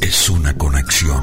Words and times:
es 0.00 0.30
una 0.30 0.56
conexión. 0.56 1.22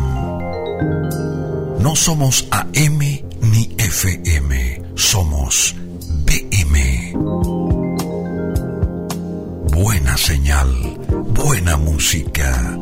No 1.79 1.95
somos 1.95 2.47
AM 2.51 2.99
ni 2.99 3.75
FM, 3.79 4.83
somos 4.93 5.75
BM. 6.23 7.13
Buena 9.73 10.17
señal, 10.17 10.69
buena 11.29 11.77
música, 11.77 12.77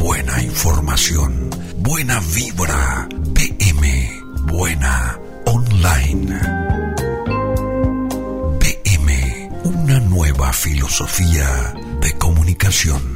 buena 0.00 0.40
información, 0.40 1.50
buena 1.78 2.20
vibra, 2.32 3.08
BM, 3.34 4.10
buena 4.44 5.18
online. 5.46 6.38
BM, 8.60 9.50
una 9.64 9.98
nueva 9.98 10.52
filosofía 10.52 11.74
de 12.00 12.12
comunicación. 12.12 13.11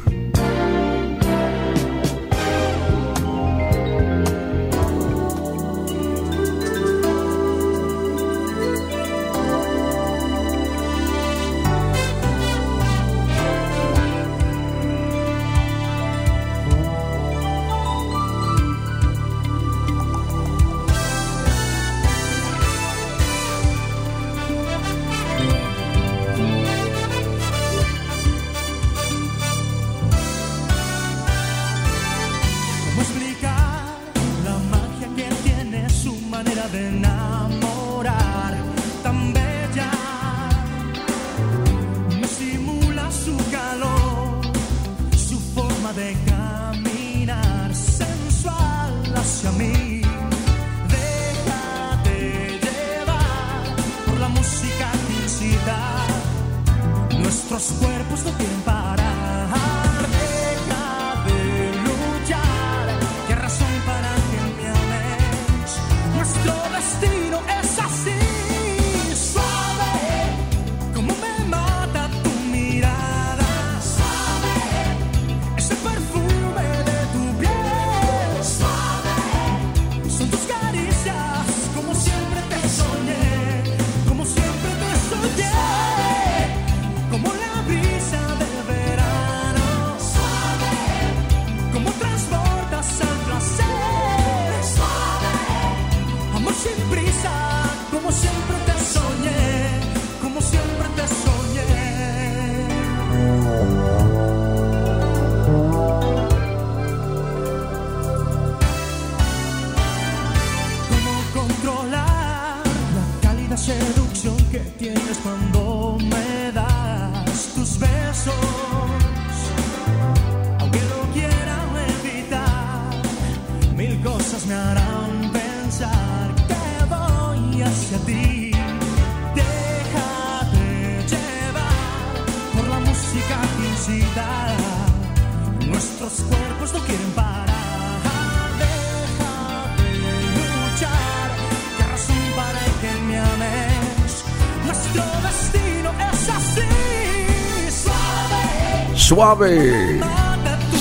Suave. 149.17 149.99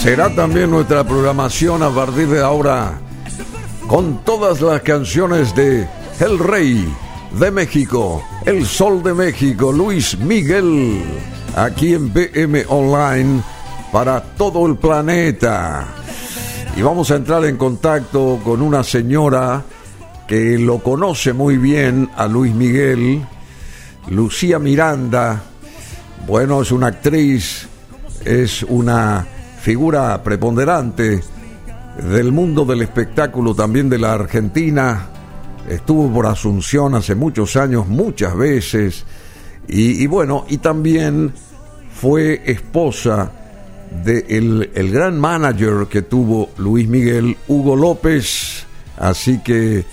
Será 0.03 0.29
también 0.35 0.71
nuestra 0.71 1.03
programación 1.05 1.83
a 1.83 1.89
partir 1.89 2.29
de 2.29 2.43
ahora 2.43 3.01
con 3.87 4.23
todas 4.25 4.61
las 4.61 4.83
canciones 4.83 5.55
de 5.55 5.89
El 6.21 6.39
Rey 6.39 6.87
de 7.41 7.51
México, 7.51 8.23
El 8.45 8.67
Sol 8.67 9.03
de 9.03 9.15
México, 9.15 9.73
Luis 9.73 10.19
Miguel, 10.19 11.03
aquí 11.57 11.95
en 11.95 12.13
BM 12.13 12.67
Online 12.69 13.41
para 13.91 14.23
todo 14.23 14.67
el 14.67 14.77
planeta. 14.77 15.87
Y 16.77 16.83
vamos 16.83 17.11
a 17.11 17.17
entrar 17.17 17.43
en 17.47 17.57
contacto 17.57 18.39
con 18.45 18.61
una 18.61 18.85
señora 18.85 19.65
que 20.29 20.59
lo 20.59 20.81
conoce 20.81 21.33
muy 21.33 21.57
bien 21.57 22.11
a 22.15 22.27
Luis 22.27 22.53
Miguel, 22.53 23.25
Lucía 24.11 24.59
Miranda. 24.59 25.41
Bueno, 26.27 26.61
es 26.61 26.71
una 26.71 26.89
actriz 26.89 27.56
es 28.27 28.65
una 28.65 29.25
figura 29.61 30.23
preponderante 30.23 31.21
del 32.11 32.33
mundo 32.33 32.65
del 32.65 32.83
espectáculo, 32.83 33.55
también 33.55 33.89
de 33.89 33.99
la 33.99 34.13
Argentina. 34.13 35.07
Estuvo 35.69 36.13
por 36.13 36.27
Asunción 36.27 36.95
hace 36.95 37.15
muchos 37.15 37.57
años, 37.57 37.87
muchas 37.87 38.37
veces. 38.37 39.05
Y, 39.69 40.07
bueno, 40.07 40.45
y 40.49 40.59
también 40.59 41.33
fue 41.93 42.43
esposa 42.45 43.33
del 44.05 44.71
el 44.75 44.91
gran 44.91 45.19
manager 45.19 45.87
que 45.89 46.03
tuvo 46.03 46.51
Luis 46.59 46.89
Miguel, 46.89 47.37
Hugo 47.49 47.75
López. 47.75 48.67
Así 48.99 49.41
que 49.43 49.85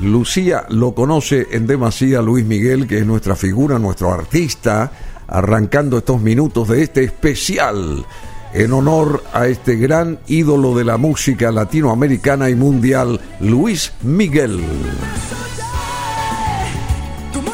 Lucía 0.00 0.64
lo 0.68 0.94
conoce 0.94 1.46
en 1.52 1.66
demasía 1.66 2.20
Luis 2.20 2.44
Miguel, 2.44 2.86
que 2.86 2.98
es 2.98 3.06
nuestra 3.06 3.36
figura, 3.36 3.78
nuestro 3.78 4.12
artista 4.12 4.90
arrancando 5.28 5.98
estos 5.98 6.20
minutos 6.20 6.68
de 6.68 6.82
este 6.82 7.04
especial 7.04 8.04
en 8.54 8.72
honor 8.72 9.22
a 9.32 9.46
este 9.46 9.76
gran 9.76 10.18
ídolo 10.26 10.74
de 10.74 10.84
la 10.84 10.96
música 10.96 11.52
latinoamericana 11.52 12.50
y 12.50 12.54
mundial, 12.54 13.20
Luis 13.40 13.92
Miguel. 14.02 14.60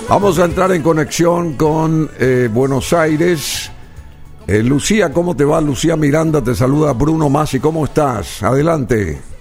Vamos 0.08 0.38
a 0.38 0.44
entrar 0.44 0.70
en 0.72 0.82
conexión 0.82 1.54
con 1.54 2.10
eh, 2.18 2.48
Buenos 2.52 2.92
Aires. 2.92 3.70
Eh, 4.46 4.62
Lucía, 4.62 5.12
¿cómo 5.12 5.34
te 5.34 5.44
va? 5.44 5.60
Lucía 5.60 5.96
Miranda, 5.96 6.42
te 6.42 6.54
saluda 6.54 6.92
Bruno 6.92 7.28
Masi, 7.28 7.58
¿cómo 7.58 7.86
estás? 7.86 8.42
Adelante. 8.42 9.33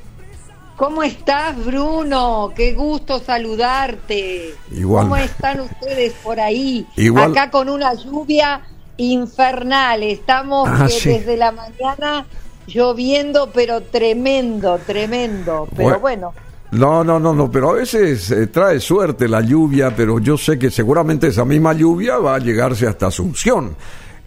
¿Cómo 0.75 1.04
estás, 1.04 1.64
Bruno? 1.64 2.52
Qué 2.56 2.74
gusto 2.74 3.20
saludarte. 3.20 4.56
Igual. 4.72 5.04
¿Cómo 5.04 5.18
están 5.18 5.60
ustedes 5.62 6.14
por 6.24 6.40
ahí? 6.40 6.88
Igual. 6.96 7.31
Acá 7.31 7.52
con 7.52 7.70
una 7.70 7.94
lluvia 7.94 8.62
infernal. 8.98 10.02
Estamos 10.04 10.68
ah, 10.72 10.88
eh, 10.90 11.10
desde 11.10 11.38
la 11.38 11.52
mañana 11.52 12.25
lloviendo, 12.66 13.52
pero 13.54 13.81
tremendo, 13.81 14.80
tremendo. 14.86 15.68
Pero 15.75 16.00
bueno. 16.00 16.34
No, 16.72 17.04
no, 17.04 17.19
no, 17.19 17.34
no, 17.34 17.52
pero 17.52 17.69
a 17.69 17.74
veces 17.74 18.31
eh, 18.31 18.48
trae 18.48 18.80
suerte 18.80 19.28
la 19.28 19.42
lluvia, 19.42 19.96
pero 19.96 20.18
yo 20.18 20.38
sé 20.38 20.58
que 20.58 20.72
seguramente 20.72 21.28
esa 21.28 21.46
misma 21.46 21.74
lluvia 21.74 22.18
va 22.18 22.36
a 22.36 22.40
llegarse 22.40 22.88
hasta 22.88 23.08
Asunción 23.08 23.76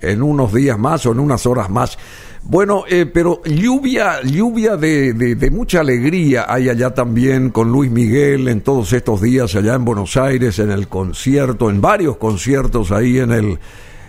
en 0.00 0.22
unos 0.22 0.52
días 0.52 0.78
más 0.78 1.06
o 1.06 1.12
en 1.12 1.18
unas 1.18 1.44
horas 1.44 1.68
más. 1.70 1.98
Bueno, 2.48 2.84
eh, 2.88 3.06
pero 3.06 3.42
lluvia, 3.44 4.22
lluvia 4.22 4.76
de, 4.76 5.50
mucha 5.52 5.80
alegría 5.80 6.46
hay 6.48 6.68
allá 6.68 6.94
también 6.94 7.50
con 7.50 7.72
Luis 7.72 7.90
Miguel 7.90 8.46
en 8.46 8.60
todos 8.60 8.92
estos 8.92 9.20
días 9.20 9.54
allá 9.56 9.74
en 9.74 9.84
Buenos 9.84 10.16
Aires, 10.16 10.60
en 10.60 10.70
el 10.70 10.86
concierto, 10.86 11.68
en 11.70 11.80
varios 11.80 12.16
conciertos 12.18 12.92
ahí 12.92 13.18
en 13.18 13.32
el 13.32 13.58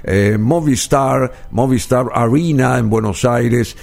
eh, 0.04 0.38
Movistar, 0.40 1.48
Movistar 1.50 2.06
Arena 2.14 2.78
en 2.78 2.90
Buenos 2.90 3.26
Aires. 3.26 3.76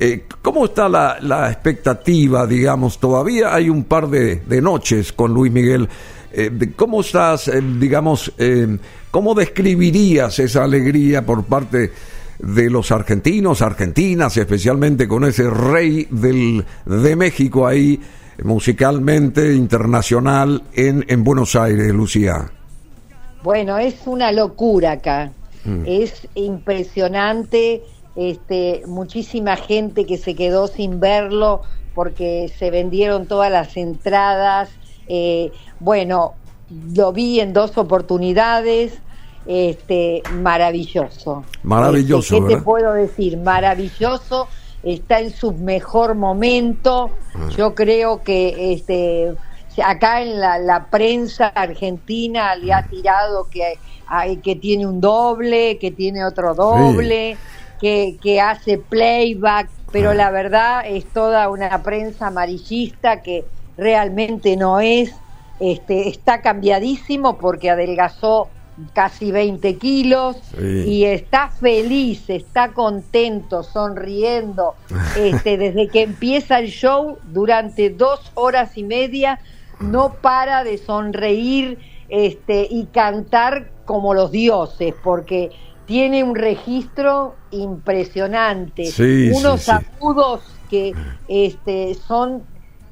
Eh, 0.00 0.26
¿Cómo 0.42 0.66
está 0.66 0.88
la, 0.88 1.50
expectativa, 1.50 2.46
digamos? 2.46 3.00
Todavía 3.00 3.52
hay 3.52 3.68
un 3.68 3.82
par 3.82 4.08
de, 4.08 4.40
noches 4.62 5.12
con 5.12 5.34
Luis 5.34 5.50
Miguel. 5.52 5.88
Eh, 6.32 6.72
¿Cómo 6.76 7.00
estás, 7.00 7.48
eh, 7.48 7.60
digamos, 7.60 8.32
cómo 9.10 9.34
describirías 9.34 10.38
esa 10.38 10.62
alegría 10.62 11.26
por 11.26 11.44
parte 11.44 11.90
de 12.38 12.70
los 12.70 12.92
argentinos, 12.92 13.62
argentinas, 13.62 14.36
especialmente 14.36 15.08
con 15.08 15.24
ese 15.24 15.50
rey 15.50 16.06
del, 16.10 16.64
de 16.86 17.16
México 17.16 17.66
ahí, 17.66 18.00
musicalmente, 18.42 19.54
internacional, 19.54 20.62
en, 20.72 21.04
en 21.08 21.24
Buenos 21.24 21.56
Aires, 21.56 21.92
Lucía? 21.92 22.50
Bueno, 23.42 23.78
es 23.78 24.06
una 24.06 24.32
locura 24.32 24.92
acá. 24.92 25.32
Mm. 25.64 25.82
Es 25.86 26.28
impresionante 26.34 27.82
este, 28.16 28.82
muchísima 28.86 29.56
gente 29.56 30.04
que 30.04 30.18
se 30.18 30.34
quedó 30.34 30.66
sin 30.66 31.00
verlo 31.00 31.62
porque 31.94 32.52
se 32.58 32.70
vendieron 32.70 33.26
todas 33.26 33.50
las 33.50 33.76
entradas. 33.76 34.70
Eh, 35.08 35.52
bueno, 35.80 36.34
lo 36.94 37.12
vi 37.12 37.40
en 37.40 37.52
dos 37.52 37.78
oportunidades, 37.78 38.98
este, 39.48 40.22
maravilloso. 40.34 41.42
Maravilloso. 41.62 42.36
Este, 42.36 42.48
¿Qué 42.48 42.56
te 42.56 42.62
puedo 42.62 42.92
decir? 42.92 43.38
Maravilloso, 43.38 44.46
está 44.82 45.20
en 45.20 45.30
su 45.30 45.52
mejor 45.52 46.14
momento. 46.14 47.10
Ah. 47.34 47.48
Yo 47.56 47.74
creo 47.74 48.22
que 48.22 48.74
este, 48.74 49.34
acá 49.82 50.20
en 50.20 50.38
la, 50.38 50.88
prensa 50.90 51.46
argentina 51.46 52.54
le 52.56 52.74
ha 52.74 52.86
tirado 52.86 53.48
que, 53.48 53.78
que 54.42 54.56
tiene 54.56 54.86
un 54.86 55.00
doble, 55.00 55.78
que 55.78 55.92
tiene 55.92 56.26
otro 56.26 56.54
doble 56.54 57.38
que, 57.80 58.40
hace 58.42 58.76
playback, 58.76 59.70
pero 59.92 60.10
ah. 60.10 60.14
la 60.14 60.30
verdad 60.30 60.82
es 60.86 61.06
toda 61.06 61.48
una 61.48 61.82
prensa 61.82 62.26
amarillista 62.26 63.22
que 63.22 63.46
realmente 63.78 64.58
no 64.58 64.80
es, 64.80 65.14
este, 65.58 66.10
está 66.10 66.42
cambiadísimo 66.42 67.38
porque 67.38 67.70
adelgazó 67.70 68.50
casi 68.92 69.32
20 69.32 69.76
kilos 69.76 70.36
y 70.58 71.04
está 71.04 71.48
feliz, 71.48 72.28
está 72.28 72.72
contento, 72.72 73.62
sonriendo. 73.62 74.74
Este, 75.16 75.56
desde 75.56 75.88
que 75.88 76.02
empieza 76.02 76.58
el 76.58 76.68
show, 76.68 77.18
durante 77.32 77.90
dos 77.90 78.30
horas 78.34 78.76
y 78.76 78.84
media, 78.84 79.40
no 79.80 80.14
para 80.14 80.64
de 80.64 80.78
sonreír 80.78 81.78
este, 82.08 82.66
y 82.70 82.86
cantar 82.86 83.70
como 83.84 84.14
los 84.14 84.30
dioses, 84.30 84.94
porque 85.02 85.50
tiene 85.86 86.22
un 86.22 86.34
registro 86.34 87.34
impresionante, 87.50 88.90
unos 89.34 89.68
agudos 89.68 90.42
que 90.68 90.92
este, 91.28 91.94
son 91.94 92.42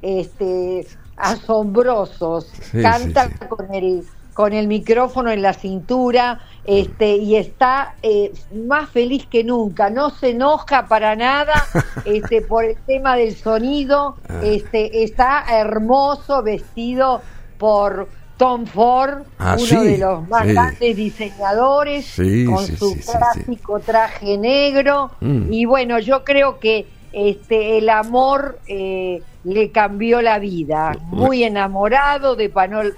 este, 0.01 0.87
asombrosos, 1.15 2.51
canta 2.71 3.29
con 3.47 3.73
el 3.73 4.03
con 4.37 4.53
el 4.53 4.67
micrófono 4.67 5.31
en 5.31 5.41
la 5.41 5.51
cintura 5.51 6.41
este 6.63 7.15
y 7.15 7.37
está 7.37 7.95
eh, 8.03 8.31
más 8.67 8.87
feliz 8.87 9.25
que 9.25 9.43
nunca 9.43 9.89
no 9.89 10.11
se 10.11 10.29
enoja 10.29 10.85
para 10.85 11.15
nada 11.15 11.65
este 12.05 12.43
por 12.43 12.63
el 12.63 12.77
tema 12.85 13.15
del 13.15 13.35
sonido 13.35 14.15
ah. 14.29 14.41
este 14.43 15.01
está 15.01 15.43
hermoso 15.49 16.43
vestido 16.43 17.23
por 17.57 18.09
Tom 18.37 18.67
Ford, 18.67 19.23
ah, 19.39 19.57
uno 19.59 19.81
de 19.81 19.97
los 19.97 20.29
más 20.29 20.45
grandes 20.45 20.95
diseñadores, 20.95 22.13
con 22.45 22.67
su 22.67 22.95
clásico 22.99 23.79
traje 23.79 24.37
negro. 24.37 25.09
Mm. 25.21 25.51
Y 25.51 25.65
bueno, 25.65 25.97
yo 25.97 26.23
creo 26.23 26.59
que 26.59 26.85
este 27.11 27.77
el 27.77 27.89
amor 27.89 28.59
eh, 28.67 29.21
le 29.43 29.71
cambió 29.71 30.21
la 30.21 30.39
vida. 30.39 30.97
Muy 31.05 31.43
enamorado 31.43 32.35
de, 32.35 32.51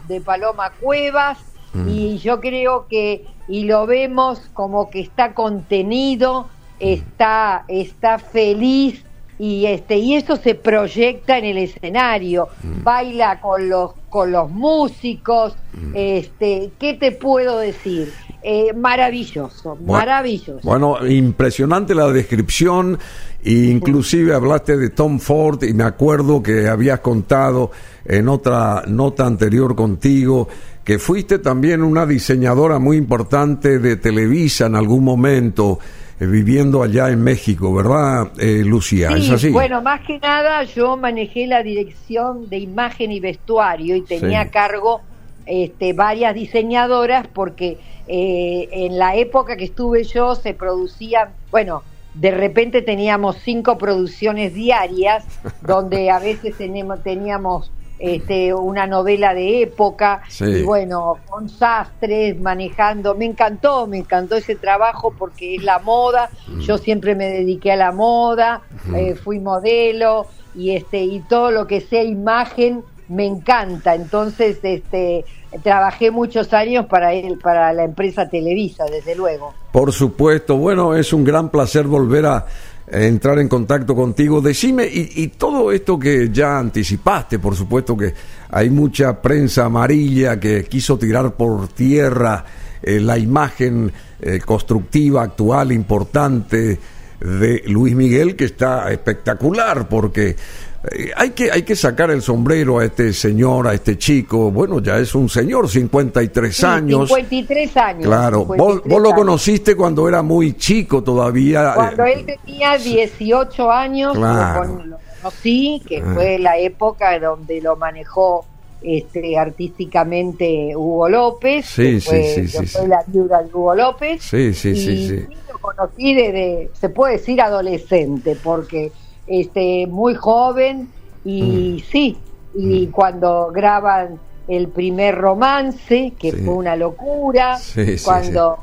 de 0.08 0.22
Paloma 0.22 0.72
Cuevas. 0.80 1.38
Mm. 1.74 1.90
Y 1.90 2.18
yo 2.18 2.40
creo 2.42 2.88
que, 2.88 3.26
y 3.48 3.66
lo 3.66 3.86
vemos 3.86 4.40
como 4.54 4.90
que 4.90 5.02
está 5.02 5.34
contenido, 5.34 6.48
está, 6.80 7.66
está 7.68 8.18
feliz 8.18 9.06
y 9.40 9.68
este 9.68 9.98
y 9.98 10.16
eso 10.16 10.36
se 10.36 10.54
proyecta 10.54 11.38
en 11.38 11.46
el 11.46 11.58
escenario 11.58 12.50
mm. 12.62 12.84
baila 12.84 13.40
con 13.40 13.70
los 13.70 13.94
con 14.10 14.34
los 14.34 14.52
músicos 14.52 15.56
mm. 15.72 15.92
este 15.96 16.72
qué 16.78 16.94
te 16.94 17.14
puedo 17.14 17.58
decir 17.58 18.12
eh, 18.42 18.74
maravilloso 18.74 19.78
maravilloso 19.86 20.62
bueno 20.64 21.06
impresionante 21.08 21.94
la 21.94 22.08
descripción 22.08 22.98
inclusive 23.44 24.34
hablaste 24.34 24.78
de 24.78 24.90
Tom 24.90 25.20
Ford 25.20 25.64
y 25.64 25.74
me 25.74 25.84
acuerdo 25.84 26.42
que 26.42 26.68
habías 26.68 27.00
contado 27.00 27.72
en 28.06 28.30
otra 28.30 28.84
nota 28.88 29.26
anterior 29.26 29.76
contigo 29.76 30.48
que 30.84 31.00
fuiste 31.00 31.40
también 31.40 31.84
una 31.84 32.06
diseñadora 32.06 32.80
muy 32.80 32.98
importante 32.98 33.80
de 33.80 33.98
Televisa 33.98 34.66
en 34.66 34.76
algún 34.76 35.04
momento 35.04 35.80
eh, 36.20 36.26
viviendo 36.26 36.84
allá 36.84 37.10
en 37.10 37.24
México, 37.24 37.74
¿verdad, 37.74 38.32
eh, 38.40 38.64
Lucía? 38.66 39.12
¿Es 39.12 39.30
así? 39.30 39.52
Bueno, 39.52 39.82
más 39.82 40.02
que 40.02 40.20
nada 40.20 40.64
yo 40.64 40.98
manejé 40.98 41.48
la 41.48 41.64
dirección 41.64 42.50
de 42.50 42.58
imagen 42.58 43.12
y 43.12 43.22
vestuario 43.22 43.96
y 43.96 44.02
tenía 44.02 44.42
a 44.42 44.50
cargo 44.50 45.02
este, 45.46 45.94
varias 45.94 46.36
diseñadoras 46.36 47.28
porque 47.28 47.78
eh, 48.12 48.68
en 48.72 48.98
la 48.98 49.16
época 49.16 49.56
que 49.56 49.66
estuve 49.66 50.04
yo 50.04 50.34
se 50.34 50.56
producían, 50.56 51.30
bueno, 51.52 51.84
de 52.16 52.32
repente 52.32 52.82
teníamos 52.82 53.36
cinco 53.44 53.78
producciones 53.78 54.56
diarias 54.56 55.26
donde 55.62 56.10
a 56.10 56.18
veces 56.18 56.56
teníamos, 56.58 57.72
este, 58.00 58.52
una 58.56 58.88
novela 58.88 59.36
de 59.36 59.62
época, 59.62 60.24
y 60.40 60.64
bueno, 60.64 61.18
con 61.30 61.50
sastres, 61.50 62.40
manejando, 62.42 63.14
me 63.14 63.26
encantó, 63.26 63.86
me 63.86 63.98
encantó 63.98 64.38
ese 64.38 64.56
trabajo 64.56 65.14
porque 65.16 65.54
es 65.54 65.64
la 65.64 65.78
moda, 65.78 66.32
mm. 66.48 66.62
yo 66.62 66.80
siempre 66.80 67.14
me 67.14 67.28
dediqué 67.28 67.74
a 67.74 67.76
la 67.76 67.92
moda, 67.92 68.64
eh, 68.96 69.14
fui 69.14 69.38
modelo, 69.38 70.26
y 70.56 70.72
este, 70.72 71.04
y 71.04 71.20
todo 71.20 71.52
lo 71.52 71.68
que 71.68 71.80
sea 71.80 72.02
imagen 72.02 72.84
me 73.08 73.28
encanta, 73.28 73.94
entonces 73.94 74.60
este 74.64 75.26
trabajé 75.64 76.12
muchos 76.12 76.54
años 76.54 76.86
para 76.86 77.14
él, 77.14 77.40
para 77.42 77.74
la 77.74 77.84
empresa 77.84 78.30
Televisa, 78.30 78.86
desde 78.86 79.16
luego. 79.16 79.54
Por 79.72 79.92
supuesto, 79.92 80.58
bueno, 80.58 80.96
es 80.96 81.14
un 81.14 81.24
gran 81.24 81.50
placer 81.50 81.86
volver 81.88 82.26
a 82.26 82.46
entrar 82.92 83.40
en 83.40 83.48
contacto 83.48 83.96
contigo. 83.96 84.42
Decime, 84.42 84.88
y, 84.92 85.28
todo 85.30 85.72
esto 85.72 86.00
que 86.00 86.30
ya 86.32 86.58
anticipaste, 86.58 87.40
por 87.40 87.56
supuesto 87.56 87.96
que 87.96 88.14
hay 88.50 88.70
mucha 88.70 89.22
prensa 89.22 89.66
amarilla 89.66 90.40
que 90.40 90.64
quiso 90.66 90.98
tirar 90.98 91.34
por 91.34 91.68
tierra 91.70 92.44
eh, 92.82 93.00
la 93.00 93.18
imagen 93.18 93.92
eh, 94.22 94.40
constructiva 94.44 95.24
actual 95.24 95.72
importante 95.72 96.80
de 97.20 97.64
Luis 97.68 97.96
Miguel, 97.96 98.36
que 98.36 98.46
está 98.46 98.92
espectacular, 98.92 99.88
porque 99.88 100.36
eh, 100.84 101.12
hay, 101.16 101.32
que, 101.32 101.52
hay 101.52 101.64
que 101.64 101.76
sacar 101.76 102.10
el 102.10 102.22
sombrero 102.22 102.80
a 102.80 102.86
este 102.86 103.12
señor, 103.12 103.68
a 103.68 103.74
este 103.74 103.98
chico. 103.98 104.50
Bueno, 104.50 104.80
ya 104.80 104.98
es 104.98 105.14
un 105.14 105.28
señor, 105.28 105.68
53 105.68 106.64
años. 106.64 107.10
53 107.10 107.78
años. 107.78 108.06
Claro, 108.06 108.46
vos, 108.46 108.82
lo 108.86 109.12
conociste 109.14 109.76
cuando 109.76 110.08
era 110.08 110.22
muy 110.22 110.54
chico 110.54 111.04
todavía. 111.04 111.74
Cuando 111.76 112.06
él 112.06 112.26
tenía 112.26 112.78
18 112.78 113.72
años, 113.72 114.16
lo, 114.16 115.00
conocí, 115.22 115.82
que 115.86 115.98
ah. 115.98 116.12
fue 116.14 116.40
la 116.40 116.58
época 116.58 117.20
donde 117.20 117.60
lo 117.60 117.76
manejó 117.76 118.46
este, 118.82 119.38
artísticamente 119.38 120.74
Hugo 120.78 121.10
López. 121.10 121.66
Sí, 121.66 122.00
sí, 122.00 122.24
sí, 122.24 122.48
sí, 122.48 122.66
Fue 122.68 122.88
la 122.88 123.04
viuda 123.06 123.44
de 123.44 123.50
Hugo 123.54 123.76
López. 123.76 124.24
Sí, 124.24 124.54
sí, 124.54 124.76
sí, 124.78 125.10
sí. 125.10 125.26
Lo 125.52 125.60
conocí 125.60 126.14
desde, 126.14 126.72
se 126.80 126.88
puede 126.88 127.18
decir, 127.18 127.42
adolescente, 127.42 128.38
porque 128.42 128.94
este, 129.30 129.88
muy 129.88 130.16
joven 130.16 130.90
y 131.24 131.78
mm. 131.78 131.92
sí, 131.92 132.18
y 132.56 132.88
mm. 132.88 132.92
cuando 132.92 133.52
graban 133.54 134.20
el 134.48 134.68
primer 134.70 135.16
romance, 135.16 136.14
que 136.20 136.34
fue 136.34 136.56
una 136.56 136.76
locura, 136.76 137.58
cuando 138.04 138.58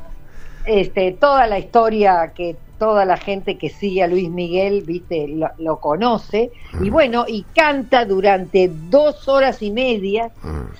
Este, 0.65 1.13
toda 1.13 1.47
la 1.47 1.59
historia 1.59 2.33
que 2.35 2.57
toda 2.77 3.05
la 3.05 3.15
gente 3.15 3.57
que 3.57 3.69
sigue 3.69 4.03
a 4.03 4.07
Luis 4.07 4.29
Miguel, 4.29 4.83
viste, 4.85 5.27
lo, 5.57 5.79
conoce, 5.79 6.51
y 6.81 6.89
mm. 6.89 6.93
bueno, 6.93 7.25
y 7.27 7.43
canta 7.55 8.05
durante 8.05 8.69
dos 8.69 9.27
horas 9.27 9.61
y 9.61 9.71
media 9.71 10.29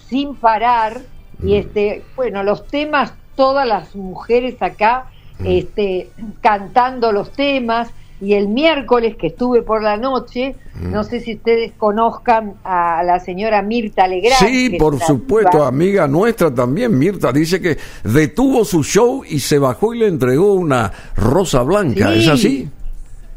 sin 0.08 0.36
parar, 0.36 1.01
y 1.41 1.56
este, 1.56 2.03
bueno, 2.15 2.44
los 2.44 2.67
temas, 2.67 3.13
todas 3.36 3.65
las 3.65 3.96
mujeres 3.96 4.62
acá, 4.62 5.10
este, 5.44 6.10
cantando 6.41 7.12
los 7.12 7.32
temas, 7.32 7.89
y 8.20 8.34
el 8.34 8.48
miércoles 8.48 9.16
que 9.16 9.28
estuve 9.28 9.62
por 9.62 9.84
la 9.84 9.98
noche, 9.98 10.56
mm. 10.76 10.92
no 10.92 11.04
sé 11.04 11.20
si 11.20 11.36
ustedes 11.36 11.74
conozcan 11.78 12.56
a 12.64 13.04
la 13.04 13.20
señora 13.20 13.62
Mirta 13.62 14.08
Legrand. 14.08 14.48
Sí, 14.48 14.72
por 14.78 15.00
supuesto, 15.00 15.64
amiga 15.64 16.08
nuestra 16.08 16.54
también, 16.54 16.98
Mirta, 16.98 17.32
dice 17.32 17.62
que 17.62 17.78
detuvo 18.04 18.66
su 18.66 18.84
show 18.84 19.24
y 19.28 19.40
se 19.40 19.60
bajó 19.60 19.94
y 19.94 20.00
le 20.00 20.08
entregó 20.08 20.54
una 20.54 20.92
rosa 21.16 21.62
blanca, 21.62 22.14
¿es 22.14 22.28
así? 22.28 22.70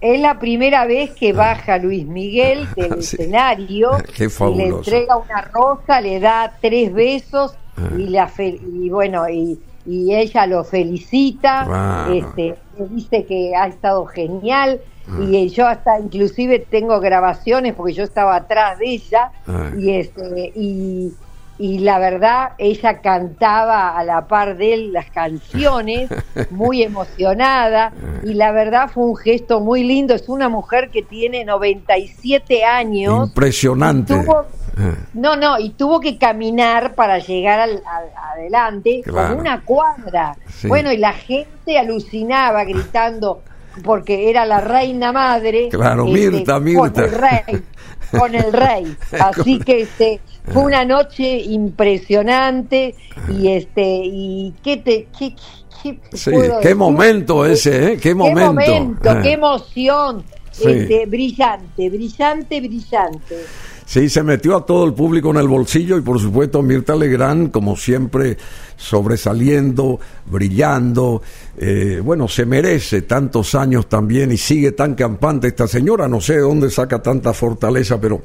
es 0.01 0.21
la 0.21 0.39
primera 0.39 0.87
vez 0.87 1.11
que 1.11 1.33
baja 1.33 1.79
Luis 1.79 2.07
Miguel 2.07 2.67
del 2.77 3.01
escenario 3.01 3.91
y 4.19 4.57
le 4.57 4.69
entrega 4.69 5.17
una 5.17 5.43
rosa, 5.43 6.01
le 6.01 6.21
da 6.21 6.57
tres 6.61 6.93
besos 6.93 7.55
ah. 7.77 7.91
y 7.97 8.09
la 8.09 8.31
y 8.39 8.89
bueno 8.89 9.29
y, 9.29 9.59
y, 9.87 10.15
ella 10.15 10.47
lo 10.47 10.65
felicita, 10.65 12.09
este, 12.13 12.57
dice 12.87 13.25
que 13.27 13.55
ha 13.55 13.67
estado 13.67 14.07
genial 14.07 14.81
ah. 15.09 15.19
y 15.21 15.49
yo 15.49 15.67
hasta 15.67 15.99
inclusive 15.99 16.59
tengo 16.59 17.01
grabaciones 17.01 17.75
porque 17.75 17.93
yo 17.93 18.05
estaba 18.05 18.37
atrás 18.37 18.79
de 18.79 18.91
ella 18.91 19.33
ah. 19.47 19.71
y 19.77 19.91
este 19.91 20.53
y 20.55 21.13
y 21.61 21.81
la 21.81 21.99
verdad 21.99 22.53
ella 22.57 23.03
cantaba 23.03 23.95
a 23.97 24.03
la 24.03 24.27
par 24.27 24.57
de 24.57 24.73
él 24.73 24.93
las 24.95 25.11
canciones, 25.11 26.09
muy 26.51 26.83
emocionada, 26.83 27.93
y 28.25 28.33
la 28.33 28.51
verdad 28.51 28.89
fue 28.89 29.05
un 29.05 29.17
gesto 29.17 29.61
muy 29.61 29.85
lindo, 29.85 30.15
es 30.15 30.31
una 30.31 30.49
mujer 30.49 30.89
que 30.91 31.03
tiene 31.03 31.45
97 31.45 32.65
años. 32.65 33.29
Impresionante. 33.29 34.25
No, 35.15 35.37
no, 35.37 35.59
y 35.59 35.71
tuvo 35.71 36.01
que 36.01 36.19
caminar 36.19 36.95
para 36.95 37.19
llegar 37.19 37.61
al, 37.61 37.83
adelante 38.33 39.03
con 39.09 39.39
una 39.39 39.63
cuadra. 39.63 40.37
Bueno, 40.65 40.93
y 40.93 40.97
la 40.97 41.13
gente 41.13 41.79
alucinaba 41.79 42.65
gritando 42.65 43.43
porque 43.83 44.31
era 44.31 44.45
la 44.45 44.61
reina 44.61 45.13
madre. 45.13 45.69
Claro, 45.71 46.07
este, 46.07 46.31
Mirta, 46.31 46.61
Mirta. 46.61 46.83
Con 46.93 47.05
el 47.05 47.13
rey, 47.13 47.63
con 48.19 48.35
el 48.35 48.53
rey. 48.53 48.97
Así 49.21 49.59
que 49.59 49.83
este 49.83 50.21
fue 50.53 50.65
una 50.65 50.85
noche 50.85 51.39
impresionante 51.39 52.95
y 53.29 53.49
este 53.49 54.03
y 54.05 54.55
qué 54.63 54.79
te 54.79 55.09
qué, 55.19 55.35
qué, 56.63 56.75
momento 56.75 57.47
ese, 57.47 57.93
¿eh? 57.93 57.97
Qué 57.97 58.15
momento. 58.15 58.61
Qué 58.61 58.71
momento, 58.81 59.23
qué 59.23 59.33
emoción. 59.33 60.25
Este, 60.51 61.07
brillante, 61.07 61.89
brillante, 61.89 62.61
brillante. 62.61 63.37
Sí, 63.91 64.09
se 64.09 64.23
metió 64.23 64.57
a 64.57 64.65
todo 64.65 64.85
el 64.85 64.95
público 64.95 65.31
en 65.33 65.39
el 65.39 65.49
bolsillo 65.49 65.99
y 65.99 66.01
por 66.01 66.21
supuesto 66.21 66.63
Mirta 66.63 66.95
Legrand, 66.95 67.51
como 67.51 67.75
siempre, 67.75 68.37
sobresaliendo, 68.77 69.99
brillando. 70.27 71.23
Eh, 71.59 72.01
bueno, 72.01 72.29
se 72.29 72.47
merece 72.47 73.03
tantos 73.03 73.57
años 73.57 73.89
también 73.89 74.31
y 74.31 74.37
sigue 74.37 74.71
tan 74.71 74.95
campante 74.95 75.49
esta 75.49 75.67
señora. 75.67 76.07
No 76.07 76.21
sé 76.21 76.35
de 76.35 76.43
dónde 76.43 76.71
saca 76.71 77.03
tanta 77.03 77.33
fortaleza, 77.33 78.01
pero 78.01 78.23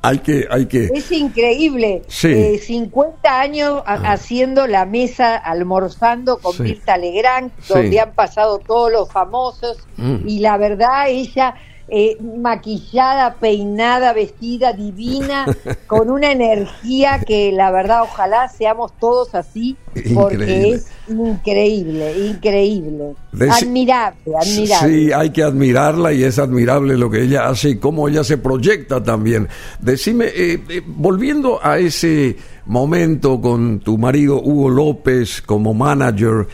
hay 0.00 0.20
que, 0.20 0.46
hay 0.50 0.64
que... 0.64 0.86
Es 0.94 1.12
increíble. 1.12 2.00
Sí. 2.08 2.56
50 2.56 3.28
eh, 3.28 3.30
años 3.30 3.82
ah. 3.84 4.00
haciendo 4.04 4.66
la 4.66 4.86
mesa, 4.86 5.36
almorzando 5.36 6.38
con 6.38 6.62
Mirta 6.62 6.96
Legrand, 6.96 7.52
donde 7.68 8.00
han 8.00 8.14
pasado 8.14 8.58
todos 8.58 8.90
los 8.90 9.12
famosos, 9.12 9.86
mm. 9.98 10.26
y 10.26 10.38
la 10.38 10.56
verdad 10.56 11.10
ella 11.10 11.56
eh, 11.88 12.16
maquillada, 12.20 13.34
peinada, 13.34 14.12
vestida, 14.12 14.72
divina, 14.72 15.46
con 15.86 16.10
una 16.10 16.32
energía 16.32 17.20
que 17.26 17.52
la 17.52 17.70
verdad 17.70 18.02
ojalá 18.02 18.48
seamos 18.48 18.92
todos 18.98 19.34
así, 19.34 19.76
porque 20.14 20.72
es 20.72 20.86
increíble, 21.08 22.26
increíble. 22.30 23.14
admirable, 23.50 24.18
admirable. 24.34 24.88
Sí, 24.88 25.12
hay 25.12 25.30
que 25.30 25.42
admirarla 25.42 26.12
y 26.12 26.24
es 26.24 26.38
admirable 26.38 26.96
lo 26.96 27.10
que 27.10 27.22
ella 27.22 27.48
hace 27.48 27.70
y 27.70 27.76
cómo 27.76 28.08
ella 28.08 28.24
se 28.24 28.38
proyecta 28.38 29.02
también. 29.02 29.48
Decime, 29.78 30.26
eh, 30.26 30.60
eh, 30.68 30.82
volviendo 30.86 31.60
a 31.62 31.78
ese 31.78 32.36
momento 32.66 33.40
con 33.40 33.80
tu 33.80 33.98
marido 33.98 34.40
Hugo 34.40 34.70
López 34.70 35.42
como 35.42 35.74
manager, 35.74 36.46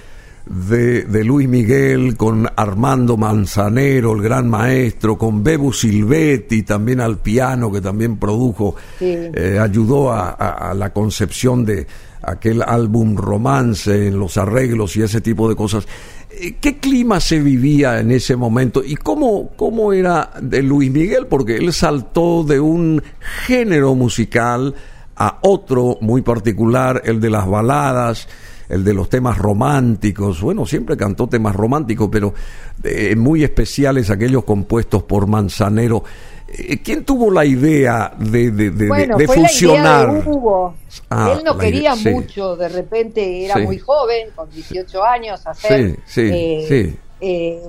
de, 0.46 1.24
Luis 1.24 1.48
Miguel, 1.48 2.16
con 2.16 2.48
Armando 2.56 3.16
Manzanero, 3.16 4.14
el 4.14 4.22
gran 4.22 4.48
maestro, 4.48 5.16
con 5.16 5.42
Bebu 5.42 5.72
Silvetti, 5.72 6.62
también 6.62 7.00
al 7.00 7.18
piano, 7.18 7.70
que 7.70 7.80
también 7.80 8.16
produjo, 8.16 8.74
eh, 9.00 9.58
ayudó 9.60 10.12
a, 10.12 10.72
la 10.74 10.92
concepción 10.92 11.64
de 11.64 11.86
aquel 12.22 12.62
álbum 12.62 13.16
romance 13.16 14.08
en 14.08 14.18
los 14.18 14.36
arreglos 14.36 14.96
y 14.96 15.02
ese 15.02 15.20
tipo 15.20 15.48
de 15.48 15.56
cosas. 15.56 15.86
Eh, 16.30 16.56
¿Qué 16.60 16.78
clima 16.78 17.20
se 17.20 17.40
vivía 17.40 18.00
en 18.00 18.10
ese 18.10 18.36
momento 18.36 18.82
y 18.84 18.96
cómo, 18.96 19.50
cómo 19.56 19.92
era 19.92 20.30
de 20.40 20.62
Luis 20.62 20.90
Miguel? 20.90 21.26
Porque 21.26 21.56
él 21.56 21.72
saltó 21.72 22.44
de 22.44 22.60
un 22.60 23.02
género 23.46 23.94
musical 23.94 24.74
a 25.16 25.38
otro 25.42 25.98
muy 26.00 26.22
particular, 26.22 27.02
el 27.04 27.20
de 27.20 27.30
las 27.30 27.46
baladas 27.46 28.26
el 28.70 28.84
de 28.84 28.94
los 28.94 29.08
temas 29.08 29.36
románticos. 29.36 30.40
Bueno, 30.40 30.64
siempre 30.64 30.96
cantó 30.96 31.26
temas 31.26 31.54
románticos, 31.54 32.08
pero 32.10 32.32
eh, 32.84 33.14
muy 33.16 33.42
especiales 33.44 34.10
aquellos 34.10 34.44
compuestos 34.44 35.02
por 35.02 35.26
Manzanero. 35.26 36.04
Eh, 36.48 36.78
¿Quién 36.82 37.04
tuvo 37.04 37.30
la 37.30 37.44
idea 37.44 38.12
de, 38.18 38.50
de, 38.50 38.70
de, 38.70 38.88
bueno, 38.88 39.16
de 39.16 39.26
fue 39.26 39.36
funcionar? 39.36 40.06
La 40.06 40.12
idea 40.12 40.22
de 40.22 40.30
Hugo. 40.30 40.74
Ah, 41.10 41.34
Él 41.36 41.44
no 41.44 41.58
quería 41.58 41.94
mucho, 41.96 42.56
de 42.56 42.68
repente 42.68 43.44
era 43.44 43.58
muy 43.58 43.78
joven, 43.78 44.28
con 44.34 44.48
18 44.50 45.04
años, 45.04 45.46
hacer 45.46 45.98
eh, 47.22 47.60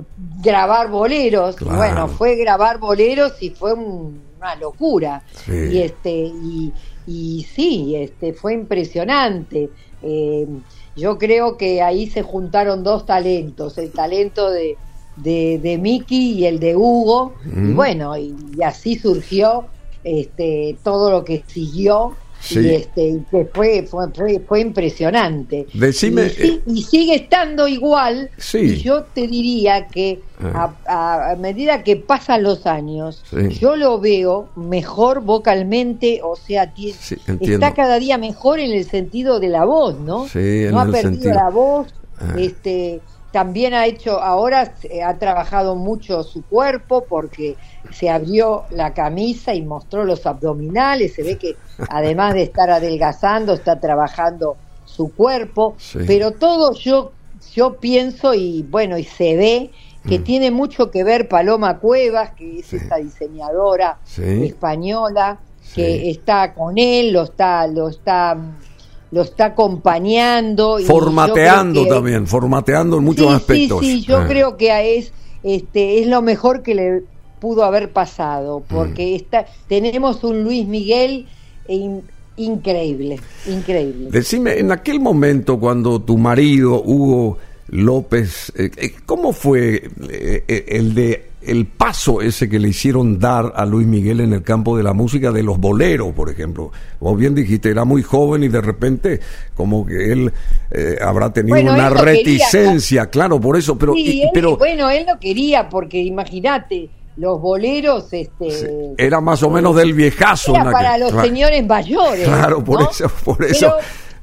grabar 0.41 0.89
boleros. 0.89 1.57
Bueno, 1.59 2.07
fue 2.07 2.35
grabar 2.35 2.79
boleros 2.79 3.33
y 3.41 3.49
fue 3.49 3.73
una 3.73 4.55
locura. 4.55 5.23
Y 5.47 5.79
este 5.79 6.11
y, 6.11 6.71
y 7.05 7.45
sí, 7.53 7.95
este 7.95 8.33
fue 8.33 8.53
impresionante. 8.53 9.69
Eh, 10.01 10.47
yo 10.95 11.17
creo 11.17 11.57
que 11.57 11.81
ahí 11.81 12.07
se 12.07 12.21
juntaron 12.21 12.83
dos 12.83 13.05
talentos, 13.05 13.77
el 13.77 13.91
talento 13.91 14.49
de, 14.49 14.77
de, 15.15 15.59
de 15.61 15.77
Mickey 15.77 16.33
y 16.33 16.45
el 16.45 16.59
de 16.59 16.75
Hugo, 16.75 17.33
y 17.45 17.71
bueno, 17.73 18.17
y, 18.17 18.35
así 18.63 18.95
surgió 18.95 19.65
este, 20.03 20.77
todo 20.83 21.11
lo 21.11 21.23
que 21.23 21.43
siguió. 21.47 22.15
Y 22.49 22.69
este 22.69 23.19
que 23.29 23.45
fue, 23.53 23.83
fue, 23.83 24.39
fue, 24.47 24.61
impresionante. 24.61 25.67
Decime, 25.73 26.31
y, 26.37 26.41
eh, 26.41 26.61
y, 26.65 26.81
sigue 26.83 27.15
estando 27.15 27.67
igual. 27.67 28.29
Y 28.53 28.77
yo 28.77 29.03
te 29.03 29.27
diría 29.27 29.87
que 29.87 30.21
ah. 30.41 30.73
a, 30.87 31.35
medida 31.35 31.83
que 31.83 31.97
pasan 31.97 32.43
los 32.43 32.65
años, 32.65 33.23
yo 33.59 33.75
lo 33.75 33.99
veo 33.99 34.49
mejor 34.55 35.21
vocalmente, 35.21 36.21
o 36.23 36.35
sea, 36.35 36.73
está 37.39 37.73
cada 37.73 37.99
día 37.99 38.17
mejor 38.17 38.59
en 38.59 38.71
el 38.71 38.85
sentido 38.85 39.39
de 39.39 39.49
la 39.49 39.65
voz, 39.65 39.99
¿no? 39.99 40.25
no 40.33 40.79
ha 40.79 40.85
perdido 40.87 41.33
la 41.33 41.49
voz, 41.49 41.93
ah. 42.19 42.35
este 42.37 43.01
también 43.31 43.73
ha 43.73 43.85
hecho, 43.85 44.21
ahora 44.21 44.73
ha 45.05 45.17
trabajado 45.17 45.75
mucho 45.75 46.21
su 46.23 46.43
cuerpo 46.43 47.05
porque 47.07 47.55
se 47.91 48.09
abrió 48.09 48.63
la 48.69 48.93
camisa 48.93 49.53
y 49.53 49.61
mostró 49.61 50.03
los 50.03 50.25
abdominales, 50.25 51.13
se 51.13 51.23
ve 51.23 51.37
que 51.37 51.55
además 51.89 52.33
de 52.33 52.43
estar 52.43 52.69
adelgazando, 52.69 53.53
está 53.53 53.79
trabajando 53.79 54.57
su 54.85 55.13
cuerpo, 55.13 55.75
pero 56.05 56.31
todo 56.31 56.73
yo, 56.73 57.11
yo 57.53 57.77
pienso 57.77 58.33
y 58.33 58.63
bueno, 58.63 58.97
y 58.97 59.03
se 59.03 59.35
ve 59.35 59.71
que 60.07 60.19
mm. 60.19 60.23
tiene 60.23 60.51
mucho 60.51 60.91
que 60.91 61.03
ver 61.03 61.27
Paloma 61.27 61.79
Cuevas, 61.79 62.31
que 62.31 62.59
es 62.59 62.73
esta 62.73 62.97
diseñadora 62.97 63.99
española, 64.17 65.39
que 65.73 66.09
está 66.09 66.53
con 66.53 66.77
él, 66.77 67.13
lo 67.13 67.23
está, 67.23 67.67
lo 67.67 67.89
está 67.89 68.37
lo 69.11 69.23
está 69.23 69.47
acompañando. 69.47 70.79
Y 70.79 70.85
formateando 70.85 71.85
también, 71.85 72.25
formateando 72.27 72.97
en 72.97 73.03
muchos 73.03 73.33
aspectos. 73.33 73.81
Sí, 73.81 73.99
sí, 73.99 74.05
yo 74.05 74.19
ah. 74.19 74.25
creo 74.27 74.55
que 74.57 74.97
es, 74.97 75.11
este, 75.43 75.99
es 75.99 76.07
lo 76.07 76.21
mejor 76.21 76.63
que 76.63 76.75
le 76.75 77.03
pudo 77.41 77.65
haber 77.65 77.91
pasado, 77.91 78.63
porque 78.65 79.11
mm. 79.11 79.15
está, 79.15 79.45
tenemos 79.67 80.23
un 80.23 80.43
Luis 80.43 80.65
Miguel 80.65 81.25
increíble, 82.37 83.19
increíble. 83.47 84.09
Decime, 84.11 84.59
en 84.59 84.71
aquel 84.71 85.01
momento 85.01 85.59
cuando 85.59 86.01
tu 86.01 86.17
marido, 86.17 86.81
Hugo 86.81 87.39
López, 87.69 88.53
eh, 88.55 88.69
eh, 88.77 88.93
¿cómo 89.05 89.33
fue 89.33 89.89
eh, 90.07 90.65
el 90.69 90.93
de 90.93 91.31
el 91.41 91.65
paso 91.65 92.21
ese 92.21 92.47
que 92.47 92.59
le 92.59 92.69
hicieron 92.69 93.19
dar 93.19 93.53
a 93.55 93.65
Luis 93.65 93.87
Miguel 93.87 94.19
en 94.19 94.33
el 94.33 94.43
campo 94.43 94.77
de 94.77 94.83
la 94.83 94.93
música 94.93 95.31
de 95.31 95.43
los 95.43 95.59
boleros, 95.59 96.13
por 96.13 96.29
ejemplo. 96.29 96.71
Vos 96.99 97.17
bien 97.17 97.33
dijiste, 97.33 97.69
era 97.69 97.83
muy 97.83 98.03
joven 98.03 98.43
y 98.43 98.47
de 98.47 98.61
repente 98.61 99.19
como 99.55 99.85
que 99.85 100.11
él 100.11 100.31
eh, 100.71 100.97
habrá 101.01 101.33
tenido 101.33 101.59
una 101.59 101.89
reticencia, 101.89 103.07
claro, 103.07 103.41
por 103.41 103.57
eso, 103.57 103.77
pero, 103.77 103.93
pero... 104.33 104.57
Bueno, 104.57 104.89
él 104.89 105.05
lo 105.07 105.19
quería 105.19 105.67
porque 105.67 105.99
imagínate, 105.99 106.89
los 107.17 107.41
boleros 107.41 108.11
este 108.13 108.93
era 108.97 109.19
más 109.19 109.43
o 109.43 109.49
menos 109.49 109.75
del 109.75 109.93
viejazo 109.93 110.55
era 110.55 110.71
para 110.71 110.97
los 110.97 111.11
señores 111.11 111.65
mayores 111.65 112.27
claro 112.27 112.63
por 112.63 112.81
eso 112.81 113.11
por 113.23 113.43
eso 113.43 113.75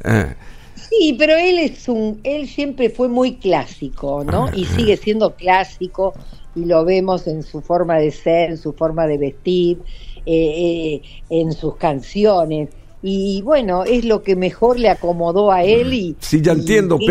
eh. 0.04 0.34
sí 0.74 1.14
pero 1.18 1.36
él 1.36 1.58
es 1.58 1.88
un 1.88 2.20
él 2.24 2.48
siempre 2.48 2.88
fue 2.90 3.08
muy 3.08 3.36
clásico 3.36 4.24
no 4.24 4.46
ah, 4.46 4.52
y 4.54 4.64
sigue 4.64 4.96
siendo 4.96 5.34
clásico 5.34 6.14
y 6.58 6.64
lo 6.64 6.84
vemos 6.84 7.26
en 7.26 7.42
su 7.42 7.60
forma 7.60 7.98
de 7.98 8.10
ser, 8.10 8.50
en 8.50 8.58
su 8.58 8.72
forma 8.72 9.06
de 9.06 9.18
vestir, 9.18 9.80
eh, 10.26 11.00
eh, 11.00 11.02
en 11.30 11.52
sus 11.52 11.76
canciones. 11.76 12.70
Y 13.02 13.42
bueno, 13.42 13.84
es 13.84 14.04
lo 14.04 14.22
que 14.22 14.34
mejor 14.34 14.78
le 14.78 14.88
acomodó 14.88 15.52
a 15.52 15.62
él 15.62 15.94
y... 15.94 16.16
Sí, 16.18 16.40
ya 16.40 16.52
entiendo, 16.52 16.98
y, 17.00 17.06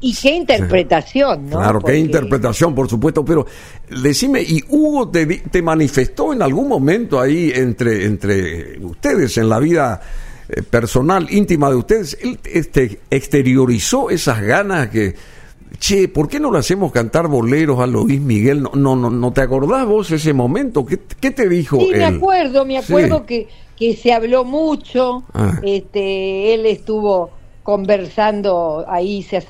y 0.00 0.14
qué 0.14 0.34
interpretación, 0.34 1.48
¿no? 1.48 1.58
Claro, 1.58 1.80
qué 1.80 1.96
interpretación, 1.96 2.74
por 2.74 2.88
supuesto, 2.88 3.24
pero 3.24 3.46
decime, 4.02 4.42
¿y 4.42 4.60
Hugo 4.68 5.08
te, 5.08 5.26
te 5.26 5.62
manifestó 5.62 6.32
en 6.32 6.42
algún 6.42 6.68
momento 6.68 7.20
ahí 7.20 7.52
entre, 7.54 8.06
entre 8.06 8.84
ustedes 8.84 9.38
en 9.38 9.48
la 9.48 9.60
vida 9.60 10.00
eh, 10.48 10.62
personal, 10.62 11.28
íntima 11.30 11.70
de 11.70 11.76
ustedes? 11.76 12.18
¿Él 12.20 12.40
este, 12.44 13.00
exteriorizó 13.08 14.10
esas 14.10 14.42
ganas 14.42 14.88
que 14.88 15.14
che, 15.80 16.08
¿por 16.08 16.28
qué 16.28 16.38
no 16.38 16.52
le 16.52 16.58
hacemos 16.58 16.92
cantar 16.92 17.26
boleros 17.26 17.80
a 17.80 17.86
Luis 17.86 18.20
Miguel? 18.20 18.62
No, 18.62 18.70
no, 18.76 18.94
no, 18.94 19.10
¿no 19.10 19.32
te 19.32 19.40
acordás 19.40 19.86
vos 19.86 20.10
ese 20.12 20.32
momento? 20.32 20.84
¿Qué, 20.84 21.00
qué 21.20 21.30
te 21.30 21.48
dijo 21.48 21.78
sí, 21.78 21.90
me 21.92 22.04
acuerdo, 22.04 22.64
me 22.64 22.78
acuerdo 22.78 23.26
que, 23.26 23.48
que 23.76 23.96
se 23.96 24.12
habló 24.12 24.44
mucho, 24.44 25.24
ah. 25.32 25.58
este, 25.64 26.54
él 26.54 26.66
estuvo 26.66 27.30
conversando, 27.62 28.84
ahí 28.88 29.22
se 29.22 29.42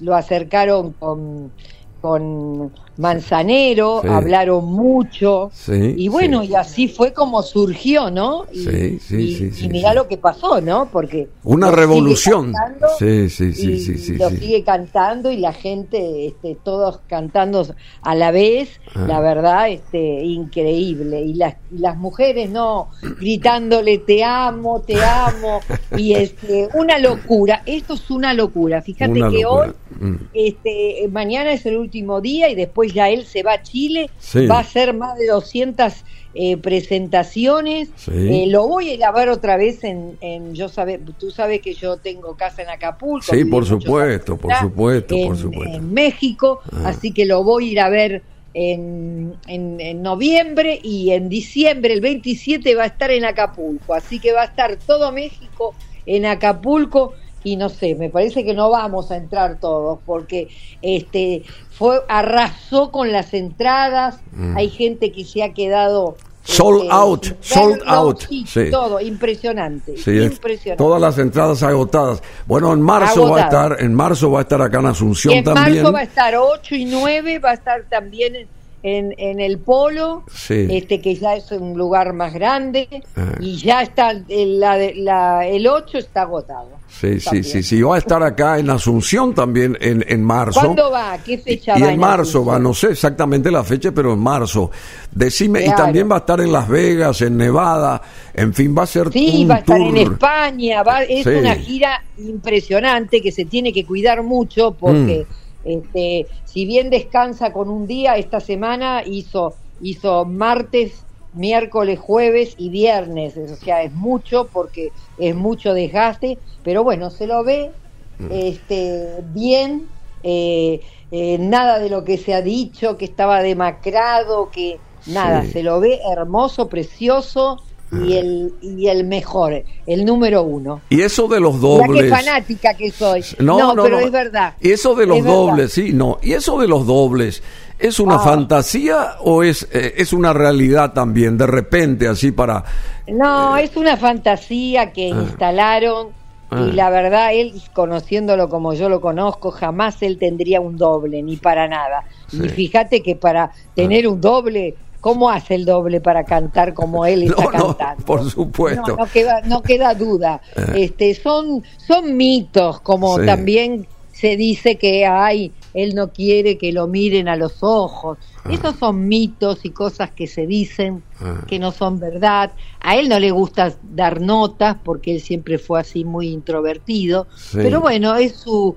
lo 0.00 0.14
acercaron 0.14 0.92
con, 0.92 1.52
con 2.00 2.72
Manzanero, 2.98 4.02
hablaron 4.08 4.64
mucho, 4.64 5.50
y 5.68 6.08
bueno, 6.08 6.42
y 6.42 6.54
así 6.54 6.88
fue 6.88 7.12
como 7.12 7.42
surgió, 7.42 8.10
¿no? 8.10 8.46
Y, 8.52 8.58
sí, 8.58 8.98
sí, 9.00 9.50
sí, 9.52 9.64
y 9.66 9.68
mirá 9.68 9.92
lo 9.92 10.08
que 10.08 10.16
pasó, 10.16 10.60
¿no? 10.60 10.88
Porque... 10.90 11.28
Una 11.44 11.70
revolución. 11.70 12.52
sí, 12.98 13.28
sí, 13.28 13.52
sí, 13.52 13.80
sí, 13.80 13.98
sí. 13.98 14.14
Lo 14.14 14.30
sigue 14.30 14.62
cantando 14.64 15.30
y 15.30 15.36
la 15.36 15.52
gente, 15.52 16.26
este, 16.26 16.56
todos 16.62 17.00
cantando 17.06 17.66
a 18.02 18.14
la 18.14 18.30
vez, 18.30 18.80
ah. 18.94 19.04
la 19.06 19.20
verdad, 19.20 19.68
este, 19.68 20.24
increíble. 20.24 21.20
Y 21.20 21.34
las, 21.34 21.56
las 21.70 21.96
mujeres, 21.96 22.50
¿no? 22.50 22.88
Gritándole, 23.20 23.98
te 23.98 24.24
amo, 24.24 24.80
te 24.80 25.02
amo, 25.02 25.60
y 25.96 26.14
este, 26.14 26.68
una 26.74 26.98
locura, 26.98 27.62
esto 27.66 27.94
es 27.94 28.10
una 28.10 28.32
locura. 28.32 28.82
Fíjate 28.82 29.20
que 29.30 29.44
hoy, 29.44 29.68
mm. 30.00 30.14
este, 30.32 31.08
mañana 31.10 31.52
es 31.52 31.66
el 31.66 31.76
último 31.76 32.20
día 32.20 32.48
y 32.48 32.54
después 32.54 32.85
ya 32.92 33.10
él 33.10 33.24
se 33.24 33.42
va 33.42 33.54
a 33.54 33.62
Chile, 33.62 34.10
va 34.50 34.58
a 34.58 34.60
hacer 34.60 34.94
más 34.94 35.18
de 35.18 35.26
200 35.26 35.92
eh, 36.34 36.58
presentaciones. 36.58 37.88
Eh, 38.12 38.44
lo 38.48 38.68
voy 38.68 38.90
a 38.90 38.94
ir 38.94 39.04
a 39.04 39.12
ver 39.12 39.30
otra 39.30 39.56
vez 39.56 39.82
en, 39.84 40.54
yo 40.54 40.68
sabe, 40.68 41.00
tú 41.18 41.30
sabes 41.30 41.62
que 41.62 41.72
yo 41.72 41.96
tengo 41.96 42.36
casa 42.36 42.62
en 42.62 42.68
Acapulco. 42.68 43.34
Sí, 43.34 43.44
por 43.46 43.64
supuesto, 43.64 44.36
por 44.36 44.54
supuesto, 44.54 45.14
en, 45.14 45.28
por 45.28 45.36
supuesto. 45.38 45.76
En 45.76 45.94
México, 45.94 46.60
ah. 46.72 46.88
así 46.88 47.12
que 47.12 47.24
lo 47.24 47.42
voy 47.42 47.68
a 47.68 47.72
ir 47.72 47.80
a 47.80 47.88
ver 47.88 48.22
en, 48.52 49.34
en, 49.46 50.02
noviembre 50.02 50.78
y 50.82 51.12
en 51.12 51.28
diciembre, 51.28 51.94
el 51.94 52.00
27, 52.00 52.74
va 52.74 52.84
a 52.84 52.86
estar 52.86 53.10
en 53.10 53.24
Acapulco. 53.24 53.94
Así 53.94 54.18
que 54.18 54.32
va 54.32 54.42
a 54.42 54.46
estar 54.46 54.76
todo 54.76 55.12
México 55.12 55.74
en 56.04 56.26
Acapulco 56.26 57.14
y 57.46 57.54
no 57.54 57.68
sé, 57.68 57.94
me 57.94 58.10
parece 58.10 58.44
que 58.44 58.54
no 58.54 58.70
vamos 58.70 59.12
a 59.12 59.16
entrar 59.16 59.60
todos 59.60 60.00
porque 60.04 60.48
este 60.82 61.44
fue 61.78 62.00
arrasó 62.08 62.90
con 62.90 63.12
las 63.12 63.34
entradas, 63.34 64.20
mm. 64.32 64.56
hay 64.56 64.70
gente 64.70 65.12
que 65.12 65.24
se 65.24 65.42
ha 65.42 65.52
quedado 65.52 66.16
Sold 66.42 66.82
este, 66.82 66.94
out, 66.94 67.26
sold 67.40 67.82
out. 67.86 68.20
Sí, 68.28 68.70
Todo, 68.70 69.00
impresionante. 69.00 69.92
impresionante. 69.92 70.76
Todas 70.76 71.00
las 71.00 71.18
entradas 71.18 71.60
agotadas. 71.64 72.22
Bueno, 72.46 72.72
en 72.72 72.80
marzo 72.80 73.28
va 73.28 73.38
a 73.38 73.42
estar, 73.42 73.76
en 73.80 73.92
marzo 73.92 74.30
va 74.30 74.38
a 74.38 74.42
estar 74.42 74.62
acá 74.62 74.78
en 74.78 74.86
Asunción 74.86 75.42
también. 75.42 75.78
En 75.78 75.82
marzo 75.82 75.92
va 75.92 75.98
a 75.98 76.04
estar 76.04 76.36
8 76.36 76.74
y 76.76 76.84
9, 76.84 77.40
va 77.40 77.50
a 77.50 77.54
estar 77.54 77.82
también 77.88 78.36
en 78.36 78.48
en, 78.86 79.14
en 79.18 79.40
el 79.40 79.58
polo, 79.58 80.22
este 80.48 81.00
que 81.00 81.16
ya 81.16 81.34
es 81.34 81.50
un 81.50 81.76
lugar 81.76 82.12
más 82.12 82.32
grande, 82.32 83.02
ah. 83.16 83.32
y 83.40 83.56
ya 83.56 83.82
está, 83.82 84.12
el, 84.28 84.60
la, 84.60 84.78
la, 84.94 85.46
el 85.46 85.66
8 85.66 85.98
está 85.98 86.22
agotado. 86.22 86.70
Sí, 86.88 87.20
sí, 87.20 87.42
sí, 87.42 87.62
sí, 87.62 87.82
va 87.82 87.96
a 87.96 87.98
estar 87.98 88.22
acá 88.22 88.58
en 88.58 88.70
Asunción 88.70 89.34
también 89.34 89.76
en, 89.80 90.04
en 90.08 90.22
marzo. 90.22 90.60
¿Cuándo 90.60 90.90
va? 90.90 91.18
¿Qué 91.18 91.36
fecha 91.36 91.76
y, 91.76 91.82
va? 91.82 91.90
Y 91.90 91.92
en 91.92 92.00
marzo 92.00 92.44
va, 92.44 92.58
no 92.58 92.72
sé 92.72 92.92
exactamente 92.92 93.50
la 93.50 93.62
fecha, 93.64 93.92
pero 93.92 94.14
en 94.14 94.18
marzo. 94.18 94.70
Decime, 95.10 95.64
y 95.64 95.70
también 95.70 96.10
va 96.10 96.16
a 96.16 96.18
estar 96.20 96.40
en 96.40 96.52
Las 96.52 96.68
Vegas, 96.68 97.20
en 97.20 97.36
Nevada, 97.36 98.00
en 98.32 98.54
fin, 98.54 98.74
va 98.76 98.84
a 98.84 98.86
ser 98.86 99.12
Sí, 99.12 99.44
va 99.44 99.56
a 99.56 99.58
estar 99.58 99.80
en 99.80 99.96
España, 99.96 100.82
va, 100.82 101.02
es 101.02 101.26
una 101.26 101.54
gira 101.56 102.02
impresionante 102.18 103.20
que 103.20 103.32
se 103.32 103.44
tiene 103.44 103.72
que 103.72 103.84
cuidar 103.84 104.22
mucho 104.22 104.72
porque... 104.78 105.26
Mm. 105.28 105.46
Este, 105.66 106.28
si 106.44 106.64
bien 106.64 106.90
descansa 106.90 107.52
con 107.52 107.68
un 107.68 107.88
día, 107.88 108.16
esta 108.16 108.38
semana 108.38 109.02
hizo, 109.04 109.56
hizo 109.80 110.24
martes, 110.24 111.04
miércoles, 111.36 111.98
jueves 111.98 112.54
y 112.58 112.70
viernes. 112.70 113.36
O 113.36 113.56
sea, 113.56 113.82
es 113.82 113.92
mucho 113.92 114.48
porque 114.52 114.92
es 115.18 115.34
mucho 115.34 115.74
desgaste, 115.74 116.38
pero 116.64 116.82
bueno, 116.82 117.10
se 117.10 117.26
lo 117.26 117.44
ve 117.44 117.70
mm. 118.18 118.26
este, 118.30 119.24
bien. 119.32 119.86
Eh, 120.22 120.80
eh, 121.12 121.38
nada 121.38 121.78
de 121.78 121.88
lo 121.88 122.02
que 122.02 122.18
se 122.18 122.34
ha 122.34 122.42
dicho, 122.42 122.96
que 122.96 123.04
estaba 123.04 123.40
demacrado, 123.42 124.50
que 124.50 124.78
nada, 125.06 125.44
se 125.44 125.62
lo 125.62 125.78
ve 125.78 126.00
hermoso, 126.10 126.68
precioso 126.68 127.62
y 127.92 128.14
el, 128.14 128.54
y 128.60 128.88
el 128.88 129.04
mejor, 129.04 129.62
el 129.86 130.04
número 130.04 130.42
uno. 130.42 130.80
Y 130.88 131.02
eso 131.02 131.28
de 131.28 131.40
los 131.40 131.60
dobles. 131.60 132.02
qué 132.02 132.08
fanática 132.08 132.74
que 132.74 132.90
soy. 132.90 133.24
No, 133.38 133.74
pero 133.76 134.00
es 134.00 134.10
verdad. 134.10 134.54
Y 134.60 134.72
eso 134.72 134.94
de 134.94 135.06
los 135.06 135.24
dobles, 135.24 135.72
sí, 135.72 135.92
no. 135.92 136.18
Y 136.22 136.32
eso 136.32 136.58
de 136.58 136.66
los 136.66 136.86
dobles, 136.86 137.42
¿es 137.78 138.00
una 138.00 138.16
ah. 138.16 138.20
fantasía 138.20 139.16
o 139.20 139.42
es, 139.42 139.68
eh, 139.72 139.94
es 139.96 140.12
una 140.12 140.32
realidad 140.32 140.92
también, 140.92 141.36
de 141.38 141.46
repente, 141.46 142.08
así 142.08 142.32
para. 142.32 142.64
No, 143.08 143.56
eh, 143.56 143.64
es 143.64 143.76
una 143.76 143.96
fantasía 143.96 144.92
que 144.92 145.12
ah. 145.12 145.22
instalaron. 145.22 146.08
Y 146.48 146.54
ah. 146.54 146.70
la 146.74 146.90
verdad, 146.90 147.34
él, 147.34 147.60
conociéndolo 147.72 148.48
como 148.48 148.72
yo 148.72 148.88
lo 148.88 149.00
conozco, 149.00 149.50
jamás 149.50 150.00
él 150.02 150.16
tendría 150.16 150.60
un 150.60 150.76
doble, 150.76 151.22
ni 151.22 151.36
para 151.36 151.66
nada. 151.66 152.04
Y 152.32 152.48
fíjate 152.48 153.02
que 153.02 153.16
para 153.16 153.50
tener 153.74 154.06
un 154.06 154.20
doble 154.20 154.76
¿Cómo 155.06 155.30
hace 155.30 155.54
el 155.54 155.64
doble 155.64 156.00
para 156.00 156.24
cantar 156.24 156.74
como 156.74 157.06
él 157.06 157.22
está 157.28 157.46
cantando? 157.46 158.04
por 158.04 158.28
supuesto. 158.28 158.96
No, 158.96 159.06
queda, 159.06 159.40
no 159.42 159.62
queda 159.62 159.94
duda. 159.94 160.40
Eh. 160.56 160.84
Este, 160.84 161.14
son, 161.14 161.62
son 161.76 162.16
mitos, 162.16 162.80
como 162.80 163.16
también 163.24 163.86
se 164.10 164.36
dice 164.36 164.74
que 164.74 165.06
hay, 165.06 165.52
él 165.76 165.94
no 165.94 166.12
quiere 166.12 166.56
que 166.56 166.72
lo 166.72 166.86
miren 166.86 167.28
a 167.28 167.36
los 167.36 167.62
ojos. 167.62 168.18
Ah. 168.44 168.50
Esos 168.50 168.76
son 168.76 169.06
mitos 169.06 169.64
y 169.64 169.70
cosas 169.70 170.10
que 170.10 170.26
se 170.26 170.46
dicen 170.46 171.02
ah. 171.20 171.44
que 171.46 171.58
no 171.58 171.70
son 171.70 172.00
verdad. 172.00 172.52
A 172.80 172.96
él 172.96 173.08
no 173.08 173.20
le 173.20 173.30
gusta 173.30 173.74
dar 173.82 174.20
notas 174.20 174.76
porque 174.82 175.14
él 175.14 175.20
siempre 175.20 175.58
fue 175.58 175.80
así 175.80 176.04
muy 176.04 176.28
introvertido. 176.28 177.26
Pero 177.52 177.80
bueno, 177.80 178.16
es 178.16 178.36
su, 178.36 178.76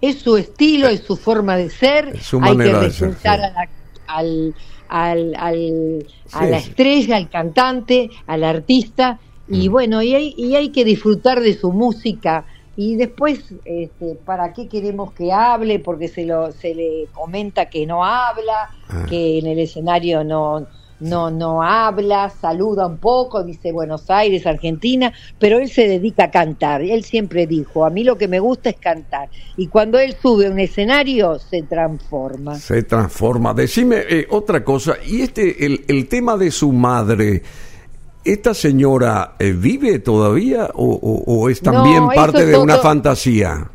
es 0.00 0.18
su 0.18 0.36
estilo, 0.36 0.88
es 0.88 1.00
su 1.00 1.16
forma 1.16 1.56
de 1.56 1.70
ser. 1.70 2.18
Hay 2.42 2.56
que 2.56 2.72
respetar 2.72 3.40
al 4.06 4.54
al, 4.90 5.36
al, 5.36 6.06
a 6.32 6.46
la 6.46 6.58
estrella, 6.58 7.16
al 7.16 7.30
cantante, 7.30 8.10
al 8.26 8.42
artista, 8.42 9.20
y 9.48 9.68
mm. 9.68 9.72
bueno, 9.72 10.02
y 10.02 10.14
hay, 10.14 10.34
y 10.36 10.56
hay 10.56 10.70
que 10.70 10.84
disfrutar 10.84 11.40
de 11.40 11.56
su 11.56 11.72
música. 11.72 12.44
Y 12.82 12.96
después, 12.96 13.40
este, 13.66 14.14
¿para 14.24 14.54
qué 14.54 14.66
queremos 14.66 15.12
que 15.12 15.30
hable? 15.34 15.80
Porque 15.80 16.08
se, 16.08 16.24
lo, 16.24 16.50
se 16.50 16.74
le 16.74 17.08
comenta 17.12 17.68
que 17.68 17.84
no 17.84 18.02
habla, 18.02 18.70
ah. 18.88 19.04
que 19.06 19.38
en 19.38 19.46
el 19.48 19.58
escenario 19.58 20.24
no, 20.24 20.66
no, 20.98 21.30
no 21.30 21.62
habla, 21.62 22.30
saluda 22.30 22.86
un 22.86 22.96
poco, 22.96 23.44
dice 23.44 23.70
Buenos 23.70 24.08
Aires, 24.08 24.46
Argentina, 24.46 25.12
pero 25.38 25.58
él 25.58 25.68
se 25.68 25.88
dedica 25.88 26.24
a 26.24 26.30
cantar. 26.30 26.80
Él 26.80 27.04
siempre 27.04 27.46
dijo, 27.46 27.84
a 27.84 27.90
mí 27.90 28.02
lo 28.02 28.16
que 28.16 28.28
me 28.28 28.40
gusta 28.40 28.70
es 28.70 28.76
cantar. 28.76 29.28
Y 29.58 29.66
cuando 29.66 29.98
él 29.98 30.16
sube 30.22 30.46
a 30.46 30.50
un 30.50 30.58
escenario, 30.58 31.38
se 31.38 31.60
transforma. 31.64 32.54
Se 32.54 32.84
transforma. 32.84 33.52
Decime 33.52 33.96
eh, 34.08 34.26
otra 34.30 34.64
cosa, 34.64 34.94
y 35.06 35.20
este, 35.20 35.66
el, 35.66 35.84
el 35.86 36.08
tema 36.08 36.38
de 36.38 36.50
su 36.50 36.72
madre. 36.72 37.42
¿Esta 38.24 38.52
señora 38.52 39.32
eh, 39.38 39.52
vive 39.52 39.98
todavía 39.98 40.70
o, 40.74 41.48
es 41.48 41.60
también 41.60 42.08
parte 42.08 42.44
de 42.44 42.56
una 42.58 42.76
fantasía? 42.76 43.70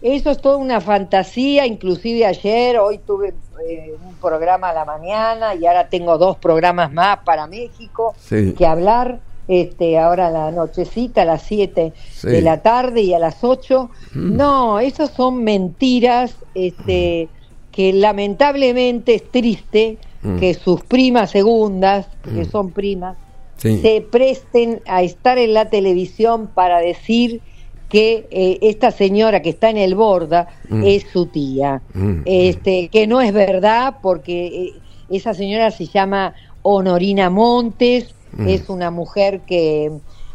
Eso 0.00 0.30
es 0.30 0.40
toda 0.40 0.56
una 0.56 0.80
fantasía, 0.80 1.66
inclusive 1.66 2.26
ayer, 2.26 2.78
hoy 2.78 2.98
tuve 2.98 3.34
eh, 3.66 3.94
un 4.06 4.14
programa 4.16 4.70
a 4.70 4.74
la 4.74 4.84
mañana 4.84 5.54
y 5.54 5.66
ahora 5.66 5.88
tengo 5.88 6.18
dos 6.18 6.36
programas 6.36 6.92
más 6.92 7.18
para 7.24 7.46
México 7.46 8.14
que 8.28 8.66
hablar. 8.66 9.20
Este, 9.46 9.98
ahora 9.98 10.28
a 10.28 10.30
la 10.30 10.50
nochecita, 10.50 11.20
a 11.20 11.24
las 11.26 11.42
7 11.42 11.92
de 12.22 12.40
la 12.40 12.62
tarde 12.62 13.02
y 13.02 13.12
a 13.12 13.18
las 13.18 13.44
8. 13.44 13.90
Mm. 14.14 14.36
No, 14.36 14.80
esas 14.80 15.10
son 15.10 15.44
mentiras 15.44 16.34
este, 16.54 17.28
que 17.70 17.92
lamentablemente 17.92 19.16
es 19.16 19.30
triste 19.30 19.98
mm. 20.22 20.38
que 20.38 20.54
sus 20.54 20.82
primas 20.82 21.30
segundas, 21.30 22.06
que 22.22 22.44
mm. 22.44 22.50
son 22.50 22.70
primas, 22.70 23.18
se 23.56 24.06
presten 24.10 24.82
a 24.86 25.02
estar 25.02 25.38
en 25.38 25.54
la 25.54 25.70
televisión 25.70 26.48
para 26.48 26.80
decir 26.80 27.40
que 27.88 28.26
eh, 28.30 28.58
esta 28.62 28.90
señora 28.90 29.40
que 29.40 29.50
está 29.50 29.70
en 29.70 29.76
el 29.76 29.94
Borda 29.94 30.48
mm. 30.68 30.82
es 30.84 31.06
su 31.12 31.26
tía. 31.26 31.80
Mm. 31.92 32.22
Este, 32.24 32.88
que 32.88 33.06
no 33.06 33.20
es 33.20 33.32
verdad 33.32 33.98
porque 34.02 34.46
eh, 34.46 34.72
esa 35.10 35.32
señora 35.34 35.70
se 35.70 35.86
llama 35.86 36.34
Honorina 36.62 37.30
Montes, 37.30 38.14
mm. 38.32 38.48
es 38.48 38.68
una 38.68 38.90
mujer 38.90 39.42
que, 39.46 39.92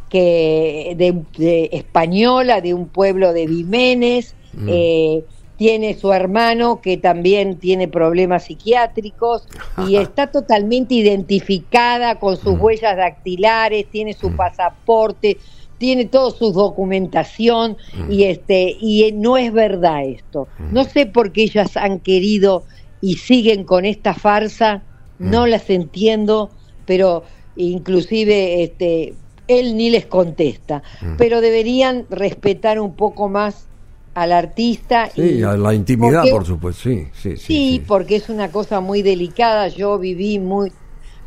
que 0.10 0.95
de, 0.97 1.69
española, 1.73 2.62
de 2.62 2.73
un 2.73 2.88
pueblo 2.88 3.34
de 3.34 3.47
Vimenes, 3.47 4.36
mm. 4.53 4.67
eh, 4.69 5.23
tiene 5.60 5.93
su 5.93 6.13
hermano 6.13 6.80
que 6.80 6.95
también 6.95 7.58
tiene 7.58 7.89
problemas 7.89 8.45
psiquiátricos 8.45 9.45
y 9.89 9.95
está 9.98 10.28
totalmente 10.28 10.95
identificada 10.95 12.17
con 12.17 12.38
sus 12.38 12.58
mm. 12.58 12.62
huellas 12.62 12.95
dactilares, 12.95 13.86
tiene 13.91 14.13
su 14.13 14.30
mm. 14.30 14.38
pasaporte, 14.38 15.38
tiene 15.78 16.06
toda 16.06 16.32
su 16.32 16.54
documentación 16.54 17.76
y 18.10 18.24
este 18.24 18.78
y 18.80 19.12
no 19.12 19.36
es 19.36 19.52
verdad 19.52 20.06
esto. 20.06 20.48
No 20.72 20.86
sé 20.86 21.06
por 21.06 21.34
qué 21.34 21.43
ellas 21.43 21.76
han 21.76 22.00
querido 22.00 22.63
y 23.02 23.15
siguen 23.15 23.65
con 23.65 23.84
esta 23.84 24.13
farsa, 24.13 24.84
no 25.19 25.45
las 25.45 25.69
entiendo, 25.69 26.52
pero 26.86 27.24
inclusive 27.58 28.63
este 28.63 29.13
él 29.50 29.76
ni 29.76 29.89
les 29.89 30.06
contesta, 30.06 30.84
mm. 31.02 31.17
pero 31.17 31.41
deberían 31.41 32.06
respetar 32.10 32.80
un 32.80 32.95
poco 32.95 33.28
más 33.28 33.68
al 34.13 34.32
artista. 34.32 35.10
Sí, 35.13 35.39
y, 35.39 35.43
a 35.43 35.54
la 35.54 35.74
intimidad, 35.74 36.24
por 36.30 36.45
supuesto, 36.45 36.84
sí 36.84 37.08
sí, 37.13 37.38
sí 37.38 37.38
sí, 37.38 37.84
porque 37.88 38.15
es 38.15 38.30
una 38.30 38.52
cosa 38.52 38.80
muy 38.80 39.02
delicada. 39.02 39.67
Yo 39.67 39.98
viví 39.98 40.39
muy, 40.39 40.72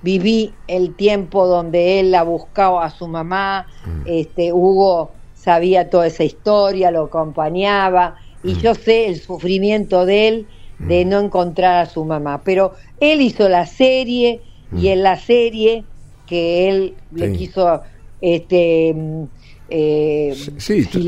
viví 0.03 0.53
el 0.69 0.95
tiempo 0.95 1.47
donde 1.47 2.01
él 2.01 2.11
la 2.11 2.23
buscaba 2.23 2.85
a 2.85 2.91
su 2.91 3.07
mamá, 3.09 3.67
mm. 3.87 4.03
este 4.07 4.53
Hugo 4.53 5.13
sabía 5.35 5.91
toda 5.91 6.07
esa 6.07 6.25
historia, 6.25 6.91
lo 6.91 7.05
acompañaba, 7.05 8.17
y 8.45 8.55
mm. 8.55 8.59
yo 8.59 8.75
sé 8.75 9.07
el 9.09 9.21
sufrimiento 9.21 10.07
de 10.07 10.29
él 10.29 10.47
de 10.79 11.05
no 11.05 11.21
encontrar 11.21 11.77
a 11.85 11.87
su 11.87 12.05
mamá. 12.05 12.43
Pero 12.45 12.73
él 13.01 13.21
hizo 13.21 13.49
la 13.49 13.67
serie 13.67 14.41
y 14.77 14.89
en 14.89 15.03
la 15.03 15.17
serie 15.17 15.85
que 16.27 16.69
él 16.69 16.95
le 17.13 17.33
quiso 17.33 17.83
este 18.21 18.95
eh, 19.75 20.35
sí, 20.59 20.85
si, 20.85 21.03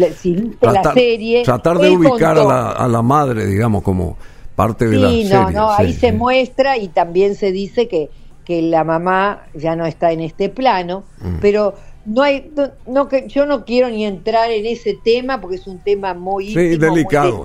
la 0.61 0.95
serie 0.95 1.43
tratar 1.43 1.79
de 1.79 1.91
ubicar 1.91 2.39
a 2.39 2.45
la, 2.45 2.71
a 2.71 2.89
la, 2.89 3.03
madre 3.03 3.47
digamos 3.47 3.83
como 3.83 4.17
parte 4.57 4.89
de 4.89 4.97
la 4.97 5.09
serie 5.09 5.29
no 5.29 5.51
no 5.51 5.71
ahí 5.71 5.93
se 5.93 6.13
muestra 6.13 6.79
y 6.79 6.89
también 6.89 7.35
se 7.35 7.53
dice 7.53 7.89
que 7.89 8.09
que 8.45 8.63
la 8.63 8.85
mamá 8.85 9.43
ya 9.55 9.77
no 9.77 9.85
está 9.85 10.13
en 10.13 10.21
este 10.21 10.49
plano 10.49 11.05
mm. 11.21 11.37
pero 11.41 11.75
no 12.07 12.23
hay 12.23 12.51
no, 12.87 13.09
que 13.09 13.29
yo 13.29 13.47
no 13.47 13.65
quiero 13.65 13.91
ni 13.91 14.05
entrar 14.05 14.51
en 14.51 14.67
ese 14.67 14.97
tema 15.03 15.41
porque 15.41 15.57
es 15.57 15.67
un 15.67 15.79
tema 15.79 16.15
muy 16.15 16.55
delicado, 16.55 17.45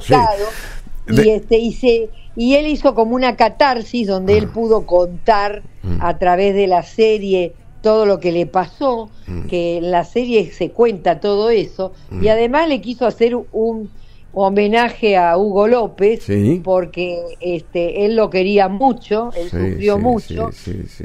y 1.07 1.29
este 1.29 1.57
y 1.57 2.09
y 2.35 2.55
él 2.55 2.67
hizo 2.67 2.95
como 2.95 3.15
una 3.15 3.35
catarsis 3.35 4.07
donde 4.07 4.37
él 4.37 4.47
ah. 4.49 4.53
pudo 4.53 4.85
contar 4.85 5.63
mm. 5.83 5.97
a 6.01 6.17
través 6.17 6.55
de 6.55 6.67
la 6.67 6.83
serie 6.83 7.53
todo 7.81 8.05
lo 8.05 8.19
que 8.19 8.31
le 8.31 8.45
pasó, 8.45 9.09
mm. 9.27 9.47
que 9.47 9.77
en 9.77 9.91
la 9.91 10.03
serie 10.03 10.51
se 10.51 10.71
cuenta 10.71 11.19
todo 11.19 11.49
eso, 11.49 11.93
y 12.11 12.25
mm. 12.25 12.29
además 12.29 12.69
le 12.69 12.81
quiso 12.81 13.05
hacer 13.05 13.35
un 13.35 13.89
homenaje 14.33 15.17
a 15.17 15.37
Hugo 15.37 15.67
López, 15.67 16.25
porque 16.63 17.19
este, 17.39 18.05
él 18.05 18.15
lo 18.15 18.29
quería 18.29 18.67
mucho, 18.67 19.31
él 19.35 19.49
sufrió 19.49 19.97
mucho, 19.97 20.49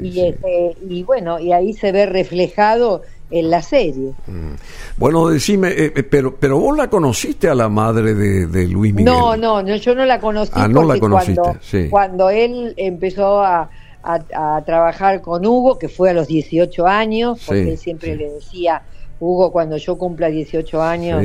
y, 0.01 0.19
este, 0.19 0.75
y 0.87 1.03
bueno, 1.03 1.39
y 1.39 1.51
ahí 1.51 1.73
se 1.73 1.91
ve 1.91 2.05
reflejado 2.05 3.01
en 3.31 3.49
la 3.49 3.61
serie. 3.61 4.13
Mm. 4.27 4.53
Bueno, 4.97 5.29
decime, 5.29 5.69
eh, 5.69 5.93
eh, 5.95 6.03
pero 6.03 6.35
pero 6.35 6.59
vos 6.59 6.77
la 6.77 6.89
conociste 6.89 7.49
a 7.49 7.55
la 7.55 7.69
madre 7.69 8.13
de, 8.13 8.67
Luis 8.67 8.93
Miguel. 8.93 9.11
No, 9.11 9.35
no, 9.35 9.75
yo 9.75 9.95
no 9.95 10.05
la 10.05 10.19
conocí. 10.19 10.51
Ah, 10.53 10.67
no 10.67 10.83
la 10.83 10.99
conociste, 10.99 11.41
cuando, 11.41 11.89
cuando 11.89 12.29
él 12.29 12.73
empezó 12.77 13.41
a 13.41 13.69
a, 14.05 14.61
trabajar 14.65 15.21
con 15.21 15.45
Hugo, 15.45 15.79
que 15.79 15.89
fue 15.89 16.11
a 16.11 16.13
los 16.13 16.27
18 16.27 16.87
años, 16.87 17.43
porque 17.45 17.71
él 17.71 17.77
siempre 17.77 18.15
le 18.15 18.29
decía, 18.29 18.83
Hugo, 19.19 19.51
cuando 19.51 19.77
yo 19.77 19.97
cumpla 19.97 20.27
18 20.27 20.81
años, 20.81 21.21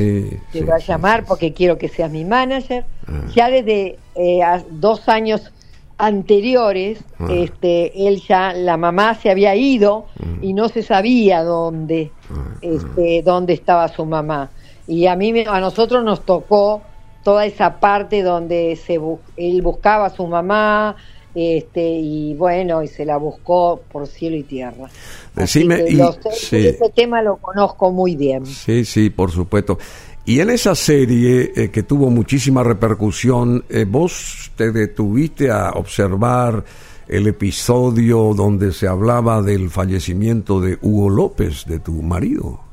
te 0.53 0.63
voy 0.63 0.71
a 0.71 0.79
llamar 0.79 1.25
porque 1.27 1.53
quiero 1.53 1.77
que 1.77 1.89
seas 1.89 2.11
mi 2.11 2.25
manager. 2.25 2.85
Ah. 3.07 3.27
Ya 3.35 3.51
desde 3.51 3.99
eh, 4.15 4.41
dos 4.71 5.09
años 5.09 5.53
anteriores, 5.99 7.01
ah. 7.19 7.27
este, 7.31 8.09
él 8.09 8.23
ya, 8.27 8.53
la 8.53 8.77
mamá 8.77 9.15
se 9.15 9.31
había 9.31 9.55
ido 9.57 10.07
mm. 10.19 10.45
y 10.45 10.53
no 10.55 10.69
se 10.69 10.83
sabía 10.83 11.43
dónde, 11.43 12.13
ah, 12.31 12.57
este, 12.63 13.23
dónde 13.23 13.53
estaba 13.53 13.89
su 13.89 14.07
mamá. 14.07 14.51
Y 14.87 15.07
a 15.07 15.17
mí, 15.17 15.45
a 15.47 15.61
nosotros 15.61 16.03
nos 16.05 16.25
tocó 16.25 16.83
toda 17.23 17.45
esa 17.45 17.81
parte 17.81 18.23
donde 18.23 18.77
se 18.77 18.99
él 19.37 19.63
buscaba 19.63 20.07
a 20.07 20.11
su 20.11 20.27
mamá, 20.27 20.97
este 21.35 21.83
y 21.83 22.35
bueno 22.35 22.83
y 22.83 22.89
se 22.89 23.05
la 23.05 23.17
buscó 23.17 23.81
por 23.91 24.07
cielo 24.07 24.37
y 24.37 24.43
tierra 24.43 24.89
decime 25.35 25.85
y, 25.89 26.01
ese 26.01 26.91
tema 26.95 27.23
lo 27.23 27.37
conozco 27.37 27.91
muy 27.93 28.17
bien 28.17 28.47
sí 28.47 28.85
sí 28.85 29.11
por 29.11 29.31
supuesto 29.31 29.79
y 30.25 30.41
en 30.41 30.51
esa 30.51 30.75
serie 30.75 31.53
eh, 31.55 31.71
que 31.71 31.83
tuvo 31.83 32.11
muchísima 32.11 32.63
repercusión 32.63 33.65
eh, 33.69 33.85
vos 33.89 34.51
te 34.57 34.73
detuviste 34.73 35.51
a 35.51 35.71
observar 35.71 36.65
el 37.09 37.27
episodio 37.27 38.35
donde 38.35 38.73
se 38.73 38.87
hablaba 38.87 39.43
del 39.43 39.71
fallecimiento 39.71 40.61
de 40.61 40.79
Hugo 40.83 41.11
López 41.11 41.65
de 41.67 41.79
tu 41.79 41.93
marido 42.03 42.71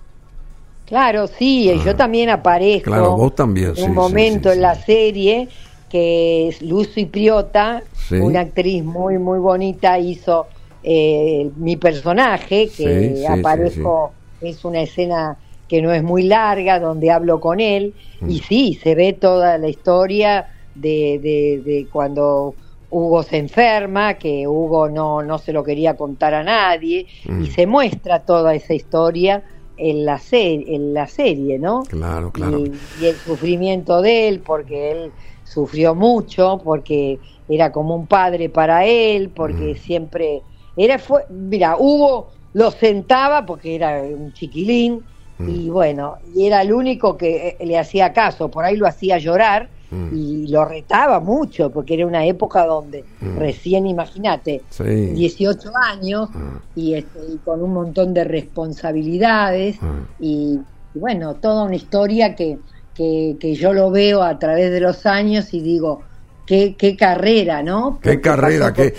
Claro, 0.87 1.27
sí, 1.27 1.65
yo 1.83 1.91
ah. 1.91 1.97
también 1.97 2.29
aparezco. 2.29 2.91
Claro, 2.91 3.17
vos 3.17 3.35
también. 3.35 3.73
En 3.75 3.89
un 3.89 3.93
momento 3.93 4.51
en 4.53 4.61
la 4.61 4.73
serie 4.73 5.49
que 5.89 6.49
es 6.49 6.61
Lucy 6.61 7.05
Priota, 7.05 7.83
una 8.11 8.41
actriz 8.41 8.83
muy, 8.83 9.17
muy 9.17 9.39
bonita, 9.39 9.99
hizo 9.99 10.47
eh, 10.83 11.49
mi 11.57 11.75
personaje, 11.75 12.69
que 12.69 13.25
aparezco, 13.27 14.11
es 14.41 14.63
una 14.65 14.81
escena 14.81 15.37
que 15.67 15.81
no 15.81 15.91
es 15.93 16.03
muy 16.03 16.23
larga, 16.23 16.79
donde 16.79 17.11
hablo 17.11 17.39
con 17.39 17.59
él, 17.59 17.93
y 18.21 18.35
mm. 18.35 18.43
sí, 18.47 18.79
se 18.81 18.95
ve 18.95 19.13
toda 19.13 19.57
la 19.57 19.67
historia 19.67 20.47
de, 20.75 21.19
de, 21.65 21.87
cuando 21.91 22.55
Hugo 22.89 23.23
se 23.23 23.37
enferma, 23.37 24.13
que 24.13 24.47
Hugo 24.47 24.87
no, 24.87 25.21
no 25.23 25.37
se 25.39 25.51
lo 25.51 25.63
quería 25.63 25.97
contar 25.97 26.33
a 26.33 26.43
nadie, 26.43 27.07
y 27.25 27.31
mm. 27.31 27.45
se 27.47 27.65
muestra 27.65 28.19
toda 28.19 28.55
esa 28.55 28.73
historia 28.73 29.43
en 29.77 30.05
la, 30.05 30.19
serie 30.19 30.75
en 30.75 30.93
la 30.93 31.07
serie, 31.07 31.59
¿no? 31.59 31.83
Claro, 31.83 32.31
claro. 32.31 32.59
y, 32.59 33.05
el 33.05 33.15
sufrimiento 33.15 34.01
de 34.01 34.27
él, 34.27 34.39
porque 34.39 34.91
él 34.91 35.11
sufrió 35.47 35.95
mucho 35.95 36.61
porque 36.63 37.19
era 37.49 37.71
como 37.71 37.95
un 37.95 38.07
padre 38.07 38.49
para 38.49 38.85
él, 38.85 39.29
porque 39.29 39.73
mm. 39.73 39.77
siempre 39.77 40.41
era 40.75 40.99
fue, 40.99 41.25
mira, 41.29 41.77
Hugo 41.77 42.29
lo 42.53 42.71
sentaba 42.71 43.45
porque 43.45 43.75
era 43.75 44.01
un 44.01 44.33
chiquilín 44.33 45.03
mm. 45.37 45.49
y 45.49 45.69
bueno, 45.69 46.17
y 46.35 46.45
era 46.45 46.61
el 46.61 46.73
único 46.73 47.17
que 47.17 47.55
eh, 47.59 47.65
le 47.65 47.77
hacía 47.77 48.13
caso, 48.13 48.49
por 48.49 48.65
ahí 48.65 48.75
lo 48.75 48.85
hacía 48.85 49.17
llorar 49.17 49.69
mm. 49.89 50.15
y 50.15 50.47
lo 50.47 50.65
retaba 50.65 51.19
mucho 51.19 51.71
porque 51.71 51.93
era 51.95 52.05
una 52.05 52.25
época 52.25 52.65
donde 52.65 53.05
recién 53.37 53.87
imagínate, 53.87 54.61
18 54.77 55.71
años 55.75 56.29
y, 56.75 56.95
este, 56.95 57.19
y 57.33 57.37
con 57.37 57.63
un 57.63 57.73
montón 57.73 58.13
de 58.13 58.23
responsabilidades 58.25 59.77
y 60.19 60.59
bueno, 60.93 61.35
toda 61.35 61.63
una 61.63 61.75
historia 61.75 62.35
que 62.35 62.57
que, 62.97 63.55
yo 63.55 63.73
lo 63.73 63.91
veo 63.91 64.23
a 64.23 64.39
través 64.39 64.71
de 64.71 64.79
los 64.79 65.05
años 65.05 65.53
y 65.53 65.61
digo, 65.61 66.01
qué, 66.45 66.75
qué 66.77 66.95
carrera, 66.97 67.61
¿no? 67.61 67.99
qué 68.01 68.19
carrera, 68.19 68.73
qué, 68.73 68.93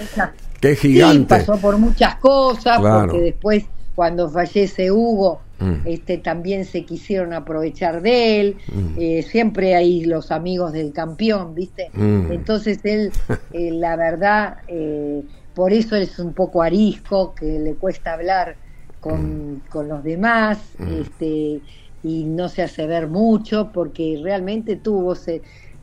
qué 0.60 0.76
gigante. 0.76 1.34
Sí, 1.34 1.44
pasó 1.46 1.60
por 1.60 1.78
muchas 1.78 2.16
cosas, 2.16 2.80
porque 2.80 3.20
después 3.20 3.64
cuando 3.94 4.30
fallece 4.30 4.92
Hugo, 4.92 5.40
mm. 5.58 5.86
este 5.86 6.18
también 6.18 6.64
se 6.64 6.84
quisieron 6.84 7.32
aprovechar 7.32 8.00
de 8.00 8.40
él, 8.40 8.56
mm. 8.72 8.94
eh, 8.96 9.26
siempre 9.28 9.74
hay 9.74 10.04
los 10.04 10.30
amigos 10.30 10.72
del 10.72 10.92
campeón, 10.92 11.56
¿viste? 11.56 11.90
Mm. 11.92 12.30
Entonces 12.30 12.78
él, 12.84 13.10
eh, 13.52 13.72
la 13.72 13.96
verdad, 13.96 14.58
eh, 14.68 15.22
por 15.54 15.72
eso 15.72 15.96
es 15.96 16.20
un 16.20 16.32
poco 16.32 16.62
arisco, 16.62 17.34
que 17.34 17.58
le 17.58 17.74
cuesta 17.74 18.12
hablar 18.12 18.54
con, 19.00 19.62
con 19.68 19.88
los 19.88 20.04
demás, 20.04 20.58
este 20.78 21.60
y 22.02 22.24
no 22.24 22.48
se 22.48 22.62
hace 22.62 22.86
ver 22.86 23.08
mucho 23.08 23.70
porque 23.72 24.20
realmente 24.22 24.76
tuvo 24.76 25.14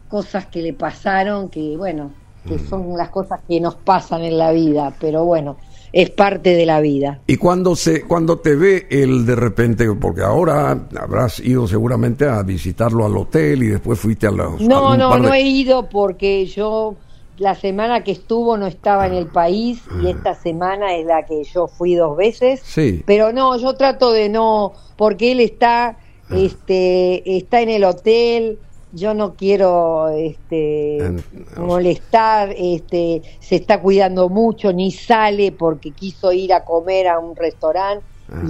cosas 0.07 0.45
que 0.47 0.61
le 0.61 0.73
pasaron 0.73 1.49
que, 1.49 1.75
bueno, 1.77 2.11
que 2.47 2.55
mm. 2.55 2.69
son 2.69 2.97
las 2.97 3.09
cosas 3.09 3.41
que 3.47 3.59
nos 3.59 3.75
pasan 3.75 4.23
en 4.23 4.37
la 4.37 4.51
vida, 4.51 4.95
pero 4.99 5.25
bueno, 5.25 5.57
es 5.91 6.09
parte 6.09 6.55
de 6.55 6.65
la 6.65 6.81
vida. 6.81 7.21
Y 7.27 7.37
cuando 7.37 7.75
se 7.75 8.03
cuando 8.03 8.39
te 8.39 8.55
ve 8.55 8.87
él 8.89 9.25
de 9.25 9.35
repente, 9.35 9.87
porque 9.93 10.21
ahora 10.21 10.87
habrás 10.99 11.39
ido 11.39 11.67
seguramente 11.67 12.27
a 12.27 12.43
visitarlo 12.43 13.05
al 13.05 13.15
hotel 13.17 13.63
y 13.63 13.67
después 13.67 13.99
fuiste 13.99 14.27
a 14.27 14.31
los 14.31 14.61
No, 14.61 14.97
no, 14.97 15.17
no 15.17 15.33
he 15.33 15.41
ido 15.41 15.89
porque 15.89 16.45
yo 16.45 16.95
la 17.37 17.55
semana 17.55 18.03
que 18.03 18.11
estuvo 18.11 18.57
no 18.57 18.67
estaba 18.67 19.07
en 19.07 19.13
el 19.13 19.27
país 19.27 19.83
y 20.01 20.07
ah. 20.07 20.11
esta 20.11 20.35
semana 20.35 20.95
es 20.95 21.05
la 21.05 21.25
que 21.25 21.43
yo 21.43 21.67
fui 21.67 21.95
dos 21.95 22.15
veces. 22.15 22.61
Sí. 22.63 23.03
Pero 23.05 23.33
no, 23.33 23.57
yo 23.57 23.73
trato 23.75 24.11
de 24.11 24.29
no, 24.29 24.73
porque 24.95 25.31
él 25.31 25.39
está 25.39 25.97
Ah. 26.29 26.35
este, 26.37 27.37
está 27.37 27.61
en 27.61 27.69
el 27.69 27.83
hotel, 27.83 28.59
yo 28.93 29.13
no 29.13 29.35
quiero 29.35 30.09
este, 30.09 31.15
molestar, 31.57 32.53
este, 32.57 33.21
se 33.39 33.57
está 33.57 33.81
cuidando 33.81 34.29
mucho, 34.29 34.71
ni 34.71 34.91
sale 34.91 35.51
porque 35.51 35.91
quiso 35.91 36.31
ir 36.31 36.53
a 36.53 36.63
comer 36.63 37.07
a 37.07 37.19
un 37.19 37.35
restaurante 37.35 38.05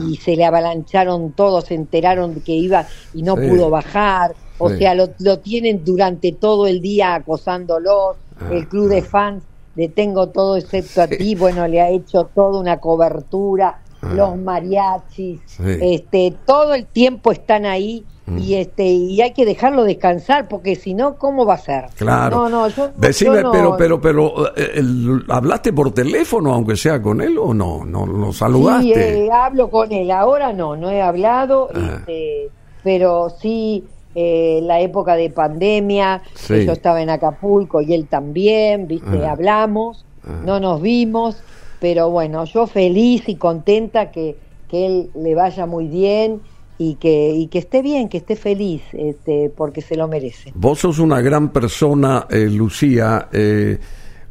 y 0.07 0.15
se 0.17 0.35
le 0.35 0.45
avalancharon 0.45 1.33
todos, 1.33 1.65
se 1.65 1.73
enteraron 1.73 2.41
que 2.41 2.53
iba 2.53 2.87
y 3.13 3.23
no 3.23 3.35
pudo 3.35 3.69
bajar, 3.69 4.35
o 4.57 4.69
sea, 4.69 4.95
lo, 4.95 5.09
lo, 5.19 5.39
tienen 5.39 5.83
durante 5.83 6.31
todo 6.31 6.67
el 6.67 6.79
día 6.79 7.15
acosándolos, 7.15 8.15
ah, 8.39 8.49
el 8.51 8.69
club 8.69 8.87
de 8.87 8.99
ah. 8.99 9.03
fans 9.03 9.43
de 9.75 9.89
Tengo 9.89 10.29
todo 10.29 10.55
excepto 10.55 11.01
a 11.01 11.07
ti, 11.07 11.35
bueno, 11.35 11.67
le 11.67 11.81
ha 11.81 11.89
hecho 11.89 12.29
toda 12.33 12.61
una 12.61 12.77
cobertura, 12.77 13.81
ah. 14.05 14.13
los 14.13 14.37
mariachis, 14.37 15.39
este, 15.59 16.33
todo 16.45 16.73
el 16.73 16.85
tiempo 16.85 17.31
están 17.31 17.65
ahí 17.65 18.05
mm. 18.25 18.37
y 18.37 18.55
este 18.55 18.85
y 18.85 19.21
hay 19.21 19.33
que 19.33 19.45
dejarlo 19.45 19.83
descansar 19.83 20.47
porque 20.47 20.75
si 20.75 20.93
no 20.93 21.17
cómo 21.17 21.45
va 21.45 21.55
a 21.55 21.57
ser 21.57 21.85
claro. 21.95 22.49
No 22.49 22.67
no 22.69 22.91
decime 22.97 23.43
pero 23.51 23.75
pero 23.77 23.99
pero 23.99 24.55
eh, 24.55 24.81
hablaste 25.29 25.73
por 25.73 25.91
teléfono 25.91 26.53
aunque 26.53 26.75
sea 26.75 27.01
con 27.01 27.21
él 27.21 27.37
o 27.37 27.53
no 27.53 27.85
no 27.85 28.05
lo 28.05 28.31
saludaste 28.31 28.83
sí 28.83 28.91
eh, 28.93 29.29
hablo 29.31 29.69
con 29.69 29.91
él. 29.91 30.11
Ahora 30.11 30.53
no 30.53 30.75
no 30.75 30.89
he 30.89 31.01
hablado 31.01 31.69
este, 31.73 32.49
pero 32.83 33.29
sí 33.41 33.83
eh, 34.17 34.61
la 34.63 34.79
época 34.79 35.17
de 35.17 35.29
pandemia, 35.29 36.21
yo 36.47 36.71
estaba 36.71 37.01
en 37.01 37.09
Acapulco 37.09 37.81
y 37.81 37.93
él 37.93 38.07
también, 38.07 38.87
viste, 38.87 39.27
hablamos, 39.27 40.05
no 40.45 40.61
nos 40.61 40.81
vimos, 40.81 41.35
pero 41.79 42.09
bueno, 42.09 42.45
yo 42.45 42.67
feliz 42.67 43.23
y 43.27 43.35
contenta 43.35 44.11
que, 44.11 44.37
que 44.69 44.85
él 44.85 45.09
le 45.15 45.35
vaya 45.35 45.65
muy 45.65 45.87
bien 45.87 46.41
y 46.77 46.95
que, 46.95 47.31
y 47.31 47.47
que 47.47 47.59
esté 47.59 47.81
bien, 47.81 48.09
que 48.09 48.17
esté 48.17 48.35
feliz, 48.35 48.81
este, 48.93 49.51
porque 49.55 49.81
se 49.81 49.95
lo 49.95 50.07
merece. 50.07 50.51
Vos 50.55 50.79
sos 50.79 50.99
una 50.99 51.21
gran 51.21 51.51
persona, 51.51 52.27
eh, 52.29 52.49
Lucía, 52.49 53.29
eh, 53.31 53.77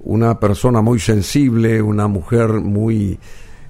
una 0.04 0.38
persona 0.38 0.82
muy 0.82 0.98
sensible, 0.98 1.80
una 1.80 2.06
mujer 2.06 2.48
muy 2.52 3.18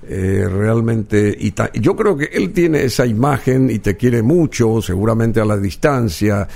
eh, 0.09 0.47
realmente, 0.51 1.35
y 1.39 1.55
yo 1.81 1.97
creo 1.97 2.17
que 2.17 2.27
él 2.33 2.53
tiene 2.53 2.85
esa 2.85 3.07
imagen 3.07 3.71
y 3.71 3.79
te 3.79 3.97
quiere 3.97 4.23
mucho, 4.23 4.83
seguramente 4.83 5.41
a 5.41 5.45
la 5.45 5.57
distancia. 5.57 6.47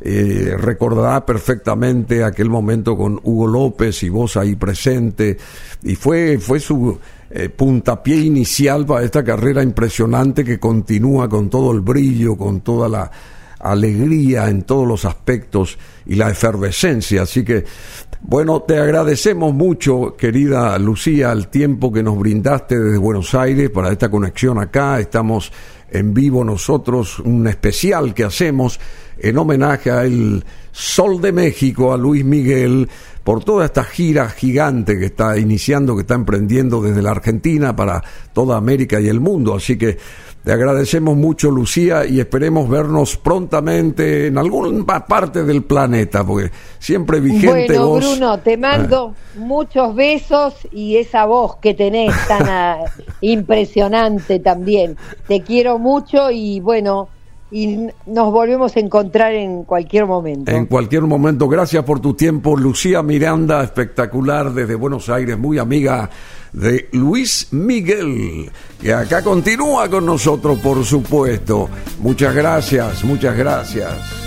Eh, 0.00 0.54
recordará 0.58 1.24
perfectamente 1.24 2.22
aquel 2.22 2.50
momento 2.50 2.96
con 2.96 3.18
Hugo 3.22 3.46
López 3.46 4.02
y 4.02 4.08
vos 4.08 4.36
ahí 4.36 4.54
presente, 4.54 5.38
y 5.82 5.94
fue, 5.94 6.38
fue 6.38 6.60
su 6.60 6.98
eh, 7.30 7.48
puntapié 7.48 8.16
inicial 8.16 8.84
para 8.84 9.04
esta 9.04 9.24
carrera 9.24 9.62
impresionante 9.62 10.44
que 10.44 10.58
continúa 10.58 11.28
con 11.28 11.48
todo 11.48 11.72
el 11.72 11.80
brillo, 11.80 12.36
con 12.36 12.60
toda 12.60 12.88
la 12.88 13.10
alegría 13.58 14.48
en 14.48 14.62
todos 14.62 14.86
los 14.86 15.04
aspectos 15.04 15.78
y 16.04 16.14
la 16.14 16.30
efervescencia. 16.30 17.22
Así 17.22 17.42
que 17.42 17.64
bueno, 18.20 18.62
te 18.62 18.78
agradecemos 18.78 19.54
mucho, 19.54 20.16
querida 20.16 20.78
Lucía, 20.78 21.30
el 21.32 21.48
tiempo 21.48 21.92
que 21.92 22.02
nos 22.02 22.18
brindaste 22.18 22.78
desde 22.78 22.98
Buenos 22.98 23.34
Aires 23.34 23.70
para 23.70 23.92
esta 23.92 24.10
conexión 24.10 24.58
acá. 24.58 24.98
Estamos 24.98 25.52
en 25.90 26.14
vivo 26.14 26.44
nosotros, 26.44 27.18
un 27.20 27.46
especial 27.46 28.14
que 28.14 28.24
hacemos 28.24 28.80
en 29.18 29.38
homenaje 29.38 29.90
al 29.90 30.44
Sol 30.72 31.20
de 31.20 31.32
México, 31.32 31.92
a 31.92 31.96
Luis 31.96 32.24
Miguel, 32.24 32.88
por 33.24 33.42
toda 33.42 33.64
esta 33.64 33.82
gira 33.82 34.28
gigante 34.28 34.98
que 34.98 35.06
está 35.06 35.38
iniciando, 35.38 35.96
que 35.96 36.02
está 36.02 36.14
emprendiendo 36.14 36.80
desde 36.82 37.02
la 37.02 37.12
Argentina 37.12 37.74
para 37.74 38.02
toda 38.32 38.56
América 38.56 39.00
y 39.00 39.08
el 39.08 39.20
mundo. 39.20 39.54
Así 39.54 39.76
que 39.78 39.98
te 40.46 40.52
agradecemos 40.52 41.16
mucho, 41.16 41.50
Lucía, 41.50 42.06
y 42.06 42.20
esperemos 42.20 42.68
vernos 42.68 43.16
prontamente 43.16 44.28
en 44.28 44.38
alguna 44.38 45.04
parte 45.04 45.42
del 45.42 45.64
planeta, 45.64 46.24
porque 46.24 46.52
siempre 46.78 47.18
vigente 47.18 47.76
bueno, 47.76 47.94
Bruno, 47.94 48.38
te 48.38 48.56
mando 48.56 49.12
ah. 49.16 49.38
muchos 49.40 49.92
besos 49.96 50.54
y 50.70 50.98
esa 50.98 51.24
voz 51.24 51.56
que 51.56 51.74
tenés 51.74 52.14
tan 52.28 52.44
ah, 52.48 52.78
impresionante 53.22 54.38
también. 54.38 54.96
Te 55.26 55.40
quiero 55.40 55.80
mucho 55.80 56.30
y 56.30 56.60
bueno, 56.60 57.08
y 57.50 57.88
nos 58.06 58.30
volvemos 58.30 58.76
a 58.76 58.78
encontrar 58.78 59.32
en 59.32 59.64
cualquier 59.64 60.06
momento. 60.06 60.52
En 60.52 60.66
cualquier 60.66 61.02
momento. 61.02 61.48
Gracias 61.48 61.82
por 61.82 61.98
tu 61.98 62.14
tiempo, 62.14 62.56
Lucía 62.56 63.02
Miranda, 63.02 63.64
espectacular 63.64 64.52
desde 64.52 64.76
Buenos 64.76 65.08
Aires, 65.08 65.36
muy 65.36 65.58
amiga 65.58 66.08
de 66.56 66.88
Luis 66.92 67.48
Miguel, 67.52 68.50
que 68.80 68.92
acá 68.92 69.22
continúa 69.22 69.88
con 69.88 70.06
nosotros, 70.06 70.58
por 70.58 70.84
supuesto. 70.84 71.68
Muchas 72.00 72.34
gracias, 72.34 73.04
muchas 73.04 73.36
gracias. 73.36 74.25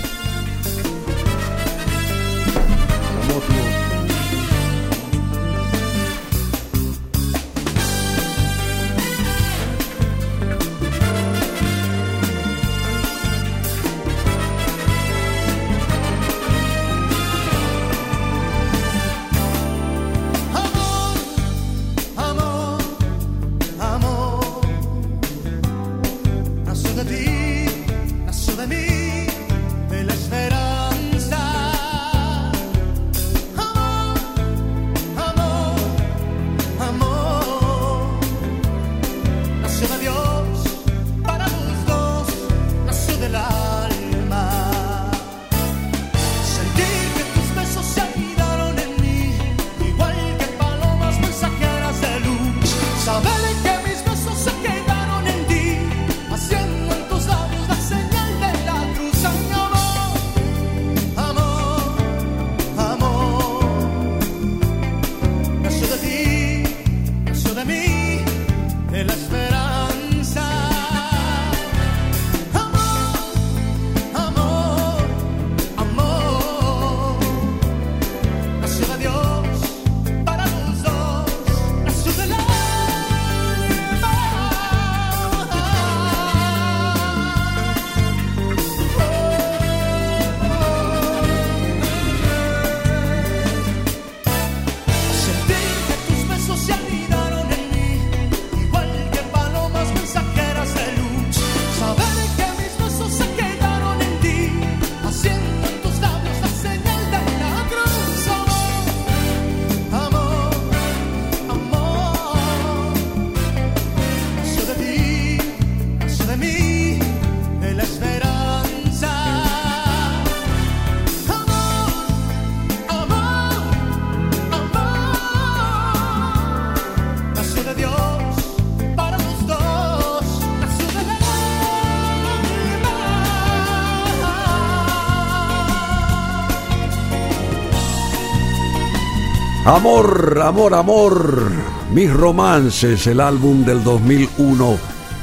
Amor, 139.70 140.40
amor, 140.42 140.74
amor. 140.74 141.52
Mis 141.92 142.12
romances, 142.12 143.06
el 143.06 143.20
álbum 143.20 143.64
del 143.64 143.84
2001. 143.84 144.78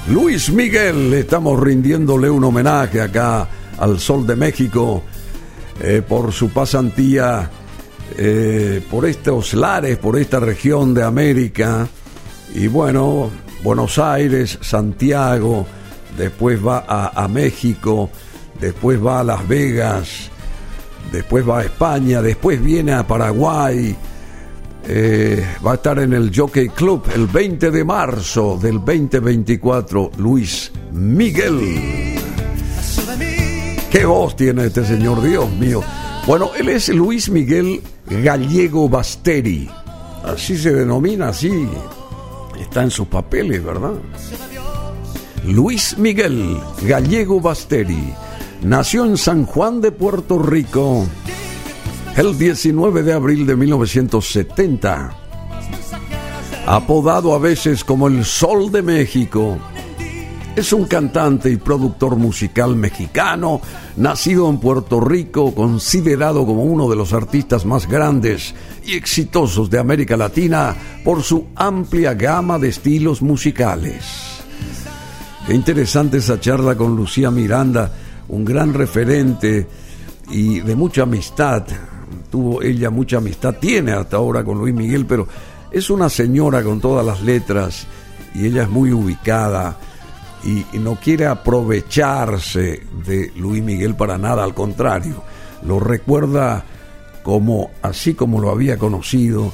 Luis 0.07 0.49
Miguel, 0.53 1.13
estamos 1.15 1.59
rindiéndole 1.59 2.29
un 2.29 2.45
homenaje 2.45 3.01
acá 3.01 3.45
al 3.77 3.99
Sol 3.99 4.25
de 4.25 4.37
México 4.37 5.03
eh, 5.81 6.01
por 6.01 6.31
su 6.31 6.49
pasantía 6.51 7.51
eh, 8.17 8.81
por 8.89 9.05
estos 9.05 9.53
lares, 9.53 9.97
por 9.97 10.17
esta 10.17 10.39
región 10.39 10.93
de 10.93 11.03
América. 11.03 11.85
Y 12.55 12.67
bueno, 12.67 13.29
Buenos 13.63 13.99
Aires, 13.99 14.59
Santiago, 14.61 15.67
después 16.17 16.65
va 16.65 16.85
a, 16.87 17.27
México, 17.27 18.09
después 18.61 19.05
va 19.05 19.19
a 19.19 19.23
Las 19.25 19.45
Vegas, 19.45 20.31
después 21.11 21.47
va 21.47 21.59
a 21.59 21.63
España, 21.63 22.21
después 22.21 22.63
viene 22.63 22.93
a 22.93 23.05
Paraguay. 23.05 23.93
Eh, 24.89 25.45
va 25.65 25.73
a 25.73 25.75
estar 25.75 25.99
en 25.99 26.13
el 26.13 26.31
Jockey 26.33 26.69
Club 26.69 27.03
el 27.13 27.27
20 27.27 27.71
de 27.71 27.83
marzo 27.83 28.57
del 28.61 28.75
2024, 28.75 30.11
Luis 30.17 30.71
Miguel. 30.93 32.15
¿Qué 33.91 34.05
voz 34.05 34.37
tiene 34.37 34.67
este 34.67 34.85
señor, 34.85 35.21
Dios 35.21 35.51
mío? 35.51 35.81
Bueno, 36.25 36.51
él 36.57 36.69
es 36.69 36.87
Luis 36.87 37.29
Miguel 37.29 37.81
Gallego 38.05 38.87
Basteri. 38.87 39.69
Así 40.23 40.57
se 40.57 40.73
denomina, 40.73 41.29
así 41.29 41.67
está 42.57 42.83
en 42.83 42.91
sus 42.91 43.07
papeles, 43.07 43.61
¿verdad? 43.61 43.93
Luis 45.43 45.97
Miguel 45.97 46.57
Gallego 46.83 47.41
Basteri 47.41 48.13
nació 48.63 49.05
en 49.05 49.17
San 49.17 49.45
Juan 49.45 49.81
de 49.81 49.91
Puerto 49.91 50.39
Rico 50.39 51.05
el 52.17 52.35
19 52.35 53.03
de 53.03 53.13
abril 53.13 53.45
de 53.45 53.55
1970. 53.55 55.15
Apodado 56.65 57.35
a 57.35 57.37
veces 57.37 57.83
como 57.83 58.07
el 58.07 58.25
Sol 58.25 58.71
de 58.71 58.81
México, 58.81 59.59
es 60.55 60.73
un 60.73 60.85
cantante 60.85 61.51
y 61.51 61.57
productor 61.57 62.15
musical 62.15 62.75
mexicano, 62.75 63.61
nacido 63.97 64.49
en 64.49 64.57
Puerto 64.57 64.99
Rico, 64.99 65.53
considerado 65.53 66.43
como 66.43 66.63
uno 66.63 66.89
de 66.89 66.95
los 66.95 67.13
artistas 67.13 67.65
más 67.65 67.87
grandes 67.87 68.55
y 68.83 68.95
exitosos 68.95 69.69
de 69.69 69.77
América 69.77 70.17
Latina 70.17 70.75
por 71.03 71.21
su 71.21 71.49
amplia 71.55 72.15
gama 72.15 72.57
de 72.57 72.69
estilos 72.69 73.21
musicales. 73.21 74.03
Qué 75.45 75.53
interesante 75.53 76.17
esa 76.17 76.39
charla 76.39 76.75
con 76.75 76.95
Lucía 76.95 77.29
Miranda, 77.29 77.91
un 78.27 78.43
gran 78.43 78.73
referente 78.73 79.67
y 80.31 80.61
de 80.61 80.75
mucha 80.75 81.03
amistad. 81.03 81.63
Tuvo 82.29 82.61
ella 82.61 82.89
mucha 82.89 83.17
amistad, 83.17 83.55
tiene 83.55 83.93
hasta 83.93 84.17
ahora 84.17 84.43
con 84.43 84.57
Luis 84.57 84.73
Miguel, 84.73 85.05
pero 85.05 85.27
es 85.71 85.89
una 85.89 86.09
señora 86.09 86.63
con 86.63 86.79
todas 86.79 87.05
las 87.05 87.21
letras 87.21 87.87
y 88.33 88.45
ella 88.45 88.63
es 88.63 88.69
muy 88.69 88.91
ubicada 88.91 89.77
y, 90.43 90.77
no 90.77 90.95
quiere 90.95 91.25
aprovecharse 91.25 92.81
de 93.05 93.31
Luis 93.35 93.63
Miguel 93.63 93.95
para 93.95 94.17
nada, 94.17 94.43
al 94.43 94.53
contrario, 94.53 95.23
lo 95.63 95.79
recuerda 95.79 96.63
como 97.23 97.71
así 97.81 98.13
como 98.13 98.39
lo 98.39 98.51
había 98.51 98.77
conocido. 98.77 99.51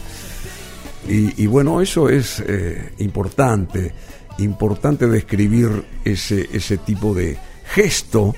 Y, 1.05 1.47
bueno, 1.47 1.81
eso 1.81 2.07
es 2.07 2.41
eh, 2.47 2.93
importante, 2.99 3.93
importante 4.37 5.07
describir 5.07 5.83
ese, 6.05 6.47
ese 6.53 6.77
tipo 6.77 7.13
de 7.13 7.37
gesto 7.65 8.33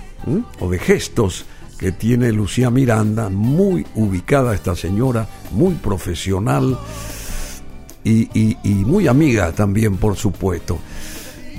o 0.60 0.70
de 0.70 0.80
gestos 0.80 1.46
que 1.78 1.92
tiene 1.92 2.32
Lucía 2.32 2.70
Miranda, 2.70 3.30
muy 3.30 3.86
ubicada 3.96 4.54
esta 4.54 4.76
señora, 4.76 5.28
muy 5.52 5.74
profesional 5.76 6.78
y, 8.04 8.58
muy 8.86 9.08
amiga 9.08 9.52
también, 9.52 9.98
por 9.98 10.16
supuesto. 10.16 10.78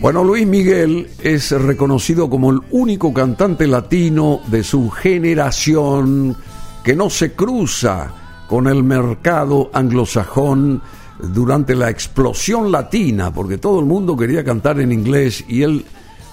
Bueno, 0.00 0.22
Luis 0.22 0.46
Miguel 0.46 1.08
es 1.22 1.50
reconocido 1.50 2.28
como 2.28 2.50
el 2.50 2.60
único 2.70 3.12
cantante 3.12 3.66
latino 3.66 4.40
de 4.46 4.62
su 4.62 4.90
generación 4.90 6.36
que 6.84 6.94
no 6.94 7.10
se 7.10 7.32
cruza 7.32 8.12
con 8.46 8.68
el 8.68 8.84
mercado 8.84 9.70
anglosajón 9.72 10.82
durante 11.18 11.74
la 11.74 11.90
explosión 11.90 12.70
latina, 12.70 13.32
porque 13.32 13.58
todo 13.58 13.80
el 13.80 13.86
mundo 13.86 14.16
quería 14.16 14.44
cantar 14.44 14.80
en 14.80 14.92
inglés 14.92 15.44
y 15.48 15.62
él 15.62 15.84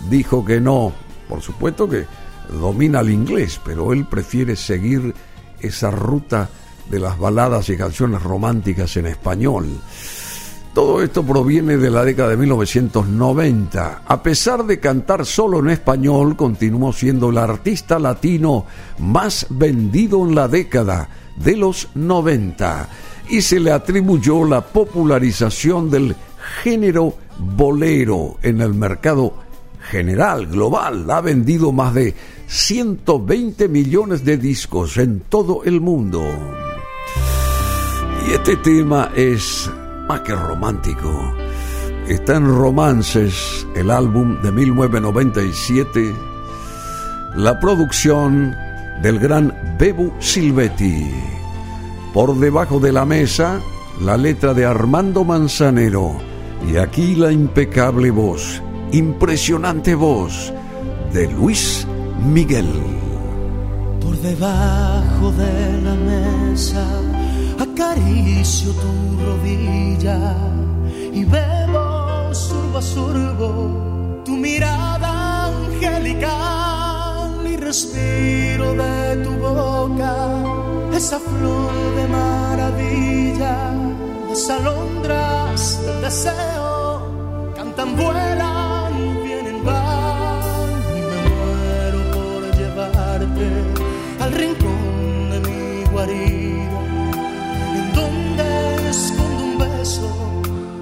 dijo 0.09 0.43
que 0.43 0.59
no. 0.59 0.91
Por 1.27 1.41
supuesto 1.41 1.89
que 1.89 2.05
domina 2.49 3.01
el 3.01 3.09
inglés, 3.09 3.59
pero 3.63 3.93
él 3.93 4.05
prefiere 4.05 4.55
seguir 4.55 5.13
esa 5.59 5.91
ruta 5.91 6.49
de 6.89 6.99
las 6.99 7.17
baladas 7.17 7.69
y 7.69 7.77
canciones 7.77 8.21
románticas 8.21 8.97
en 8.97 9.07
español. 9.07 9.67
Todo 10.73 11.03
esto 11.03 11.23
proviene 11.23 11.77
de 11.77 11.91
la 11.91 12.03
década 12.03 12.29
de 12.29 12.37
1990. 12.37 14.01
A 14.07 14.23
pesar 14.23 14.65
de 14.65 14.79
cantar 14.79 15.23
solo 15.23 15.59
en 15.59 15.69
español, 15.69 16.35
continuó 16.35 16.91
siendo 16.91 17.29
el 17.29 17.37
artista 17.37 17.99
latino 17.99 18.65
más 18.97 19.45
vendido 19.51 20.27
en 20.27 20.33
la 20.33 20.47
década 20.47 21.09
de 21.35 21.55
los 21.57 21.89
90 21.93 22.89
y 23.29 23.41
se 23.41 23.59
le 23.59 23.71
atribuyó 23.71 24.45
la 24.45 24.61
popularización 24.61 25.91
del 25.91 26.15
género 26.63 27.15
bolero 27.37 28.37
en 28.41 28.61
el 28.61 28.73
mercado 28.73 29.35
general, 29.83 30.47
global. 30.47 31.09
Ha 31.09 31.21
vendido 31.21 31.71
más 31.71 31.93
de 31.93 32.13
120 32.47 33.67
millones 33.67 34.25
de 34.25 34.37
discos 34.37 34.97
en 34.97 35.21
todo 35.21 35.63
el 35.63 35.81
mundo. 35.81 36.23
Y 38.27 38.31
este 38.31 38.55
tema 38.57 39.11
es 39.15 39.69
más 40.07 40.21
que 40.21 40.35
romántico. 40.35 41.33
Está 42.07 42.35
en 42.35 42.47
Romances, 42.47 43.65
el 43.75 43.89
álbum 43.89 44.41
de 44.41 44.51
1997, 44.51 46.13
la 47.35 47.59
producción 47.59 48.55
del 49.01 49.19
gran 49.19 49.77
Bebu 49.79 50.11
Silvetti. 50.19 51.11
Por 52.13 52.37
debajo 52.37 52.79
de 52.79 52.91
la 52.91 53.05
mesa, 53.05 53.59
la 54.01 54.17
letra 54.17 54.53
de 54.53 54.65
Armando 54.65 55.23
Manzanero. 55.23 56.17
Y 56.71 56.77
aquí 56.77 57.15
la 57.15 57.31
impecable 57.31 58.11
voz, 58.11 58.61
impresionante 58.93 59.95
voz 59.95 60.53
de 61.11 61.27
Luis 61.27 61.85
Miguel. 62.23 62.69
Por 63.99 64.15
debajo 64.17 65.31
de 65.31 65.81
la 65.81 65.95
mesa 65.95 66.85
acaricio 67.59 68.71
tu 68.71 69.25
rodilla 69.25 70.35
y 71.11 71.25
bebo 71.25 72.33
surbo 72.33 72.77
a 72.77 72.81
surbo 72.81 74.21
tu 74.23 74.37
mirada 74.37 75.47
angelical 75.47 77.47
y 77.51 77.57
respiro 77.57 78.73
de 78.73 79.23
tu 79.23 79.31
boca 79.31 80.53
esa 80.95 81.19
flor 81.19 81.95
de 81.95 82.07
maravilla, 82.07 83.73
las 84.29 84.49
alondras 84.49 85.79
del 85.83 86.01
deseo 86.01 87.53
cantan, 87.55 87.95
vuelan, 87.95 88.62
al 94.19 94.31
rincón 94.31 95.29
de 95.31 95.39
mi 95.47 95.83
guarida 95.91 96.43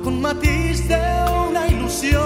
con 0.04 0.22
matiz 0.22 0.88
de 0.88 1.02
una 1.50 1.68
ilusión. 1.68 2.22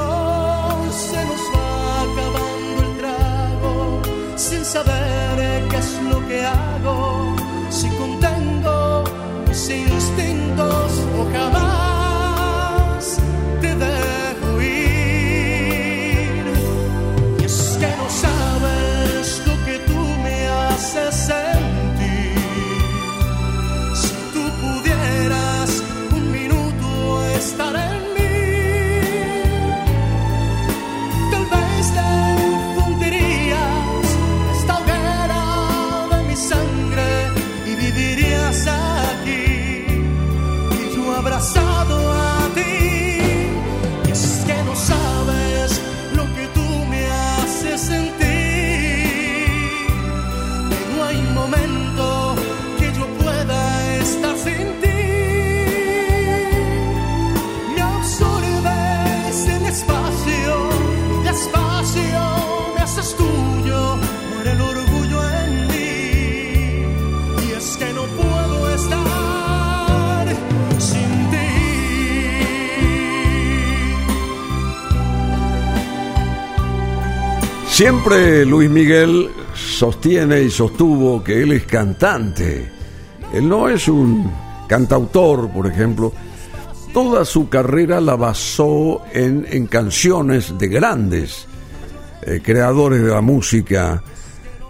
Se 0.92 1.26
nos 1.26 1.44
va 1.54 2.02
acabando 2.02 2.84
el 2.84 2.98
trago 2.98 4.02
sin 4.36 4.64
saber 4.64 5.68
qué 5.70 5.78
es 5.78 6.02
lo 6.10 6.28
que 6.28 6.46
hago, 6.46 7.36
si 7.70 7.88
contengo 7.90 9.04
mis 9.48 9.70
instintos 9.70 10.92
o 11.20 11.32
jamás 11.32 11.95
Siempre 77.86 78.44
Luis 78.48 78.68
Miguel 78.68 79.30
sostiene 79.54 80.42
y 80.42 80.50
sostuvo 80.50 81.24
que 81.24 81.44
él 81.44 81.52
es 81.52 81.66
cantante. 81.66 82.68
Él 83.32 83.48
no 83.48 83.70
es 83.70 83.88
un 83.88 84.32
cantautor, 84.68 85.52
por 85.52 85.68
ejemplo. 85.68 86.12
Toda 86.92 87.24
su 87.26 87.48
carrera 87.48 88.02
la 88.02 88.16
basó 88.16 89.04
en, 89.14 89.68
canciones 89.68 90.58
de 90.58 90.68
grandes 90.68 91.46
eh, 92.24 92.42
creadores 92.44 93.04
de 93.04 93.12
la 93.12 93.22
música. 93.22 94.02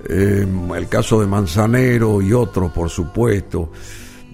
Eh, 0.10 0.46
el 0.76 0.88
caso 0.90 1.22
de 1.22 1.28
Manzanero 1.28 2.22
y 2.22 2.34
otros, 2.34 2.70
por 2.74 2.90
supuesto. 2.90 3.72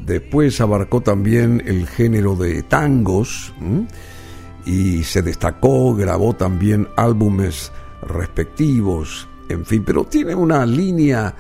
Después 0.04 0.60
abarcó 0.60 1.02
también 1.02 1.62
el 1.68 1.86
género 1.86 2.36
de 2.36 2.64
tangos 2.64 3.54
y 4.66 5.04
se 5.04 5.22
destacó, 5.22 5.94
grabó 5.94 6.34
también 6.36 6.88
álbumes 6.98 7.72
respectivos, 8.02 9.28
en 9.49 9.66
fin, 9.66 9.84
pero 9.86 10.06
tiene 10.06 10.34
una 10.34 10.66
línea, 10.66 11.34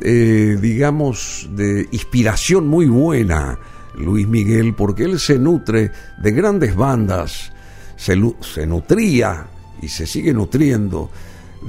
eh, 0.00 0.58
digamos, 0.60 1.48
de 1.52 1.88
inspiración 1.92 2.66
muy 2.66 2.86
buena, 2.86 3.58
Luis 3.96 4.26
Miguel, 4.26 4.74
porque 4.74 5.04
él 5.04 5.20
se 5.20 5.38
nutre 5.38 5.90
de 6.20 6.30
grandes 6.32 6.74
bandas, 6.74 7.52
se, 7.96 8.16
nutría 8.66 9.46
y 9.80 9.88
se 9.88 10.06
sigue 10.06 10.32
nutriendo 10.32 11.10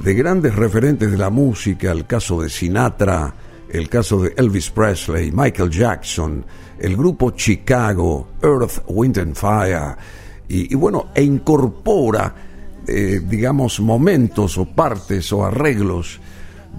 de 0.03 0.13
grandes 0.13 0.55
referentes 0.55 1.11
de 1.11 1.17
la 1.17 1.30
música, 1.30 1.91
el 1.91 2.05
caso 2.05 2.41
de 2.41 2.49
Sinatra, 2.49 3.34
el 3.69 3.89
caso 3.89 4.21
de 4.21 4.34
Elvis 4.38 4.69
Presley, 4.69 5.32
Michael 5.32 5.69
Jackson, 5.69 6.45
el 6.80 6.97
grupo 6.97 7.32
Chicago, 7.32 8.30
Earth, 8.41 8.84
Wind 8.88 9.19
and 9.19 9.36
Fire, 9.36 9.95
y, 10.47 10.73
y 10.73 10.76
bueno, 10.76 11.07
e 11.13 11.23
incorpora 11.23 12.34
eh, 12.88 13.21
digamos, 13.23 13.79
momentos 13.79 14.57
o 14.57 14.65
partes 14.65 15.31
o 15.33 15.45
arreglos 15.45 16.19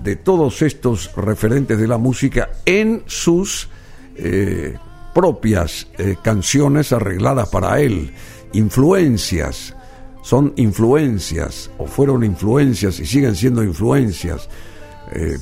de 0.02 0.16
todos 0.16 0.62
estos 0.62 1.11
referentes 1.16 1.78
de 1.78 1.88
la 1.88 1.98
música 1.98 2.50
en 2.64 3.02
sus 3.07 3.68
eh, 4.16 4.76
propias 5.14 5.88
eh, 5.98 6.16
canciones 6.22 6.92
arregladas 6.92 7.48
para 7.48 7.80
él, 7.80 8.12
influencias, 8.52 9.74
son 10.22 10.52
influencias 10.57 11.70
o 11.78 11.86
fueron 11.86 12.24
influencias 12.24 13.00
y 13.00 13.07
siguen 13.07 13.34
siendo 13.34 13.62
influencias 13.62 14.48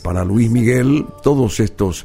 para 0.03 0.27
Luis 0.27 0.51
Miguel, 0.51 1.07
todos 1.23 1.59
estos 1.59 2.05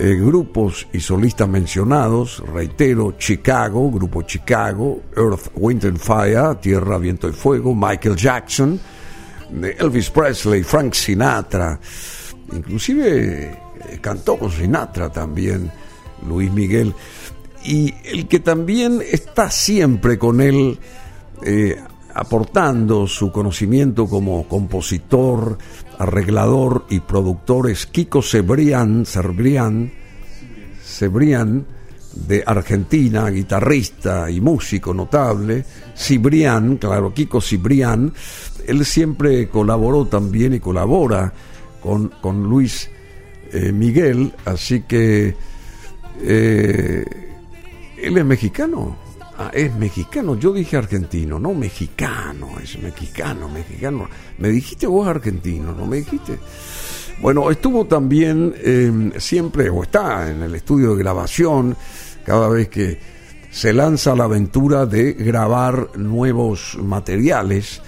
eh, 0.00 0.14
grupos 0.14 0.86
y 0.92 1.00
solistas 1.00 1.48
mencionados, 1.48 2.40
reitero, 2.54 3.16
Chicago, 3.18 3.90
Grupo 3.90 4.22
Chicago, 4.22 5.02
Earth, 5.16 5.50
Wind 5.56 5.84
and 5.86 5.98
Fire, 5.98 6.54
Tierra, 6.60 6.98
Viento 6.98 7.28
y 7.28 7.32
Fuego, 7.32 7.74
Michael 7.74 8.14
Jackson, 8.14 8.78
Elvis 9.76 10.10
Presley, 10.10 10.62
Frank 10.62 10.94
Sinatra, 10.94 11.80
inclusive 12.52 13.46
eh, 13.46 13.98
cantó 14.00 14.38
con 14.38 14.52
Sinatra 14.52 15.10
también, 15.10 15.68
Luis 16.28 16.52
Miguel, 16.52 16.94
y 17.64 17.92
el 18.04 18.28
que 18.28 18.38
también 18.38 19.02
está 19.02 19.50
siempre 19.50 20.16
con 20.16 20.40
él, 20.40 20.78
eh, 21.42 21.76
aportando 22.14 23.08
su 23.08 23.32
conocimiento 23.32 24.06
como 24.06 24.46
compositor, 24.46 25.58
arreglador 25.98 26.86
y 26.88 27.00
productor 27.00 27.70
es 27.70 27.86
Kiko 27.86 28.22
Cebrián, 28.22 29.04
Cebrián, 29.04 29.92
Cebrián 30.82 31.66
de 32.14 32.42
Argentina, 32.46 33.28
guitarrista 33.28 34.30
y 34.30 34.40
músico 34.40 34.94
notable, 34.94 35.64
Cibrián, 35.96 36.76
claro, 36.76 37.12
Kiko 37.12 37.40
Cibrián, 37.40 38.12
él 38.66 38.84
siempre 38.84 39.48
colaboró 39.48 40.06
también 40.06 40.54
y 40.54 40.60
colabora 40.60 41.32
con, 41.82 42.08
con 42.20 42.44
Luis 42.44 42.90
eh, 43.52 43.72
Miguel, 43.72 44.32
así 44.44 44.82
que 44.82 45.34
eh, 46.20 47.04
él 47.96 48.18
es 48.18 48.24
mexicano. 48.24 49.07
Ah, 49.40 49.52
es 49.54 49.72
mexicano. 49.76 50.34
Yo 50.34 50.52
dije 50.52 50.76
argentino, 50.76 51.38
no 51.38 51.54
mexicano, 51.54 52.58
es 52.60 52.76
mexicano, 52.82 53.48
mexicano. 53.48 54.08
Me 54.38 54.48
dijiste 54.48 54.88
vos 54.88 55.06
argentino, 55.06 55.72
¿no 55.72 55.86
me 55.86 55.98
dijiste? 55.98 56.36
Bueno, 57.22 57.48
estuvo 57.48 57.86
también 57.86 58.52
em, 58.60 59.12
siempre, 59.16 59.70
o 59.70 59.84
está 59.84 60.28
en 60.28 60.42
el 60.42 60.56
estudio 60.56 60.90
de 60.96 61.02
grabación, 61.04 61.76
cada 62.26 62.48
vez 62.48 62.68
que 62.68 62.98
se 63.48 63.72
lanza 63.72 64.16
la 64.16 64.24
aventura 64.24 64.86
de 64.86 65.12
grabar 65.12 65.96
nuevos 65.96 66.76
materiales. 66.82 67.80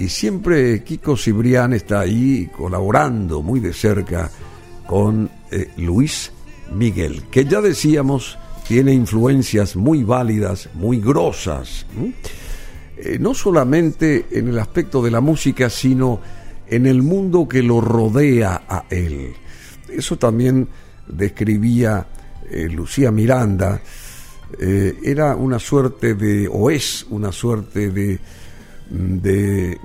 Y 0.00 0.08
siempre 0.08 0.82
Kiko 0.82 1.16
Cibrián 1.16 1.72
está 1.72 2.00
ahí 2.00 2.50
colaborando 2.56 3.42
muy 3.42 3.60
de 3.60 3.72
cerca 3.72 4.28
con 4.88 5.30
eh, 5.52 5.70
Luis 5.76 6.32
Miguel, 6.72 7.22
que 7.30 7.44
ya 7.44 7.60
decíamos 7.60 8.38
tiene 8.68 8.92
influencias 8.92 9.76
muy 9.76 10.02
válidas, 10.02 10.68
muy 10.74 11.00
grosas, 11.00 11.86
eh, 12.96 13.18
no 13.20 13.34
solamente 13.34 14.26
en 14.30 14.48
el 14.48 14.58
aspecto 14.58 15.02
de 15.02 15.10
la 15.10 15.20
música, 15.20 15.70
sino 15.70 16.20
en 16.66 16.86
el 16.86 17.02
mundo 17.02 17.46
que 17.46 17.62
lo 17.62 17.80
rodea 17.80 18.62
a 18.68 18.84
él. 18.90 19.34
Eso 19.88 20.16
también 20.16 20.68
describía 21.06 22.06
eh, 22.50 22.68
Lucía 22.68 23.10
Miranda, 23.12 23.80
eh, 24.58 24.98
era 25.02 25.36
una 25.36 25.58
suerte 25.58 26.14
de, 26.14 26.48
o 26.48 26.70
es 26.70 27.06
una 27.10 27.32
suerte 27.32 27.90
de, 27.90 28.18
de 28.90 29.78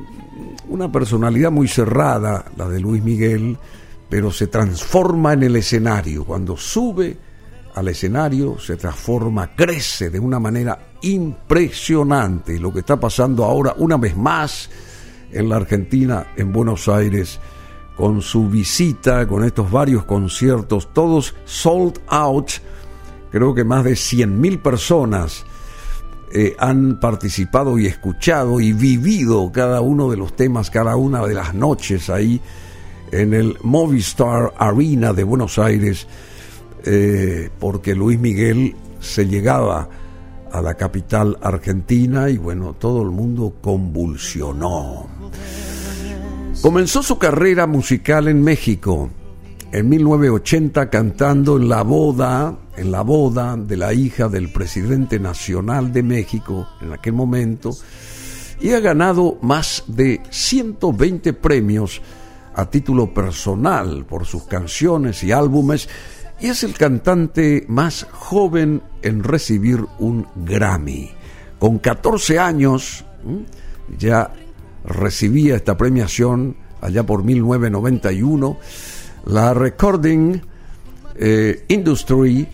una 0.70 0.92
personalidad 0.92 1.52
muy 1.52 1.68
cerrada, 1.68 2.46
la 2.58 2.68
de 2.68 2.80
Luis 2.80 3.04
Miguel, 3.04 3.58
pero 4.10 4.32
se 4.32 4.48
transforma 4.48 5.34
en 5.34 5.44
el 5.44 5.56
escenario, 5.56 6.26
cuando 6.26 6.58
sube 6.58 7.31
al 7.76 7.88
escenario, 7.88 8.60
se 8.60 8.78
transforma, 8.78 9.56
crece 9.56 10.10
de 10.10 10.20
una 10.20 10.40
manera 10.40 10.78
impresionante. 11.02 12.60
Lo 12.60 12.74
que 12.74 12.80
está 12.80 13.00
pasando 13.00 13.44
ahora, 13.46 13.74
una 13.78 13.98
vez 13.98 14.16
más, 14.16 14.70
en 15.32 15.50
la 15.50 15.58
Argentina, 15.58 16.28
en 16.36 16.52
Buenos 16.52 16.88
Aires, 16.88 17.40
con 17.96 18.22
su 18.22 18.50
visita, 18.50 19.28
con 19.28 19.44
estos 19.44 19.72
varios 19.72 20.06
conciertos, 20.06 20.94
todos 20.94 21.36
sold 21.46 22.00
out. 22.08 22.52
Creo 23.32 23.54
que 23.54 23.64
más 23.64 23.84
de 23.84 23.92
100.000 23.92 24.62
personas 24.62 25.46
eh, 26.34 26.56
han 26.60 27.00
participado 27.00 27.78
y 27.78 27.88
escuchado 27.88 28.60
y 28.60 28.74
vivido 28.74 29.52
cada 29.52 29.82
uno 29.82 30.10
de 30.10 30.18
los 30.18 30.36
temas, 30.36 30.70
cada 30.70 30.96
una 30.96 31.26
de 31.26 31.34
las 31.34 31.54
noches 31.54 32.10
ahí 32.10 32.42
en 33.12 33.34
el 33.34 33.58
Movistar 33.62 34.54
Arena 34.58 35.14
de 35.14 35.24
Buenos 35.24 35.60
Aires 35.60 36.08
eh, 36.86 37.50
porque 37.60 37.96
Luis 37.96 38.20
Miguel 38.20 38.76
se 39.00 39.28
llegaba 39.28 39.90
a 40.52 40.62
la 40.62 40.74
capital 40.76 41.38
argentina 41.42 42.30
y 42.30 42.38
bueno, 42.38 42.74
todo 42.74 43.02
el 43.04 43.12
mundo 43.12 43.56
convulsionó. 43.62 45.08
Comenzó 46.62 47.02
su 47.02 47.18
carrera 47.18 47.68
musical 47.68 48.28
en 48.28 48.44
México 48.44 49.10
en 49.72 49.88
1980 49.88 50.90
cantando 50.90 51.58
en 51.58 51.70
la 51.70 51.84
boda, 51.84 52.58
en 52.76 52.92
la 52.92 53.02
boda 53.02 53.56
de 53.56 53.78
la 53.78 53.94
hija 53.94 54.28
del 54.28 54.52
presidente 54.52 55.20
nacional 55.20 55.94
de 55.94 56.04
México 56.04 56.68
en 56.82 56.92
aquel 56.94 57.14
momento 57.14 57.72
y 58.60 58.72
ha 58.72 58.80
ganado 58.80 59.38
más 59.42 59.86
de 59.88 60.22
120 60.30 61.34
premios 61.34 62.02
a 62.54 62.70
título 62.70 63.14
personal 63.14 64.06
por 64.06 64.26
sus 64.26 64.44
canciones 64.44 65.24
y 65.24 65.32
álbumes 65.32 65.88
y 66.42 66.48
es 66.48 66.64
el 66.64 66.74
cantante 66.74 67.66
más 67.68 68.08
joven 68.12 68.82
en 69.04 69.24
recibir 69.24 69.86
un 70.00 70.28
Grammy. 70.36 71.12
Con 71.60 71.78
14 71.78 72.40
años 72.40 73.06
ya 73.98 74.34
recibía 74.84 75.56
esta 75.56 75.78
premiación 75.78 76.56
allá 76.82 77.06
por 77.06 77.24
1991. 77.24 78.58
La 79.26 79.54
Recording 79.54 80.42
eh, 81.16 81.66
Industry 81.68 82.48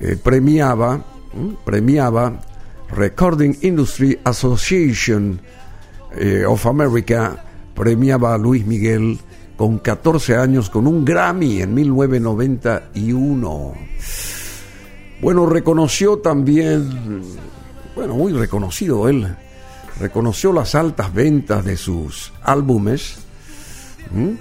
eh, 0.00 0.16
premiaba, 0.22 1.04
premiaba 1.66 2.40
Recording 2.90 3.58
Industry 3.60 4.18
Association 4.24 5.38
eh, 6.16 6.44
of 6.46 6.64
America 6.66 7.44
premiaba 7.74 8.34
a 8.34 8.38
Luis 8.38 8.64
Miguel 8.66 9.18
con 9.58 9.78
14 9.80 10.36
años 10.36 10.70
con 10.70 10.86
un 10.86 11.04
Grammy 11.04 11.60
en 11.60 11.74
1991. 11.74 13.74
Bueno, 15.20 15.44
reconoció 15.46 16.18
también, 16.18 17.24
bueno, 17.96 18.14
muy 18.14 18.32
reconocido 18.32 19.08
él, 19.08 19.26
reconoció 19.98 20.52
las 20.52 20.76
altas 20.76 21.12
ventas 21.12 21.64
de 21.64 21.76
sus 21.76 22.32
álbumes, 22.44 23.18
eh, 24.14 24.36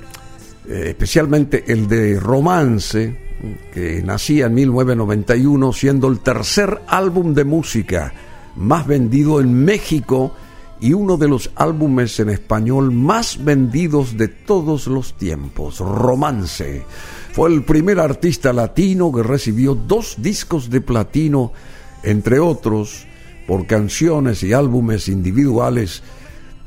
especialmente 0.89 1.63
el 1.67 1.87
de 1.87 2.19
Romance, 2.19 3.25
que 3.73 4.03
nacía 4.03 4.45
en 4.45 4.53
1991, 4.53 5.73
siendo 5.73 6.09
el 6.09 6.19
tercer 6.19 6.83
álbum 6.87 7.33
de 7.33 7.43
música 7.43 8.13
más 8.55 8.85
vendido 8.85 9.41
en 9.41 9.65
México 9.65 10.35
y 10.79 10.93
uno 10.93 11.17
de 11.17 11.27
los 11.27 11.51
álbumes 11.55 12.19
en 12.19 12.29
español 12.29 12.91
más 12.91 13.43
vendidos 13.43 14.17
de 14.17 14.27
todos 14.27 14.87
los 14.87 15.13
tiempos, 15.13 15.79
Romance. 15.79 16.83
Fue 17.33 17.49
el 17.49 17.63
primer 17.63 17.99
artista 17.99 18.53
latino 18.53 19.11
que 19.11 19.23
recibió 19.23 19.75
dos 19.75 20.15
discos 20.17 20.69
de 20.69 20.81
platino, 20.81 21.51
entre 22.03 22.39
otros, 22.39 23.05
por 23.47 23.65
canciones 23.65 24.43
y 24.43 24.53
álbumes 24.53 25.07
individuales 25.07 26.03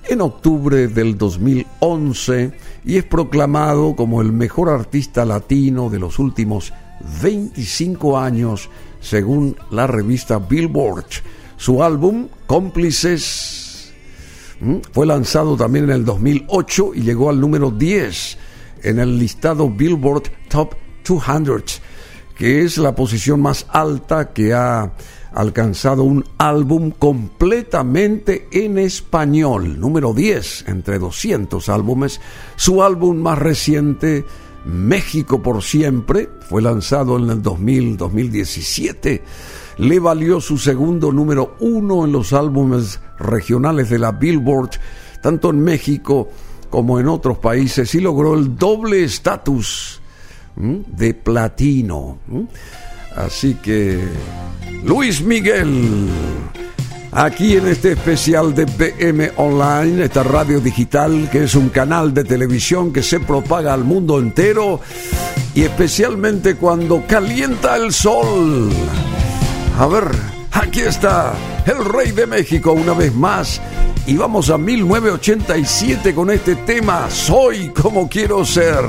en 0.08 0.20
octubre 0.22 0.88
del 0.88 1.18
2011 1.18 2.52
y 2.84 2.96
es 2.96 3.04
proclamado 3.04 3.94
como 3.94 4.22
el 4.22 4.32
mejor 4.32 4.70
artista 4.70 5.24
latino 5.24 5.90
de 5.90 5.98
los 5.98 6.18
últimos 6.18 6.72
25 7.22 8.18
años 8.18 8.70
según 9.00 9.56
la 9.70 9.86
revista 9.86 10.38
Billboard. 10.38 11.06
Su 11.56 11.82
álbum, 11.82 12.28
Cómplices, 12.46 13.59
fue 14.92 15.06
lanzado 15.06 15.56
también 15.56 15.84
en 15.86 15.90
el 15.90 16.04
2008 16.04 16.92
y 16.94 17.02
llegó 17.02 17.30
al 17.30 17.40
número 17.40 17.70
10 17.70 18.38
en 18.82 18.98
el 18.98 19.18
listado 19.18 19.70
Billboard 19.70 20.24
Top 20.48 20.74
200, 21.06 21.80
que 22.36 22.62
es 22.62 22.78
la 22.78 22.94
posición 22.94 23.40
más 23.40 23.66
alta 23.70 24.32
que 24.32 24.52
ha 24.52 24.92
alcanzado 25.32 26.02
un 26.02 26.24
álbum 26.38 26.90
completamente 26.90 28.48
en 28.52 28.78
español, 28.78 29.78
número 29.78 30.12
10 30.12 30.64
entre 30.68 30.98
200 30.98 31.68
álbumes. 31.68 32.20
Su 32.56 32.82
álbum 32.82 33.16
más 33.18 33.38
reciente, 33.38 34.24
México 34.64 35.42
por 35.42 35.62
siempre, 35.62 36.28
fue 36.48 36.62
lanzado 36.62 37.16
en 37.18 37.30
el 37.30 37.42
2000-2017. 37.42 39.22
Le 39.78 39.98
valió 39.98 40.40
su 40.40 40.58
segundo 40.58 41.12
número 41.12 41.56
uno 41.60 42.04
en 42.04 42.12
los 42.12 42.32
álbumes 42.32 43.00
regionales 43.18 43.90
de 43.90 43.98
la 43.98 44.12
Billboard, 44.12 44.70
tanto 45.22 45.50
en 45.50 45.60
México 45.60 46.28
como 46.68 47.00
en 47.00 47.08
otros 47.08 47.38
países, 47.38 47.94
y 47.94 48.00
logró 48.00 48.34
el 48.34 48.56
doble 48.56 49.04
estatus 49.04 50.00
de 50.56 51.14
platino. 51.14 52.18
Así 53.16 53.54
que 53.54 54.00
Luis 54.84 55.22
Miguel, 55.22 56.08
aquí 57.12 57.56
en 57.56 57.66
este 57.66 57.92
especial 57.92 58.54
de 58.54 58.64
BM 58.66 59.32
Online, 59.36 60.04
esta 60.04 60.22
radio 60.22 60.60
digital 60.60 61.28
que 61.30 61.44
es 61.44 61.54
un 61.54 61.70
canal 61.70 62.14
de 62.14 62.24
televisión 62.24 62.92
que 62.92 63.02
se 63.02 63.20
propaga 63.20 63.74
al 63.74 63.84
mundo 63.84 64.18
entero 64.18 64.80
y 65.54 65.62
especialmente 65.62 66.54
cuando 66.54 67.04
calienta 67.06 67.76
el 67.76 67.92
sol. 67.92 68.70
A 69.80 69.86
ver, 69.86 70.10
aquí 70.52 70.80
está 70.80 71.32
el 71.64 71.82
rey 71.86 72.10
de 72.12 72.26
México 72.26 72.72
una 72.74 72.92
vez 72.92 73.14
más 73.14 73.62
y 74.06 74.14
vamos 74.14 74.50
a 74.50 74.58
1987 74.58 76.14
con 76.14 76.30
este 76.30 76.54
tema, 76.54 77.08
Soy 77.08 77.70
como 77.70 78.06
quiero 78.06 78.44
ser 78.44 78.84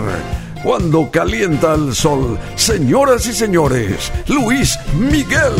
cuando 0.61 1.09
calienta 1.09 1.75
el 1.75 1.95
sol. 1.95 2.37
Señoras 2.57 3.25
y 3.25 3.31
señores, 3.31 4.11
Luis 4.27 4.77
Miguel. 4.99 5.55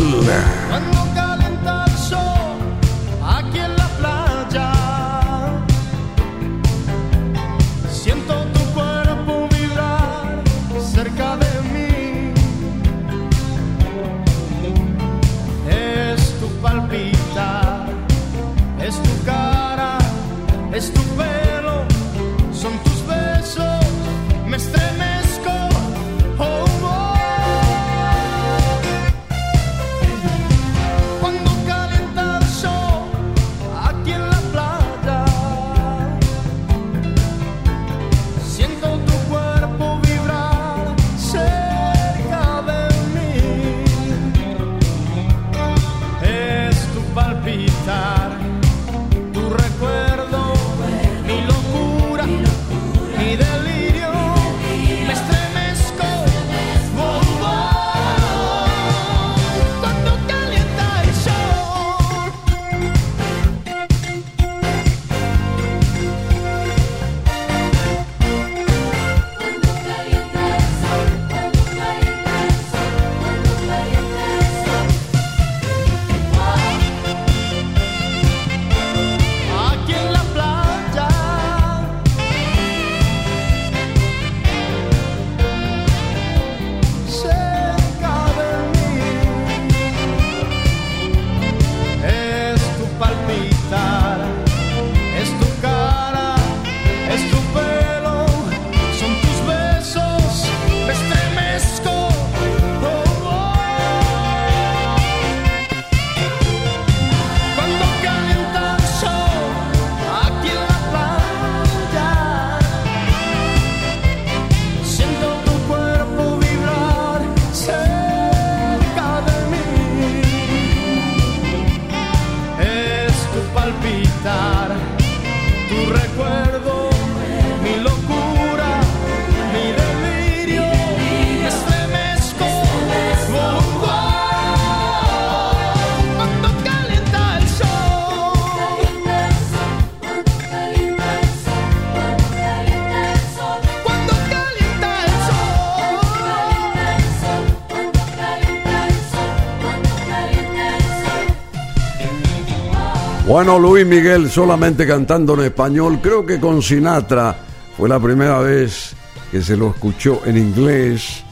Bueno, 153.44 153.58
Luis 153.58 153.88
Miguel 153.88 154.30
solamente 154.30 154.86
cantando 154.86 155.34
en 155.34 155.40
español, 155.46 155.98
creo 156.00 156.24
que 156.24 156.40
con 156.40 156.62
Sinatra 156.62 157.36
fue 157.76 157.90
la 157.90 158.00
primera 158.00 158.38
vez 158.38 158.94
que 159.32 159.42
se 159.42 159.58
lo 159.58 159.72
escuchó 159.72 160.22
en 160.28 160.38
inglés 160.38 161.24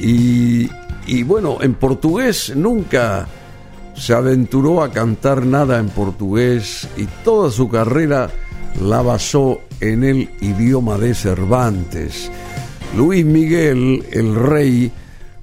y, 0.00 0.68
y 1.06 1.22
bueno, 1.22 1.58
en 1.60 1.74
portugués 1.74 2.52
nunca 2.56 3.28
se 3.94 4.12
aventuró 4.12 4.82
a 4.82 4.90
cantar 4.90 5.46
nada 5.46 5.78
en 5.78 5.90
portugués 5.90 6.88
y 6.96 7.04
toda 7.22 7.52
su 7.52 7.68
carrera 7.68 8.28
la 8.82 9.00
basó 9.00 9.60
en 9.78 10.02
el 10.02 10.30
idioma 10.40 10.98
de 10.98 11.14
Cervantes. 11.14 12.28
Luis 12.96 13.24
Miguel, 13.24 14.04
el 14.10 14.34
rey 14.34 14.90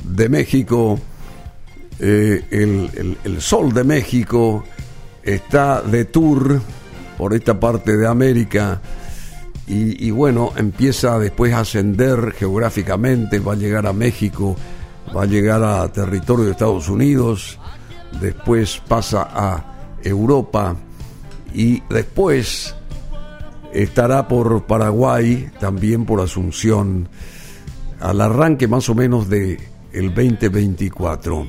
de 0.04 0.28
México, 0.28 1.00
eh, 2.02 2.44
el, 2.52 2.90
el- 2.94 3.18
el 3.24 3.42
sol 3.42 3.72
de 3.74 3.86
México, 3.86 4.66
está 5.28 5.82
de 5.82 6.06
tour 6.06 6.62
por 7.18 7.34
esta 7.34 7.60
parte 7.60 7.98
de 7.98 8.08
América 8.08 8.82
y, 9.70 10.12
bueno, 10.12 10.54
empieza 10.56 11.20
después 11.20 11.54
a 11.54 11.60
ascender 11.60 12.32
geográficamente, 12.32 13.40
va 13.40 13.52
a 13.52 13.58
llegar 13.58 13.86
a 13.86 13.92
México, 13.92 14.56
va 15.16 15.24
a 15.24 15.26
llegar 15.26 15.62
a 15.62 15.92
territorio 15.92 16.46
de 16.46 16.52
Estados 16.52 16.88
Unidos, 16.88 17.60
después 18.22 18.82
pasa 18.88 19.28
a 19.30 19.98
Europa 20.02 20.78
y 21.54 21.82
después 21.90 22.74
estará 23.74 24.30
por 24.30 24.66
Paraguay, 24.66 25.52
también 25.60 26.06
por 26.06 26.22
Asunción, 26.22 27.10
al 28.00 28.22
arranque 28.22 28.70
más 28.70 28.88
o 28.88 28.96
menos 28.96 29.28
de 29.28 29.60
el 29.92 30.14
2024. 30.14 31.46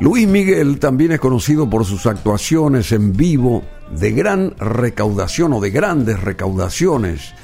Luis 0.00 0.26
Miguel 0.26 0.78
también 0.78 1.12
es 1.12 1.20
conocido 1.20 1.68
por 1.68 1.84
sus 1.84 2.06
actuaciones 2.06 2.90
en 2.92 3.14
vivo 3.14 3.62
de 3.94 4.12
gran 4.12 4.54
recaudación 4.58 5.52
o 5.52 5.60
de 5.60 5.70
grandes 5.70 6.18
recaudaciones 6.18 7.34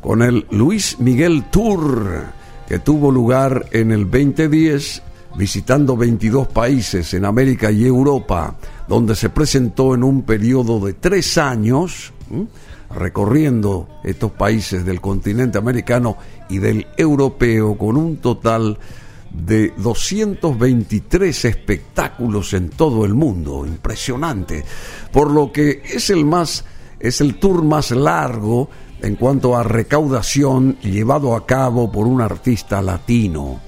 con 0.00 0.22
el 0.22 0.46
Luis 0.52 1.00
Miguel 1.00 1.46
Tour 1.50 2.26
que 2.68 2.78
tuvo 2.78 3.10
lugar 3.10 3.66
en 3.72 3.90
el 3.90 4.08
2010 4.08 5.02
visitando 5.34 5.96
22 5.96 6.46
países 6.46 7.12
en 7.14 7.24
América 7.24 7.72
y 7.72 7.84
Europa, 7.84 8.54
donde 8.86 9.16
se 9.16 9.30
presentó 9.30 9.92
en 9.92 10.04
un 10.04 10.22
periodo 10.22 10.78
de 10.78 10.92
tres 10.92 11.38
años, 11.38 12.12
recorriendo 12.94 13.88
estos 14.04 14.30
países 14.30 14.84
del 14.84 15.00
continente 15.00 15.58
americano 15.58 16.16
y 16.48 16.58
del 16.58 16.86
europeo 16.96 17.76
con 17.76 17.96
un 17.96 18.18
total 18.18 18.74
de 18.74 18.99
223 19.30 21.44
espectáculos 21.44 22.54
en 22.54 22.70
todo 22.70 23.04
el 23.04 23.14
mundo, 23.14 23.66
impresionante, 23.66 24.64
por 25.12 25.30
lo 25.30 25.52
que 25.52 25.82
es 25.84 26.10
el 26.10 26.24
más 26.24 26.64
es 27.00 27.20
el 27.22 27.36
tour 27.36 27.64
más 27.64 27.90
largo 27.90 28.68
en 29.00 29.16
cuanto 29.16 29.56
a 29.56 29.62
recaudación 29.62 30.78
llevado 30.80 31.34
a 31.34 31.46
cabo 31.46 31.90
por 31.90 32.06
un 32.06 32.20
artista 32.20 32.82
latino. 32.82 33.62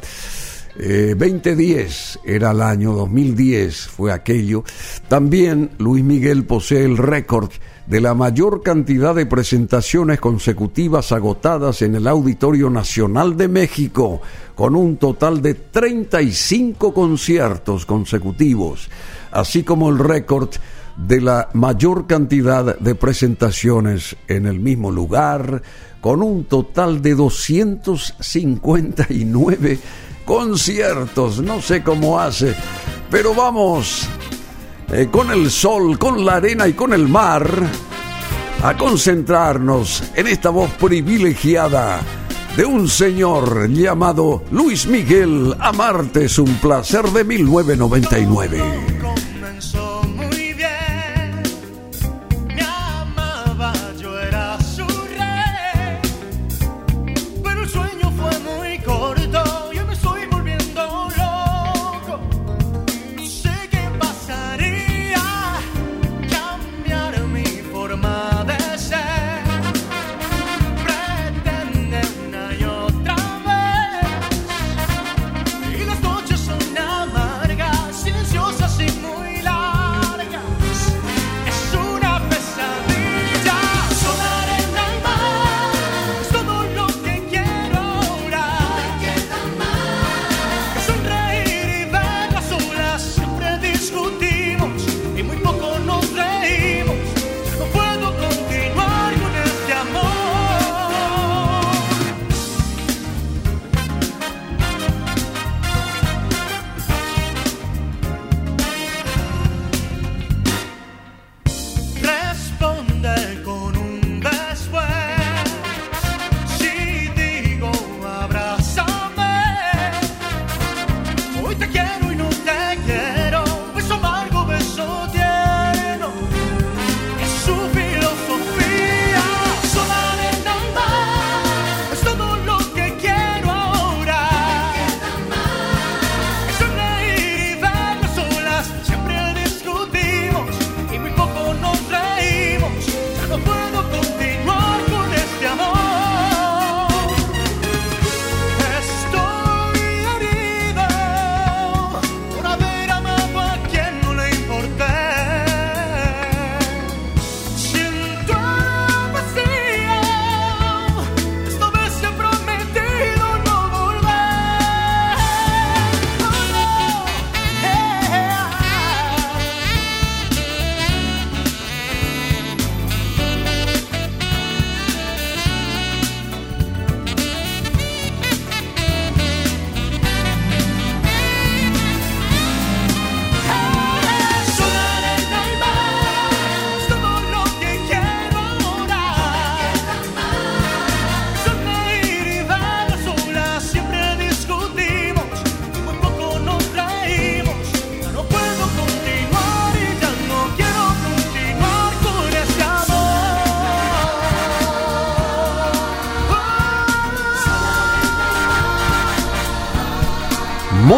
2010 0.77 2.21
eh, 2.25 2.37
era 2.37 2.51
el 2.51 2.61
año 2.61 2.93
2010, 2.93 3.89
fue 3.89 4.13
aquello. 4.13 4.65
También 5.09 5.71
Luis 5.79 6.05
Miguel 6.05 6.45
posee 6.45 6.85
el 6.85 6.99
récord 6.99 7.51
de 7.87 8.01
la 8.01 8.15
mayor 8.15 8.63
cantidad 8.63 9.15
de 9.15 9.27
presentaciones 9.27 10.19
consecutivas 10.21 11.13
agotadas 11.13 11.83
en 11.83 11.97
el 11.97 12.07
Auditorio 12.07 12.71
Nacional 12.71 13.37
de 13.37 13.49
México, 13.49 14.23
con 14.55 14.75
un 14.77 14.97
total 14.97 15.43
de 15.43 15.53
35 15.55 16.95
conciertos 16.95 17.85
consecutivos, 17.87 18.89
así 19.33 19.65
como 19.65 19.91
el 19.91 19.99
récord 19.99 20.51
de 20.97 21.21
la 21.21 21.49
mayor 21.55 22.07
cantidad 22.07 22.79
de 22.79 22.95
presentaciones 22.95 24.17
en 24.29 24.47
el 24.47 24.61
mismo 24.61 24.91
lugar, 24.91 25.63
con 26.01 26.23
un 26.23 26.45
total 26.45 27.03
de 27.03 27.15
259 27.15 29.79
conciertos. 30.25 31.41
No 31.41 31.61
sé 31.61 31.83
cómo 31.83 32.21
hace, 32.21 32.55
pero 33.11 33.35
vamos 33.35 34.09
eh, 34.93 35.09
con 35.11 35.31
el 35.31 35.51
sol, 35.51 35.99
con 35.99 36.25
la 36.25 36.37
arena 36.37 36.69
y 36.69 36.75
con 36.75 36.93
el 36.93 37.09
mar 37.09 37.49
a 38.63 38.77
concentrarnos 38.77 40.05
en 40.15 40.29
esta 40.29 40.51
voz 40.51 40.71
privilegiada 40.73 42.01
de 42.57 42.65
un 42.65 42.87
señor 42.89 43.69
llamado 43.71 44.45
Luis 44.51 44.87
Miguel 44.87 45.57
Amarte 45.59 46.27
es 46.27 46.39
un 46.39 46.55
placer 46.57 47.07
de 47.07 47.25
1999. 47.25 48.63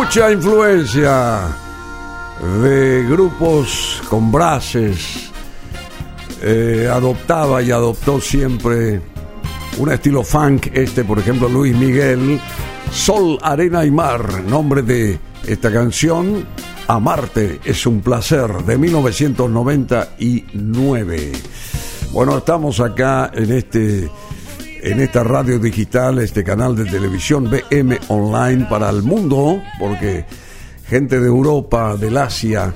Mucha 0.04 0.30
influencia 0.30 1.56
de 2.62 3.04
grupos 3.08 4.02
con 4.10 4.30
brases. 4.30 5.30
Eh, 6.42 6.86
adoptaba 6.92 7.62
y 7.62 7.70
adoptó 7.70 8.20
siempre 8.20 9.00
un 9.78 9.90
estilo 9.90 10.22
funk. 10.22 10.66
Este, 10.74 11.04
por 11.04 11.18
ejemplo, 11.18 11.48
Luis 11.48 11.74
Miguel. 11.74 12.38
Sol, 12.92 13.38
arena 13.40 13.86
y 13.86 13.90
mar. 13.90 14.42
Nombre 14.42 14.82
de 14.82 15.18
esta 15.46 15.72
canción. 15.72 16.44
Amarte 16.86 17.60
es 17.64 17.86
un 17.86 18.02
placer 18.02 18.52
de 18.64 18.76
1999. 18.76 21.32
Bueno, 22.12 22.36
estamos 22.36 22.78
acá 22.80 23.30
en 23.32 23.52
este 23.52 24.10
en 24.84 25.00
esta 25.00 25.24
radio 25.24 25.58
digital, 25.58 26.18
este 26.18 26.44
canal 26.44 26.76
de 26.76 26.84
televisión 26.84 27.50
BM 27.50 27.98
Online 28.08 28.66
para 28.68 28.90
el 28.90 29.02
mundo, 29.02 29.62
porque 29.80 30.26
gente 30.86 31.20
de 31.20 31.26
Europa, 31.26 31.96
del 31.96 32.18
Asia, 32.18 32.74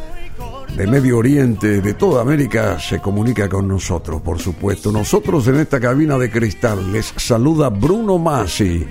de 0.75 0.87
Medio 0.87 1.19
Oriente, 1.19 1.83
de 1.83 1.93
toda 1.93 2.23
América, 2.23 2.81
se 2.81 2.99
comunica 2.99 3.47
con 3.47 3.69
nosotros, 3.69 4.23
por 4.23 4.39
supuesto. 4.39 4.91
Nosotros 4.91 5.47
en 5.49 5.57
esta 5.57 5.79
cabina 5.79 6.17
de 6.17 6.31
cristal 6.31 6.91
les 6.93 7.13
saluda 7.17 7.69
Bruno 7.69 8.17
Masi 8.17 8.87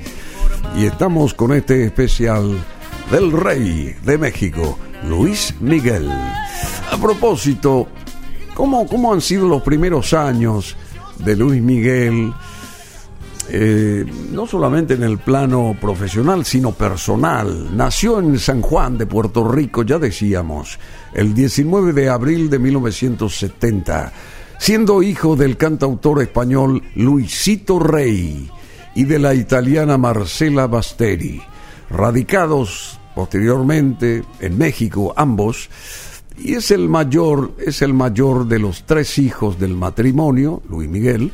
y 0.77 0.85
estamos 0.85 1.33
con 1.33 1.53
este 1.53 1.85
especial 1.85 2.55
del 3.09 3.31
Rey 3.31 3.95
de 4.05 4.17
México, 4.19 4.77
Luis 5.09 5.55
Miguel. 5.59 6.07
A 6.91 6.97
propósito, 7.01 7.87
¿cómo, 8.53 8.85
cómo 8.85 9.11
han 9.11 9.21
sido 9.21 9.47
los 9.47 9.63
primeros 9.63 10.13
años 10.13 10.77
de 11.17 11.35
Luis 11.35 11.63
Miguel? 11.63 12.31
Eh, 13.49 14.05
no 14.31 14.45
solamente 14.45 14.95
en 14.95 15.03
el 15.03 15.19
plano 15.19 15.75
profesional, 15.79 16.43
sino 16.43 16.73
personal. 16.73 17.75
Nació 17.75 18.19
en 18.19 18.37
San 18.39 18.61
Juan 18.61 18.97
de 18.97 19.05
Puerto 19.05 19.47
Rico, 19.47 19.83
ya 19.83 19.97
decíamos, 19.97 20.77
el 21.13 21.33
19 21.33 21.93
de 21.93 22.09
abril 22.09 22.49
de 22.49 22.59
1970, 22.59 24.11
siendo 24.59 25.01
hijo 25.01 25.37
del 25.37 25.55
cantautor 25.55 26.21
español 26.21 26.83
Luisito 26.95 27.79
Rey 27.79 28.49
y 28.95 29.03
de 29.05 29.19
la 29.19 29.33
italiana 29.33 29.97
Marcela 29.97 30.67
Basteri, 30.67 31.41
radicados 31.89 32.99
posteriormente 33.15 34.23
en 34.41 34.57
México 34.57 35.13
ambos, 35.15 35.69
y 36.37 36.53
es 36.53 36.69
el 36.69 36.89
mayor, 36.89 37.53
es 37.65 37.81
el 37.81 37.93
mayor 37.93 38.47
de 38.47 38.59
los 38.59 38.83
tres 38.85 39.17
hijos 39.17 39.57
del 39.57 39.73
matrimonio, 39.73 40.61
Luis 40.69 40.89
Miguel, 40.89 41.31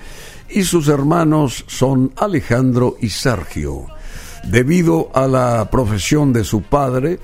y 0.53 0.63
sus 0.63 0.87
hermanos 0.87 1.65
son 1.67 2.11
Alejandro 2.15 2.97
y 3.01 3.09
Sergio. 3.09 3.87
Debido 4.45 5.09
a 5.13 5.27
la 5.27 5.69
profesión 5.69 6.31
de 6.31 6.43
su 6.43 6.61
padre, 6.61 7.19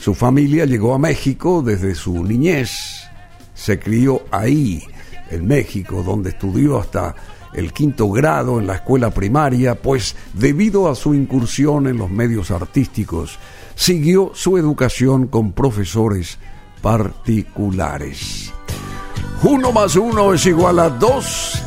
su 0.00 0.14
familia 0.14 0.64
llegó 0.64 0.94
a 0.94 0.98
México 0.98 1.62
desde 1.62 1.94
su 1.94 2.24
niñez. 2.24 3.02
Se 3.54 3.78
crió 3.78 4.22
ahí, 4.30 4.82
en 5.30 5.46
México, 5.46 6.02
donde 6.02 6.30
estudió 6.30 6.78
hasta 6.78 7.14
el 7.52 7.72
quinto 7.72 8.08
grado 8.10 8.58
en 8.58 8.66
la 8.66 8.76
escuela 8.76 9.10
primaria, 9.10 9.74
pues 9.74 10.16
debido 10.32 10.88
a 10.88 10.94
su 10.94 11.14
incursión 11.14 11.86
en 11.86 11.98
los 11.98 12.10
medios 12.10 12.50
artísticos, 12.50 13.38
siguió 13.74 14.32
su 14.34 14.56
educación 14.56 15.26
con 15.26 15.52
profesores 15.52 16.38
particulares. 16.80 18.52
Uno 19.42 19.72
más 19.72 19.96
uno 19.96 20.32
es 20.32 20.46
igual 20.46 20.78
a 20.78 20.88
dos 20.88 21.62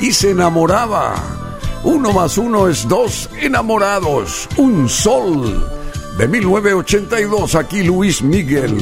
y 0.00 0.12
se 0.12 0.30
enamoraba. 0.30 1.14
Uno 1.84 2.12
más 2.12 2.38
uno 2.38 2.68
es 2.68 2.88
dos 2.88 3.28
enamorados. 3.40 4.48
Un 4.56 4.88
sol. 4.88 5.70
De 6.18 6.26
1982 6.26 7.54
aquí 7.54 7.82
Luis 7.82 8.22
Miguel. 8.22 8.76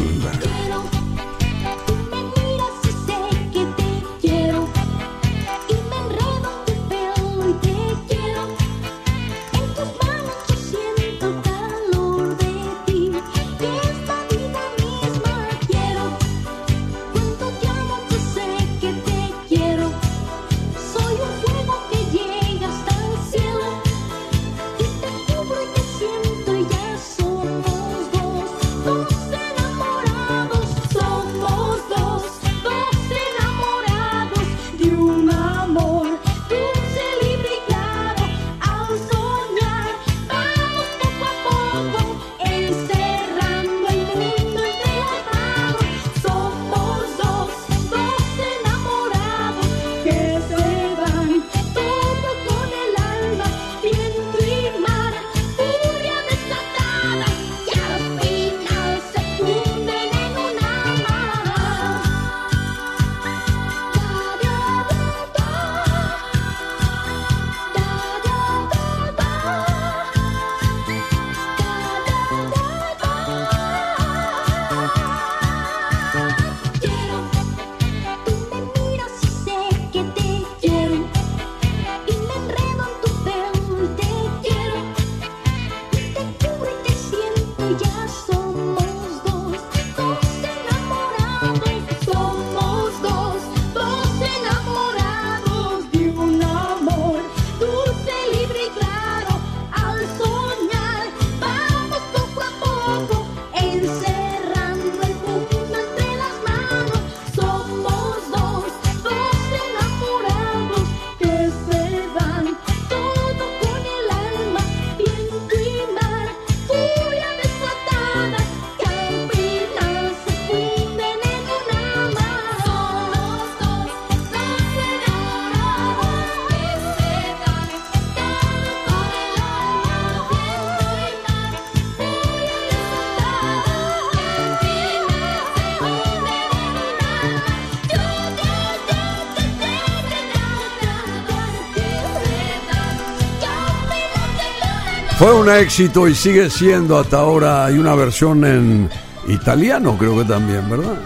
Fue 145.24 145.32
un 145.32 145.48
éxito 145.48 146.06
y 146.06 146.14
sigue 146.14 146.50
siendo 146.50 146.98
hasta 146.98 147.20
ahora. 147.20 147.64
Hay 147.64 147.78
una 147.78 147.94
versión 147.94 148.44
en 148.44 148.90
italiano, 149.26 149.96
creo 149.96 150.18
que 150.18 150.24
también, 150.24 150.68
¿verdad? 150.68 150.98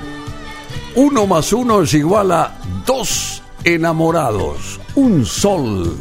Uno 0.97 1.29
más 1.29 1.53
uno 1.53 1.83
es 1.83 1.95
igual 1.95 2.33
a 2.33 2.59
dos 2.85 3.41
enamorados, 3.63 4.81
un 4.97 5.25
sol. 5.25 5.97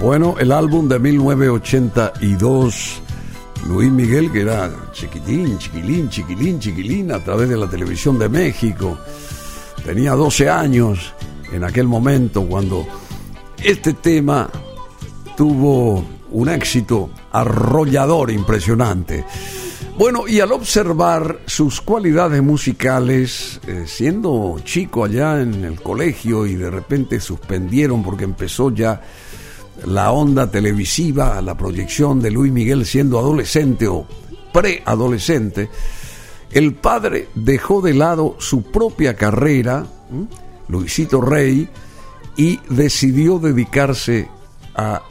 Bueno, 0.00 0.34
el 0.40 0.50
álbum 0.50 0.88
de 0.88 0.98
1982, 0.98 3.00
Luis 3.68 3.92
Miguel, 3.92 4.32
que 4.32 4.40
era 4.40 4.68
chiquitín, 4.90 5.56
chiquilín, 5.58 6.08
chiquilín, 6.08 6.58
chiquilín, 6.58 7.12
a 7.12 7.20
través 7.20 7.48
de 7.48 7.56
la 7.56 7.70
televisión 7.70 8.18
de 8.18 8.28
México. 8.28 8.98
Tenía 9.84 10.14
12 10.14 10.50
años 10.50 11.14
en 11.52 11.62
aquel 11.62 11.86
momento 11.86 12.44
cuando 12.44 12.84
este 13.62 13.92
tema 13.92 14.50
tuvo 15.36 16.13
un 16.34 16.48
éxito 16.48 17.10
arrollador, 17.32 18.30
impresionante. 18.30 19.24
Bueno, 19.96 20.26
y 20.26 20.40
al 20.40 20.50
observar 20.50 21.38
sus 21.46 21.80
cualidades 21.80 22.42
musicales, 22.42 23.60
eh, 23.66 23.84
siendo 23.86 24.56
chico 24.64 25.04
allá 25.04 25.40
en 25.40 25.64
el 25.64 25.80
colegio 25.80 26.46
y 26.46 26.56
de 26.56 26.68
repente 26.68 27.20
suspendieron 27.20 28.02
porque 28.02 28.24
empezó 28.24 28.70
ya 28.70 29.00
la 29.86 30.10
onda 30.10 30.50
televisiva, 30.50 31.40
la 31.40 31.56
proyección 31.56 32.20
de 32.20 32.32
Luis 32.32 32.52
Miguel 32.52 32.84
siendo 32.84 33.20
adolescente 33.20 33.86
o 33.86 34.04
preadolescente, 34.52 35.70
el 36.50 36.74
padre 36.74 37.28
dejó 37.36 37.80
de 37.80 37.94
lado 37.94 38.34
su 38.38 38.62
propia 38.62 39.14
carrera, 39.14 39.86
Luisito 40.68 41.20
Rey, 41.20 41.68
y 42.36 42.58
decidió 42.68 43.38
dedicarse 43.38 44.28
a, 44.74 45.02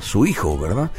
su 0.00 0.26
hijo, 0.26 0.58
¿verdad? 0.58 0.90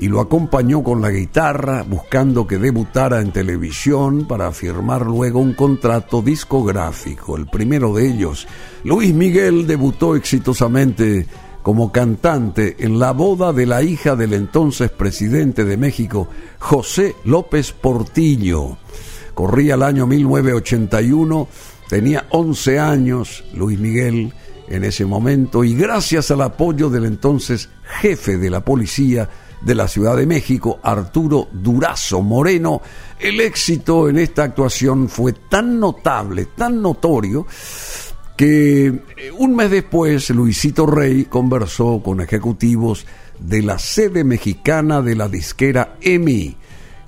y 0.00 0.08
lo 0.08 0.20
acompañó 0.20 0.82
con 0.82 1.00
la 1.00 1.10
guitarra 1.10 1.84
buscando 1.84 2.46
que 2.46 2.58
debutara 2.58 3.20
en 3.20 3.30
televisión 3.30 4.26
para 4.26 4.50
firmar 4.50 5.06
luego 5.06 5.38
un 5.38 5.54
contrato 5.54 6.20
discográfico. 6.20 7.36
El 7.36 7.46
primero 7.46 7.94
de 7.94 8.08
ellos, 8.08 8.46
Luis 8.82 9.14
Miguel, 9.14 9.66
debutó 9.66 10.16
exitosamente 10.16 11.26
como 11.62 11.92
cantante 11.92 12.76
en 12.80 12.98
la 12.98 13.12
boda 13.12 13.52
de 13.52 13.66
la 13.66 13.82
hija 13.82 14.16
del 14.16 14.34
entonces 14.34 14.90
presidente 14.90 15.64
de 15.64 15.78
México, 15.78 16.28
José 16.58 17.14
López 17.24 17.72
Portillo. 17.72 18.76
Corría 19.32 19.74
el 19.74 19.82
año 19.82 20.06
1981, 20.06 21.48
tenía 21.88 22.26
11 22.30 22.78
años 22.78 23.44
Luis 23.54 23.78
Miguel 23.78 24.34
en 24.68 24.84
ese 24.84 25.04
momento 25.04 25.64
y 25.64 25.74
gracias 25.74 26.30
al 26.30 26.42
apoyo 26.42 26.90
del 26.90 27.04
entonces 27.04 27.68
jefe 28.00 28.38
de 28.38 28.50
la 28.50 28.64
policía, 28.64 29.28
de 29.60 29.74
la 29.74 29.88
Ciudad 29.88 30.16
de 30.16 30.26
México, 30.26 30.78
Arturo 30.82 31.48
Durazo 31.52 32.22
Moreno, 32.22 32.82
el 33.18 33.40
éxito 33.40 34.08
en 34.08 34.18
esta 34.18 34.44
actuación 34.44 35.08
fue 35.08 35.32
tan 35.32 35.80
notable, 35.80 36.48
tan 36.56 36.82
notorio, 36.82 37.46
que 38.36 38.86
eh, 38.86 39.00
un 39.38 39.54
mes 39.56 39.70
después 39.70 40.28
Luisito 40.30 40.86
Rey 40.86 41.24
conversó 41.24 42.02
con 42.02 42.20
ejecutivos 42.20 43.06
de 43.38 43.62
la 43.62 43.78
sede 43.78 44.24
mexicana 44.24 45.02
de 45.02 45.14
la 45.14 45.28
disquera 45.28 45.96
EMI, 46.00 46.56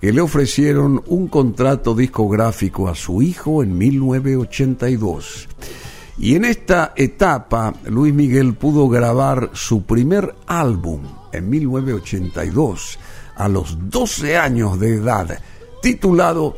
que 0.00 0.12
le 0.12 0.20
ofrecieron 0.20 1.02
un 1.06 1.28
contrato 1.28 1.94
discográfico 1.94 2.88
a 2.88 2.94
su 2.94 3.22
hijo 3.22 3.62
en 3.62 3.76
1982. 3.76 5.48
Y 6.18 6.34
en 6.34 6.44
esta 6.44 6.92
etapa 6.96 7.74
Luis 7.84 8.14
Miguel 8.14 8.54
pudo 8.54 8.88
grabar 8.88 9.50
su 9.52 9.82
primer 9.82 10.34
álbum, 10.46 11.02
en 11.32 11.50
1982, 11.50 12.98
a 13.36 13.48
los 13.48 13.90
12 13.90 14.38
años 14.38 14.80
de 14.80 14.94
edad, 14.94 15.38
titulado 15.82 16.56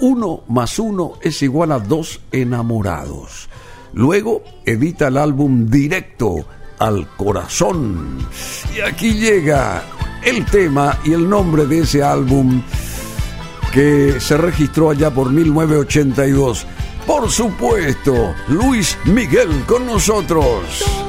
Uno 0.00 0.42
más 0.48 0.78
uno 0.78 1.12
es 1.22 1.40
igual 1.42 1.72
a 1.72 1.78
dos 1.78 2.20
enamorados. 2.32 3.48
Luego 3.92 4.42
edita 4.64 5.08
el 5.08 5.16
álbum 5.16 5.70
Directo 5.70 6.44
al 6.78 7.08
Corazón. 7.16 8.18
Y 8.76 8.80
aquí 8.80 9.14
llega 9.14 9.82
el 10.24 10.44
tema 10.46 10.98
y 11.04 11.12
el 11.12 11.28
nombre 11.28 11.66
de 11.66 11.80
ese 11.80 12.02
álbum 12.02 12.60
que 13.72 14.20
se 14.20 14.36
registró 14.36 14.90
allá 14.90 15.10
por 15.10 15.30
1982. 15.30 16.66
Por 17.06 17.30
supuesto, 17.30 18.34
Luis 18.48 18.98
Miguel 19.04 19.64
con 19.66 19.86
nosotros. 19.86 21.05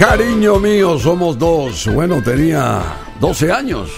Cariño 0.00 0.58
mío, 0.58 0.98
somos 0.98 1.38
dos. 1.38 1.86
Bueno, 1.92 2.22
tenía 2.22 2.80
12 3.20 3.52
años 3.52 3.90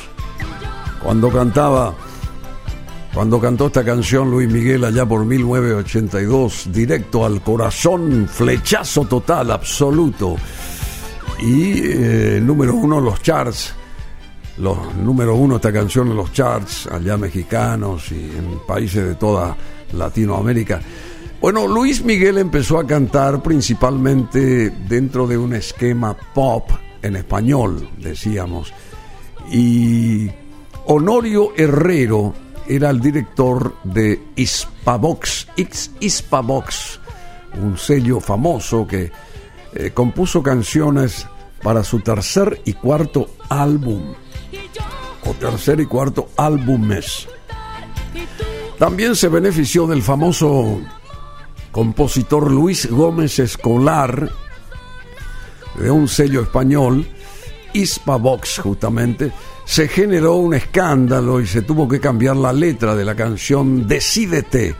cuando 1.01 1.31
cantaba, 1.31 1.95
cuando 3.15 3.41
cantó 3.41 3.67
esta 3.67 3.85
canción 3.85 4.29
Luis 4.29 4.51
Miguel 4.51 4.85
allá 4.85 5.07
por 5.07 5.25
1982, 5.25 6.73
directo 6.73 7.25
al 7.25 7.41
corazón, 7.41 8.29
flechazo 8.29 9.05
total, 9.05 9.53
absoluto. 9.53 10.35
Y 11.39 11.75
eh, 11.85 12.41
número 12.43 12.75
uno 12.75 13.01
los 13.01 13.23
charts, 13.23 13.73
los 14.59 14.97
número 14.97 15.37
uno 15.37 15.55
esta 15.55 15.73
canción 15.73 16.09
en 16.09 16.17
los 16.17 16.33
charts, 16.33 16.89
allá 16.89 17.17
mexicanos 17.17 18.11
y 18.11 18.25
en 18.25 18.59
países 18.67 19.07
de 19.07 19.15
toda 19.15 19.57
Latinoamérica. 19.93 20.81
Bueno, 21.43 21.67
Luis 21.67 22.05
Miguel 22.05 22.39
empezó 22.39 22.79
a 22.79 22.87
cantar 22.87 23.43
principalmente 23.43 24.71
dentro 24.71 25.27
de 25.27 25.37
un 25.37 25.55
esquema 25.55 26.17
pop 26.17 26.71
en 27.03 27.17
español, 27.17 27.91
decíamos. 27.99 28.73
Y 29.51 30.31
Honorio 30.87 31.53
Herrero 31.57 32.33
era 32.69 32.91
el 32.91 33.01
director 33.01 33.75
de 33.83 34.23
Hispavox, 34.37 35.49
Hispavox, 35.99 37.01
un 37.61 37.77
sello 37.77 38.21
famoso 38.21 38.87
que 38.87 39.11
eh, 39.75 39.91
compuso 39.93 40.45
canciones 40.45 41.27
para 41.61 41.83
su 41.83 41.99
tercer 41.99 42.63
y 42.65 42.75
cuarto 42.75 43.31
álbum, 43.49 44.15
o 45.27 45.35
tercer 45.35 45.81
y 45.81 45.87
cuarto 45.87 46.29
álbumes. 46.37 47.27
También 48.79 49.17
se 49.17 49.29
benefició 49.29 49.89
del 49.89 50.03
famoso 50.03 50.81
compositor 51.73 52.51
Luis 52.51 52.89
Gómez 52.89 53.39
Escolar, 53.39 54.31
de 55.79 55.91
un 55.91 56.07
sello 56.07 56.43
español, 56.43 57.07
Hispavox 57.73 58.61
justamente, 58.61 59.33
se 59.65 59.89
generó 59.89 60.37
un 60.37 60.55
escándalo 60.55 61.41
y 61.41 61.47
se 61.47 61.63
tuvo 61.63 61.89
que 61.89 61.99
cambiar 61.99 62.37
la 62.37 62.53
letra 62.53 62.95
de 62.95 63.05
la 63.05 63.15
canción 63.15 63.89
Decídete, 63.89 64.75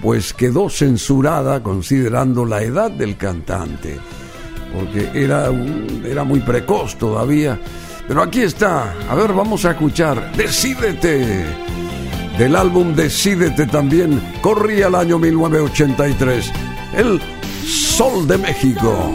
pues 0.00 0.32
quedó 0.32 0.70
censurada 0.70 1.62
considerando 1.62 2.46
la 2.46 2.62
edad 2.62 2.90
del 2.90 3.16
cantante, 3.16 3.98
porque 4.74 5.10
era, 5.14 5.50
era 6.04 6.24
muy 6.24 6.40
precoz 6.40 6.96
todavía. 6.96 7.60
Pero 8.06 8.22
aquí 8.22 8.40
está, 8.40 8.94
a 9.06 9.14
ver, 9.14 9.34
vamos 9.34 9.66
a 9.66 9.72
escuchar, 9.72 10.32
Decídete. 10.34 11.44
Del 12.38 12.54
álbum 12.54 12.94
Decídete 12.94 13.66
también, 13.66 14.22
corría 14.40 14.86
el 14.86 14.94
año 14.94 15.18
1983. 15.18 16.52
El 16.96 17.20
Sol 17.66 18.26
de 18.28 18.38
México. 18.38 19.12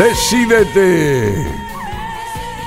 Decídete. 0.00 1.46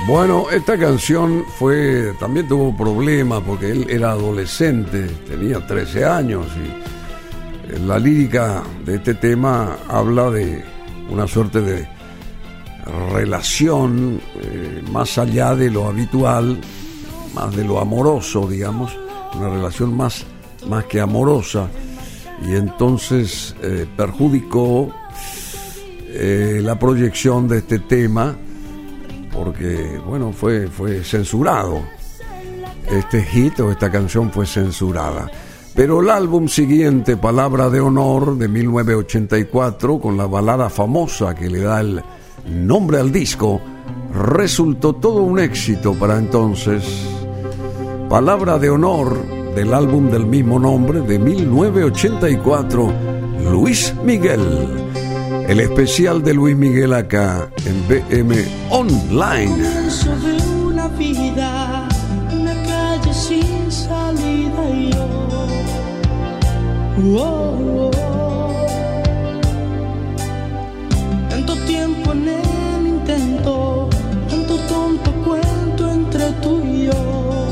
Bueno, 0.06 0.48
esta 0.52 0.78
canción 0.78 1.44
fue 1.58 2.14
también 2.20 2.46
tuvo 2.46 2.76
problemas 2.76 3.42
porque 3.42 3.72
él 3.72 3.86
era 3.90 4.12
adolescente, 4.12 5.08
tenía 5.28 5.66
13 5.66 6.04
años 6.04 6.46
y 6.54 7.78
la 7.80 7.98
lírica 7.98 8.62
de 8.84 8.94
este 8.94 9.14
tema 9.14 9.78
habla 9.88 10.30
de 10.30 10.64
una 11.10 11.26
suerte 11.26 11.60
de 11.60 11.88
relación 13.12 14.20
eh, 14.40 14.84
más 14.92 15.18
allá 15.18 15.56
de 15.56 15.72
lo 15.72 15.88
habitual, 15.88 16.60
más 17.34 17.56
de 17.56 17.64
lo 17.64 17.80
amoroso, 17.80 18.46
digamos, 18.46 18.96
una 19.34 19.48
relación 19.48 19.96
más, 19.96 20.24
más 20.68 20.84
que 20.84 21.00
amorosa 21.00 21.68
y 22.46 22.54
entonces 22.54 23.56
eh, 23.60 23.86
perjudicó 23.96 24.94
eh, 26.16 26.60
la 26.62 26.78
proyección 26.78 27.48
de 27.48 27.58
este 27.58 27.80
tema 27.80 28.36
porque, 29.34 30.00
bueno, 30.06 30.32
fue, 30.32 30.68
fue 30.68 31.02
censurado. 31.02 31.82
Este 32.88 33.22
hit 33.22 33.58
o 33.60 33.70
esta 33.70 33.90
canción 33.90 34.30
fue 34.30 34.46
censurada. 34.46 35.28
Pero 35.74 36.00
el 36.00 36.10
álbum 36.10 36.46
siguiente, 36.46 37.16
Palabra 37.16 37.68
de 37.68 37.80
Honor, 37.80 38.38
de 38.38 38.46
1984, 38.46 39.98
con 39.98 40.16
la 40.16 40.26
balada 40.26 40.70
famosa 40.70 41.34
que 41.34 41.50
le 41.50 41.60
da 41.60 41.80
el 41.80 42.00
nombre 42.48 43.00
al 43.00 43.10
disco, 43.10 43.60
resultó 44.14 44.94
todo 44.94 45.22
un 45.22 45.40
éxito 45.40 45.94
para 45.94 46.16
entonces. 46.16 46.84
Palabra 48.08 48.58
de 48.58 48.70
Honor 48.70 49.18
del 49.56 49.74
álbum 49.74 50.10
del 50.10 50.26
mismo 50.26 50.60
nombre 50.60 51.00
de 51.00 51.18
1984, 51.18 52.92
Luis 53.50 53.92
Miguel. 54.04 54.84
El 55.48 55.60
especial 55.60 56.22
de 56.22 56.32
Luis 56.32 56.56
Miguel 56.56 56.94
acá 56.94 57.50
en 57.66 57.86
BM 57.86 58.34
Online. 58.70 59.54
de 59.56 60.56
una 60.64 60.88
vida, 60.88 61.86
una 62.32 62.54
calle 62.62 63.12
sin 63.12 63.70
salida 63.70 64.70
y 64.70 64.90
yo. 64.90 65.06
Oh, 67.18 67.90
oh. 67.94 68.66
Tanto 71.28 71.56
tiempo 71.66 72.12
en 72.12 72.28
el 72.28 72.86
intento, 72.86 73.90
tanto 74.30 74.56
tonto 74.56 75.12
cuento 75.24 75.92
entre 75.92 76.30
tú 76.40 76.62
y 76.64 76.86
yo. 76.86 77.44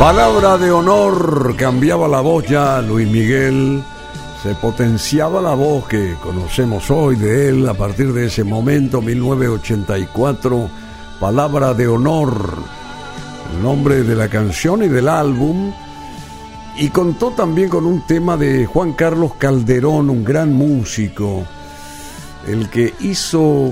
Palabra 0.00 0.56
de 0.56 0.72
honor, 0.72 1.54
cambiaba 1.58 2.08
la 2.08 2.22
voz 2.22 2.46
ya 2.46 2.80
Luis 2.80 3.06
Miguel, 3.06 3.82
se 4.42 4.54
potenciaba 4.54 5.42
la 5.42 5.52
voz 5.52 5.86
que 5.88 6.14
conocemos 6.22 6.90
hoy 6.90 7.16
de 7.16 7.50
él 7.50 7.68
a 7.68 7.74
partir 7.74 8.10
de 8.14 8.24
ese 8.24 8.42
momento, 8.42 9.02
1984, 9.02 10.70
Palabra 11.20 11.74
de 11.74 11.86
honor, 11.86 12.32
el 13.54 13.62
nombre 13.62 14.02
de 14.02 14.16
la 14.16 14.28
canción 14.28 14.82
y 14.82 14.88
del 14.88 15.06
álbum, 15.06 15.70
y 16.78 16.88
contó 16.88 17.32
también 17.32 17.68
con 17.68 17.84
un 17.84 18.06
tema 18.06 18.38
de 18.38 18.64
Juan 18.64 18.94
Carlos 18.94 19.32
Calderón, 19.34 20.08
un 20.08 20.24
gran 20.24 20.50
músico, 20.54 21.44
el 22.48 22.70
que 22.70 22.94
hizo, 23.00 23.70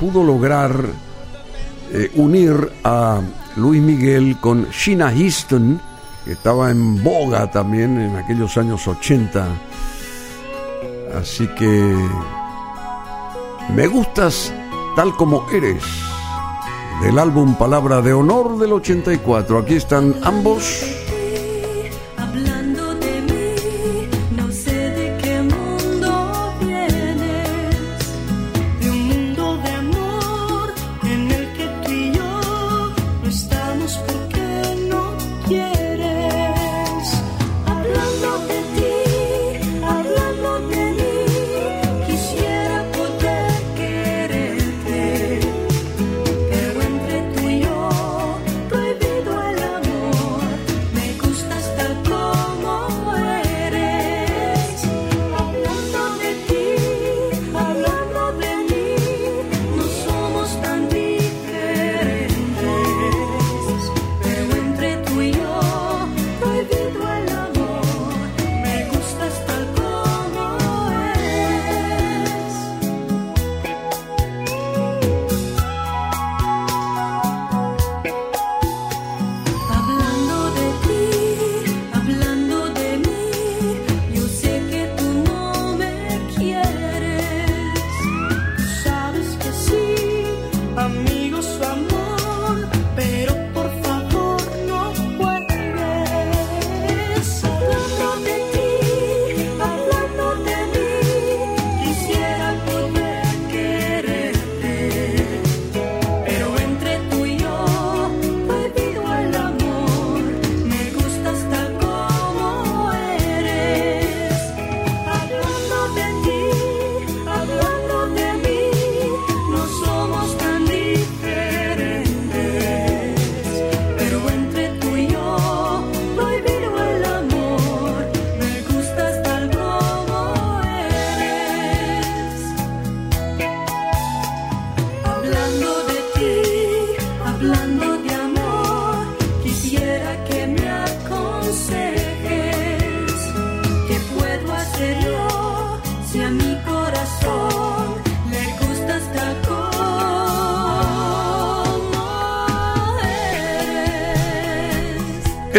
pudo 0.00 0.24
lograr 0.24 0.82
eh, 1.92 2.10
unir 2.14 2.72
a 2.82 3.20
Luis 3.58 3.82
Miguel 3.82 4.38
con 4.40 4.68
Sheena 4.70 5.12
Easton, 5.12 5.80
que 6.24 6.32
estaba 6.32 6.70
en 6.70 7.02
boga 7.02 7.50
también 7.50 8.00
en 8.00 8.16
aquellos 8.16 8.56
años 8.56 8.86
80. 8.86 9.46
Así 11.14 11.46
que 11.48 11.94
me 13.74 13.86
gustas 13.86 14.52
tal 14.94 15.14
como 15.16 15.46
eres, 15.50 15.82
del 17.02 17.18
álbum 17.18 17.56
Palabra 17.56 18.00
de 18.00 18.12
Honor 18.12 18.58
del 18.58 18.72
84. 18.72 19.58
Aquí 19.58 19.74
están 19.74 20.14
ambos. 20.22 20.97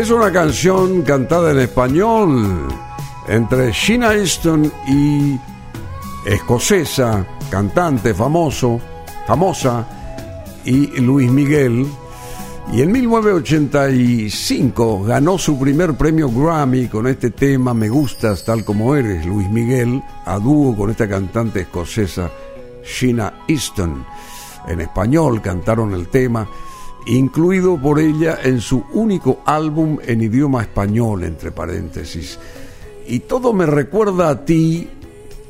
Es 0.09 0.15
una 0.15 0.31
canción 0.31 1.03
cantada 1.03 1.51
en 1.51 1.59
español 1.59 2.67
entre 3.27 3.71
Sheena 3.71 4.15
Easton 4.15 4.73
y 4.87 5.37
escocesa, 6.25 7.23
cantante 7.51 8.15
famoso, 8.15 8.81
famosa, 9.27 9.85
y 10.65 10.99
Luis 10.99 11.29
Miguel. 11.29 11.85
Y 12.73 12.81
en 12.81 12.91
1985 12.91 15.03
ganó 15.03 15.37
su 15.37 15.59
primer 15.59 15.93
premio 15.93 16.31
Grammy 16.31 16.87
con 16.87 17.05
este 17.05 17.29
tema 17.29 17.75
Me 17.75 17.87
gustas 17.87 18.43
tal 18.43 18.65
como 18.65 18.95
eres, 18.95 19.27
Luis 19.27 19.47
Miguel, 19.47 20.01
a 20.25 20.39
dúo 20.39 20.75
con 20.75 20.89
esta 20.89 21.07
cantante 21.07 21.59
escocesa, 21.59 22.31
Sheena 22.83 23.41
Easton. 23.47 24.03
En 24.67 24.81
español 24.81 25.39
cantaron 25.39 25.93
el 25.93 26.07
tema 26.07 26.47
incluido 27.07 27.79
por 27.79 27.99
ella 27.99 28.39
en 28.43 28.61
su 28.61 28.83
único 28.93 29.41
álbum 29.45 29.97
en 30.05 30.21
idioma 30.21 30.61
español, 30.61 31.23
entre 31.23 31.51
paréntesis. 31.51 32.39
Y 33.07 33.19
todo 33.21 33.53
me 33.53 33.65
recuerda 33.65 34.29
a 34.29 34.45
ti 34.45 34.87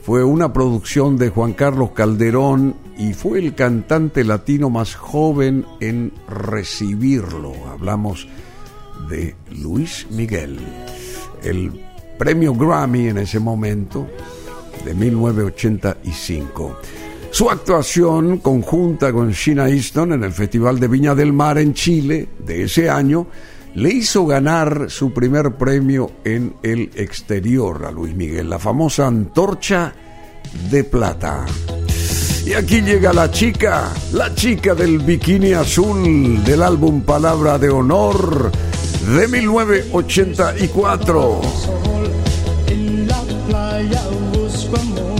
fue 0.09 0.23
una 0.23 0.51
producción 0.51 1.17
de 1.17 1.29
Juan 1.29 1.53
Carlos 1.53 1.91
Calderón 1.91 2.75
y 2.97 3.13
fue 3.13 3.37
el 3.39 3.53
cantante 3.53 4.23
latino 4.23 4.69
más 4.69 4.95
joven 4.95 5.65
en 5.79 6.11
recibirlo. 6.27 7.53
Hablamos 7.69 8.27
de 9.07 9.35
Luis 9.61 10.07
Miguel, 10.09 10.57
el 11.43 11.79
premio 12.17 12.55
Grammy 12.55 13.09
en 13.09 13.19
ese 13.19 13.39
momento 13.39 14.07
de 14.83 14.93
1985. 14.93 16.77
Su 17.31 17.49
actuación 17.49 18.39
conjunta 18.39 19.13
con 19.13 19.31
Sheena 19.31 19.69
Easton 19.69 20.13
en 20.13 20.23
el 20.23 20.33
Festival 20.33 20.79
de 20.79 20.87
Viña 20.87 21.15
del 21.15 21.31
Mar 21.31 21.57
en 21.57 21.73
Chile 21.73 22.27
de 22.45 22.63
ese 22.63 22.89
año 22.89 23.27
le 23.75 23.89
hizo 23.89 24.25
ganar 24.25 24.87
su 24.89 25.13
primer 25.13 25.55
premio 25.55 26.11
en 26.23 26.55
el 26.63 26.89
exterior 26.95 27.85
a 27.85 27.91
Luis 27.91 28.15
Miguel, 28.15 28.49
la 28.49 28.57
famosa 28.59 29.07
antorcha 29.07 29.93
de 30.69 30.83
plata. 30.83 31.45
Y 32.45 32.53
aquí 32.53 32.81
llega 32.81 33.13
la 33.13 33.29
chica, 33.29 33.93
la 34.13 34.33
chica 34.33 34.73
del 34.73 34.99
bikini 34.99 35.53
azul 35.53 36.43
del 36.43 36.63
álbum 36.63 37.01
Palabra 37.01 37.59
de 37.59 37.69
Honor 37.69 38.51
de 39.15 39.27
1984. 39.27 41.41
empezado 44.69 45.15
a 45.15 45.18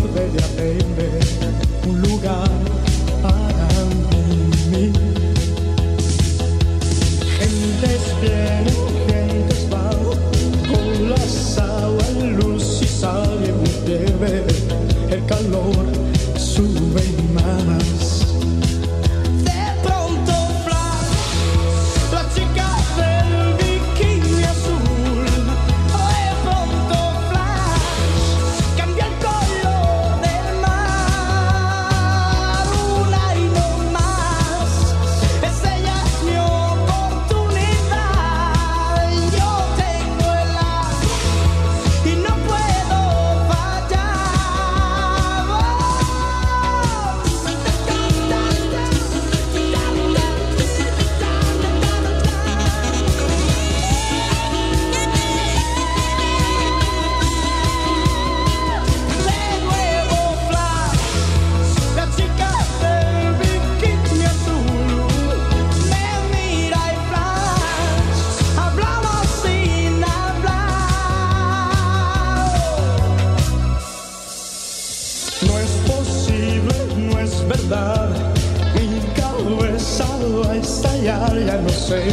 sé 81.90 82.04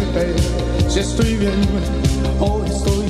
si 0.89 1.01
estoy 1.01 1.37
bien 1.37 1.61
o 2.41 2.65
estoy 2.65 3.06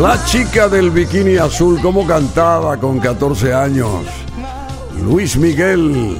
La 0.00 0.24
chica 0.26 0.68
del 0.68 0.92
bikini 0.92 1.38
azul, 1.38 1.80
como 1.80 2.06
cantaba 2.06 2.76
con 2.76 3.00
14 3.00 3.52
años. 3.52 4.04
Luis 5.02 5.36
Miguel, 5.36 6.16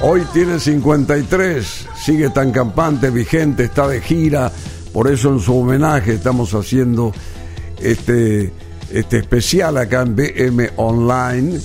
hoy 0.00 0.22
tiene 0.32 0.58
53, 0.58 1.86
sigue 2.02 2.30
tan 2.30 2.50
campante, 2.50 3.10
vigente, 3.10 3.64
está 3.64 3.86
de 3.88 4.00
gira. 4.00 4.50
Por 4.94 5.06
eso 5.10 5.34
en 5.34 5.40
su 5.40 5.54
homenaje 5.54 6.14
estamos 6.14 6.54
haciendo 6.54 7.12
este, 7.78 8.54
este 8.90 9.18
especial 9.18 9.76
acá 9.76 10.00
en 10.00 10.16
BM 10.16 10.70
Online. 10.76 11.60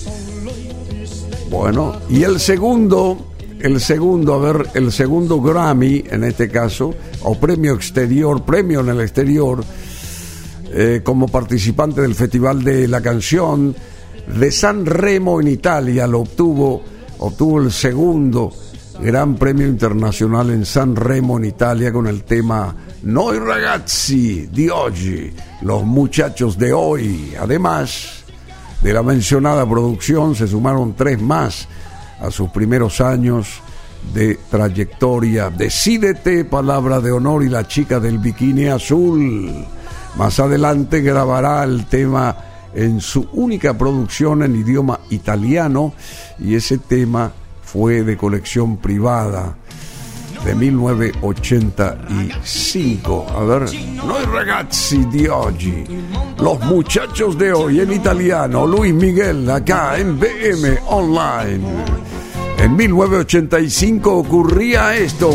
Bueno, 1.48 2.02
y 2.10 2.22
el 2.24 2.38
segundo, 2.38 3.32
el 3.60 3.80
segundo, 3.80 4.34
a 4.34 4.38
ver, 4.52 4.68
el 4.74 4.92
segundo 4.92 5.40
Grammy 5.40 6.04
en 6.10 6.24
este 6.24 6.50
caso, 6.50 6.94
o 7.22 7.34
premio 7.40 7.72
exterior, 7.72 8.44
premio 8.44 8.80
en 8.80 8.90
el 8.90 9.00
exterior 9.00 9.64
eh, 10.78 11.00
como 11.02 11.26
participante 11.26 12.02
del 12.02 12.14
Festival 12.14 12.62
de 12.62 12.86
la 12.86 13.00
Canción 13.00 13.74
de 14.38 14.52
San 14.52 14.84
Remo 14.84 15.40
en 15.40 15.48
Italia. 15.48 16.06
Lo 16.06 16.20
obtuvo, 16.20 16.82
obtuvo 17.18 17.62
el 17.62 17.72
segundo 17.72 18.52
Gran 19.00 19.36
Premio 19.36 19.66
Internacional 19.66 20.50
en 20.50 20.66
San 20.66 20.94
Remo 20.94 21.38
en 21.38 21.46
Italia 21.46 21.90
con 21.90 22.06
el 22.06 22.24
tema 22.24 22.76
Noi 23.04 23.38
ragazzi 23.38 24.50
di 24.52 24.68
oggi, 24.68 25.32
los 25.62 25.82
muchachos 25.84 26.58
de 26.58 26.74
hoy. 26.74 27.32
Además 27.40 28.24
de 28.82 28.92
la 28.92 29.02
mencionada 29.02 29.66
producción, 29.66 30.34
se 30.34 30.46
sumaron 30.46 30.94
tres 30.94 31.18
más 31.22 31.68
a 32.20 32.30
sus 32.30 32.50
primeros 32.50 33.00
años 33.00 33.62
de 34.12 34.38
trayectoria. 34.50 35.48
Decídete, 35.48 36.44
palabra 36.44 37.00
de 37.00 37.12
honor 37.12 37.44
y 37.44 37.48
la 37.48 37.66
chica 37.66 37.98
del 37.98 38.18
bikini 38.18 38.66
azul. 38.66 39.66
Más 40.16 40.40
adelante 40.40 41.02
grabará 41.02 41.62
el 41.64 41.84
tema 41.86 42.36
en 42.74 43.00
su 43.00 43.28
única 43.32 43.76
producción 43.76 44.42
en 44.42 44.56
idioma 44.56 45.00
italiano 45.10 45.92
y 46.38 46.54
ese 46.54 46.78
tema 46.78 47.32
fue 47.62 48.02
de 48.02 48.16
colección 48.16 48.78
privada 48.78 49.56
de 50.44 50.54
1985. 50.54 53.26
A 53.28 53.44
ver, 53.44 53.62
Noi 54.04 54.24
ragazzi 54.24 55.04
di 55.10 55.26
oggi, 55.26 55.84
los 56.38 56.60
muchachos 56.60 57.36
de 57.36 57.52
hoy 57.52 57.80
en 57.80 57.92
italiano, 57.92 58.64
Luis 58.66 58.94
Miguel 58.94 59.50
acá 59.50 59.98
en 59.98 60.18
BM 60.18 60.78
Online. 60.86 61.60
En 62.58 62.74
1985 62.76 64.12
ocurría 64.12 64.96
esto. 64.96 65.30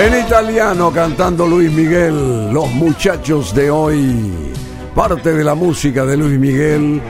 En 0.00 0.18
italiano 0.18 0.90
cantando 0.90 1.46
Luis 1.46 1.70
Miguel, 1.70 2.50
los 2.54 2.72
muchachos 2.72 3.54
de 3.54 3.70
hoy. 3.70 4.32
Parte 4.94 5.34
de 5.34 5.44
la 5.44 5.54
música 5.54 6.06
de 6.06 6.16
Luis 6.16 6.38
Miguel 6.38 7.02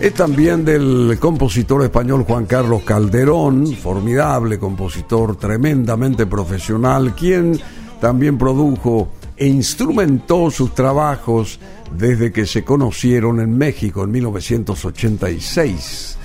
es 0.00 0.14
también 0.14 0.64
del 0.64 1.18
compositor 1.20 1.84
español 1.84 2.24
Juan 2.26 2.46
Carlos 2.46 2.82
Calderón, 2.82 3.74
formidable 3.74 4.58
compositor, 4.58 5.36
tremendamente 5.36 6.24
profesional, 6.24 7.14
quien 7.14 7.60
también 8.00 8.38
produjo 8.38 9.10
e 9.36 9.46
instrumentó 9.46 10.50
sus 10.50 10.74
trabajos 10.74 11.60
desde 11.92 12.32
que 12.32 12.46
se 12.46 12.64
conocieron 12.64 13.38
en 13.38 13.54
México 13.54 14.04
en 14.04 14.12
1986. 14.12 16.16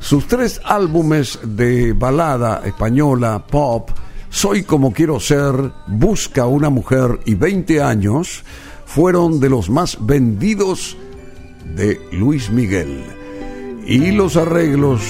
Sus 0.00 0.26
tres 0.26 0.62
álbumes 0.64 1.38
de 1.42 1.92
balada 1.92 2.62
española, 2.64 3.44
pop, 3.46 3.90
Soy 4.30 4.62
como 4.62 4.92
quiero 4.92 5.20
ser, 5.20 5.54
Busca 5.86 6.46
una 6.46 6.70
mujer 6.70 7.20
y 7.24 7.34
20 7.34 7.82
años, 7.82 8.44
fueron 8.84 9.40
de 9.40 9.50
los 9.50 9.70
más 9.70 9.98
vendidos 10.00 10.96
de 11.74 12.00
Luis 12.12 12.50
Miguel. 12.50 13.04
Y 13.86 14.10
los 14.10 14.36
arreglos 14.36 15.02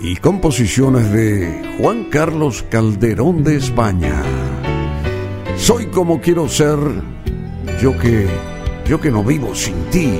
y 0.00 0.16
composiciones 0.16 1.12
de 1.12 1.76
Juan 1.78 2.04
Carlos 2.04 2.64
Calderón 2.70 3.44
de 3.44 3.56
España. 3.56 4.22
Soy 5.56 5.86
como 5.86 6.20
quiero 6.20 6.48
ser, 6.48 6.78
yo 7.82 7.96
que 7.98 8.26
yo 8.90 9.00
que 9.00 9.12
no 9.12 9.22
vivo 9.22 9.54
sin 9.54 9.84
ti, 9.92 10.10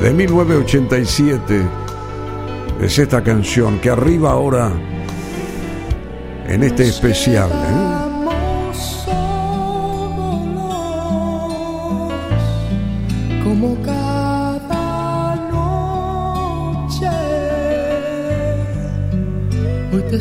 de 0.00 0.12
1987. 0.14 1.62
Es 2.80 2.98
esta 2.98 3.22
canción 3.22 3.78
que 3.80 3.90
arriba 3.90 4.30
ahora 4.30 4.72
en 6.46 6.62
este 6.62 6.88
especial. 6.88 7.50
¿eh? 7.50 7.92
te 20.12 20.20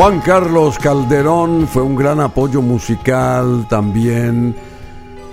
Juan 0.00 0.20
Carlos 0.20 0.78
Calderón 0.78 1.68
fue 1.68 1.82
un 1.82 1.94
gran 1.94 2.20
apoyo 2.20 2.62
musical 2.62 3.66
también 3.68 4.54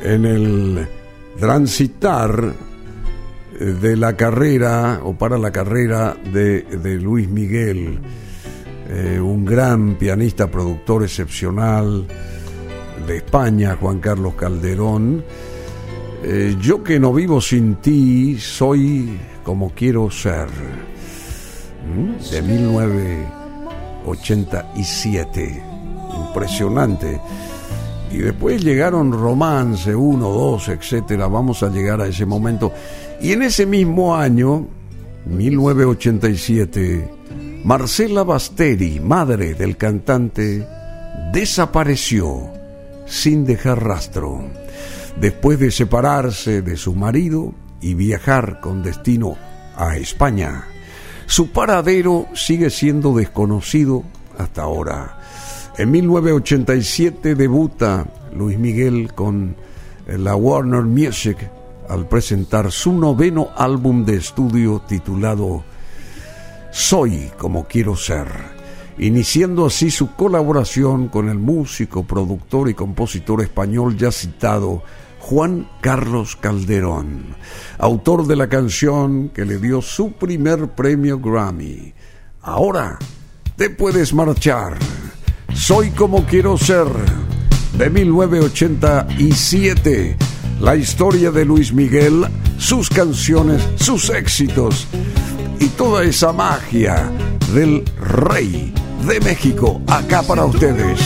en 0.03 0.25
el 0.25 0.85
transitar 1.39 2.53
de 3.57 3.95
la 3.95 4.17
carrera 4.17 4.99
o 5.05 5.13
para 5.13 5.37
la 5.37 5.51
carrera 5.51 6.17
de, 6.33 6.99
Luis 7.01 7.29
Miguel, 7.29 7.97
eh, 8.89 9.17
un 9.21 9.45
gran 9.45 9.95
pianista, 9.95 10.51
productor 10.51 11.03
excepcional 11.03 12.05
de 13.07 13.15
España, 13.15 13.77
Juan 13.79 13.99
Carlos 13.99 14.33
Calderón. 14.33 15.23
Eh, 16.25 16.57
yo 16.59 16.83
que 16.83 16.99
no 16.99 17.13
vivo 17.13 17.39
sin 17.39 17.75
ti, 17.75 18.37
soy 18.37 19.17
como 19.45 19.69
quiero 19.69 20.11
ser. 20.11 20.49
De 22.31 22.41
19 22.41 23.46
87. 24.07 25.63
Impresionante. 26.27 27.19
Y 28.11 28.17
después 28.19 28.63
llegaron 28.63 29.11
Romance 29.11 29.93
1, 29.93 30.29
2, 30.29 30.69
etcétera. 30.69 31.27
Vamos 31.27 31.61
a 31.63 31.69
llegar 31.69 32.01
a 32.01 32.07
ese 32.07 32.25
momento. 32.25 32.71
Y 33.21 33.33
en 33.33 33.43
ese 33.43 33.65
mismo 33.65 34.15
año, 34.15 34.67
1987, 35.25 37.11
Marcela 37.63 38.23
Basteri, 38.23 38.99
madre 38.99 39.53
del 39.55 39.75
cantante, 39.75 40.65
desapareció 41.33 42.49
sin 43.05 43.45
dejar 43.45 43.83
rastro. 43.83 44.41
Después 45.19 45.59
de 45.59 45.71
separarse 45.71 46.61
de 46.61 46.77
su 46.77 46.93
marido 46.93 47.53
y 47.81 47.95
viajar 47.95 48.59
con 48.61 48.83
destino 48.83 49.35
a 49.75 49.97
España. 49.97 50.65
Su 51.27 51.51
paradero 51.51 52.27
sigue 52.33 52.69
siendo 52.69 53.13
desconocido 53.13 54.03
hasta 54.37 54.63
ahora. 54.63 55.19
En 55.77 55.91
1987 55.91 57.35
debuta 57.35 58.07
Luis 58.33 58.57
Miguel 58.57 59.13
con 59.13 59.55
la 60.07 60.37
Warner 60.37 60.83
Music 60.83 61.37
al 61.89 62.07
presentar 62.07 62.71
su 62.71 62.93
noveno 62.93 63.49
álbum 63.57 64.05
de 64.05 64.15
estudio 64.15 64.81
titulado 64.87 65.65
Soy 66.71 67.29
como 67.37 67.65
quiero 67.65 67.97
ser, 67.97 68.27
iniciando 68.97 69.65
así 69.65 69.91
su 69.91 70.13
colaboración 70.15 71.09
con 71.09 71.27
el 71.27 71.37
músico, 71.37 72.05
productor 72.05 72.69
y 72.69 72.73
compositor 72.73 73.41
español 73.41 73.97
ya 73.97 74.11
citado 74.11 74.81
Juan 75.29 75.69
Carlos 75.81 76.37
Calderón, 76.37 77.35
autor 77.79 78.27
de 78.27 78.37
la 78.37 78.47
canción 78.47 79.27
que 79.27 79.43
le 79.43 79.57
dio 79.57 79.81
su 79.81 80.13
primer 80.13 80.69
premio 80.69 81.19
Grammy. 81.19 81.93
Ahora, 82.41 82.97
te 83.57 83.69
puedes 83.69 84.13
marchar. 84.13 84.77
Soy 85.53 85.91
como 85.91 86.25
quiero 86.25 86.57
ser, 86.57 86.87
de 87.77 87.89
1987. 87.89 90.15
La 90.61 90.77
historia 90.77 91.29
de 91.29 91.43
Luis 91.43 91.73
Miguel, 91.73 92.23
sus 92.57 92.89
canciones, 92.89 93.61
sus 93.75 94.09
éxitos 94.09 94.87
y 95.59 95.67
toda 95.67 96.05
esa 96.05 96.31
magia 96.31 97.11
del 97.53 97.83
rey 97.99 98.73
de 99.05 99.19
México 99.19 99.81
acá 99.87 100.21
para 100.21 100.45
ustedes. 100.45 101.01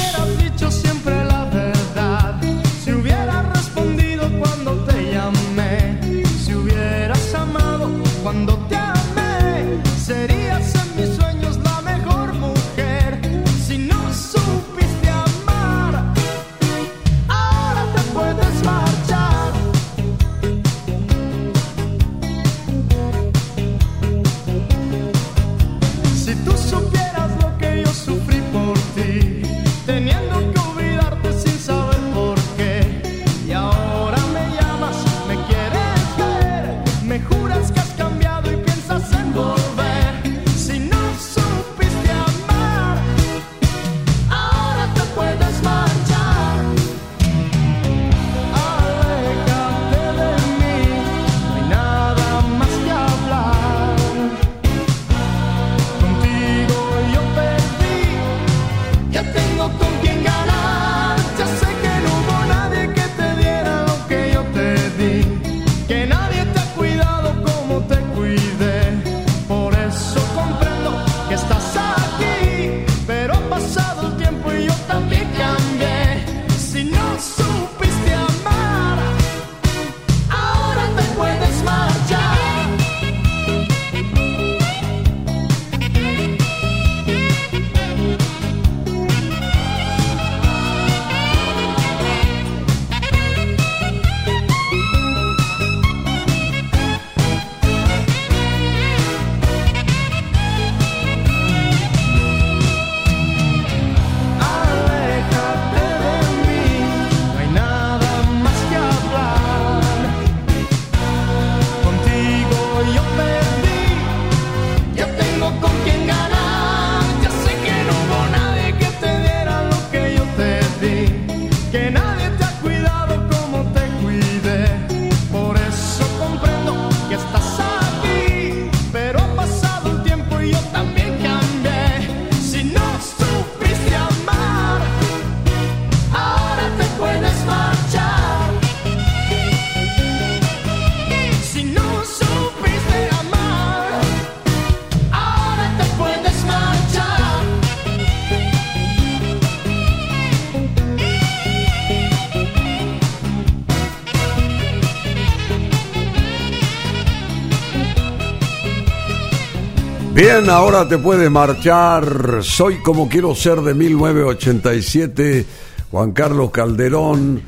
Ahora 160.50 160.88
te 160.88 160.98
puedes 160.98 161.30
marchar. 161.30 162.40
Soy 162.42 162.78
como 162.78 163.08
quiero 163.08 163.36
ser 163.36 163.62
de 163.62 163.74
1987. 163.74 165.46
Juan 165.92 166.12
Carlos 166.14 166.52
Calderón 166.52 167.42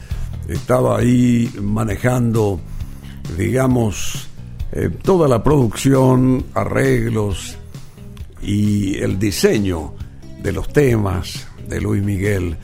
estaba 0.47 0.99
ahí 0.99 1.49
manejando, 1.61 2.59
digamos, 3.37 4.27
eh, 4.71 4.89
toda 5.01 5.27
la 5.27 5.43
producción, 5.43 6.45
arreglos 6.53 7.57
y 8.41 8.95
el 8.99 9.17
diseño 9.17 9.95
de 10.41 10.51
los 10.51 10.71
temas 10.71 11.47
de 11.67 11.81
Luis 11.81 12.03
Miguel. 12.03 12.57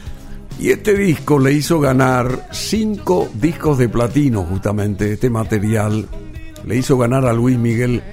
Y 0.60 0.70
este 0.70 0.96
disco 0.96 1.40
le 1.40 1.54
hizo 1.54 1.80
ganar 1.80 2.50
cinco 2.52 3.28
discos 3.34 3.78
de 3.78 3.90
platino, 3.90 4.44
justamente, 4.44 5.14
este 5.14 5.30
material 5.30 6.08
le 6.66 6.78
hizo 6.78 6.98
ganar 6.98 7.26
a 7.26 7.34
Luis 7.34 7.58
Miguel 7.58 8.04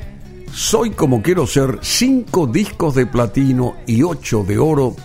soy 0.56 0.92
como 0.92 1.20
quiero 1.20 1.46
ser, 1.46 1.80
cinco 1.82 2.46
discos 2.46 2.94
de 2.94 3.04
platino 3.04 3.76
y 3.86 4.02
ocho 4.02 4.42
de 4.42 4.56
oro 4.56 4.96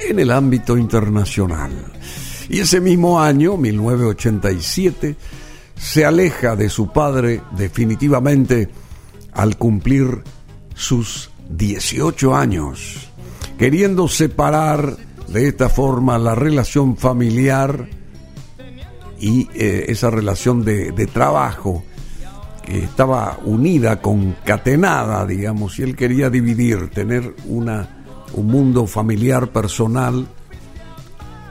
en 0.00 0.18
el 0.18 0.30
ámbito 0.30 0.78
internacional. 0.78 1.72
Y 2.48 2.60
ese 2.60 2.80
mismo 2.80 3.20
año, 3.20 3.58
1987, 3.58 5.14
se 5.76 6.04
aleja 6.06 6.56
de 6.56 6.70
su 6.70 6.90
padre 6.90 7.42
definitivamente 7.54 8.70
al 9.34 9.58
cumplir 9.58 10.22
sus 10.74 11.30
18 11.50 12.34
años, 12.34 13.10
queriendo 13.58 14.08
separar 14.08 14.96
de 15.28 15.48
esta 15.48 15.68
forma 15.68 16.16
la 16.16 16.34
relación 16.34 16.96
familiar 16.96 17.90
y 19.20 19.50
eh, 19.54 19.84
esa 19.88 20.08
relación 20.08 20.64
de, 20.64 20.92
trabajo 21.12 21.84
estaba 22.68 23.38
unida, 23.44 24.00
concatenada, 24.00 25.26
digamos, 25.26 25.78
y 25.78 25.82
él 25.82 25.96
quería 25.96 26.30
dividir, 26.30 26.90
tener 26.90 27.34
una, 27.46 28.04
un 28.34 28.46
mundo 28.46 28.86
familiar 28.86 29.48
personal, 29.48 30.26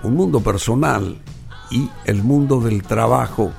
un 0.03 0.15
mundo 0.15 0.41
personal 0.41 1.17
y 1.71 1.89
el 2.05 2.23
mundo 2.23 2.59
del 2.59 2.83
trabajo 2.83 3.51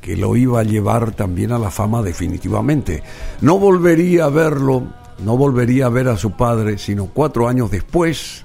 que 0.00 0.16
lo 0.16 0.36
iba 0.36 0.60
a 0.60 0.64
llevar 0.64 1.12
también 1.12 1.52
a 1.52 1.58
la 1.58 1.70
fama 1.70 2.02
definitivamente. 2.02 3.02
No 3.40 3.58
volvería 3.58 4.26
a 4.26 4.28
verlo, 4.28 4.82
no 5.24 5.36
volvería 5.36 5.86
a 5.86 5.88
ver 5.88 6.08
a 6.08 6.18
su 6.18 6.32
padre, 6.32 6.76
sino 6.76 7.06
cuatro 7.06 7.48
años 7.48 7.70
después, 7.70 8.44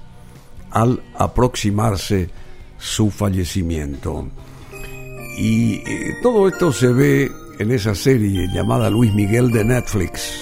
al 0.70 1.02
aproximarse 1.18 2.30
su 2.78 3.10
fallecimiento. 3.10 4.26
Y 5.36 5.74
eh, 5.86 6.14
todo 6.22 6.48
esto 6.48 6.72
se 6.72 6.88
ve 6.88 7.30
en 7.60 7.70
esa 7.72 7.94
serie 7.94 8.48
llamada 8.48 8.88
Luis 8.88 9.12
Miguel 9.12 9.50
de 9.50 9.62
Netflix. 9.62 10.32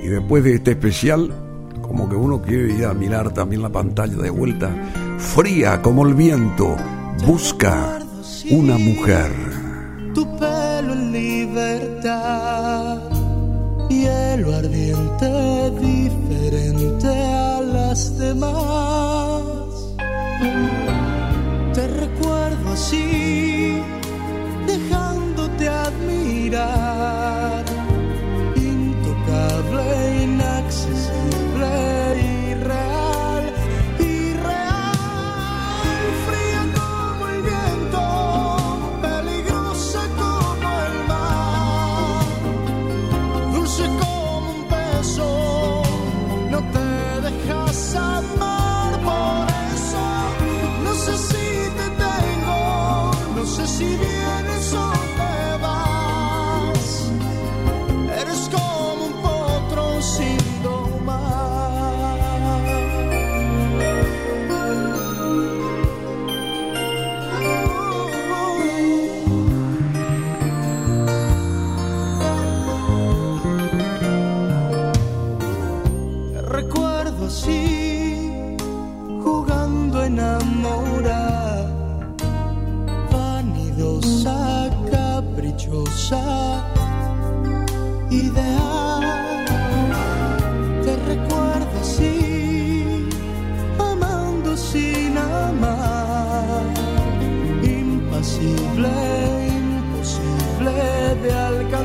Y 0.00 0.06
después 0.06 0.44
de 0.44 0.54
este 0.54 0.70
especial, 0.70 1.34
como 1.82 2.08
que 2.08 2.14
uno 2.14 2.40
quiere 2.40 2.72
ir 2.72 2.84
a 2.84 2.94
mirar 2.94 3.34
también 3.34 3.62
la 3.62 3.68
pantalla 3.68 4.16
de 4.16 4.30
vuelta, 4.30 4.70
fría 5.18 5.82
como 5.82 6.06
el 6.06 6.14
viento, 6.14 6.76
busca 7.26 7.98
una 8.48 8.78
mujer. 8.78 9.32
Tu 10.14 10.24
pelo 10.38 10.92
en 10.92 11.10
libertad, 11.10 13.00
hielo 13.90 14.54
ardiente, 14.54 15.70
diferente 15.80 17.08
a 17.08 17.60
las 17.60 18.16
demás. 18.20 19.42
Te 21.74 21.88
recuerdo 21.88 22.72
así, 22.72 23.80
dejando 24.64 25.26
admirar, 25.68 26.25
intocable, 26.48 27.15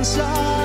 下 0.03 0.60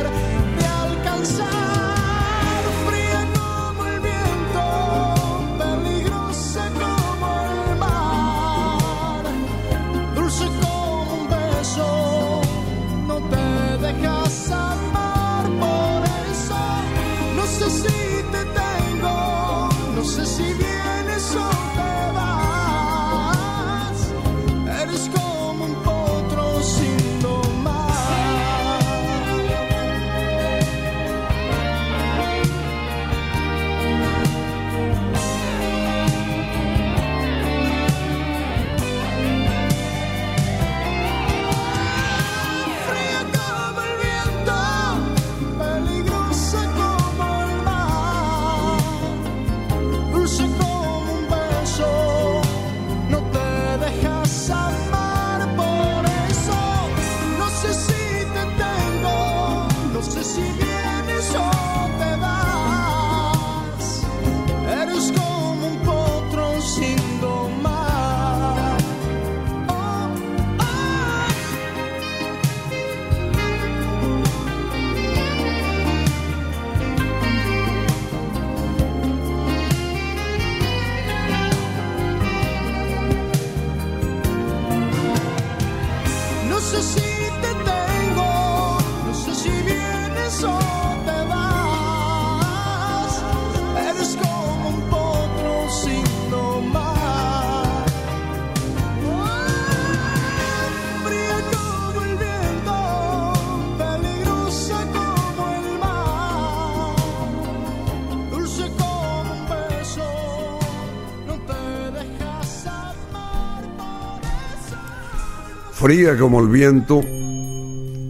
Fría 115.87 116.19
como 116.19 116.41
el 116.41 116.49
viento, 116.49 117.01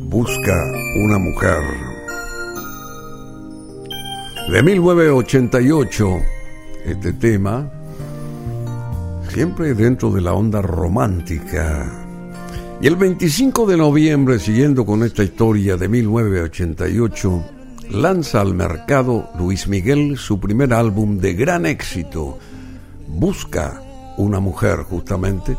busca 0.09 0.65
una 1.05 1.19
mujer. 1.19 1.61
De 4.51 4.63
1988, 4.63 6.09
este 6.87 7.13
tema, 7.13 7.71
siempre 9.29 9.75
dentro 9.75 10.11
de 10.11 10.23
la 10.23 10.33
onda 10.33 10.63
romántica. 10.63 11.85
Y 12.81 12.87
el 12.87 12.97
25 12.97 13.67
de 13.67 13.77
noviembre, 13.77 14.39
siguiendo 14.39 14.87
con 14.87 15.03
esta 15.03 15.23
historia 15.23 15.77
de 15.77 15.87
1988, 15.87 17.45
lanza 17.91 18.41
al 18.41 18.55
mercado 18.55 19.29
Luis 19.39 19.69
Miguel 19.69 20.17
su 20.17 20.41
primer 20.41 20.73
álbum 20.73 21.19
de 21.19 21.35
gran 21.35 21.67
éxito, 21.67 22.39
Busca 23.07 23.83
una 24.17 24.41
mujer 24.41 24.79
justamente, 24.79 25.59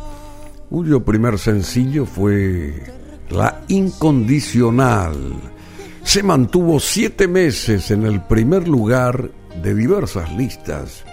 cuyo 0.69 1.03
primer 1.03 1.39
sencillo 1.39 2.05
fue 2.05 2.83
La 3.29 3.61
Incondicional. 3.67 5.33
Se 6.03 6.23
mantuvo 6.23 6.79
siete 6.79 7.27
meses 7.27 7.91
en 7.91 8.05
el 8.05 8.21
primer 8.21 8.67
lugar 8.67 9.29
de 9.61 9.73
diversas 9.73 10.31
listas 10.33 11.03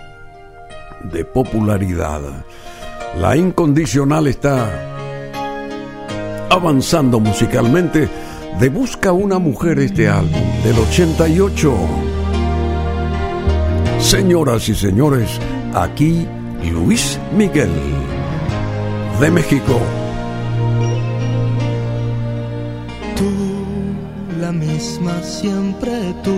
de 1.12 1.24
popularidad. 1.24 2.44
La 3.18 3.36
Incondicional 3.36 4.26
está 4.26 4.90
avanzando 6.50 7.20
musicalmente 7.20 8.08
de 8.58 8.68
Busca 8.68 9.12
una 9.12 9.38
mujer 9.38 9.78
este 9.80 10.08
álbum 10.08 10.42
del 10.62 10.78
88. 10.78 11.74
Señoras 13.98 14.68
y 14.68 14.74
señores, 14.74 15.40
aquí 15.74 16.26
Luis 16.70 17.18
Miguel 17.36 17.70
de 19.20 19.30
México. 19.30 19.80
Tú, 23.16 23.30
la 24.40 24.52
misma 24.52 25.22
siempre 25.22 26.14
tú. 26.22 26.36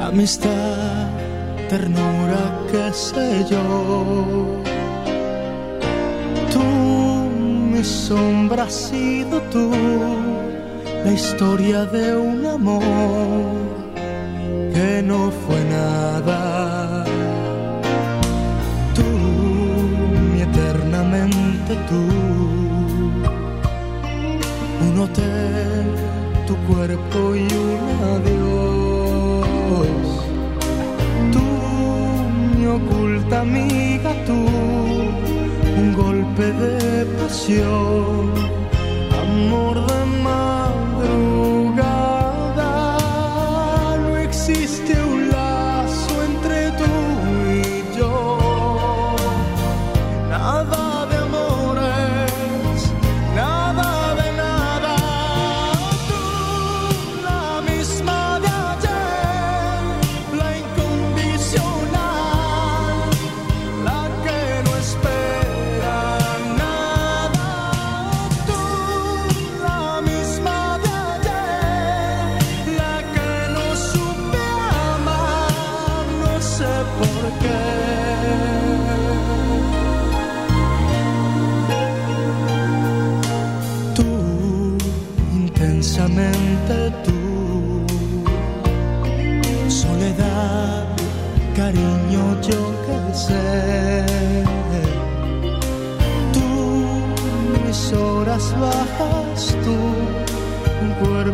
Amistad, 0.00 1.08
ternura, 1.68 2.42
qué 2.70 2.92
sé 2.92 3.44
yo. 3.50 4.46
Tú, 6.52 6.64
mi 7.72 7.82
sombra 7.82 8.64
has 8.64 8.74
sido 8.74 9.40
tú. 9.52 9.70
La 11.04 11.12
historia 11.12 11.84
de 11.86 12.16
un 12.16 12.46
amor 12.46 12.82
que 14.72 15.02
no 15.02 15.30
fue 15.30 15.64
nada 15.64 17.04
tú. 21.88 22.02
Un 24.86 24.98
hotel, 25.00 25.86
tu 26.46 26.54
cuerpo 26.68 27.18
y 27.34 27.46
un 27.64 27.78
adiós. 28.14 29.46
Tú, 31.32 31.44
mi 32.58 32.66
oculta 32.66 33.40
amiga, 33.40 34.12
tú, 34.26 34.38
un 35.80 35.92
golpe 35.94 36.52
de 36.52 37.06
pasión, 37.18 38.32
amor 39.22 39.76
de 39.86 40.00
madrugada. 40.22 41.61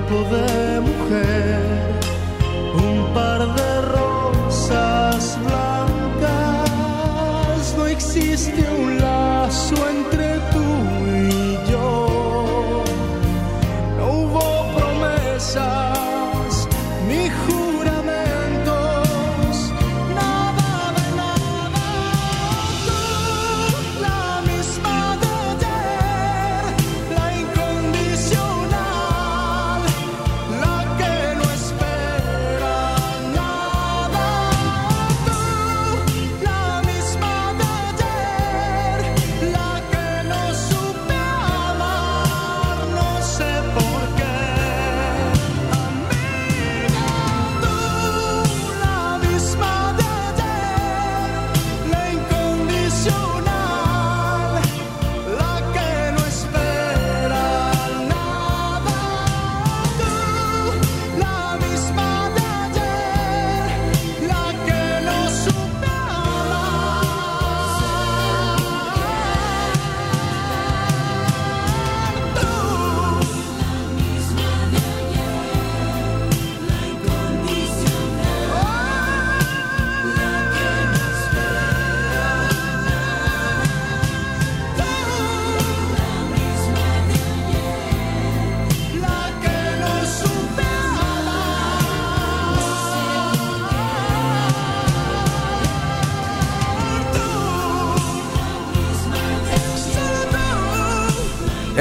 Cuerpo 0.08 0.57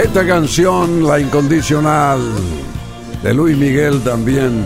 Esta 0.07 0.25
canción, 0.25 1.05
La 1.05 1.19
Incondicional, 1.19 2.19
de 3.21 3.33
Luis 3.33 3.57
Miguel 3.57 4.01
también 4.03 4.65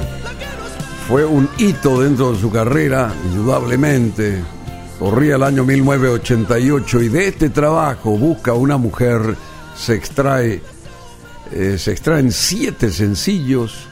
fue 1.07 1.26
un 1.26 1.49
hito 1.57 1.99
dentro 1.99 2.31
de 2.31 2.39
su 2.39 2.51
carrera, 2.51 3.11
indudablemente. 3.26 4.39
Corría 4.99 5.35
el 5.35 5.43
año 5.43 5.65
1988 5.65 7.01
y 7.01 7.09
de 7.09 7.27
este 7.27 7.49
trabajo, 7.49 8.11
Busca 8.11 8.53
una 8.53 8.77
mujer, 8.77 9.35
se 9.76 9.95
extrae, 9.95 10.61
eh, 11.51 11.77
se 11.77 11.91
extraen 11.91 12.31
siete 12.31 12.91
sencillos 12.91 13.88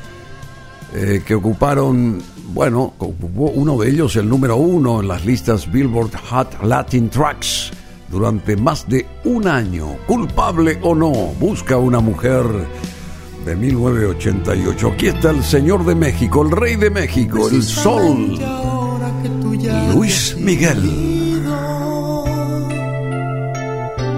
eh, 0.93 1.23
que 1.26 1.34
ocuparon, 1.34 2.21
bueno, 2.53 2.93
uno 3.35 3.77
de 3.80 3.89
ellos 3.89 4.15
el 4.15 4.30
número 4.30 4.55
uno 4.55 5.01
en 5.01 5.07
las 5.07 5.26
listas 5.26 5.69
Billboard 5.69 6.15
Hot 6.30 6.63
Latin 6.63 7.09
Tracks 7.09 7.71
durante 8.10 8.56
más 8.56 8.88
de 8.88 9.06
un 9.23 9.48
año, 9.48 9.98
culpable 10.07 10.80
o 10.81 10.95
no, 10.95 11.11
busca 11.40 11.77
una 11.77 11.99
mujer 11.99 12.44
de 13.45 13.56
1988. 13.56 14.91
Aquí 14.94 15.07
está 15.07 15.31
el 15.31 15.44
Señor 15.44 15.86
de 15.86 15.95
México, 15.95 16.44
el 16.44 16.52
Rey 16.52 16.76
de 16.76 16.90
México, 16.90 17.48
el 17.49 17.64
Sol, 17.64 18.40
Luis 19.94 20.36
Miguel. 20.40 20.81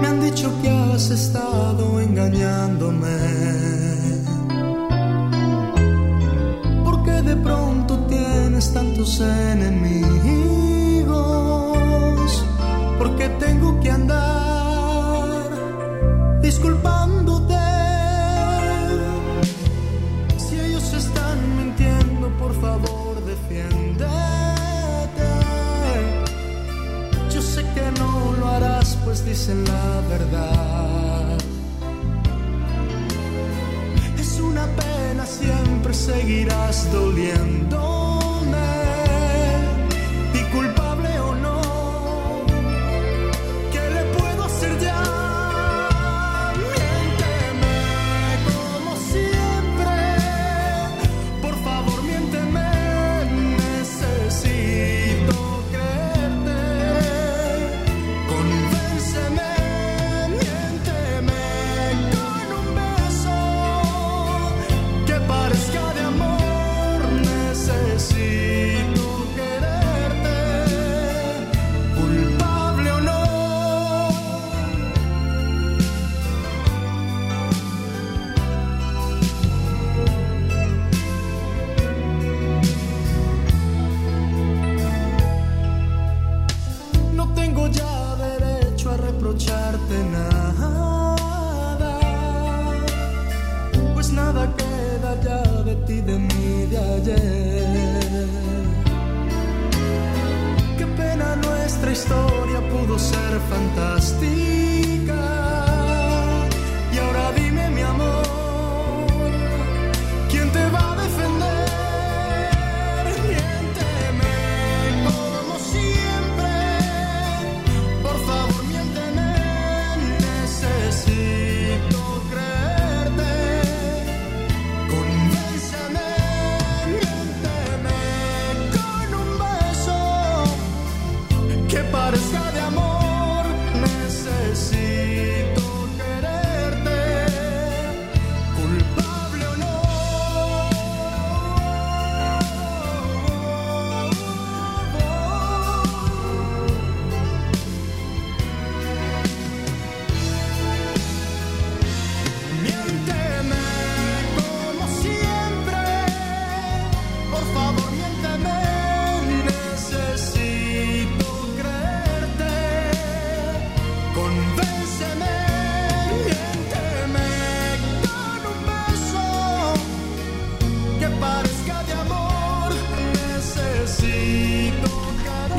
Me 0.00 0.06
han 0.06 0.20
dicho 0.20 0.50
que 0.62 0.68
has 0.68 1.10
estado 1.10 2.00
engañándome. 2.00 3.08
Porque 6.84 7.10
de 7.10 7.36
pronto 7.36 7.98
tienes 8.08 8.72
tantos 8.72 9.20
enemigos 9.20 10.11
disculpándote. 16.52 17.54
Si 20.36 20.60
ellos 20.60 20.92
están 20.92 21.38
mintiendo, 21.56 22.28
por 22.38 22.52
favor, 22.60 23.14
defiéndete. 23.24 24.10
Yo 27.34 27.40
sé 27.40 27.62
que 27.74 27.86
no 27.98 28.34
lo 28.38 28.48
harás, 28.48 28.98
pues 29.04 29.24
dicen 29.24 29.64
la 29.64 29.88
verdad. 30.14 31.38
Es 34.18 34.38
una 34.38 34.66
pena, 34.82 35.24
siempre 35.24 35.94
seguirás 35.94 36.92
doliendo 36.92 38.01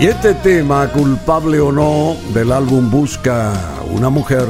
Y 0.03 0.07
este 0.07 0.34
tema, 0.34 0.89
culpable 0.91 1.61
o 1.61 1.71
no, 1.71 2.17
del 2.34 2.51
álbum 2.51 2.91
Busca 2.91 3.53
una 3.89 4.09
mujer, 4.09 4.49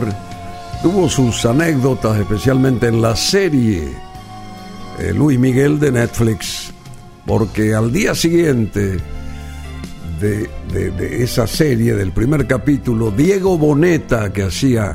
tuvo 0.82 1.08
sus 1.08 1.46
anécdotas, 1.46 2.20
especialmente 2.20 2.88
en 2.88 3.04
la 3.04 3.16
serie 3.16 3.88
eh, 4.98 5.14
Luis 5.14 5.38
Miguel 5.38 5.80
de 5.80 5.92
Netflix, 5.92 6.74
porque 7.28 7.76
al 7.76 7.92
día 7.92 8.16
siguiente 8.16 8.98
de, 10.20 10.50
de, 10.72 11.24
esa 11.24 11.46
serie, 11.46 11.94
del 11.94 12.14
primer 12.14 12.48
capítulo, 12.48 13.12
Diego 13.12 13.56
Boneta, 13.56 14.34
que 14.34 14.42
hacía 14.42 14.92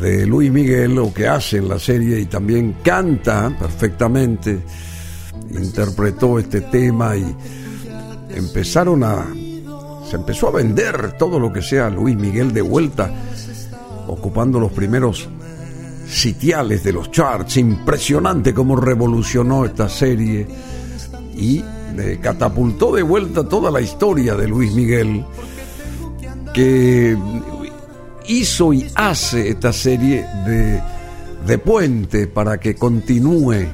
de 0.00 0.24
Luis 0.26 0.50
Miguel, 0.50 0.98
o 1.00 1.12
que 1.12 1.28
hace 1.28 1.58
en 1.58 1.68
la 1.68 1.78
serie 1.78 2.18
y 2.18 2.24
también 2.24 2.76
canta 2.82 3.54
perfectamente, 3.58 4.58
interpretó 5.50 6.38
este 6.38 6.62
tema 6.62 7.14
y 7.14 7.36
empezaron 8.34 9.04
a 9.04 9.26
empezó 10.12 10.48
a 10.48 10.52
vender 10.52 11.16
todo 11.18 11.38
lo 11.38 11.52
que 11.52 11.62
sea 11.62 11.88
Luis 11.90 12.16
Miguel 12.16 12.52
de 12.52 12.62
vuelta, 12.62 13.10
ocupando 14.06 14.58
los 14.60 14.72
primeros 14.72 15.28
sitiales 16.08 16.84
de 16.84 16.92
los 16.92 17.10
charts. 17.10 17.56
Impresionante 17.56 18.52
cómo 18.52 18.76
revolucionó 18.76 19.64
esta 19.64 19.88
serie 19.88 20.46
y 21.36 21.62
eh, 21.98 22.18
catapultó 22.20 22.94
de 22.94 23.02
vuelta 23.02 23.44
toda 23.48 23.70
la 23.70 23.80
historia 23.80 24.34
de 24.34 24.48
Luis 24.48 24.72
Miguel, 24.72 25.24
que 26.52 27.16
hizo 28.28 28.72
y 28.72 28.86
hace 28.94 29.48
esta 29.48 29.72
serie 29.72 30.26
de, 30.46 30.80
de 31.46 31.58
puente 31.58 32.26
para 32.26 32.58
que 32.58 32.74
continúe 32.74 33.66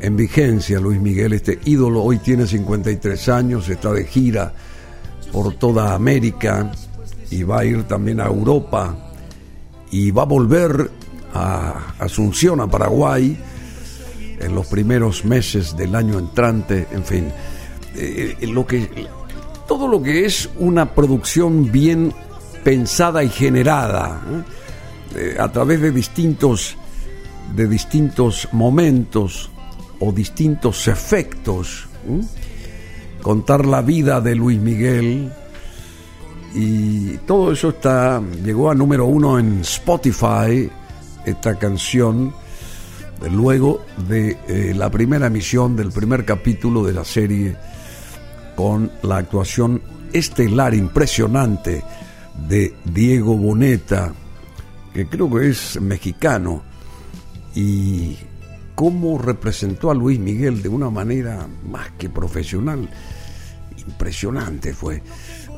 en 0.00 0.16
vigencia 0.16 0.78
Luis 0.78 1.00
Miguel, 1.00 1.32
este 1.32 1.58
ídolo, 1.64 2.02
hoy 2.02 2.18
tiene 2.18 2.46
53 2.46 3.28
años, 3.28 3.68
está 3.68 3.92
de 3.92 4.04
gira 4.04 4.52
por 5.36 5.52
toda 5.52 5.94
América 5.94 6.72
y 7.30 7.42
va 7.42 7.58
a 7.58 7.64
ir 7.66 7.82
también 7.82 8.20
a 8.20 8.24
Europa 8.24 8.96
y 9.90 10.10
va 10.10 10.22
a 10.22 10.24
volver 10.24 10.90
a 11.34 11.92
Asunción, 11.98 12.58
a 12.62 12.66
Paraguay, 12.66 13.36
en 14.40 14.54
los 14.54 14.66
primeros 14.66 15.26
meses 15.26 15.76
del 15.76 15.94
año 15.94 16.18
entrante, 16.18 16.86
en 16.90 17.04
fin, 17.04 17.30
eh, 17.96 18.34
eh, 18.40 18.46
lo 18.46 18.66
que, 18.66 18.88
todo 19.68 19.88
lo 19.88 20.02
que 20.02 20.24
es 20.24 20.48
una 20.56 20.94
producción 20.94 21.70
bien 21.70 22.14
pensada 22.64 23.22
y 23.22 23.28
generada 23.28 24.22
¿eh? 25.14 25.36
a 25.38 25.52
través 25.52 25.82
de 25.82 25.90
distintos, 25.90 26.78
de 27.54 27.68
distintos 27.68 28.48
momentos 28.52 29.50
o 30.00 30.12
distintos 30.12 30.88
efectos 30.88 31.88
contar 33.26 33.66
la 33.66 33.82
vida 33.82 34.20
de 34.20 34.36
Luis 34.36 34.60
Miguel. 34.60 35.32
Y 36.54 37.16
todo 37.26 37.50
eso 37.50 37.70
está 37.70 38.22
llegó 38.44 38.70
a 38.70 38.74
número 38.76 39.06
uno 39.06 39.36
en 39.40 39.62
Spotify 39.62 40.70
esta 41.24 41.58
canción 41.58 42.32
luego 43.32 43.84
de 44.08 44.38
eh, 44.46 44.74
la 44.76 44.92
primera 44.92 45.26
emisión 45.26 45.74
del 45.74 45.90
primer 45.90 46.24
capítulo 46.24 46.84
de 46.84 46.92
la 46.92 47.04
serie 47.04 47.56
con 48.54 48.92
la 49.02 49.16
actuación 49.16 49.82
estelar 50.12 50.72
impresionante 50.72 51.82
de 52.48 52.76
Diego 52.84 53.36
Boneta 53.36 54.12
que 54.94 55.08
creo 55.08 55.28
que 55.28 55.48
es 55.48 55.80
mexicano 55.80 56.62
y 57.56 58.16
cómo 58.76 59.18
representó 59.18 59.90
a 59.90 59.94
Luis 59.94 60.20
Miguel 60.20 60.62
de 60.62 60.68
una 60.68 60.90
manera 60.90 61.48
más 61.68 61.90
que 61.98 62.08
profesional 62.08 62.88
impresionante 63.86 64.72
fue. 64.72 65.02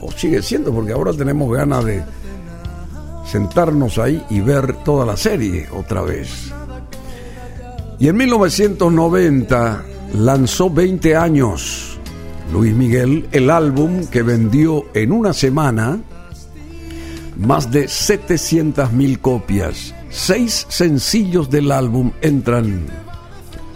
O 0.01 0.13
sigue 0.13 0.43
siendo, 0.43 0.73
porque 0.73 0.93
ahora 0.93 1.13
tenemos 1.13 1.53
ganas 1.53 1.85
de 1.85 2.03
sentarnos 3.27 3.99
ahí 3.99 4.25
y 4.31 4.41
ver 4.41 4.85
toda 4.85 5.05
la 5.05 5.17
serie 5.17 5.69
otra 5.73 6.03
vez. 6.03 6.53
Y 7.99 8.09
en 8.09 8.17
1990 8.17 9.85
lanzó 10.15 10.71
20 10.71 11.17
años 11.17 11.99
Luis 12.53 12.75
Miguel 12.75 13.29
el 13.33 13.51
álbum 13.51 14.07
que 14.07 14.23
vendió 14.23 14.87
en 14.95 15.13
una 15.13 15.33
semana 15.33 16.01
más 17.37 17.71
de 17.71 17.89
700 17.89 18.93
mil 18.93 19.21
copias. 19.21 19.95
Seis 20.11 20.67
sencillos 20.69 21.51
del 21.51 21.71
álbum 21.71 22.13
entran 22.23 22.87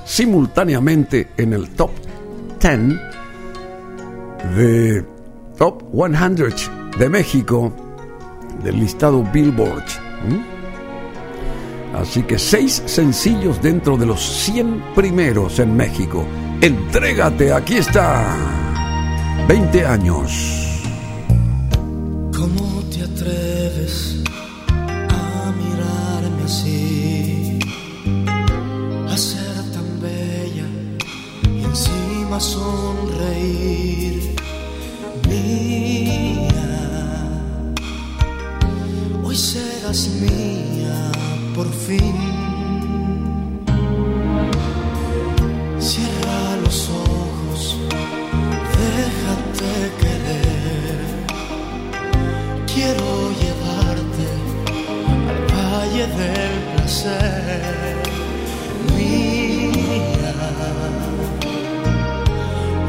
simultáneamente 0.06 1.28
en 1.36 1.52
el 1.52 1.70
top 1.70 1.90
10 2.60 3.11
de 4.56 5.04
Top 5.56 5.82
100 5.92 6.98
de 6.98 7.08
México 7.08 7.72
del 8.62 8.80
listado 8.80 9.22
Billboard. 9.32 9.84
Así 11.94 12.22
que 12.22 12.38
seis 12.38 12.82
sencillos 12.86 13.60
dentro 13.60 13.96
de 13.96 14.06
los 14.06 14.20
100 14.20 14.94
primeros 14.94 15.58
en 15.58 15.76
México. 15.76 16.24
Entrégate, 16.60 17.52
aquí 17.52 17.76
está. 17.76 18.36
20 19.48 19.86
años. 19.86 20.82
¿Cómo 22.34 22.82
te 22.90 23.02
atreves 23.02 24.22
a 25.10 25.52
mirarme 25.52 26.44
así? 26.44 27.58
A 29.08 29.16
ser 29.16 29.72
tan 29.72 30.00
bella 30.00 30.66
y 31.44 31.64
encima 31.64 32.40
sonreír 32.40 32.91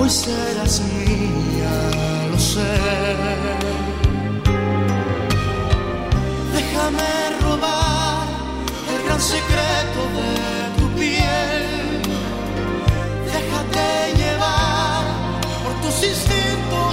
hoy 0.03 0.09
serás 0.09 0.81
mía 0.81 1.75
Déjame 6.55 7.13
robar 7.41 8.27
el 8.91 9.05
gran 9.05 9.21
secreto 9.21 10.01
de 10.17 10.31
tu 10.77 10.85
piel. 10.99 12.01
Déjate 13.33 13.87
llevar 14.17 15.05
por 15.63 15.73
tus 15.81 15.97
instintos. 16.11 16.92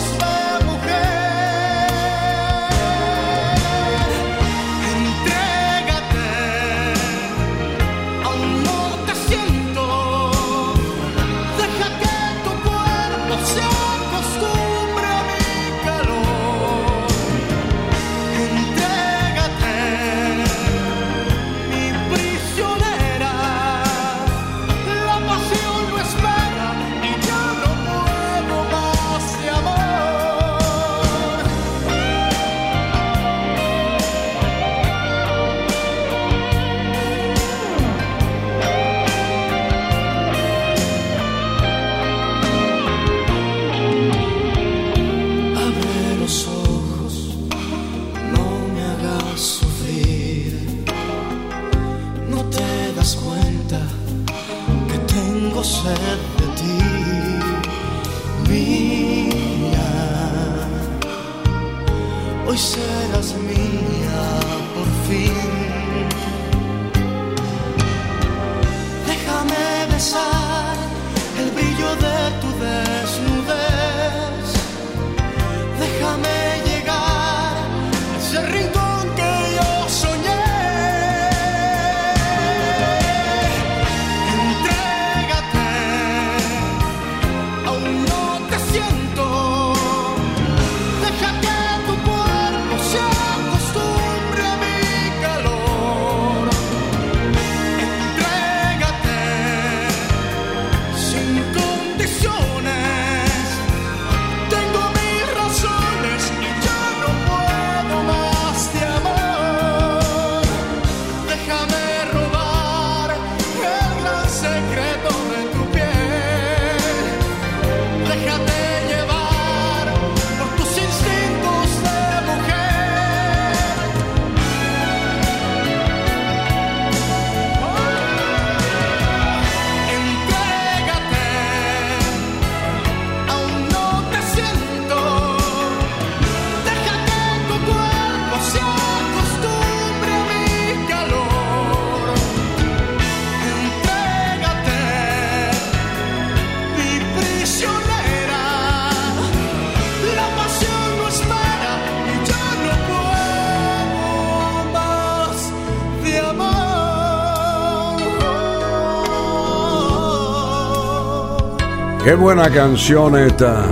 Qué 162.10 162.16
buena 162.16 162.50
canción 162.50 163.16
esta. 163.16 163.64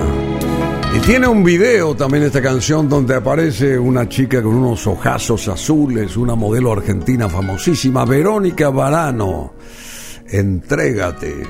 Y 0.94 1.00
tiene 1.00 1.26
un 1.26 1.42
video 1.42 1.96
también 1.96 2.22
esta 2.22 2.40
canción 2.40 2.88
donde 2.88 3.16
aparece 3.16 3.76
una 3.76 4.08
chica 4.08 4.40
con 4.40 4.54
unos 4.54 4.86
ojazos 4.86 5.48
azules, 5.48 6.16
una 6.16 6.36
modelo 6.36 6.70
argentina 6.70 7.28
famosísima, 7.28 8.04
Verónica 8.04 8.70
Varano. 8.70 9.54
Entrégate. 10.28 11.48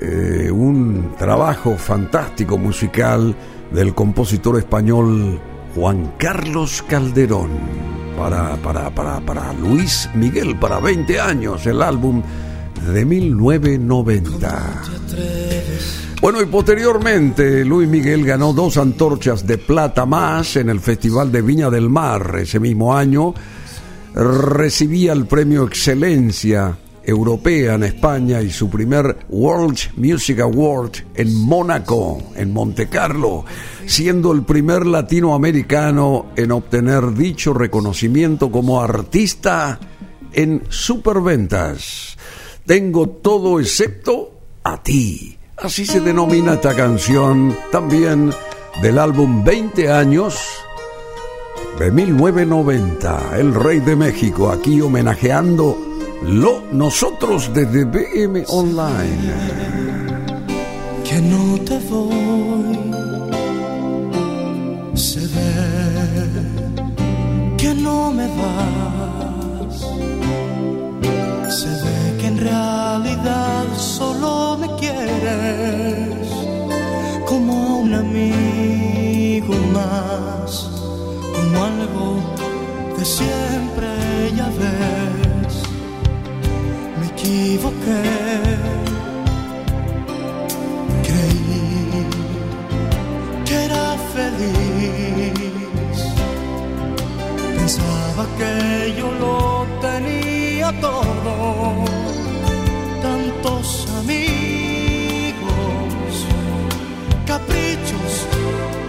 Eh, 0.00 0.50
un 0.50 1.14
trabajo 1.16 1.76
fantástico 1.76 2.58
musical 2.58 3.36
del 3.70 3.94
compositor 3.94 4.58
español 4.58 5.40
Juan 5.76 6.14
Carlos 6.18 6.82
Calderón. 6.88 7.50
Para, 8.18 8.56
para, 8.56 8.90
para, 8.90 9.20
para 9.20 9.52
Luis 9.52 10.10
Miguel, 10.12 10.56
para 10.58 10.80
20 10.80 11.20
años, 11.20 11.64
el 11.66 11.82
álbum 11.82 12.20
de 12.92 13.04
1990. 13.04 14.97
Bueno, 16.20 16.42
y 16.42 16.46
posteriormente 16.46 17.64
Luis 17.64 17.88
Miguel 17.88 18.24
ganó 18.24 18.52
dos 18.52 18.76
antorchas 18.76 19.46
de 19.46 19.56
plata 19.56 20.04
más 20.04 20.56
en 20.56 20.68
el 20.68 20.80
Festival 20.80 21.30
de 21.30 21.42
Viña 21.42 21.70
del 21.70 21.88
Mar. 21.88 22.38
Ese 22.40 22.58
mismo 22.58 22.94
año 22.96 23.32
recibía 24.14 25.12
el 25.12 25.26
premio 25.26 25.64
Excelencia 25.64 26.76
Europea 27.04 27.74
en 27.74 27.84
España 27.84 28.42
y 28.42 28.50
su 28.50 28.68
primer 28.68 29.26
World 29.28 29.78
Music 29.96 30.40
Award 30.40 30.90
en 31.14 31.34
Mónaco, 31.34 32.20
en 32.34 32.52
Monte 32.52 32.88
Carlo, 32.88 33.44
siendo 33.86 34.32
el 34.32 34.42
primer 34.42 34.86
latinoamericano 34.86 36.32
en 36.34 36.50
obtener 36.50 37.14
dicho 37.14 37.54
reconocimiento 37.54 38.50
como 38.50 38.82
artista 38.82 39.78
en 40.32 40.64
superventas. 40.68 42.16
Tengo 42.66 43.08
todo 43.08 43.60
excepto 43.60 44.32
a 44.64 44.82
ti. 44.82 45.37
Así 45.60 45.84
se 45.84 46.00
denomina 46.00 46.54
esta 46.54 46.74
canción 46.74 47.56
también 47.72 48.30
del 48.80 48.98
álbum 48.98 49.42
20 49.42 49.90
años 49.90 50.38
de 51.80 51.90
1990, 51.90 53.36
El 53.36 53.54
Rey 53.54 53.80
de 53.80 53.96
México, 53.96 54.52
aquí 54.52 54.80
homenajeando 54.80 55.76
lo 56.22 56.62
nosotros 56.72 57.50
desde 57.52 57.84
BM 57.84 58.44
Online. 58.48 59.32
Que 61.04 61.20
no 61.22 61.58
te 61.64 61.78
voy, 61.90 62.78
se 64.94 65.20
ve 65.20 66.38
que 67.56 67.74
no 67.74 68.12
me 68.12 68.28
vas, 68.28 69.80
se 71.52 71.68
ve 71.68 71.97
en 72.38 72.44
realidad 72.44 73.64
solo 73.76 74.56
me 74.58 74.68
quieres 74.76 76.28
como 77.26 77.78
un 77.78 77.94
amigo 77.94 79.54
más, 79.72 80.70
como 81.34 81.64
algo 81.64 82.22
de 82.96 83.04
siempre 83.04 83.88
ya 84.36 84.46
ves 84.46 85.08
equivoqué. 87.12 88.02
Creí 91.06 92.06
que 93.46 93.64
era 93.64 93.96
feliz. 94.14 95.48
Pensaba 97.56 98.26
que 98.38 98.94
yo 98.96 99.10
lo 99.12 99.66
tenía 99.80 100.68
todo. 100.80 101.87
Amigos, 103.98 105.34
caprichos, 107.26 108.26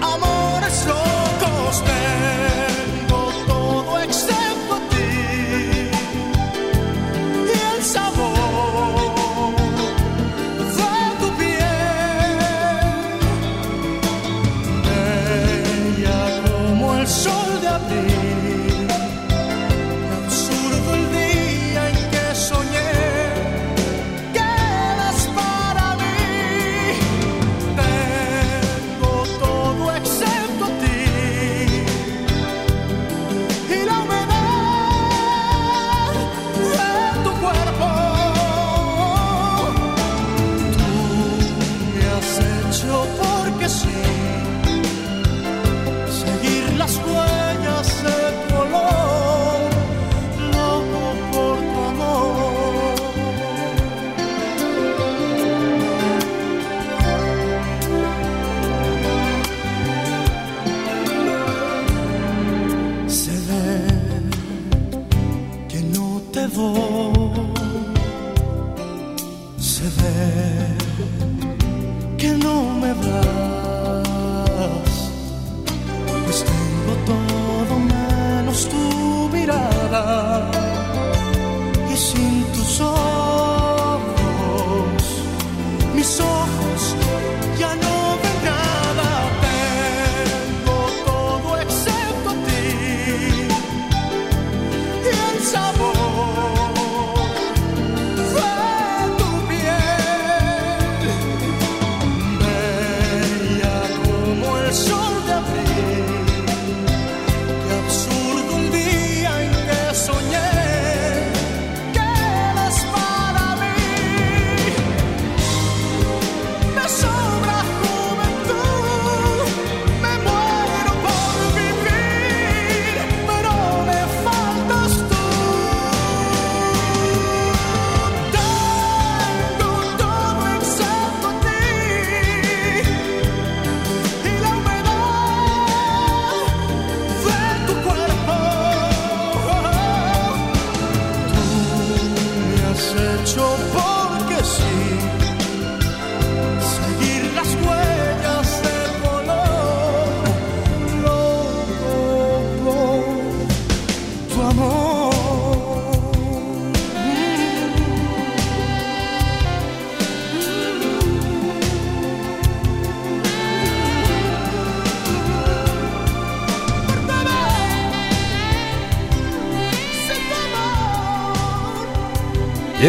amores 0.02 0.86
locos. 0.86 1.84
Y 1.86 2.69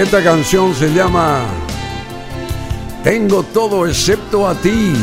esta 0.00 0.22
canción 0.22 0.74
se 0.74 0.94
llama 0.94 1.44
Tengo 3.04 3.42
todo 3.42 3.86
excepto 3.86 4.48
a 4.48 4.54
ti, 4.54 4.94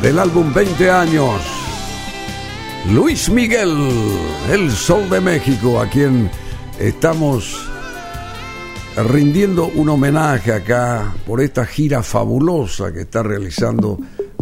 del 0.00 0.18
álbum 0.18 0.52
20 0.54 0.90
años. 0.90 1.34
Luis 2.90 3.28
Miguel, 3.28 3.76
el 4.50 4.70
Sol 4.70 5.10
de 5.10 5.20
México, 5.20 5.78
a 5.78 5.90
quien 5.90 6.30
estamos 6.78 7.68
rindiendo 8.96 9.66
un 9.74 9.90
homenaje 9.90 10.54
acá 10.54 11.12
por 11.26 11.42
esta 11.42 11.66
gira 11.66 12.02
fabulosa 12.02 12.90
que 12.92 13.02
está 13.02 13.22
realizando 13.22 13.98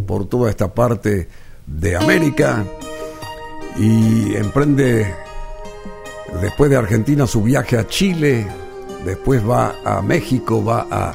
por 0.06 0.28
toda 0.28 0.48
esta 0.48 0.72
parte 0.72 1.28
de 1.66 1.96
América 1.96 2.64
y 3.78 4.36
emprende 4.36 5.12
después 6.40 6.70
de 6.70 6.76
Argentina 6.76 7.26
su 7.26 7.42
viaje 7.42 7.76
a 7.76 7.86
Chile, 7.88 8.46
después 9.06 9.48
va 9.48 9.76
a 9.84 10.02
México, 10.02 10.62
va 10.62 10.86
a, 10.90 11.14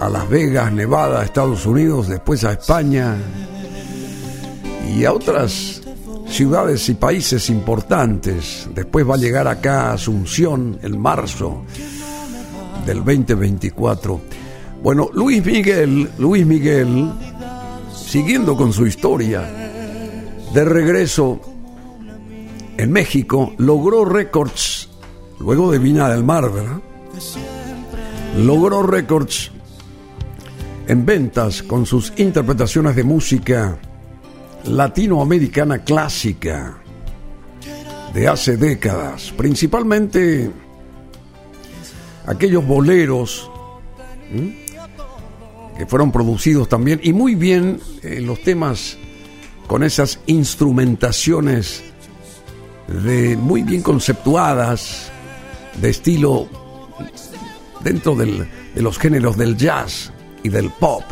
a 0.00 0.08
Las 0.08 0.28
Vegas, 0.30 0.72
Nevada, 0.72 1.24
Estados 1.24 1.66
Unidos, 1.66 2.08
después 2.08 2.44
a 2.44 2.52
España 2.52 3.16
y 4.96 5.04
a 5.04 5.12
otras 5.12 5.82
ciudades 6.28 6.88
y 6.88 6.94
países 6.94 7.50
importantes. 7.50 8.68
Después 8.74 9.08
va 9.08 9.16
a 9.16 9.18
llegar 9.18 9.48
acá 9.48 9.90
a 9.90 9.92
Asunción 9.94 10.78
en 10.82 10.98
marzo 10.98 11.64
del 12.86 12.98
2024. 12.98 14.20
Bueno, 14.82 15.10
Luis 15.12 15.44
Miguel, 15.44 16.08
Luis 16.18 16.46
Miguel, 16.46 17.10
siguiendo 17.92 18.56
con 18.56 18.72
su 18.72 18.86
historia, 18.86 19.42
de 20.54 20.64
regreso 20.64 21.40
en 22.78 22.90
México, 22.90 23.52
logró 23.58 24.04
récords, 24.04 24.88
luego 25.38 25.70
de 25.70 25.78
Viña 25.78 26.08
del 26.08 26.24
Mar, 26.24 26.50
¿verdad? 26.50 26.80
Logró 28.36 28.82
récords 28.82 29.50
en 30.86 31.06
ventas 31.06 31.62
con 31.62 31.86
sus 31.86 32.12
interpretaciones 32.16 32.96
de 32.96 33.04
música 33.04 33.78
latinoamericana 34.64 35.78
clásica 35.84 36.78
de 38.12 38.28
hace 38.28 38.56
décadas, 38.56 39.32
principalmente 39.36 40.50
aquellos 42.26 42.66
boleros 42.66 43.50
que 45.76 45.86
fueron 45.86 46.12
producidos 46.12 46.68
también 46.68 47.00
y 47.02 47.12
muy 47.12 47.34
bien 47.34 47.80
eh, 48.02 48.20
los 48.20 48.42
temas 48.42 48.98
con 49.66 49.82
esas 49.82 50.20
instrumentaciones 50.26 51.82
de 53.04 53.36
muy 53.36 53.62
bien 53.62 53.82
conceptuadas 53.82 55.10
de 55.80 55.90
estilo 55.90 56.48
dentro 57.82 58.14
del, 58.14 58.48
de 58.74 58.82
los 58.82 58.98
géneros 58.98 59.36
del 59.36 59.56
jazz 59.56 60.12
y 60.42 60.48
del 60.48 60.70
pop 60.70 61.02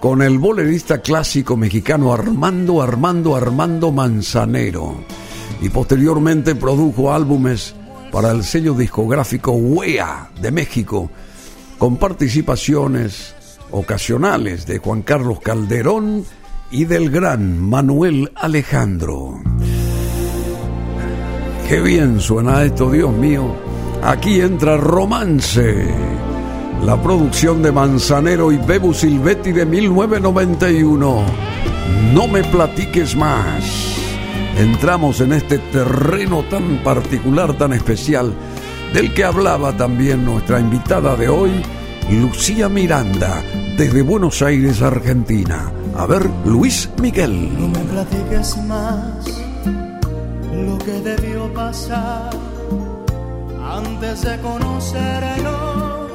con 0.00 0.20
el 0.20 0.38
bolerista 0.38 1.00
clásico 1.00 1.56
mexicano 1.56 2.12
Armando 2.12 2.82
Armando 2.82 3.36
Armando 3.36 3.92
Manzanero 3.92 5.04
y 5.60 5.68
posteriormente 5.68 6.56
produjo 6.56 7.12
álbumes 7.12 7.74
para 8.10 8.32
el 8.32 8.42
sello 8.44 8.74
discográfico 8.74 9.52
WEA 9.52 10.30
de 10.40 10.50
México, 10.50 11.10
con 11.78 11.96
participaciones 11.96 13.34
ocasionales 13.70 14.66
de 14.66 14.78
Juan 14.78 15.02
Carlos 15.02 15.40
Calderón 15.40 16.24
y 16.70 16.84
del 16.84 17.10
gran 17.10 17.58
Manuel 17.58 18.30
Alejandro. 18.34 19.40
Qué 21.68 21.80
bien 21.80 22.20
suena 22.20 22.64
esto, 22.64 22.90
Dios 22.90 23.12
mío. 23.12 23.71
Aquí 24.02 24.40
entra 24.40 24.76
Romance, 24.76 25.86
la 26.84 27.00
producción 27.00 27.62
de 27.62 27.72
Manzanero 27.72 28.52
y 28.52 28.56
Bebu 28.58 28.92
Silvetti 28.92 29.52
de 29.52 29.64
1991. 29.64 31.22
No 32.14 32.28
me 32.28 32.42
platiques 32.44 33.16
más 33.16 33.92
entramos 34.56 35.20
en 35.20 35.32
este 35.32 35.58
terreno 35.58 36.42
tan 36.44 36.82
particular, 36.82 37.56
tan 37.56 37.72
especial, 37.72 38.32
del 38.92 39.14
que 39.14 39.24
hablaba 39.24 39.76
también 39.76 40.24
nuestra 40.24 40.60
invitada 40.60 41.16
de 41.16 41.28
hoy, 41.28 41.50
Lucía 42.10 42.68
Miranda, 42.68 43.42
desde 43.76 44.02
Buenos 44.02 44.42
Aires, 44.42 44.82
Argentina. 44.82 45.72
A 45.96 46.06
ver, 46.06 46.28
Luis 46.44 46.90
Miguel. 47.00 47.58
No 47.58 47.68
me 47.68 47.80
platiques 47.80 48.56
más 48.64 49.26
lo 50.52 50.78
que 50.78 50.92
debió 50.92 51.52
pasar 51.54 52.30
antes 53.64 54.22
de 54.22 54.40
conocernos. 54.40 56.12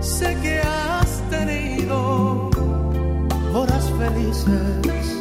Sé 0.00 0.36
que 0.42 0.60
has 0.60 1.20
tenido 1.30 2.50
horas 3.54 3.90
felices 3.98 5.20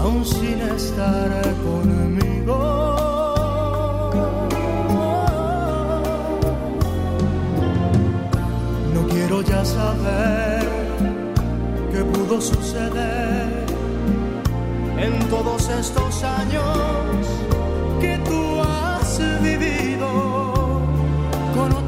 aún 0.00 0.24
sin 0.24 0.60
estar 0.60 1.30
conmigo. 1.64 2.58
No 8.94 9.08
quiero 9.08 9.42
ya 9.42 9.64
saber 9.64 10.68
qué 11.92 12.04
pudo 12.04 12.40
suceder 12.40 13.66
en 14.98 15.18
todos 15.28 15.68
estos 15.68 16.22
años 16.22 17.51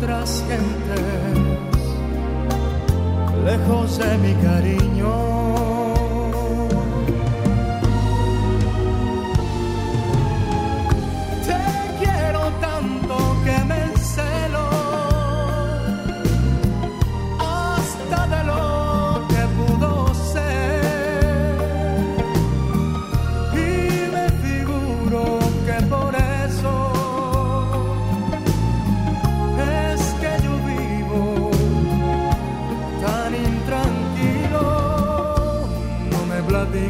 otras 0.05 0.45
gentes, 0.47 1.81
lejos 3.45 3.99
de 3.99 4.19
mi 4.19 4.35
cariño. 4.35 5.24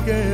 Mismo 0.04 0.33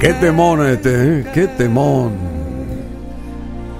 Qué 0.00 0.14
temón 0.14 0.64
este, 0.64 0.90
¿eh? 0.92 1.24
Qué 1.34 1.48
temón. 1.48 2.12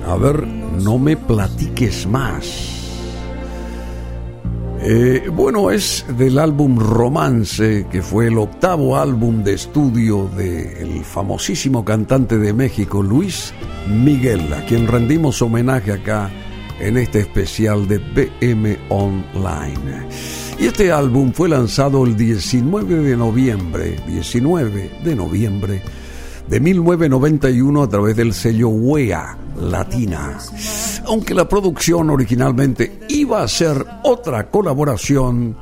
A 0.04 0.16
ver, 0.16 0.44
no 0.48 0.98
me 0.98 1.16
platiques 1.16 2.08
más. 2.08 2.88
Eh, 4.80 5.30
bueno, 5.32 5.70
es 5.70 6.04
del 6.18 6.40
álbum 6.40 6.76
Romance, 6.76 7.86
que 7.88 8.02
fue 8.02 8.26
el 8.26 8.38
octavo 8.38 8.96
álbum 8.96 9.44
de 9.44 9.54
estudio 9.54 10.28
del 10.36 11.04
famosísimo 11.04 11.84
cantante 11.84 12.36
de 12.36 12.52
México, 12.52 13.00
Luis 13.00 13.54
Miguel, 13.88 14.52
a 14.52 14.64
quien 14.66 14.88
rendimos 14.88 15.40
homenaje 15.40 15.92
acá 15.92 16.30
en 16.80 16.96
este 16.96 17.20
especial 17.20 17.86
de 17.86 17.98
BM 17.98 18.76
Online. 18.88 20.08
Y 20.58 20.66
este 20.66 20.90
álbum 20.90 21.32
fue 21.32 21.48
lanzado 21.48 22.04
el 22.04 22.16
19 22.16 22.96
de 23.04 23.16
noviembre, 23.16 23.96
19 24.08 24.90
de 25.04 25.14
noviembre 25.14 25.80
de 26.48 26.60
1991 26.60 27.82
a 27.82 27.88
través 27.88 28.16
del 28.16 28.32
sello 28.32 28.68
WEA 28.68 29.36
Latina. 29.60 30.38
Aunque 31.06 31.34
la 31.34 31.48
producción 31.48 32.10
originalmente 32.10 33.00
iba 33.08 33.42
a 33.42 33.48
ser 33.48 33.84
otra 34.04 34.50
colaboración 34.50 35.56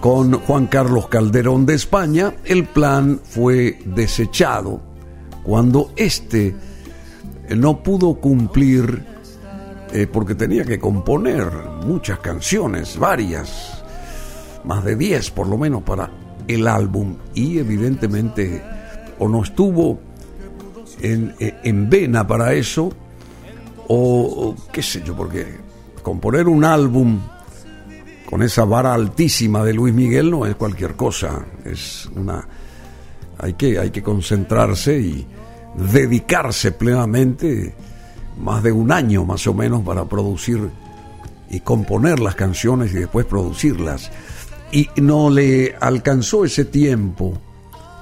con 0.00 0.32
Juan 0.40 0.66
Carlos 0.66 1.08
Calderón 1.08 1.64
de 1.64 1.74
España, 1.74 2.34
el 2.44 2.66
plan 2.66 3.20
fue 3.22 3.78
desechado 3.84 4.80
cuando 5.42 5.92
éste 5.96 6.54
no 7.56 7.82
pudo 7.82 8.14
cumplir 8.16 9.04
eh, 9.92 10.06
porque 10.06 10.34
tenía 10.34 10.64
que 10.64 10.78
componer 10.78 11.50
muchas 11.86 12.18
canciones, 12.18 12.98
varias, 12.98 13.82
más 14.64 14.84
de 14.84 14.96
10 14.96 15.30
por 15.30 15.46
lo 15.46 15.56
menos 15.56 15.82
para 15.82 16.10
el 16.46 16.66
álbum 16.66 17.16
y 17.34 17.58
evidentemente 17.58 18.62
o 19.18 19.28
no 19.28 19.42
estuvo 19.42 19.98
en, 21.00 21.34
en 21.38 21.90
vena 21.90 22.26
para 22.26 22.52
eso, 22.54 22.92
o, 23.88 24.54
qué 24.72 24.82
sé 24.82 25.02
yo, 25.04 25.16
porque 25.16 25.46
componer 26.02 26.46
un 26.46 26.64
álbum 26.64 27.18
con 28.28 28.42
esa 28.42 28.64
vara 28.64 28.92
altísima 28.92 29.64
de 29.64 29.72
Luis 29.72 29.94
Miguel 29.94 30.30
no 30.30 30.44
es 30.44 30.54
cualquier 30.54 30.94
cosa, 30.94 31.46
es 31.64 32.06
una 32.14 32.46
hay 33.38 33.54
que 33.54 33.78
hay 33.78 33.90
que 33.90 34.02
concentrarse 34.02 34.98
y 34.98 35.26
dedicarse 35.76 36.72
plenamente 36.72 37.74
más 38.38 38.62
de 38.62 38.72
un 38.72 38.92
año 38.92 39.24
más 39.24 39.46
o 39.46 39.54
menos 39.54 39.82
para 39.82 40.04
producir 40.04 40.70
y 41.50 41.60
componer 41.60 42.20
las 42.20 42.34
canciones 42.34 42.92
y 42.92 42.98
después 42.98 43.24
producirlas. 43.24 44.10
Y 44.70 44.88
no 44.96 45.30
le 45.30 45.74
alcanzó 45.80 46.44
ese 46.44 46.66
tiempo 46.66 47.32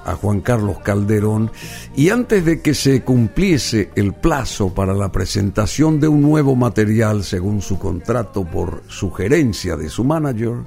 a 0.07 0.15
Juan 0.15 0.39
Carlos 0.39 0.79
Calderón 0.79 1.51
y 1.95 2.09
antes 2.09 2.43
de 2.45 2.61
que 2.61 2.73
se 2.73 3.03
cumpliese 3.03 3.91
el 3.95 4.13
plazo 4.13 4.73
para 4.73 4.93
la 4.93 5.11
presentación 5.11 5.99
de 5.99 6.07
un 6.07 6.21
nuevo 6.21 6.55
material 6.55 7.25
según 7.25 7.61
su 7.61 7.77
contrato 7.77 8.45
por 8.45 8.83
sugerencia 8.87 9.75
de 9.75 9.89
su 9.89 10.05
manager, 10.05 10.59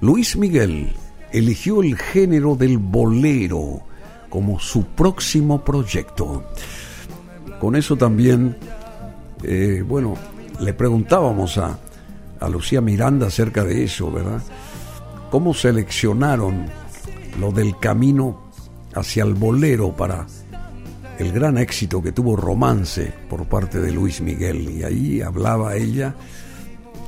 Luis 0.00 0.36
Miguel 0.36 0.94
eligió 1.32 1.82
el 1.82 1.96
género 1.98 2.56
del 2.56 2.78
bolero 2.78 3.82
como 4.30 4.58
su 4.58 4.86
próximo 4.86 5.62
proyecto. 5.62 6.42
Con 7.60 7.76
eso 7.76 7.96
también, 7.96 8.56
eh, 9.42 9.84
bueno, 9.86 10.14
le 10.60 10.72
preguntábamos 10.72 11.58
a, 11.58 11.78
a 12.40 12.48
Lucía 12.48 12.80
Miranda 12.80 13.26
acerca 13.26 13.64
de 13.64 13.84
eso, 13.84 14.10
¿verdad? 14.10 14.42
¿Cómo 15.30 15.52
seleccionaron 15.52 16.66
lo 17.38 17.52
del 17.52 17.78
camino 17.78 18.51
hacia 18.94 19.24
el 19.24 19.34
bolero 19.34 19.94
para 19.96 20.26
el 21.18 21.32
gran 21.32 21.58
éxito 21.58 22.02
que 22.02 22.12
tuvo 22.12 22.36
Romance 22.36 23.12
por 23.28 23.46
parte 23.46 23.80
de 23.80 23.92
Luis 23.92 24.20
Miguel. 24.20 24.70
Y 24.70 24.82
ahí 24.82 25.20
hablaba 25.20 25.76
ella. 25.76 26.14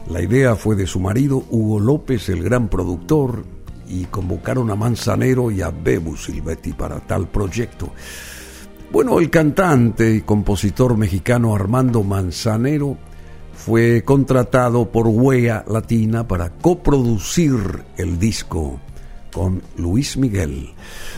La 0.09 0.23
idea 0.23 0.55
fue 0.57 0.77
de 0.77 0.87
su 0.87 1.01
marido 1.01 1.45
Hugo 1.51 1.81
López, 1.81 2.29
el 2.29 2.43
gran 2.43 2.69
productor, 2.69 3.45
y 3.89 4.05
convocaron 4.05 4.71
a 4.71 4.77
Manzanero 4.77 5.51
y 5.51 5.63
a 5.63 5.71
Bebu 5.71 6.17
Silvetti 6.17 6.73
para 6.73 7.01
tal 7.01 7.29
proyecto. 7.29 7.91
Bueno, 8.93 9.19
el 9.19 9.31
cantante 9.31 10.15
y 10.15 10.21
compositor 10.21 10.97
mexicano 10.97 11.55
Armando 11.55 12.03
Manzanero 12.03 12.97
fue 13.53 14.03
contratado 14.05 14.91
por 14.91 15.09
Wea 15.09 15.65
Latina 15.69 16.29
para 16.29 16.51
coproducir 16.51 17.55
el 17.97 18.19
disco 18.19 18.79
con 19.35 19.61
Luis 19.77 20.17
Miguel. 20.17 20.71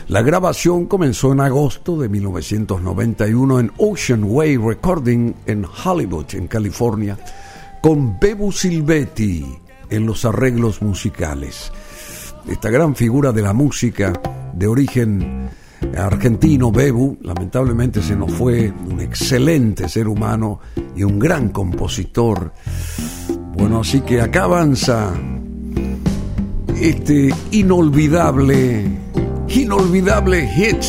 La 0.09 0.22
grabación 0.22 0.86
comenzó 0.86 1.32
en 1.32 1.40
agosto 1.40 1.98
de 1.98 2.09
1991 2.09 3.60
en 3.60 3.72
Ocean 3.76 4.24
Way 4.24 4.56
Recording 4.56 5.34
en 5.44 5.66
Hollywood, 5.84 6.34
en 6.34 6.48
California, 6.48 7.18
con 7.82 8.18
Bebu 8.18 8.51
Silvetti 8.51 9.44
en 9.90 10.06
los 10.06 10.24
arreglos 10.24 10.80
musicales. 10.80 11.70
Esta 12.48 12.70
gran 12.70 12.97
figura 12.97 13.32
de 13.32 13.43
la 13.43 13.52
música 13.52 14.14
de 14.55 14.66
origen 14.66 15.51
argentino, 15.94 16.72
Bebu, 16.72 17.18
lamentablemente 17.20 18.01
se 18.01 18.16
nos 18.16 18.32
fue 18.32 18.72
un 18.88 19.01
excelente 19.01 19.90
ser 19.90 20.09
humano 20.09 20.60
y 20.97 21.05
un 21.05 21.18
gran 21.18 21.51
compositor. 21.51 22.52
Bueno, 23.52 23.80
así 23.80 24.01
que 24.01 24.22
acá 24.22 24.44
avanza 24.44 25.12
este 26.81 27.35
inolvidable, 27.53 28.85
inolvidable 29.48 30.47
hit 30.48 30.82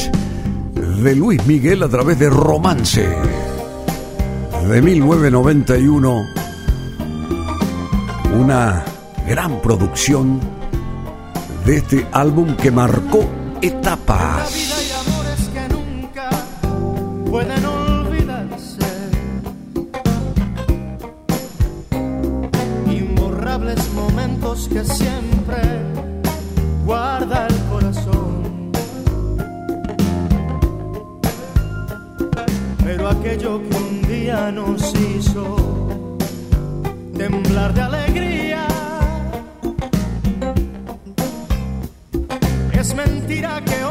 de 1.03 1.15
Luis 1.15 1.45
Miguel 1.45 1.84
a 1.84 1.89
través 1.89 2.19
de 2.19 2.30
Romance 2.30 3.07
de 4.68 4.81
1991. 4.81 6.26
Una 8.39 8.84
gran 9.27 9.61
producción 9.61 10.39
de 11.65 11.77
este 11.77 12.07
álbum 12.11 12.55
que 12.57 12.72
marcó 12.72 13.26
etapas. 13.61 14.77
que 24.69 24.84
siempre 24.84 25.26
guarda 26.85 27.47
el 27.47 27.55
corazón. 27.71 28.71
Pero 32.83 33.09
aquello 33.09 33.61
que 33.61 33.75
un 33.75 34.01
día 34.07 34.51
nos 34.51 34.93
hizo 34.95 35.87
temblar 37.17 37.73
de 37.73 37.81
alegría 37.81 38.67
es 42.71 42.95
mentira 42.95 43.61
que 43.65 43.83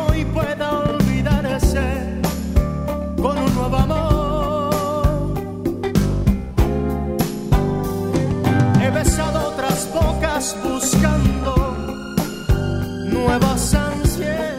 bocas 10.37 10.57
buscando 10.63 11.75
nuevas 13.05 13.75
ansiedades. 13.75 14.59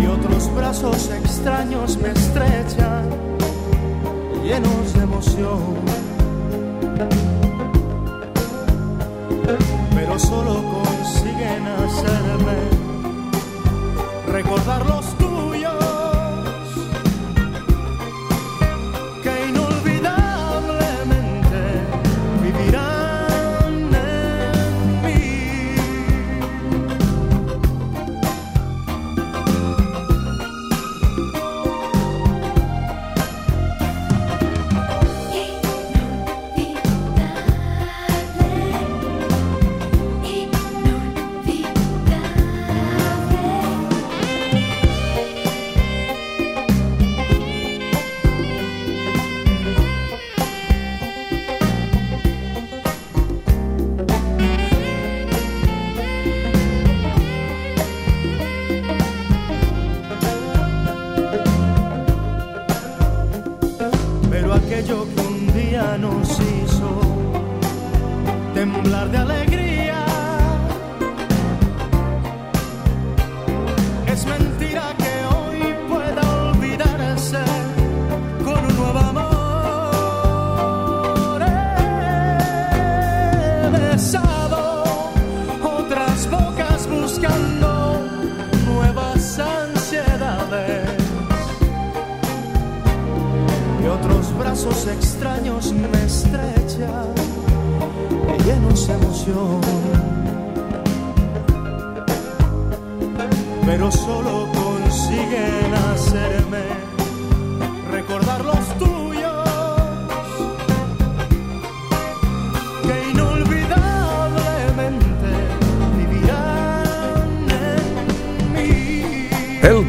Y 0.00 0.06
otros 0.06 0.54
brazos 0.54 1.10
extraños 1.10 1.96
me 1.98 2.10
estrechan 2.10 3.08
llenos 4.42 4.92
de 4.94 5.02
emoción. 5.02 5.76
Pero 9.94 10.18
solo 10.18 10.62
consiguen 10.72 11.66
hacerme 11.66 12.58
recordar 14.26 14.84
los 14.86 15.21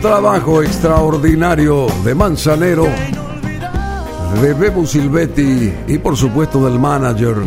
trabajo 0.04 0.62
extraordinario 0.62 1.88
de 2.04 2.14
Manzanero 2.14 2.84
de 4.42 4.54
Bebo 4.54 4.86
Silvetti 4.86 5.72
y 5.88 5.98
por 5.98 6.18
supuesto 6.18 6.66
del 6.66 6.78
manager 6.78 7.38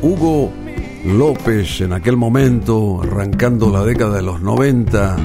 Hugo 0.00 0.52
López 1.04 1.80
en 1.80 1.92
aquel 1.92 2.16
momento, 2.16 3.02
arrancando 3.02 3.68
la 3.68 3.82
década 3.82 4.18
de 4.18 4.22
los 4.22 4.40
90. 4.40 5.16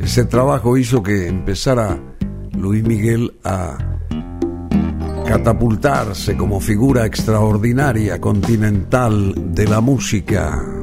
Ese 0.00 0.26
trabajo 0.26 0.76
hizo 0.76 1.02
que 1.02 1.26
empezara 1.26 1.98
Luis 2.52 2.84
Miguel 2.84 3.36
a 3.42 3.76
catapultarse 5.26 6.36
como 6.36 6.60
figura 6.60 7.04
extraordinaria 7.04 8.20
continental 8.20 9.34
de 9.52 9.66
la 9.66 9.80
música. 9.80 10.75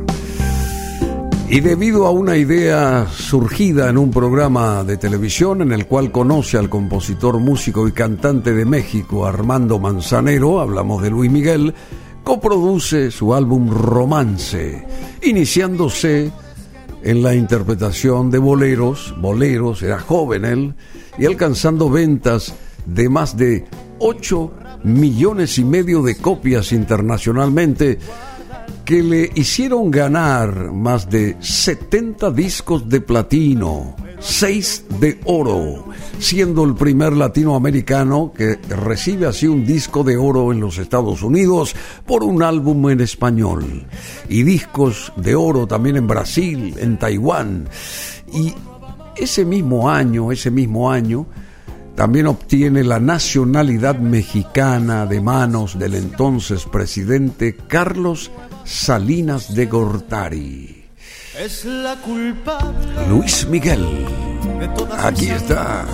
Y 1.54 1.60
debido 1.60 2.08
a 2.08 2.10
una 2.10 2.36
idea 2.36 3.06
surgida 3.16 3.88
en 3.88 4.00
un 4.00 4.10
programa 4.10 4.84
de 4.84 4.98
televisión 4.98 5.62
en 5.62 5.72
el 5.72 5.86
cual 5.86 6.12
conoce 6.12 6.58
al 6.58 6.68
compositor, 6.68 7.38
músico 7.38 7.88
y 7.88 7.92
cantante 7.92 8.56
de 8.56 8.66
México, 8.66 9.28
Armando 9.28 9.78
Manzanero, 9.78 10.60
hablamos 10.60 11.04
de 11.04 11.12
Luis 11.12 11.30
Miguel, 11.30 11.76
coproduce 12.24 13.12
su 13.12 13.36
álbum 13.36 13.70
Romance, 13.70 14.84
iniciándose 15.22 16.32
en 17.04 17.22
la 17.22 17.36
interpretación 17.36 18.32
de 18.32 18.40
boleros, 18.40 19.14
boleros, 19.20 19.84
era 19.84 20.00
joven 20.00 20.46
él, 20.46 20.74
y 21.20 21.28
alcanzando 21.28 21.88
ventas 21.88 22.56
de 22.88 23.10
más 23.10 23.38
de 23.38 23.64
8 24.00 24.52
millones 24.86 25.60
y 25.60 25.64
medio 25.64 26.02
de 26.02 26.18
copias 26.18 26.72
internacionalmente 26.72 28.00
que 28.86 29.02
le 29.02 29.32
hicieron 29.36 29.90
ganar 29.90 30.72
más 30.72 31.10
de 31.10 31.38
70 31.40 32.32
discos 32.32 32.90
de 32.90 33.00
platino, 33.00 33.96
6 34.20 34.86
de 35.00 35.20
oro, 35.26 35.86
siendo 36.20 36.64
el 36.64 36.76
primer 36.76 37.14
latinoamericano 37.14 38.34
que 38.36 38.60
recibe 38.70 39.28
así 39.28 39.48
un 39.48 39.66
disco 39.66 40.04
de 40.04 40.18
oro 40.18 40.52
en 40.52 40.60
los 40.60 40.78
Estados 40.78 41.24
Unidos 41.24 41.76
por 42.06 42.24
un 42.24 42.44
álbum 42.44 42.90
en 42.90 43.02
español, 43.02 43.86
y 44.28 44.44
discos 44.44 45.14
de 45.16 45.36
oro 45.36 45.66
también 45.66 45.96
en 45.96 46.08
Brasil, 46.08 46.76
en 46.78 46.98
Taiwán, 46.98 47.70
y 48.34 48.54
ese 49.16 49.46
mismo 49.46 49.90
año, 49.90 50.32
ese 50.32 50.52
mismo 50.52 50.92
año, 50.92 51.26
también 51.96 52.28
obtiene 52.28 52.84
la 52.84 53.00
nacionalidad 53.00 54.00
mexicana 54.00 55.06
de 55.06 55.22
manos 55.22 55.78
del 55.78 55.94
entonces 55.94 56.66
presidente 56.66 57.56
Carlos 57.56 58.32
Salinas 58.66 59.54
de 59.54 59.66
Gortari. 59.66 60.86
Es 61.38 61.66
la 61.66 61.96
culpa 61.98 62.60
Luis 63.10 63.46
Miguel, 63.48 64.06
aquí 65.00 65.30
está 65.30 65.86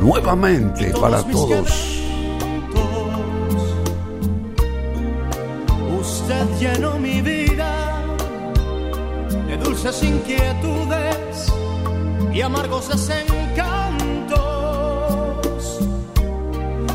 nuevamente 0.00 0.92
para 1.00 1.22
todos. 1.22 1.98
Usted 6.00 6.46
llenó 6.58 6.98
mi 6.98 7.20
vida 7.22 8.04
de 9.48 9.56
dulces 9.56 10.02
inquietudes 10.02 11.46
y 12.32 12.40
amargos 12.42 12.88
desencantos. 12.88 15.80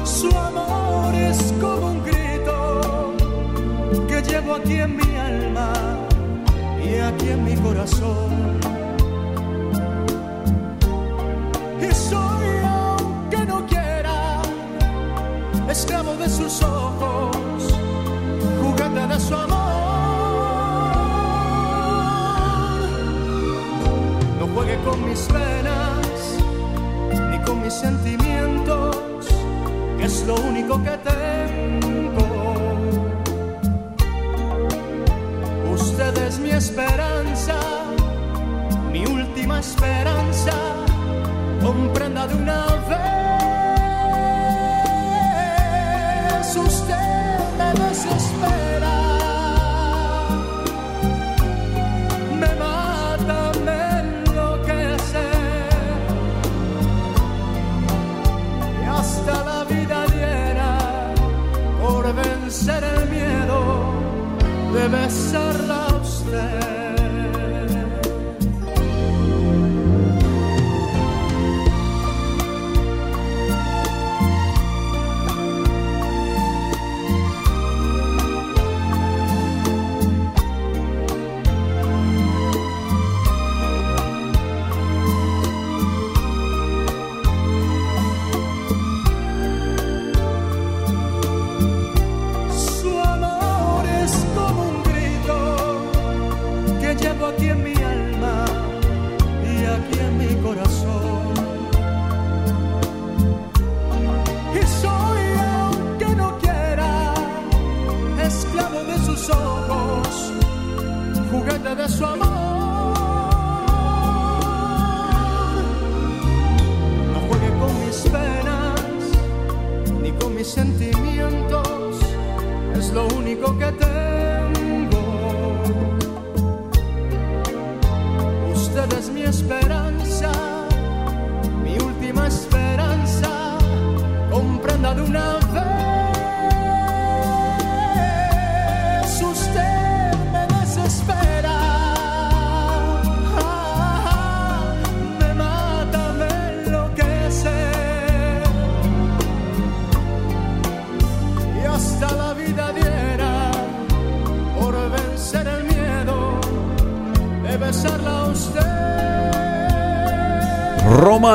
Su 0.03 0.29
amor 0.37 1.15
es 1.15 1.53
como 1.59 1.91
un 1.91 2.01
llevo 4.27 4.55
aquí 4.55 4.77
en 4.77 4.95
mi 4.95 5.15
alma 5.15 5.73
y 6.83 6.99
aquí 6.99 7.29
en 7.29 7.43
mi 7.43 7.55
corazón. 7.55 8.59
Y 11.81 11.93
soy, 11.93 12.47
aunque 12.63 13.45
no 13.45 13.65
quiera, 13.65 14.41
esclavo 15.69 16.15
de 16.15 16.29
sus 16.29 16.61
ojos, 16.63 17.37
juguete 18.61 19.07
de 19.07 19.19
su 19.19 19.35
amor. 19.35 19.65
No 24.39 24.47
juegue 24.53 24.77
con 24.83 25.09
mis 25.09 25.19
penas 25.21 26.15
ni 27.31 27.37
con 27.45 27.61
mis 27.61 27.73
sentimientos, 27.73 29.27
que 29.97 30.05
es 30.05 30.25
lo 30.25 30.35
único 30.35 30.81
que 30.83 30.97
tengo. 31.09 32.24
Usted 35.97 36.17
es 36.27 36.39
mi 36.39 36.49
esperanza, 36.51 37.57
mi 38.91 39.05
última 39.05 39.61
esperanza. 39.61 40.51
Comprenda 41.63 42.27
de 42.27 42.35
una 42.35 42.65
vez. 46.35 46.55
Usted 46.57 47.39
me 47.57 47.73
desespera. 47.87 49.14
Besarla 64.87 65.87
a 65.87 66.01
usted. 66.01 66.74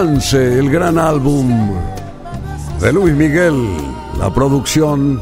El 0.00 0.70
gran 0.70 0.96
álbum 0.96 1.74
de 2.80 2.90
Luis 2.90 3.14
Miguel. 3.14 3.68
La 4.18 4.32
producción 4.32 5.20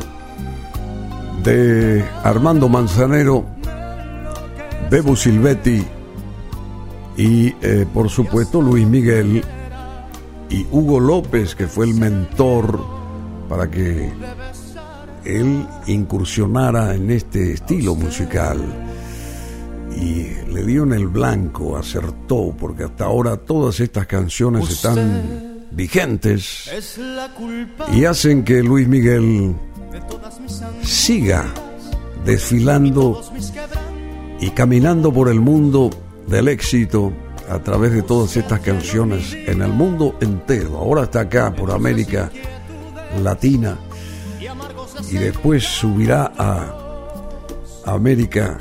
de 1.42 2.04
Armando 2.22 2.68
Manzanero, 2.68 3.44
Bebo 4.88 5.16
Silvetti 5.16 5.84
y 7.16 7.48
eh, 7.60 7.86
por 7.92 8.08
supuesto 8.08 8.62
Luis 8.62 8.86
Miguel 8.86 9.42
y 10.48 10.64
Hugo 10.70 11.00
López, 11.00 11.56
que 11.56 11.66
fue 11.66 11.86
el 11.86 11.94
mentor 11.94 12.80
para 13.48 13.68
que 13.68 14.12
él 15.24 15.66
incursionara 15.88 16.94
en 16.94 17.10
este 17.10 17.54
estilo 17.54 17.96
musical. 17.96 18.87
Y 20.68 20.72
le 20.72 20.74
dio 20.74 20.82
en 20.82 20.92
el 20.92 21.08
blanco, 21.08 21.78
acertó, 21.78 22.54
porque 22.58 22.84
hasta 22.84 23.06
ahora 23.06 23.38
todas 23.38 23.80
estas 23.80 24.06
canciones 24.06 24.68
están 24.68 25.66
vigentes 25.70 26.70
y 27.90 28.04
hacen 28.04 28.44
que 28.44 28.62
Luis 28.62 28.86
Miguel 28.86 29.54
siga 30.82 31.46
desfilando 32.22 33.22
y 34.40 34.50
caminando 34.50 35.10
por 35.10 35.30
el 35.30 35.40
mundo 35.40 35.88
del 36.26 36.48
éxito 36.48 37.14
a 37.48 37.58
través 37.60 37.92
de 37.92 38.02
todas 38.02 38.36
estas 38.36 38.60
canciones 38.60 39.32
en 39.32 39.62
el 39.62 39.72
mundo 39.72 40.18
entero. 40.20 40.76
Ahora 40.76 41.04
está 41.04 41.20
acá 41.20 41.50
por 41.50 41.70
América 41.70 42.30
Latina 43.22 43.78
y 45.10 45.16
después 45.16 45.64
subirá 45.64 46.30
a 46.36 46.74
América 47.86 48.58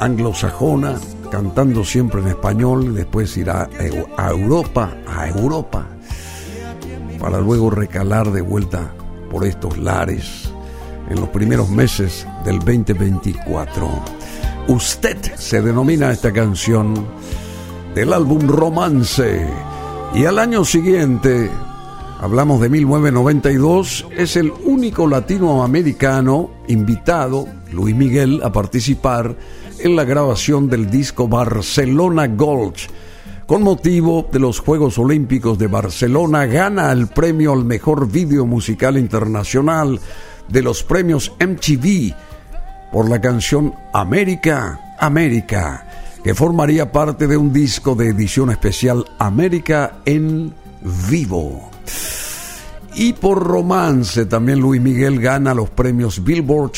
anglosajona 0.00 0.98
cantando 1.30 1.84
siempre 1.84 2.20
en 2.20 2.28
español, 2.28 2.94
después 2.94 3.36
irá 3.36 3.68
a 4.16 4.30
Europa, 4.30 4.92
a 5.06 5.28
Europa, 5.28 5.86
para 7.18 7.40
luego 7.40 7.70
recalar 7.70 8.30
de 8.32 8.42
vuelta 8.42 8.92
por 9.30 9.46
estos 9.46 9.78
lares 9.78 10.50
en 11.08 11.20
los 11.20 11.28
primeros 11.28 11.70
meses 11.70 12.26
del 12.44 12.58
2024. 12.58 13.88
Usted 14.68 15.16
se 15.36 15.62
denomina 15.62 16.10
esta 16.10 16.32
canción 16.32 16.94
del 17.94 18.12
álbum 18.12 18.46
Romance 18.48 19.46
y 20.14 20.24
al 20.24 20.38
año 20.38 20.64
siguiente, 20.64 21.50
hablamos 22.20 22.60
de 22.60 22.68
1992, 22.68 24.06
es 24.16 24.36
el 24.36 24.52
único 24.64 25.06
latinoamericano 25.06 26.50
invitado, 26.68 27.46
Luis 27.72 27.94
Miguel, 27.94 28.40
a 28.42 28.52
participar 28.52 29.36
en 29.82 29.96
la 29.96 30.04
grabación 30.04 30.68
del 30.68 30.90
disco 30.90 31.28
Barcelona 31.28 32.26
Gold. 32.26 32.76
Con 33.46 33.62
motivo 33.62 34.28
de 34.30 34.38
los 34.38 34.60
Juegos 34.60 34.98
Olímpicos 34.98 35.58
de 35.58 35.66
Barcelona, 35.66 36.46
gana 36.46 36.92
el 36.92 37.08
premio 37.08 37.52
al 37.52 37.64
mejor 37.64 38.08
video 38.08 38.46
musical 38.46 38.96
internacional 38.96 39.98
de 40.48 40.62
los 40.62 40.82
premios 40.82 41.32
MTV 41.40 42.14
por 42.92 43.08
la 43.08 43.20
canción 43.20 43.74
América, 43.92 44.96
América, 44.98 45.86
que 46.22 46.34
formaría 46.34 46.92
parte 46.92 47.26
de 47.26 47.36
un 47.36 47.52
disco 47.52 47.94
de 47.94 48.08
edición 48.08 48.50
especial 48.50 49.04
América 49.18 49.98
en 50.04 50.54
vivo. 51.08 51.70
Y 52.94 53.12
por 53.14 53.42
romance 53.42 54.26
también 54.26 54.60
Luis 54.60 54.80
Miguel 54.80 55.20
gana 55.20 55.54
los 55.54 55.70
premios 55.70 56.22
Billboard 56.22 56.72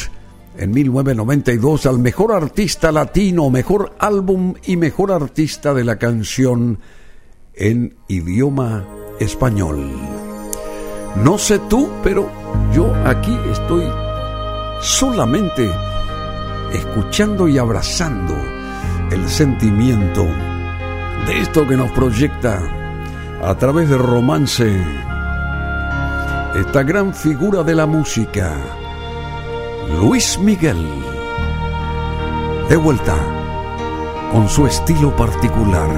en 0.56 0.70
1992 0.70 1.86
al 1.86 1.98
mejor 1.98 2.32
artista 2.32 2.92
latino, 2.92 3.50
mejor 3.50 3.94
álbum 3.98 4.54
y 4.64 4.76
mejor 4.76 5.12
artista 5.12 5.74
de 5.74 5.84
la 5.84 5.96
canción 5.96 6.78
en 7.54 7.96
idioma 8.08 8.84
español. 9.18 9.90
No 11.16 11.38
sé 11.38 11.58
tú, 11.68 11.90
pero 12.02 12.30
yo 12.74 12.92
aquí 13.04 13.36
estoy 13.50 13.84
solamente 14.80 15.70
escuchando 16.72 17.48
y 17.48 17.58
abrazando 17.58 18.34
el 19.10 19.28
sentimiento 19.28 20.24
de 21.26 21.40
esto 21.40 21.68
que 21.68 21.76
nos 21.76 21.90
proyecta 21.92 22.62
a 23.42 23.54
través 23.56 23.88
de 23.90 23.98
romance 23.98 24.72
esta 26.54 26.82
gran 26.82 27.14
figura 27.14 27.62
de 27.62 27.74
la 27.74 27.86
música, 27.86 28.56
Luis 30.01 30.39
Miguel. 30.39 30.82
De 32.69 32.77
vuelta 32.77 33.14
con 34.32 34.48
su 34.48 34.66
estilo 34.66 35.14
particular. 35.16 35.90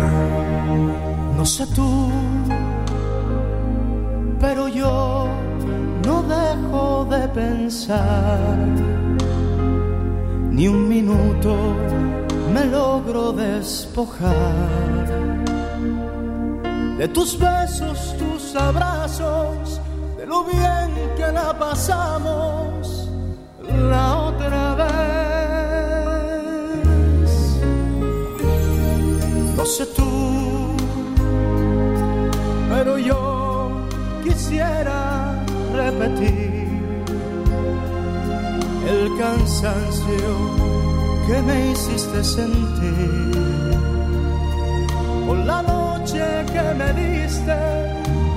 No 1.37 1.47
sé 1.47 1.66
tú, 1.69 2.11
pero 4.41 4.69
yo 4.69 5.29
no 6.07 6.23
dejo 6.23 7.07
de 7.11 7.29
pensar 7.29 8.59
ni 10.51 10.69
un 10.69 10.89
minuto 10.89 11.57
me 12.53 12.65
logro 12.66 13.33
despojar 13.33 14.33
de 16.97 17.09
tus 17.09 17.37
besos, 17.37 18.15
tus 18.16 18.55
abrazos, 18.55 19.81
de 20.16 20.27
lo 20.27 20.45
bien 20.45 20.91
que 21.16 21.33
la 21.33 21.59
pasamos 21.59 23.03
la 23.73 24.16
otra 24.28 24.74
vez. 24.74 24.85
No 29.57 29.65
sé 29.65 29.86
tú, 29.86 30.77
pero 32.70 32.99
yo 32.99 33.70
quisiera 34.23 35.43
repetir 35.74 36.69
el 38.86 39.19
cansancio 39.19 40.65
que 41.27 41.43
me 41.43 41.70
hiciste 41.70 42.23
sentir. 42.23 43.32
Por 45.27 45.39
la 45.39 45.62
noche 45.62 46.45
que 46.53 46.74
me 46.74 46.93
diste 46.93 47.57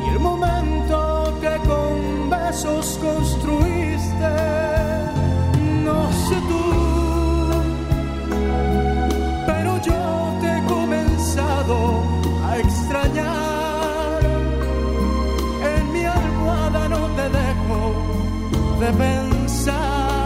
y 0.05 0.09
el 0.13 0.19
momento 0.19 1.37
que 1.41 1.57
con 1.67 2.29
besos 2.29 2.97
construiste. 3.01 5.06
Extrañar. 12.59 14.21
En 15.75 15.93
mi 15.93 16.03
almohada 16.05 16.89
no 16.89 17.07
te 17.17 17.29
dejo 17.39 17.79
de 18.79 18.89
pensar 18.93 20.17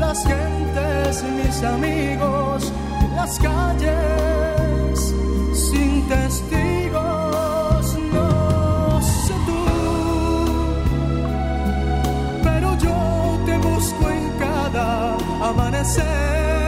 las 0.00 0.24
gentes, 0.24 1.24
mis 1.38 1.62
amigos, 1.62 2.72
en 3.00 3.16
las 3.16 3.38
calles, 3.38 5.14
sin 5.52 6.08
testigos, 6.08 7.96
no 8.12 9.02
sé 9.02 9.34
tú, 9.46 9.64
pero 12.42 12.76
yo 12.78 13.38
te 13.44 13.58
busco 13.58 14.10
en 14.10 14.30
cada 14.38 15.16
amanecer. 15.42 16.67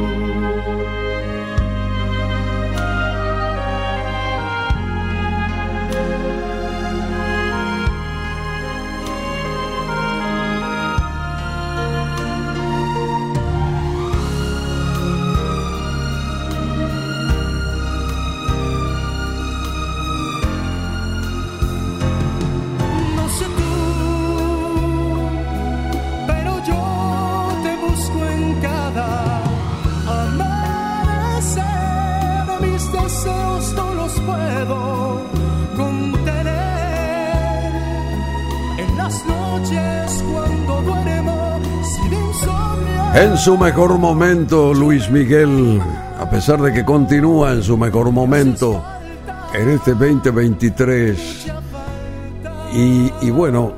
En 43.13 43.37
su 43.37 43.57
mejor 43.57 43.97
momento, 43.97 44.73
Luis 44.73 45.09
Miguel, 45.09 45.81
a 46.17 46.29
pesar 46.29 46.61
de 46.61 46.71
que 46.71 46.85
continúa 46.85 47.51
en 47.51 47.61
su 47.61 47.77
mejor 47.77 48.09
momento 48.11 48.81
en 49.53 49.69
este 49.69 49.91
2023, 49.91 51.47
y, 52.73 53.11
y 53.21 53.29
bueno, 53.29 53.73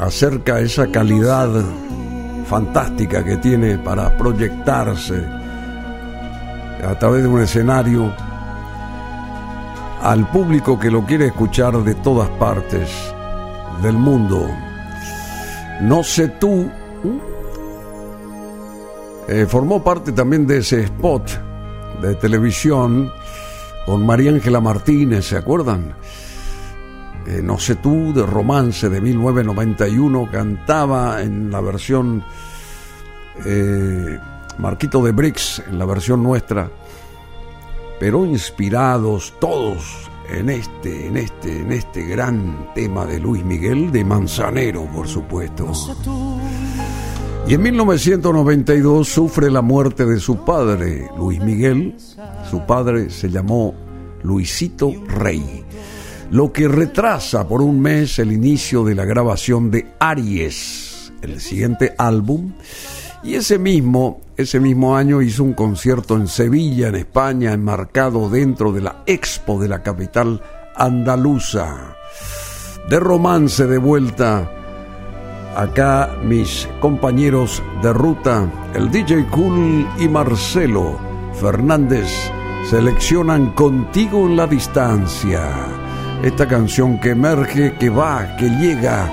acerca 0.00 0.58
esa 0.58 0.88
calidad 0.88 1.50
fantástica 2.48 3.24
que 3.24 3.36
tiene 3.36 3.78
para 3.78 4.16
proyectarse 4.16 5.24
a 6.84 6.98
través 6.98 7.22
de 7.22 7.28
un 7.28 7.40
escenario 7.40 8.12
al 10.02 10.28
público 10.30 10.80
que 10.80 10.90
lo 10.90 11.06
quiere 11.06 11.26
escuchar 11.26 11.74
de 11.84 11.94
todas 11.94 12.28
partes 12.30 12.90
del 13.82 13.94
mundo. 13.94 14.48
No 15.80 16.02
sé 16.02 16.26
tú, 16.28 16.68
eh, 19.32 19.46
formó 19.46 19.82
parte 19.82 20.12
también 20.12 20.46
de 20.46 20.58
ese 20.58 20.82
spot 20.82 21.26
de 22.02 22.14
televisión 22.16 23.10
con 23.86 24.04
María 24.04 24.30
Ángela 24.30 24.60
Martínez, 24.60 25.24
¿se 25.28 25.38
acuerdan? 25.38 25.94
Eh, 27.26 27.40
no 27.42 27.58
sé 27.58 27.76
tú, 27.76 28.12
de 28.12 28.26
romance 28.26 28.90
de 28.90 29.00
1991, 29.00 30.28
cantaba 30.30 31.22
en 31.22 31.50
la 31.50 31.62
versión 31.62 32.22
eh, 33.46 34.18
Marquito 34.58 35.02
de 35.02 35.12
Brix, 35.12 35.62
en 35.66 35.78
la 35.78 35.86
versión 35.86 36.22
nuestra, 36.22 36.70
pero 37.98 38.26
inspirados 38.26 39.32
todos 39.40 40.10
en 40.28 40.50
este, 40.50 41.06
en 41.06 41.16
este, 41.16 41.60
en 41.62 41.72
este 41.72 42.04
gran 42.04 42.74
tema 42.74 43.06
de 43.06 43.18
Luis 43.18 43.42
Miguel 43.42 43.92
de 43.92 44.04
Manzanero, 44.04 44.84
por 44.92 45.08
supuesto. 45.08 45.72
Y 47.46 47.54
en 47.54 47.62
1992 47.62 49.08
sufre 49.08 49.50
la 49.50 49.62
muerte 49.62 50.06
de 50.06 50.20
su 50.20 50.44
padre, 50.44 51.08
Luis 51.18 51.40
Miguel. 51.40 51.96
Su 52.48 52.64
padre 52.66 53.10
se 53.10 53.28
llamó 53.28 53.74
Luisito 54.22 54.92
Rey, 55.08 55.64
lo 56.30 56.52
que 56.52 56.68
retrasa 56.68 57.46
por 57.46 57.60
un 57.60 57.80
mes 57.80 58.20
el 58.20 58.32
inicio 58.32 58.84
de 58.84 58.94
la 58.94 59.04
grabación 59.04 59.70
de 59.72 59.92
Aries, 59.98 61.12
el 61.20 61.40
siguiente 61.40 61.94
álbum. 61.98 62.52
Y 63.24 63.34
ese 63.34 63.58
mismo, 63.58 64.20
ese 64.36 64.60
mismo 64.60 64.96
año 64.96 65.20
hizo 65.20 65.42
un 65.42 65.52
concierto 65.52 66.16
en 66.16 66.28
Sevilla, 66.28 66.88
en 66.88 66.94
España, 66.94 67.52
enmarcado 67.52 68.30
dentro 68.30 68.72
de 68.72 68.82
la 68.82 69.02
Expo 69.04 69.60
de 69.60 69.68
la 69.68 69.82
capital 69.82 70.40
andaluza. 70.76 71.96
De 72.88 73.00
romance 73.00 73.66
de 73.66 73.78
vuelta 73.78 74.61
Acá 75.56 76.16
mis 76.24 76.66
compañeros 76.80 77.62
de 77.82 77.92
ruta, 77.92 78.48
el 78.74 78.90
DJ 78.90 79.26
Cool 79.26 79.86
y 79.98 80.08
Marcelo 80.08 80.98
Fernández, 81.34 82.08
seleccionan 82.70 83.50
Contigo 83.50 84.26
en 84.26 84.36
la 84.36 84.46
Distancia. 84.46 85.42
Esta 86.22 86.48
canción 86.48 86.98
que 86.98 87.10
emerge, 87.10 87.74
que 87.74 87.90
va, 87.90 88.34
que 88.36 88.48
llega, 88.48 89.12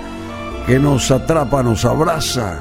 que 0.66 0.80
nos 0.80 1.12
atrapa, 1.12 1.62
nos 1.62 1.84
abraza, 1.84 2.60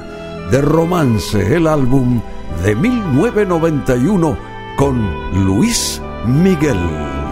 de 0.51 0.61
romance, 0.61 1.55
el 1.55 1.65
álbum 1.65 2.21
de 2.63 2.75
1991 2.75 4.37
con 4.75 5.45
Luis 5.45 6.01
Miguel. 6.25 7.28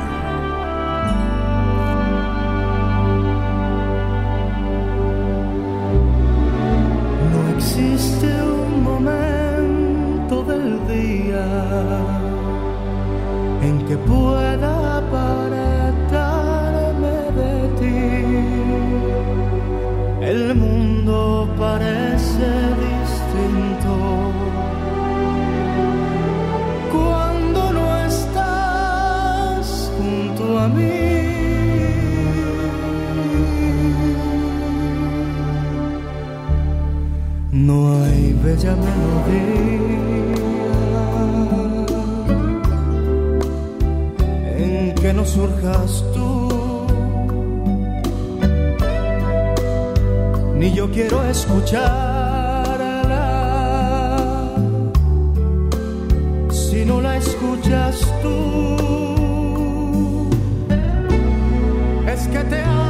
No 37.68 38.02
hay 38.02 38.31
bella 38.45 38.77
melodía 38.77 39.88
en 44.57 44.95
que 44.95 45.11
no 45.11 45.26
surjas 45.26 46.02
tú. 46.14 46.85
Ni 50.56 50.72
yo 50.73 50.89
quiero 50.91 51.26
escucharla, 51.26 51.84
si 56.49 56.85
no 56.85 57.02
la 57.02 57.18
escuchas 57.18 57.99
tú. 58.22 58.38
Es 62.14 62.30
que 62.30 62.39
te 62.45 62.61
amo. 62.64 62.86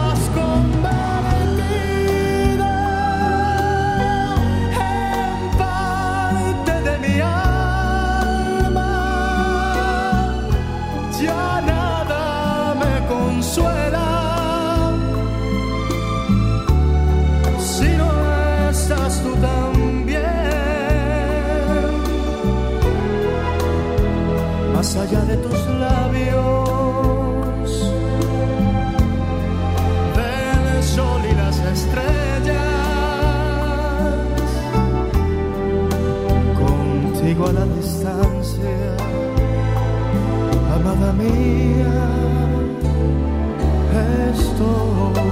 amada 40.98 41.14
mía, 41.14 41.94
estoy. 44.34 45.27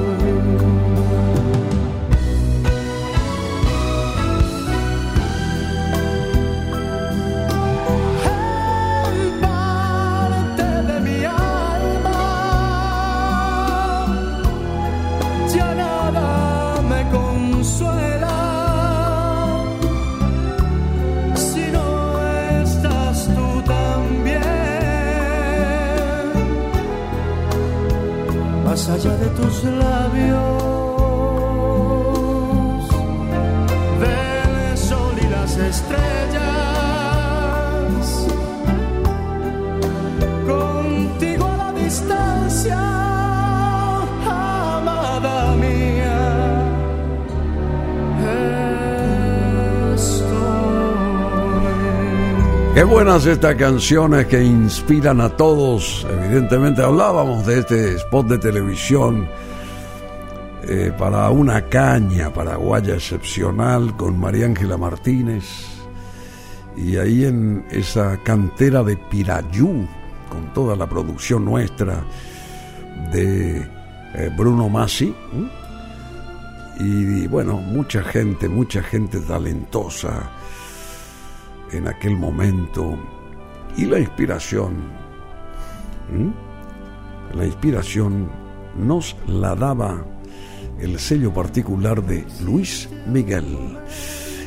rosa 29.06 29.18
de 29.18 29.28
tus 29.30 29.64
labios. 29.64 30.55
Buenas 52.84 53.26
estas 53.26 53.56
canciones 53.56 54.26
que 54.28 54.44
inspiran 54.44 55.22
a 55.22 55.30
todos. 55.30 56.06
Evidentemente 56.10 56.82
hablábamos 56.82 57.46
de 57.46 57.60
este 57.60 57.96
spot 57.96 58.28
de 58.28 58.38
televisión 58.38 59.30
eh, 60.64 60.92
para 60.98 61.30
una 61.30 61.70
caña 61.70 62.34
paraguaya 62.34 62.96
excepcional 62.96 63.96
con 63.96 64.20
María 64.20 64.48
Ángela 64.48 64.76
Martínez. 64.76 65.46
Y 66.76 66.98
ahí 66.98 67.24
en 67.24 67.66
esa 67.72 68.22
cantera 68.24 68.84
de 68.84 68.98
Pirayú, 68.98 69.88
con 70.30 70.54
toda 70.54 70.76
la 70.76 70.86
producción 70.86 71.46
nuestra 71.46 72.04
de 73.14 73.66
eh, 74.16 74.32
Bruno 74.38 74.68
Massi. 74.68 75.16
Y 76.80 77.26
bueno, 77.28 77.54
mucha 77.54 78.04
gente, 78.04 78.50
mucha 78.50 78.84
gente 78.84 79.22
talentosa 79.22 80.30
en 81.72 81.88
aquel 81.88 82.18
momento 82.18 82.98
y 83.78 83.86
la 83.86 84.00
inspiración. 84.00 84.74
La 87.34 87.46
inspiración 87.46 88.30
nos 88.78 89.16
la 89.28 89.56
daba 89.56 90.06
el 90.80 91.00
sello 91.00 91.34
particular 91.34 92.04
de 92.04 92.26
Luis 92.44 92.90
Miguel. 93.08 93.78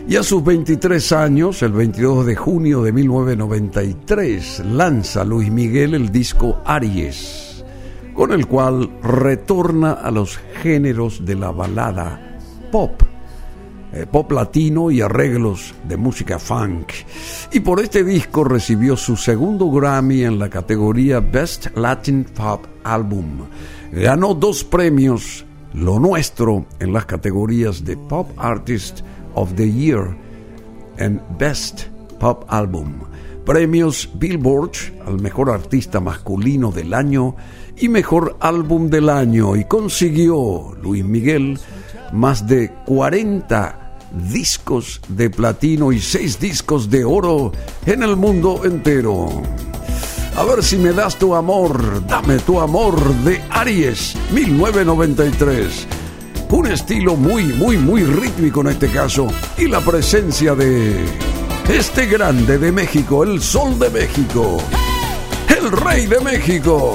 Y 0.09 0.17
a 0.17 0.23
sus 0.23 0.43
23 0.43 1.13
años, 1.13 1.63
el 1.63 1.73
22 1.73 2.25
de 2.25 2.37
junio 2.37 2.83
de 2.83 2.93
1993, 2.93 4.63
lanza 4.65 5.23
Luis 5.25 5.51
Miguel 5.51 5.95
el 5.95 6.11
disco 6.11 6.63
Aries, 6.65 7.63
con 8.15 8.33
el 8.33 8.47
cual 8.47 8.91
retorna 9.03 9.93
a 9.93 10.11
los 10.11 10.39
géneros 10.63 11.27
de 11.27 11.35
la 11.35 11.51
balada 11.51 12.39
pop, 12.73 13.03
eh, 13.93 14.07
pop 14.11 14.33
latino 14.33 14.91
y 14.91 15.01
arreglos 15.01 15.75
de 15.89 15.97
música 15.97 16.39
funk. 16.39 16.93
Y 17.53 17.61
por 17.61 17.81
este 17.81 18.05
disco 18.05 18.45
recibió 18.45 18.97
su 18.97 19.17
segundo 19.17 19.71
Grammy 19.71 20.25
en 20.25 20.39
la 20.39 20.51
categoría 20.51 21.21
Best 21.21 21.69
Latin 21.75 22.25
Pop 22.25 22.67
Album. 22.85 23.47
Ganó 23.93 24.35
dos 24.35 24.63
premios, 24.63 25.47
lo 25.73 25.99
nuestro, 25.99 26.67
en 26.81 26.93
las 26.93 27.07
categorías 27.07 27.85
de 27.85 27.97
Pop 27.97 28.31
Artist 28.37 29.01
of 29.35 29.55
the 29.55 29.71
Year 29.71 30.15
and 30.99 31.21
Best 31.39 31.85
Pop 32.21 32.45
Album, 32.49 32.95
premios 33.47 34.11
Billboard 34.15 34.73
al 35.07 35.21
mejor 35.21 35.51
artista 35.51 36.01
masculino 36.01 36.71
del 36.71 36.93
año 36.93 37.37
y 37.77 37.89
mejor 37.89 38.37
álbum 38.41 38.91
del 38.91 39.09
año 39.09 39.57
y 39.57 39.65
consiguió 39.65 40.77
Luis 40.83 41.05
Miguel 41.05 41.59
más 42.13 42.47
de 42.47 42.73
40 42.87 43.93
discos 44.13 45.01
de 45.09 45.31
platino 45.31 45.93
y 45.93 46.01
6 46.01 46.41
discos 46.41 46.91
de 46.91 47.05
oro 47.05 47.53
en 47.87 48.03
el 48.03 48.17
mundo 48.17 48.63
entero. 48.65 49.29
A 50.37 50.45
ver 50.45 50.63
si 50.63 50.77
me 50.77 50.93
das 50.93 51.17
tu 51.17 51.35
amor, 51.35 52.07
dame 52.07 52.39
tu 52.39 52.61
amor 52.61 52.99
de 53.25 53.43
Aries 53.51 54.15
1993 54.33 55.87
un 56.51 56.67
estilo 56.67 57.17
muy, 57.17 57.45
muy, 57.45 57.77
muy 57.77 58.05
rítmico 58.05 58.63
en 58.63 58.69
este 58.69 58.89
caso, 58.89 59.29
y 59.57 59.69
la 59.69 59.81
presencia 59.81 60.55
de 60.55 61.05
este 61.69 62.07
grande 62.07 62.59
de 62.59 62.73
México, 62.73 63.23
el 63.23 63.43
Sol 63.43 63.79
de 63.79 63.91
México, 63.91 64.59
el 65.49 65.71
Rey 65.71 66.07
de 66.07 66.21
México. 66.21 66.95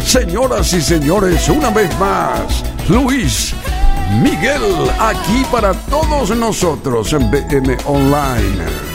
Señoras 0.00 0.72
y 0.72 0.80
señores, 0.80 1.48
una 1.48 1.70
vez 1.70 1.90
más, 1.98 2.64
Luis 2.88 3.54
Miguel, 4.22 4.62
aquí 5.00 5.44
para 5.50 5.74
todos 5.74 6.36
nosotros 6.36 7.12
en 7.12 7.30
BM 7.30 7.76
Online. 7.84 8.85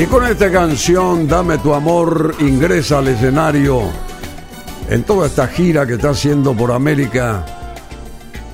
Y 0.00 0.06
con 0.06 0.24
esta 0.24 0.50
canción, 0.50 1.28
Dame 1.28 1.58
tu 1.58 1.74
amor, 1.74 2.34
ingresa 2.38 3.00
al 3.00 3.08
escenario 3.08 3.82
en 4.88 5.02
toda 5.02 5.26
esta 5.26 5.46
gira 5.46 5.86
que 5.86 5.96
está 5.96 6.08
haciendo 6.08 6.54
por 6.54 6.72
América 6.72 7.44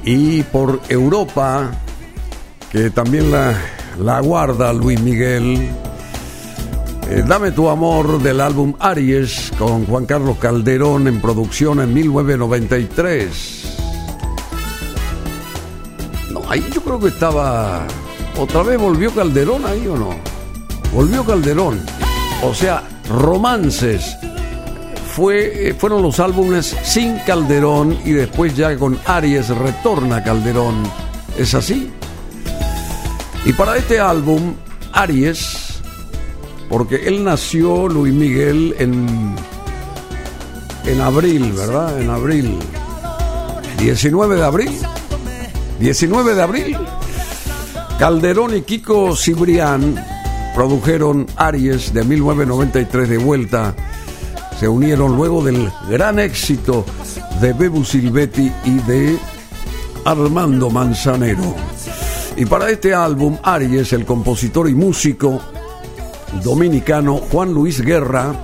y 0.04 0.42
por 0.42 0.80
Europa, 0.88 1.70
que 2.72 2.90
también 2.90 3.30
la, 3.30 3.56
la 4.00 4.18
guarda 4.18 4.72
Luis 4.72 5.00
Miguel. 5.00 5.70
Eh, 7.08 7.22
Dame 7.24 7.52
tu 7.52 7.68
amor 7.68 8.20
del 8.20 8.40
álbum 8.40 8.74
Aries 8.80 9.52
con 9.56 9.86
Juan 9.86 10.04
Carlos 10.04 10.38
Calderón 10.38 11.06
en 11.06 11.20
producción 11.20 11.80
en 11.80 11.94
1993. 11.94 13.78
No, 16.32 16.42
ahí 16.50 16.66
yo 16.74 16.80
creo 16.80 16.98
que 16.98 17.06
estaba. 17.06 17.86
¿Otra 18.36 18.64
vez 18.64 18.80
volvió 18.80 19.14
Calderón 19.14 19.64
ahí 19.64 19.86
o 19.86 19.96
no? 19.96 20.15
Volvió 20.96 21.26
Calderón. 21.26 21.78
O 22.42 22.54
sea, 22.54 22.82
romances. 23.10 24.16
Fue, 25.14 25.68
eh, 25.68 25.74
fueron 25.74 26.00
los 26.00 26.18
álbumes 26.20 26.74
sin 26.84 27.18
Calderón 27.18 27.98
y 28.02 28.12
después 28.12 28.56
ya 28.56 28.78
con 28.78 28.98
Aries 29.04 29.50
retorna 29.50 30.24
Calderón. 30.24 30.84
¿Es 31.36 31.54
así? 31.54 31.90
Y 33.44 33.52
para 33.52 33.76
este 33.76 34.00
álbum, 34.00 34.54
Aries 34.94 35.82
porque 36.70 37.06
él 37.06 37.24
nació, 37.24 37.88
Luis 37.88 38.14
Miguel, 38.14 38.74
en, 38.78 39.36
en 40.86 41.00
abril, 41.02 41.52
¿verdad? 41.52 42.00
En 42.00 42.08
abril. 42.08 42.58
19 43.76 44.36
de 44.36 44.44
abril. 44.44 44.72
19 45.78 46.34
de 46.34 46.42
abril. 46.42 46.78
Calderón 47.98 48.56
y 48.56 48.62
Kiko 48.62 49.14
Cibrián 49.14 50.15
produjeron 50.56 51.26
Aries 51.36 51.92
de 51.92 52.02
1993 52.02 53.10
de 53.10 53.18
vuelta. 53.18 53.74
Se 54.58 54.66
unieron 54.66 55.14
luego 55.14 55.44
del 55.44 55.70
gran 55.90 56.18
éxito 56.18 56.82
de 57.42 57.52
Bebu 57.52 57.84
Silvetti 57.84 58.50
y 58.64 58.78
de 58.86 59.18
Armando 60.06 60.70
Manzanero. 60.70 61.54
Y 62.38 62.46
para 62.46 62.70
este 62.70 62.94
álbum, 62.94 63.36
Aries, 63.42 63.92
el 63.92 64.06
compositor 64.06 64.70
y 64.70 64.74
músico, 64.74 65.42
dominicano 66.42 67.18
Juan 67.18 67.52
Luis 67.52 67.82
Guerra 67.82 68.34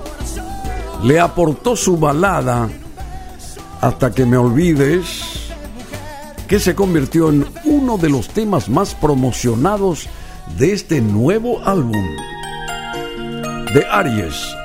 le 1.03 1.19
aportó 1.19 1.75
su 1.75 1.97
balada 1.97 2.69
Hasta 3.81 4.11
que 4.11 4.25
me 4.27 4.37
olvides, 4.37 5.07
que 6.47 6.59
se 6.59 6.75
convirtió 6.75 7.29
en 7.29 7.47
uno 7.65 7.97
de 7.97 8.09
los 8.09 8.27
temas 8.27 8.69
más 8.69 8.93
promocionados 8.93 10.07
de 10.57 10.73
este 10.73 11.01
nuevo 11.01 11.59
álbum 11.65 12.05
de 13.73 13.85
Aries. 13.89 14.55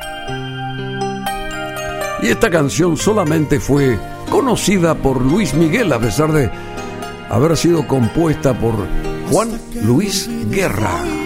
Y 2.22 2.28
esta 2.28 2.50
canción 2.50 2.96
solamente 2.96 3.60
fue 3.60 3.98
conocida 4.30 4.94
por 4.94 5.24
Luis 5.24 5.54
Miguel 5.54 5.92
a 5.92 5.98
pesar 5.98 6.32
de 6.32 6.50
haber 7.30 7.56
sido 7.56 7.86
compuesta 7.86 8.58
por 8.58 8.74
Juan 9.30 9.58
Luis 9.82 10.28
Guerra. 10.50 11.17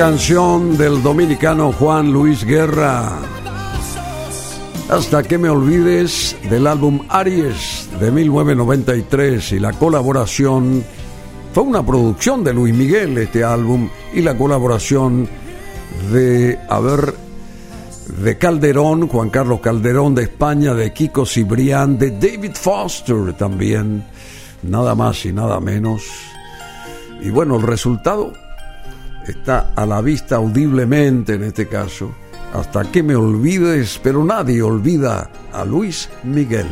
Canción 0.00 0.78
del 0.78 1.02
dominicano 1.02 1.72
Juan 1.72 2.10
Luis 2.10 2.42
Guerra. 2.42 3.18
Hasta 4.88 5.22
que 5.22 5.36
me 5.36 5.50
olvides 5.50 6.34
del 6.48 6.66
álbum 6.66 7.02
Aries 7.10 7.86
de 8.00 8.10
1993 8.10 9.52
y 9.52 9.58
la 9.58 9.74
colaboración 9.74 10.82
fue 11.52 11.64
una 11.64 11.84
producción 11.84 12.42
de 12.42 12.54
Luis 12.54 12.74
Miguel 12.74 13.18
este 13.18 13.44
álbum 13.44 13.90
y 14.14 14.22
la 14.22 14.38
colaboración 14.38 15.28
de 16.10 16.58
a 16.70 16.80
ver 16.80 17.14
de 18.22 18.38
Calderón, 18.38 19.06
Juan 19.06 19.28
Carlos 19.28 19.60
Calderón 19.60 20.14
de 20.14 20.22
España, 20.22 20.72
de 20.72 20.94
Kiko 20.94 21.26
Cibrián, 21.26 21.98
de 21.98 22.12
David 22.12 22.52
Foster 22.54 23.34
también, 23.34 24.02
nada 24.62 24.94
más 24.94 25.26
y 25.26 25.32
nada 25.34 25.60
menos. 25.60 26.04
Y 27.20 27.28
bueno, 27.28 27.56
el 27.56 27.62
resultado 27.62 28.32
está 29.30 29.72
a 29.74 29.86
la 29.86 30.00
vista 30.00 30.36
audiblemente 30.36 31.34
en 31.34 31.44
este 31.44 31.66
caso, 31.66 32.12
hasta 32.52 32.90
que 32.90 33.02
me 33.02 33.16
olvides, 33.16 34.00
pero 34.02 34.24
nadie 34.24 34.62
olvida 34.62 35.30
a 35.52 35.64
Luis 35.64 36.08
Miguel. 36.22 36.66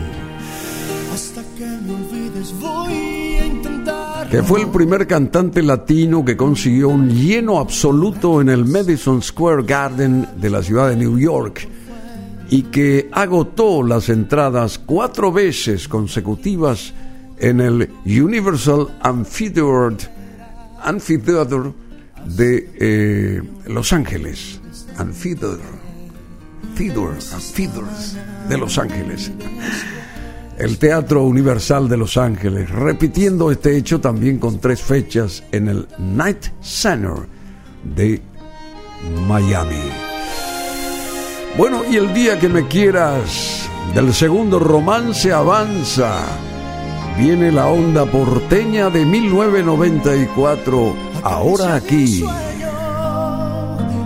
Hasta 1.13 1.43
que 1.57 1.67
me 1.67 1.95
olvides 1.95 2.55
voy 2.61 2.93
a 2.93 3.47
intentar. 3.47 4.29
Que 4.29 4.43
fue 4.43 4.61
el 4.61 4.69
primer 4.69 5.07
cantante 5.07 5.63
latino 5.63 6.25
que 6.25 6.37
consiguió 6.37 6.89
un 6.91 7.09
lleno 7.09 7.59
absoluto 7.59 8.41
en 8.41 8.49
el 8.51 8.65
Madison 8.65 9.23
Square 9.23 9.63
Garden 9.63 10.29
de 10.37 10.51
la 10.51 10.63
ciudad 10.63 10.89
de 10.91 10.97
New 10.97 11.19
York 11.19 11.69
y 12.51 12.63
que 12.63 13.09
agotó 13.13 13.83
las 13.83 14.09
entradas 14.09 14.79
cuatro 14.79 15.33
veces 15.33 15.87
consecutivas 15.87 16.93
en 17.39 17.61
el 17.61 17.91
Universal 18.05 18.89
Amphitheater, 19.01 20.11
Amphitheater 20.83 21.73
de 22.37 22.71
eh, 22.79 23.43
Los 23.67 23.93
Ángeles, 23.93 24.61
Amphitheater, 24.97 25.59
de 28.49 28.59
Los 28.59 28.79
Ángeles, 28.79 29.33
el 30.59 30.79
Teatro 30.79 31.25
Universal 31.25 31.89
de 31.89 31.97
Los 31.97 32.17
Ángeles, 32.17 32.71
repitiendo 32.71 33.51
este 33.51 33.77
hecho 33.77 34.01
también 34.01 34.39
con 34.39 34.61
tres 34.61 34.81
fechas 34.83 35.43
en 35.53 35.69
el 35.69 35.89
Night 35.99 36.47
Center 36.61 37.27
de 37.97 38.23
Miami. 39.27 39.91
Bueno, 41.57 41.83
y 41.91 41.97
el 41.97 42.13
día 42.15 42.39
que 42.39 42.49
me 42.49 42.69
quieras, 42.69 43.69
del 43.95 44.15
segundo 44.15 44.59
romance 44.59 45.33
avanza, 45.33 46.21
viene 47.19 47.51
la 47.51 47.69
onda 47.69 48.05
porteña 48.07 48.91
de 48.91 49.05
1994 49.05 51.08
ahora 51.23 51.77
aquí. 51.77 52.25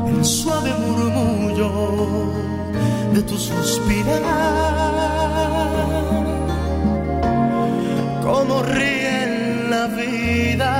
El 0.08 0.24
suave 0.24 0.72
murmullo 0.86 1.70
de 3.12 3.22
tu 3.22 3.36
suspirar, 3.36 4.22
como 8.22 8.62
ríe 8.62 9.24
en 9.24 9.70
la 9.70 9.86
vida 9.88 10.72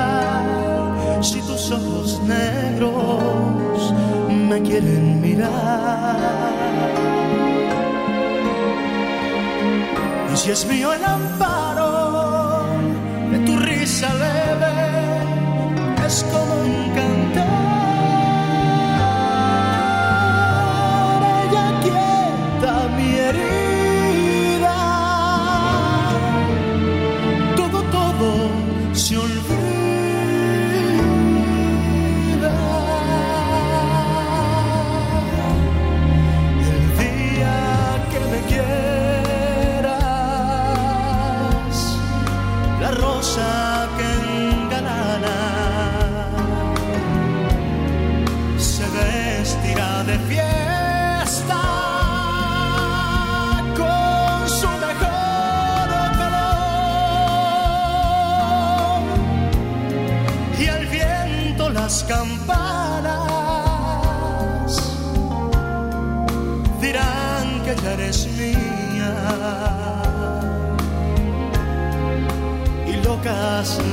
si 1.20 1.40
tus 1.42 1.70
ojos 1.70 2.20
negros 2.22 3.94
me 4.48 4.60
quieren 4.62 5.20
mirar. 5.20 6.16
Y 10.32 10.36
si 10.36 10.50
es 10.50 10.66
mío 10.66 10.92
el 10.92 11.04
amparo 11.04 12.64
de 13.30 13.38
tu 13.40 13.56
risa 13.56 14.12
como 16.20 16.54
un 16.60 16.90
cantar. 16.94 17.21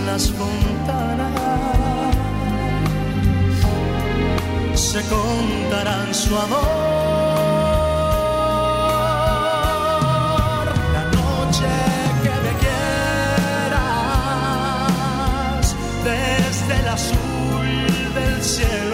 Las 0.06 0.32
fontanas 0.32 1.30
se 4.74 5.02
contarán 5.04 6.14
su 6.14 6.36
amor. 6.38 6.66
La 10.96 11.04
noche 11.18 11.72
que 12.24 12.34
me 12.46 12.54
quieras 12.64 13.76
desde 16.04 16.74
el 16.82 16.88
azul 16.88 17.68
del 18.16 18.38
cielo, 18.44 18.89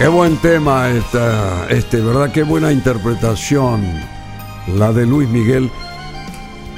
Qué 0.00 0.08
buen 0.08 0.38
tema 0.38 0.88
esta, 0.88 1.68
este, 1.68 2.00
¿verdad? 2.00 2.32
Qué 2.32 2.42
buena 2.42 2.72
interpretación 2.72 3.84
la 4.78 4.94
de 4.94 5.04
Luis 5.04 5.28
Miguel, 5.28 5.70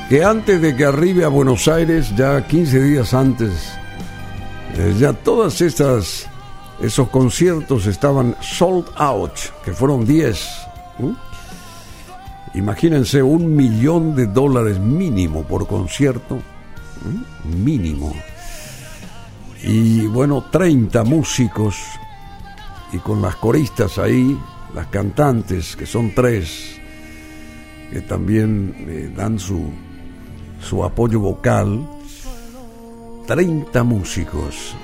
que 0.09 0.25
antes 0.25 0.61
de 0.61 0.75
que 0.75 0.87
arribe 0.87 1.25
a 1.25 1.29
Buenos 1.29 1.69
Aires, 1.69 2.13
ya 2.17 2.45
15 2.45 2.83
días 2.83 3.15
antes, 3.15 3.75
eh, 4.75 4.97
ya 4.99 5.13
todas 5.13 5.61
estas, 5.61 6.27
esos 6.81 7.11
conciertos 7.11 7.87
estaban 7.87 8.35
sold 8.41 8.87
out, 8.97 9.35
que 9.65 9.73
fueron 9.73 10.05
10. 10.05 10.45
Imagínense 12.55 13.23
un 13.23 13.55
millón 13.55 14.17
de 14.17 14.27
dólares 14.27 14.81
mínimo 14.81 15.45
por 15.45 15.69
concierto, 15.69 16.41
mínimo. 17.45 18.13
Y 19.63 20.09
bueno, 20.09 20.47
30 20.51 21.05
músicos 21.05 21.77
y 22.93 22.99
con 22.99 23.23
las 23.23 23.37
coristas 23.37 23.99
ahí, 23.99 24.39
las 24.75 24.87
cantantes, 24.89 25.77
que 25.77 25.87
son 25.87 26.15
tres, 26.15 26.79
que 27.91 28.03
también 28.03 28.75
eh, 28.89 29.13
dan 29.15 29.39
su, 29.39 29.71
su 30.61 30.85
apoyo 30.85 31.21
vocal, 31.21 31.87
30 33.27 33.83
músicos, 33.85 34.75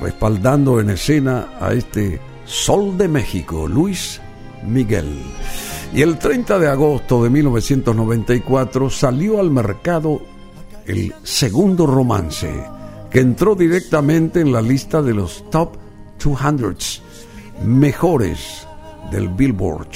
respaldando 0.00 0.80
en 0.80 0.90
escena 0.90 1.54
a 1.60 1.72
este 1.72 2.20
Sol 2.44 2.98
de 2.98 3.08
México, 3.08 3.66
Luis 3.66 4.20
Miguel. 4.66 5.22
Y 5.94 6.02
el 6.02 6.18
30 6.18 6.58
de 6.58 6.68
agosto 6.68 7.22
de 7.22 7.30
1994 7.30 8.90
salió 8.90 9.40
al 9.40 9.50
mercado 9.50 10.22
el 10.86 11.14
segundo 11.22 11.86
romance, 11.86 12.50
que 13.10 13.20
entró 13.20 13.54
directamente 13.54 14.40
en 14.40 14.52
la 14.52 14.62
lista 14.62 15.02
de 15.02 15.14
los 15.14 15.48
top 15.50 15.81
200 16.22 17.02
mejores 17.64 18.66
del 19.10 19.28
Billboard. 19.28 19.88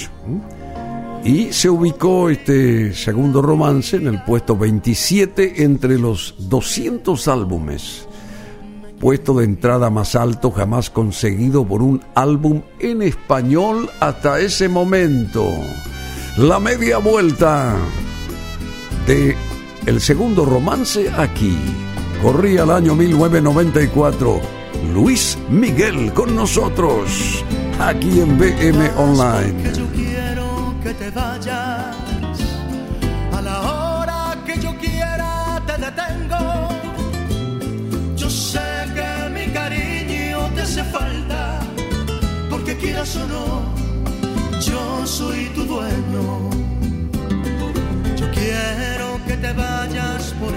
Y 1.23 1.51
se 1.51 1.69
ubicó 1.69 2.29
este 2.29 2.93
segundo 2.93 3.41
romance 3.41 3.97
en 3.97 4.07
el 4.07 4.23
puesto 4.23 4.55
27 4.55 5.63
entre 5.63 5.97
los 5.97 6.35
200 6.49 7.27
álbumes. 7.27 8.07
Puesto 8.99 9.33
de 9.35 9.45
entrada 9.45 9.89
más 9.89 10.15
alto 10.15 10.51
jamás 10.51 10.89
conseguido 10.89 11.65
por 11.67 11.81
un 11.81 12.01
álbum 12.15 12.61
en 12.79 13.01
español 13.01 13.89
hasta 13.99 14.39
ese 14.39 14.69
momento. 14.69 15.45
La 16.37 16.59
media 16.59 16.97
vuelta 16.97 17.75
de 19.05 19.35
el 19.85 20.01
segundo 20.01 20.45
romance 20.45 21.09
aquí. 21.17 21.57
Corría 22.21 22.63
el 22.63 22.71
año 22.71 22.95
1994. 22.95 24.56
Luis 24.93 25.37
Miguel 25.49 26.13
con 26.13 26.35
nosotros, 26.35 27.43
aquí 27.79 28.19
en 28.19 28.37
BM 28.37 28.89
Online. 28.97 29.73
yo 29.75 29.85
quiero 29.93 30.75
que 30.83 30.93
te 30.93 31.09
vayas. 31.11 31.95
A 33.31 33.41
la 33.41 33.61
hora 33.61 34.37
que 34.45 34.59
yo 34.59 34.75
quiera 34.77 35.61
te 35.65 35.73
detengo. 35.73 36.69
Yo 38.15 38.29
sé 38.29 38.59
que 38.95 39.29
mi 39.29 39.53
cariño 39.53 40.49
te 40.55 40.61
hace 40.61 40.83
falta. 40.85 41.59
Porque 42.49 42.75
quieras 42.77 43.15
o 43.15 43.27
no, 43.27 43.75
yo 44.59 45.05
soy 45.05 45.45
tu 45.55 45.63
dueño. 45.63 46.49
Yo 48.15 48.25
quiero 48.31 49.19
que 49.27 49.37
te 49.37 49.53
vayas 49.53 50.33
por 50.39 50.56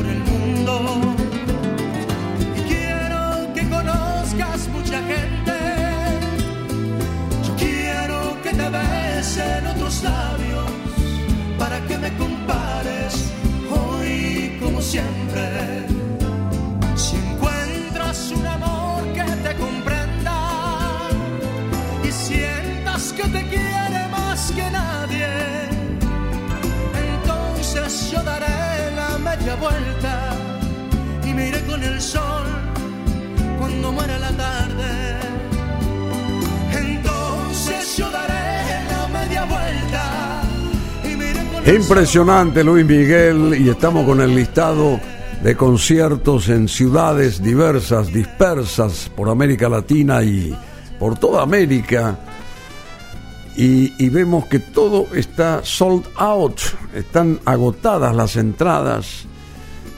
por 0.00 0.08
el 0.08 0.20
mundo. 0.24 0.74
Y 2.56 2.60
quiero 2.72 3.52
que 3.54 3.68
conozcas 3.68 4.68
mucha 4.68 4.98
gente. 5.12 5.56
Yo 7.46 7.52
quiero 7.56 8.18
que 8.42 8.50
te 8.60 8.68
besen 8.78 9.66
otros 9.66 10.02
labios 10.02 10.70
para 11.58 11.78
que 11.86 11.98
me 11.98 12.10
compares 12.16 13.12
hoy 13.78 14.58
como 14.62 14.80
siempre. 14.80 15.44
Si 16.96 17.16
encuentras 17.16 18.32
un 18.38 18.46
amor 18.46 19.02
que 19.16 19.24
te 19.44 19.52
comprenda 19.56 20.36
y 22.08 22.10
sientas 22.10 23.12
que 23.12 23.24
te 23.36 23.42
quiere 23.52 24.00
más 24.10 24.50
que 24.52 24.70
nadie, 24.70 25.28
entonces 27.06 28.10
yo 28.10 28.22
daré 28.22 28.69
vuelta 29.60 30.32
y 31.24 31.70
con 31.70 31.82
el 31.82 32.00
sol 32.00 32.46
cuando 33.58 33.92
muera 33.92 34.18
la 34.18 34.30
tarde. 34.30 35.20
Entonces 36.72 37.96
yo 37.96 38.10
daré 38.10 38.86
la 38.90 39.08
media 39.08 39.44
vuelta 39.44 40.42
Impresionante 41.66 42.64
Luis 42.64 42.86
Miguel 42.86 43.56
y 43.60 43.68
estamos 43.68 44.06
con 44.06 44.20
el 44.20 44.34
listado 44.34 44.98
de 45.42 45.56
conciertos 45.56 46.48
en 46.48 46.68
ciudades 46.68 47.42
diversas, 47.42 48.12
dispersas 48.12 49.10
por 49.14 49.28
América 49.28 49.68
Latina 49.68 50.22
y 50.22 50.56
por 50.98 51.18
toda 51.18 51.42
América. 51.42 52.18
Y, 53.62 54.08
vemos 54.08 54.46
que 54.46 54.58
todo 54.58 55.06
está 55.14 55.62
sold 55.62 56.06
out, 56.16 56.58
están 56.94 57.38
agotadas 57.44 58.16
las 58.16 58.36
entradas 58.36 59.26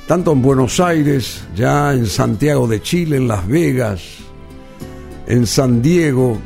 tanto 0.08 0.32
en 0.32 0.42
Buenos 0.42 0.80
Aires, 0.80 1.44
ya 1.54 1.92
en 1.92 2.06
Santiago 2.06 2.66
de 2.66 2.82
Chile, 2.82 3.18
en 3.18 3.28
Las 3.28 3.46
Vegas, 3.46 4.02
en 5.28 5.46
San 5.46 5.80
Diego, 5.80 6.40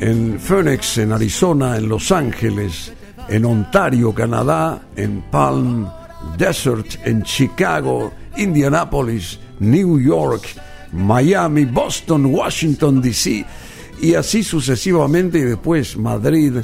en 0.00 0.40
Phoenix, 0.40 0.98
en 0.98 1.12
Arizona, 1.12 1.76
en 1.76 1.88
Los 1.88 2.10
Ángeles, 2.10 2.94
en 3.28 3.44
Ontario, 3.44 4.12
Canadá, 4.12 4.82
en 4.96 5.22
Palm 5.30 5.88
Desert, 6.36 6.96
en 7.04 7.22
Chicago, 7.22 8.12
Indianapolis, 8.36 9.38
New 9.60 10.00
York, 10.00 10.48
Miami, 10.90 11.64
Boston, 11.64 12.26
Washington, 12.26 13.00
D.C. 13.00 13.46
y 14.00 14.14
así 14.14 14.42
sucesivamente 14.42 15.38
y 15.38 15.42
después 15.42 15.96
Madrid 15.96 16.54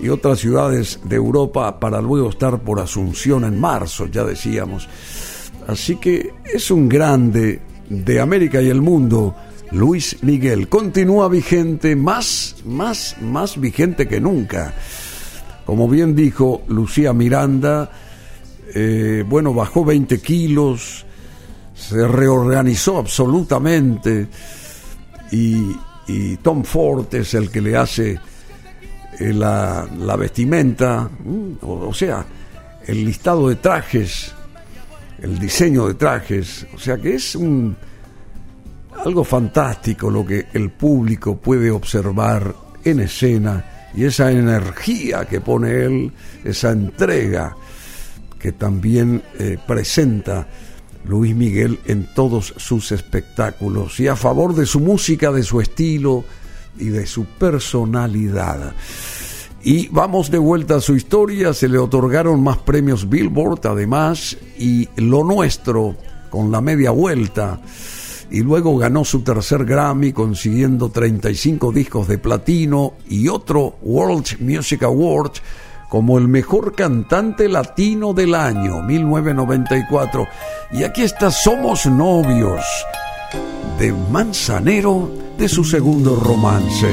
y 0.00 0.08
otras 0.08 0.40
ciudades 0.40 0.98
de 1.04 1.16
Europa 1.16 1.78
para 1.78 2.00
luego 2.00 2.30
estar 2.30 2.60
por 2.60 2.80
Asunción 2.80 3.44
en 3.44 3.60
marzo, 3.60 4.06
ya 4.06 4.24
decíamos. 4.24 4.88
Así 5.68 5.96
que 5.96 6.32
es 6.44 6.70
un 6.70 6.88
grande 6.88 7.60
de 7.88 8.20
América 8.20 8.60
y 8.60 8.68
el 8.68 8.80
mundo. 8.80 9.36
Luis 9.70 10.18
Miguel 10.22 10.68
continúa 10.68 11.28
vigente, 11.28 11.96
más, 11.96 12.56
más, 12.64 13.16
más 13.20 13.58
vigente 13.58 14.08
que 14.08 14.20
nunca. 14.20 14.74
Como 15.64 15.88
bien 15.88 16.14
dijo 16.14 16.62
Lucía 16.68 17.12
Miranda, 17.12 17.90
eh, 18.74 19.24
bueno, 19.26 19.54
bajó 19.54 19.84
20 19.84 20.20
kilos, 20.20 21.06
se 21.74 22.06
reorganizó 22.08 22.98
absolutamente 22.98 24.28
y, 25.30 25.74
Tom 26.42 26.64
Ford 26.64 27.14
es 27.14 27.34
el 27.34 27.50
que 27.50 27.60
le 27.60 27.76
hace 27.76 28.18
eh, 29.18 29.32
la, 29.32 29.86
vestimenta, 30.18 31.08
o 31.62 31.94
sea, 31.94 32.24
el 32.86 33.04
listado 33.04 33.48
de 33.48 33.56
trajes 33.56 34.34
el 35.22 35.38
diseño 35.38 35.86
de 35.86 35.94
trajes, 35.94 36.66
o 36.74 36.78
sea 36.78 36.98
que 36.98 37.14
es 37.14 37.36
un 37.36 37.76
algo 39.04 39.24
fantástico 39.24 40.10
lo 40.10 40.26
que 40.26 40.46
el 40.52 40.70
público 40.70 41.36
puede 41.36 41.70
observar 41.70 42.54
en 42.84 43.00
escena 43.00 43.90
y 43.94 44.04
esa 44.04 44.30
energía 44.30 45.24
que 45.24 45.40
pone 45.40 45.84
él, 45.84 46.12
esa 46.44 46.72
entrega 46.72 47.56
que 48.38 48.52
también 48.52 49.22
eh, 49.38 49.58
presenta 49.64 50.46
Luis 51.04 51.34
Miguel 51.34 51.80
en 51.86 52.08
todos 52.14 52.54
sus 52.56 52.92
espectáculos 52.92 53.98
y 54.00 54.08
a 54.08 54.16
favor 54.16 54.54
de 54.54 54.66
su 54.66 54.80
música, 54.80 55.32
de 55.32 55.42
su 55.42 55.60
estilo 55.60 56.24
y 56.78 56.86
de 56.86 57.06
su 57.06 57.24
personalidad. 57.24 58.74
Y 59.64 59.88
vamos 59.88 60.30
de 60.30 60.38
vuelta 60.38 60.76
a 60.76 60.80
su 60.80 60.96
historia, 60.96 61.54
se 61.54 61.68
le 61.68 61.78
otorgaron 61.78 62.42
más 62.42 62.58
premios 62.58 63.08
Billboard 63.08 63.66
además 63.66 64.36
y 64.58 64.88
lo 64.96 65.22
nuestro 65.22 65.96
con 66.30 66.50
la 66.50 66.60
media 66.60 66.90
vuelta. 66.90 67.60
Y 68.30 68.40
luego 68.40 68.76
ganó 68.78 69.04
su 69.04 69.20
tercer 69.20 69.64
Grammy 69.64 70.12
consiguiendo 70.12 70.88
35 70.88 71.70
discos 71.70 72.08
de 72.08 72.18
platino 72.18 72.94
y 73.08 73.28
otro 73.28 73.76
World 73.82 74.40
Music 74.40 74.82
Award 74.82 75.32
como 75.92 76.16
el 76.16 76.26
mejor 76.26 76.74
cantante 76.74 77.50
latino 77.50 78.14
del 78.14 78.34
año 78.34 78.80
1994. 78.80 80.26
Y 80.72 80.84
aquí 80.84 81.02
está 81.02 81.30
Somos 81.30 81.84
Novios 81.84 82.64
de 83.78 83.92
Manzanero 84.10 85.10
de 85.36 85.46
su 85.50 85.62
segundo 85.62 86.16
romance. 86.16 86.88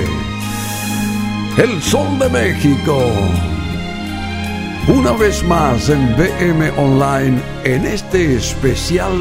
el 1.56 1.82
Sol 1.82 2.20
de 2.20 2.28
México. 2.28 2.98
Una 4.90 5.14
vez 5.14 5.46
más 5.46 5.88
en 5.88 6.18
BM 6.18 6.70
Online 6.72 7.42
en 7.64 7.86
este 7.86 8.36
especial 8.36 9.14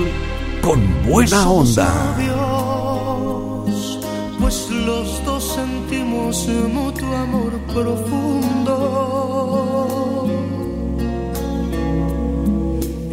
con 0.61 0.81
buena 1.09 1.49
onda. 1.49 2.17
pues 4.41 4.71
los 4.71 5.25
dos 5.25 5.55
sentimos 5.55 6.49
mutuo 6.49 7.17
amor 7.17 7.53
profundo. 7.73 8.58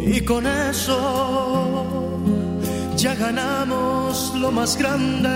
Y 0.06 0.20
con 0.20 0.46
eso 0.46 0.98
ya 2.96 3.14
ganamos 3.14 4.32
lo 4.36 4.50
más 4.50 4.76
grande 4.76 5.28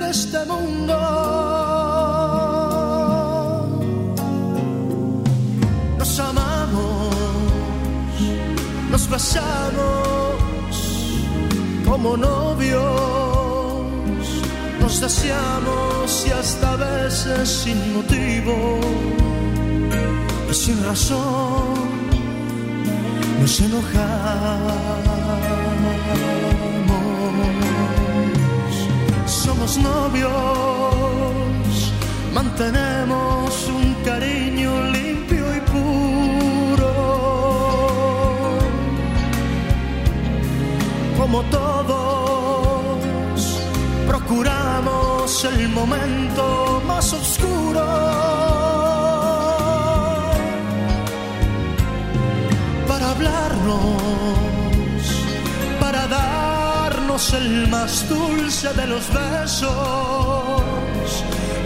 de 0.00 0.10
este 0.10 0.44
mundo. 0.44 1.48
nos 8.90 9.08
besamos 9.10 10.78
como 11.86 12.16
novios, 12.16 12.82
nos 14.80 15.00
deseamos 15.00 16.26
y 16.26 16.30
hasta 16.30 16.76
veces 16.76 17.48
sin 17.48 17.94
motivo 17.94 18.80
sin 20.50 20.82
razón 20.84 21.97
nos 23.40 23.60
enojamos. 23.60 24.72
Somos 29.26 29.78
novios, 29.78 30.32
mantenemos 32.34 33.68
un 33.68 33.94
cariño 34.04 34.70
limpio 34.92 35.44
y 35.56 35.60
como 41.18 41.42
todos, 41.50 42.98
procuramos 44.06 45.44
el 45.44 45.68
momento 45.68 46.82
más 46.86 47.12
oscuro. 47.12 47.58
Hablarnos, 53.18 54.02
para 55.80 56.06
darnos 56.06 57.32
el 57.34 57.66
más 57.68 58.08
dulce 58.08 58.72
de 58.74 58.86
los 58.86 59.12
besos, 59.12 60.62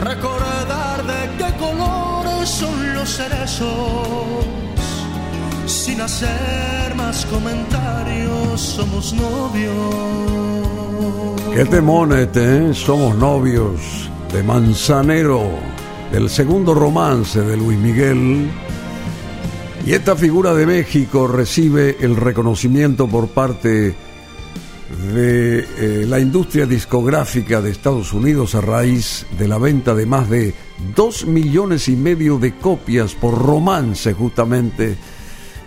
recordar 0.03 1.05
de 1.05 1.37
qué 1.37 1.55
colores 1.59 2.49
son 2.49 2.95
los 2.95 3.17
cerezos 3.17 4.47
sin 5.67 6.01
hacer 6.01 6.95
más 6.97 7.27
comentarios, 7.27 8.61
somos 8.61 9.13
novios. 9.13 9.75
Qué 11.55 11.67
temón 11.67 12.13
este, 12.19 12.71
¿eh? 12.71 12.75
Somos 12.75 13.15
novios 13.17 14.11
de 14.33 14.43
Manzanero, 14.43 15.51
del 16.11 16.31
segundo 16.31 16.73
romance 16.73 17.43
de 17.43 17.57
Luis 17.59 17.79
Miguel. 17.79 18.51
Y 19.85 19.95
esta 19.95 20.15
figura 20.15 20.55
de 20.55 20.65
México 20.65 21.27
recibe 21.27 21.97
el 22.01 22.15
reconocimiento 22.15 23.09
por 23.09 23.29
parte 23.29 23.95
de 25.13 25.59
eh, 25.59 26.07
la 26.07 26.21
industria 26.21 26.67
discográfica 26.67 27.61
de 27.61 27.71
Estados 27.71 28.13
Unidos 28.13 28.55
a 28.55 28.61
raíz 28.61 29.27
de 29.39 29.49
la 29.49 29.59
venta 29.59 29.95
de 29.95 30.07
más 30.07 30.31
de 30.31 30.55
dos 30.95 31.27
millones 31.27 31.89
y 31.89 31.97
medio 31.97 32.39
de 32.39 32.55
copias 32.57 33.15
por 33.15 33.37
romance 33.37 34.13
justamente 34.13 34.97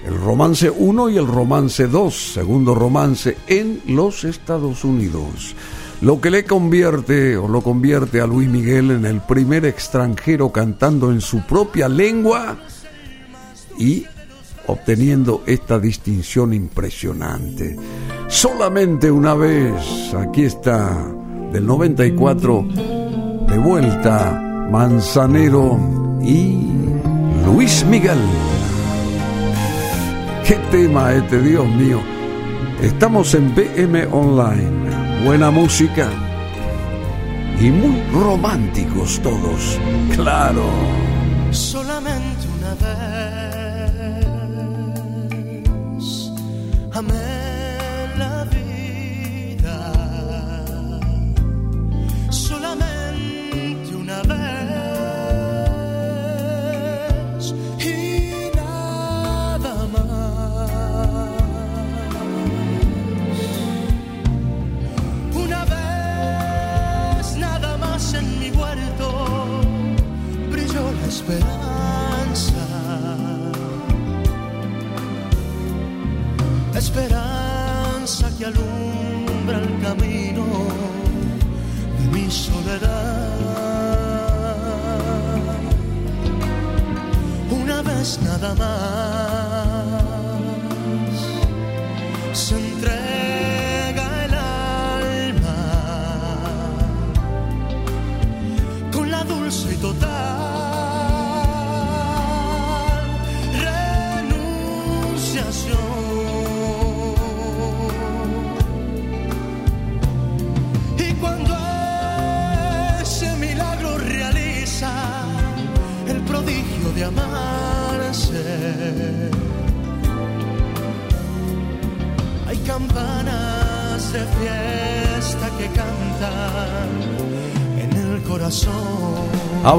el 0.05 0.15
romance 0.15 0.69
1 0.69 1.09
y 1.09 1.17
el 1.17 1.27
romance 1.27 1.87
2, 1.87 2.33
segundo 2.33 2.75
romance 2.75 3.37
en 3.47 3.81
los 3.87 4.23
Estados 4.23 4.83
Unidos. 4.83 5.55
Lo 6.01 6.21
que 6.21 6.29
le 6.29 6.45
convierte 6.45 7.35
o 7.35 7.47
lo 7.47 7.61
convierte 7.61 8.21
a 8.21 8.27
Luis 8.27 8.47
Miguel 8.47 8.91
en 8.91 9.05
el 9.05 9.21
primer 9.21 9.65
extranjero 9.65 10.51
cantando 10.51 11.11
en 11.11 11.21
su 11.21 11.41
propia 11.47 11.89
lengua 11.89 12.55
y 13.77 14.05
obteniendo 14.67 15.43
esta 15.45 15.79
distinción 15.79 16.53
impresionante. 16.53 17.75
Solamente 18.27 19.11
una 19.11 19.33
vez, 19.35 20.13
aquí 20.13 20.43
está, 20.43 20.97
del 21.51 21.65
94, 21.65 22.65
de 23.49 23.57
vuelta, 23.57 24.41
Manzanero 24.71 25.79
y 26.23 26.57
Luis 27.45 27.85
Miguel. 27.85 28.19
¿Qué 30.45 30.55
tema 30.71 31.13
este, 31.13 31.41
Dios 31.41 31.67
mío? 31.67 32.01
Estamos 32.81 33.33
en 33.33 33.53
BM 33.55 34.05
Online. 34.11 35.23
Buena 35.23 35.49
música 35.49 36.09
y 37.59 37.69
muy 37.69 38.01
románticos 38.11 39.19
todos, 39.21 39.79
claro. 40.13 40.65
Solamente 41.51 42.47
una 42.59 42.73
vez 42.75 43.44
Amen. 46.95 47.54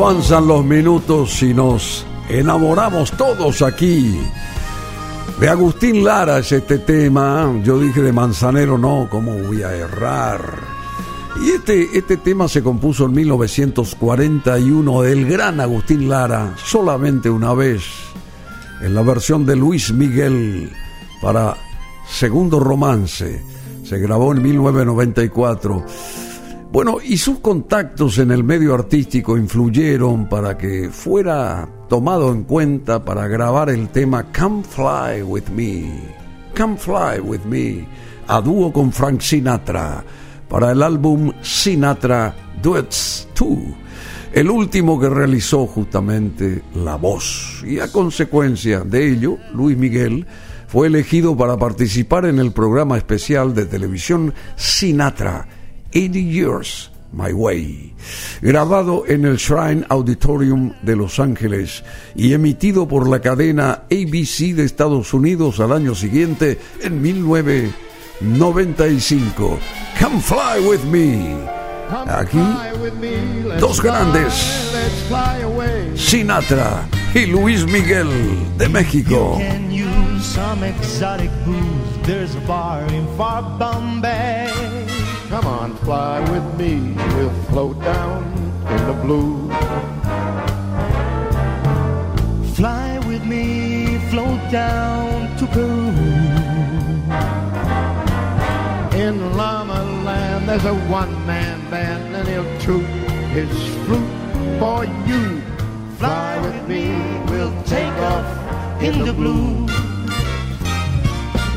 Avanzan 0.07 0.47
los 0.47 0.65
minutos 0.65 1.43
y 1.43 1.53
nos 1.53 2.07
enamoramos 2.29 3.11
todos 3.17 3.61
aquí. 3.61 4.17
De 5.41 5.49
Agustín 5.49 6.05
Lara 6.05 6.39
es 6.39 6.53
este 6.53 6.79
tema. 6.79 7.53
Yo 7.65 7.77
dije 7.81 8.03
de 8.03 8.13
Manzanero, 8.13 8.79
no, 8.79 9.09
¿cómo 9.11 9.37
voy 9.37 9.65
a 9.65 9.75
errar? 9.75 10.61
Y 11.45 11.51
este, 11.51 11.99
este 11.99 12.19
tema 12.19 12.47
se 12.47 12.63
compuso 12.63 13.07
en 13.07 13.15
1941 13.15 15.03
del 15.03 15.27
gran 15.29 15.59
Agustín 15.59 16.09
Lara, 16.09 16.55
solamente 16.65 17.29
una 17.29 17.53
vez, 17.53 17.83
en 18.83 18.95
la 18.95 19.03
versión 19.03 19.45
de 19.45 19.57
Luis 19.57 19.93
Miguel 19.93 20.71
para 21.21 21.57
Segundo 22.09 22.61
Romance. 22.61 23.43
Se 23.83 23.99
grabó 23.99 24.33
en 24.33 24.41
1994. 24.41 25.85
Bueno, 26.77 26.99
y 27.03 27.17
sus 27.17 27.39
contactos 27.39 28.19
en 28.19 28.31
el 28.31 28.45
medio 28.45 28.75
artístico 28.75 29.39
influyeron 29.39 30.29
para 30.29 30.59
que 30.59 30.91
fuera 30.91 31.67
tomado 31.89 32.31
en 32.31 32.45
cuenta 32.45 33.03
para 33.03 33.27
grabar 33.29 33.71
el 33.71 33.89
tema 33.89 34.31
Come 34.31 34.63
Fly 34.63 35.23
With 35.23 35.49
Me. 35.55 35.91
Come 36.55 36.77
Fly 36.77 37.21
With 37.25 37.45
Me, 37.47 37.89
a 38.29 38.43
dúo 38.43 38.75
con 38.75 38.93
Frank 38.93 39.23
Sinatra 39.23 40.05
para 40.51 40.73
el 40.73 40.83
álbum 40.83 41.33
Sinatra 41.41 42.37
Duets 42.63 43.27
2. 43.35 43.49
el 44.35 44.51
último 44.51 45.01
que 45.01 45.09
realizó 45.09 45.67
justamente 45.67 46.63
la 46.75 46.97
voz. 46.97 47.65
Y 47.67 47.81
a 47.81 47.91
consecuencia 47.91 48.81
de 48.81 49.13
ello, 49.13 49.39
Luis 49.55 49.79
Miguel 49.79 50.27
fue 50.69 50.89
elegido 50.89 51.35
para 51.35 51.57
participar 51.57 52.27
en 52.27 52.39
el 52.39 52.53
programa 52.53 52.99
especial 52.99 53.55
de 53.55 53.65
televisión 53.65 54.35
Sinatra, 54.57 55.49
80 55.93 56.19
Years 56.19 56.91
My 57.13 57.33
Way, 57.33 57.95
grabado 58.43 59.05
en 59.07 59.25
el 59.25 59.37
Shrine 59.37 59.87
Auditorium 59.89 60.75
de 60.83 60.97
Los 60.97 61.19
Ángeles 61.19 61.83
y 62.15 62.35
emitido 62.35 62.87
por 62.87 63.09
la 63.09 63.21
cadena 63.21 63.85
ABC 63.91 64.55
de 64.55 64.65
Estados 64.65 65.15
Unidos 65.15 65.59
al 65.61 65.73
año 65.73 65.95
siguiente, 65.95 66.59
en 66.83 67.01
1995. 67.01 69.59
Come 69.99 70.21
fly 70.21 70.61
with 70.69 70.83
me. 70.91 71.35
Aquí, 72.09 72.43
dos 73.61 73.81
grandes, 73.81 74.73
Sinatra 75.95 76.89
y 77.15 77.27
Luis 77.27 77.65
Miguel 77.65 78.09
de 78.59 78.69
México. 78.69 79.39
Fly 85.85 86.21
with 86.31 86.59
me, 86.59 86.95
we'll 87.15 87.31
float 87.51 87.79
down 87.81 88.25
in 88.75 88.87
the 88.87 88.93
blue. 89.05 89.49
Fly 92.55 92.99
with 93.07 93.25
me, 93.25 93.99
float 94.11 94.41
down 94.51 95.37
to 95.39 95.47
Peru. 95.47 95.89
In 98.99 99.37
Llama 99.37 99.83
Land, 100.05 100.49
there's 100.49 100.65
a 100.65 100.75
one-man 100.89 101.71
band, 101.71 102.17
and 102.17 102.27
he'll 102.29 102.61
toot 102.61 102.87
his 103.37 103.51
flute 103.85 104.59
for 104.59 104.85
you. 105.07 105.41
Fly 105.99 106.39
with 106.41 106.69
me, 106.69 106.85
we'll 107.31 107.63
take 107.65 107.97
off 108.13 108.83
in 108.83 109.05
the 109.05 109.13
blue. 109.13 109.67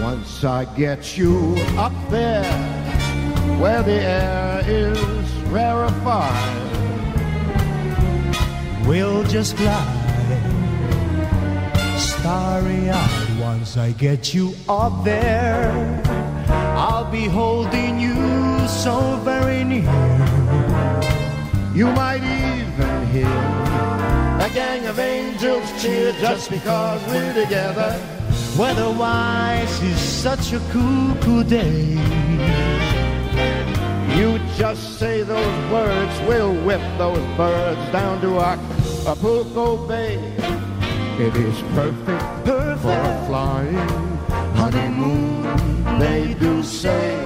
Once 0.02 0.44
I 0.44 0.66
get 0.76 1.18
you 1.18 1.56
up 1.78 1.94
there 2.10 2.89
where 3.60 3.84
the 3.84 4.02
air 4.02 4.64
is 4.66 5.32
rarefied. 5.52 6.68
We'll 8.88 9.24
just 9.26 9.58
fly 9.58 10.00
starry 11.98 12.90
eyed 12.90 13.40
once 13.40 13.76
I 13.76 13.92
get 13.92 14.34
you 14.34 14.54
up 14.68 15.04
there. 15.04 15.72
I'll 16.76 17.12
be 17.12 17.26
holding 17.26 18.00
you 18.00 18.16
so 18.68 19.18
very 19.24 19.64
near. 19.64 19.84
You 21.74 21.88
might 21.88 22.24
even 22.24 23.08
hear 23.08 23.28
a 24.48 24.50
gang 24.54 24.86
of 24.86 25.00
angels 25.00 25.70
cheer 25.82 26.14
just 26.14 26.50
because 26.50 27.06
we're 27.08 27.34
together. 27.34 27.92
Weatherwise 28.58 29.82
is 29.82 30.00
such 30.00 30.54
a 30.54 30.60
cool, 30.72 31.16
cool 31.22 31.44
day. 31.44 32.19
You 34.20 34.38
just 34.58 35.00
say 35.00 35.24
those 35.24 35.72
words, 35.72 36.14
we'll 36.28 36.54
whip 36.66 36.82
those 36.98 37.26
birds 37.38 37.80
down 37.94 38.20
to 38.20 38.42
Acapulco 38.42 39.88
Bay. 39.88 40.16
It 41.18 41.34
is 41.38 41.58
perfect, 41.74 42.26
perfect 42.44 42.82
for 42.82 43.00
a 43.12 43.26
flying 43.28 43.78
honeymoon, 44.58 46.00
they 46.00 46.34
do 46.34 46.62
say. 46.62 47.24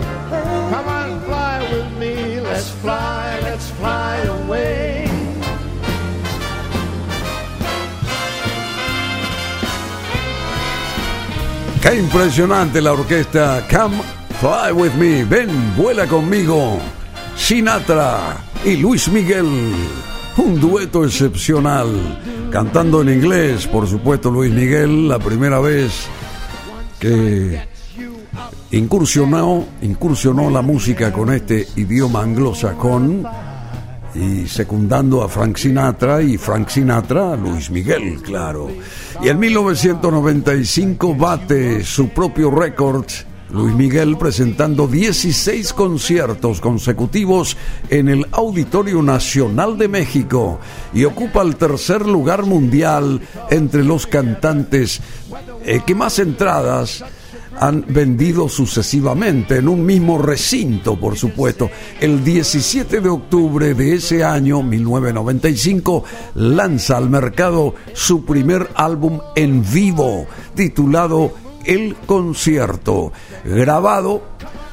Come 0.70 0.88
on, 0.88 1.22
fly 1.22 1.68
with 1.72 1.98
me, 1.98 2.40
let's 2.40 2.70
fly, 2.70 3.40
let's 3.42 3.72
fly 3.72 4.18
away. 4.18 5.10
Qué 11.82 11.96
impresionante 11.96 12.80
la 12.82 12.92
orquesta 12.94 13.66
Come 13.68 14.23
Fly 14.44 14.74
with 14.74 14.92
me, 14.96 15.24
ven, 15.24 15.48
vuela 15.78 16.06
conmigo. 16.06 16.78
Sinatra 17.34 18.44
y 18.66 18.76
Luis 18.76 19.08
Miguel. 19.08 19.48
Un 20.36 20.60
dueto 20.60 21.06
excepcional. 21.06 21.88
Cantando 22.52 23.04
en 23.04 23.08
inglés, 23.08 23.66
por 23.68 23.88
supuesto, 23.88 24.30
Luis 24.30 24.52
Miguel, 24.52 25.08
la 25.08 25.18
primera 25.18 25.62
vez 25.62 25.94
que 27.00 27.58
incursionó, 28.72 29.66
incursionó 29.82 30.50
la 30.50 30.62
música 30.62 31.14
con 31.14 31.34
este 31.34 31.66
idioma 31.78 32.22
anglosajón 32.22 33.26
y 34.14 34.46
secundando 34.46 35.24
a 35.24 35.30
Frank 35.30 35.56
Sinatra 35.56 36.22
y 36.22 36.38
Frank 36.38 36.68
Sinatra 36.68 37.38
Luis 37.38 37.72
Miguel, 37.72 38.22
claro. 38.22 38.68
Y 39.24 39.30
en 39.30 39.40
1995 39.40 41.16
bate 41.16 41.82
su 41.86 42.10
propio 42.10 42.52
récord 42.52 43.06
Luis 43.54 43.76
Miguel 43.76 44.18
presentando 44.18 44.88
16 44.88 45.74
conciertos 45.74 46.60
consecutivos 46.60 47.56
en 47.92 48.10
el 48.10 48.26
Auditorio 48.32 49.04
Nacional 49.04 49.78
de 49.78 49.88
México 49.88 50.60
y 50.92 51.06
ocupa 51.06 51.44
el 51.44 51.56
tercer 51.56 52.04
lugar 52.04 52.48
mundial 52.48 53.22
entre 53.52 53.84
los 53.84 54.08
cantantes 54.08 55.02
eh, 55.64 55.82
que 55.86 55.94
más 55.94 56.18
entradas 56.18 57.04
han 57.60 57.86
vendido 57.88 58.50
sucesivamente 58.50 59.58
en 59.58 59.68
un 59.68 59.86
mismo 59.86 60.18
recinto, 60.18 61.00
por 61.00 61.16
supuesto. 61.16 61.70
El 62.02 62.24
17 62.24 63.02
de 63.02 63.10
octubre 63.10 63.76
de 63.76 63.94
ese 63.94 64.24
año, 64.24 64.64
1995, 64.64 66.04
lanza 66.34 66.98
al 66.98 67.12
mercado 67.12 67.76
su 67.94 68.26
primer 68.26 68.68
álbum 68.74 69.20
en 69.36 69.64
vivo, 69.72 70.26
titulado 70.56 71.43
el 71.66 71.96
concierto, 72.06 73.12
grabado 73.44 74.24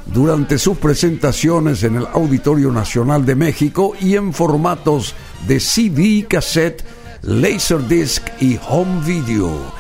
durante 0.06 0.58
sus 0.58 0.78
presentaciones 0.78 1.82
en 1.84 1.96
el 1.96 2.06
Auditorio 2.12 2.70
Nacional 2.72 3.24
de 3.24 3.34
México 3.34 3.92
y 4.00 4.16
en 4.16 4.32
formatos 4.32 5.14
de 5.46 5.60
CD, 5.60 6.26
cassette, 6.28 6.84
Laserdisc 7.22 8.22
y 8.40 8.58
home 8.68 9.04
video. 9.04 9.72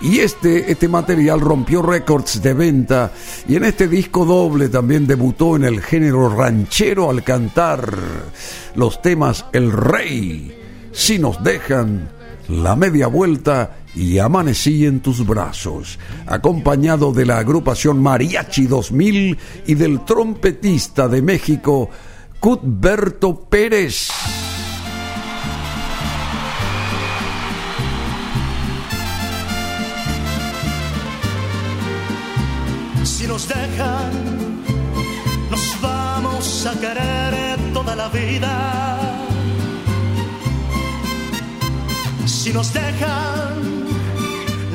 Y 0.00 0.20
este, 0.20 0.70
este 0.70 0.88
material 0.88 1.40
rompió 1.40 1.80
récords 1.80 2.42
de 2.42 2.52
venta 2.52 3.10
y 3.48 3.56
en 3.56 3.64
este 3.64 3.88
disco 3.88 4.24
doble 4.24 4.68
también 4.68 5.06
debutó 5.06 5.56
en 5.56 5.64
el 5.64 5.80
género 5.80 6.28
ranchero 6.28 7.10
al 7.10 7.22
cantar 7.22 7.90
los 8.74 9.00
temas 9.00 9.46
El 9.52 9.72
Rey, 9.72 10.54
Si 10.92 11.18
nos 11.18 11.42
dejan, 11.42 12.10
La 12.48 12.76
Media 12.76 13.06
Vuelta 13.06 13.83
y 13.94 14.18
amanecí 14.18 14.86
en 14.86 15.00
tus 15.00 15.24
brazos, 15.26 15.98
acompañado 16.26 17.12
de 17.12 17.26
la 17.26 17.38
agrupación 17.38 18.02
Mariachi 18.02 18.66
2000 18.66 19.38
y 19.66 19.74
del 19.74 20.04
trompetista 20.04 21.08
de 21.08 21.22
México, 21.22 21.90
Cuthberto 22.40 23.40
Pérez. 23.48 24.08
Si 33.04 33.26
nos 33.26 33.48
dejan, 33.48 34.10
nos 35.50 35.80
vamos 35.80 36.66
a 36.66 36.80
querer 36.80 37.72
toda 37.72 37.94
la 37.94 38.08
vida. 38.08 39.24
Si 42.26 42.52
nos 42.52 42.72
dejan, 42.74 43.83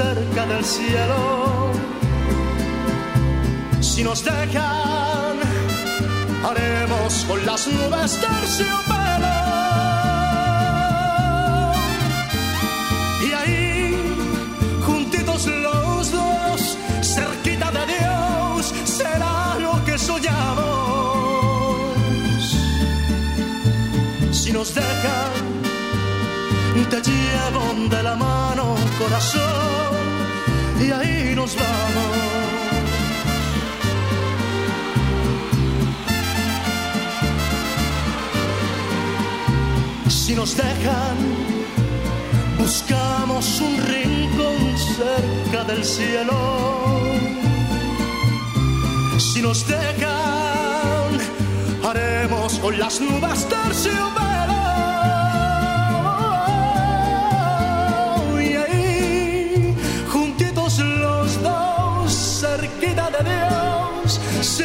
cerca 0.00 0.46
del 0.46 0.64
cielo. 0.64 1.18
Si 3.80 4.02
nos 4.02 4.24
dejan, 4.24 5.34
haremos 6.48 7.12
con 7.28 7.38
las 7.44 7.66
nubes 7.74 8.10
terciopelo. 8.24 9.36
Y 13.26 13.28
ahí, 13.40 13.64
juntitos 14.86 15.46
los 15.46 16.10
dos, 16.18 16.60
cerquita 17.16 17.68
de 17.78 17.84
Dios, 17.94 18.60
será 18.98 19.56
lo 19.64 19.74
que 19.86 19.98
soñamos. 19.98 20.70
Si 24.40 24.50
nos 24.52 24.68
dejan, 24.74 25.50
te 26.90 27.00
llevo 27.02 27.88
de 27.88 28.02
la 28.02 28.16
mano, 28.16 28.74
corazón, 28.98 29.89
y 30.80 30.90
ahí 30.90 31.34
nos 31.34 31.56
vamos. 31.56 32.30
Si 40.08 40.34
nos 40.34 40.56
dejan, 40.56 41.16
buscamos 42.58 43.60
un 43.60 43.76
rincón 43.94 44.78
cerca 44.96 45.64
del 45.64 45.84
cielo. 45.84 46.38
Si 49.18 49.42
nos 49.42 49.66
dejan, 49.66 51.10
haremos 51.84 52.58
con 52.60 52.78
las 52.78 53.00
nubes 53.00 53.48
terciopelo. 53.48 54.39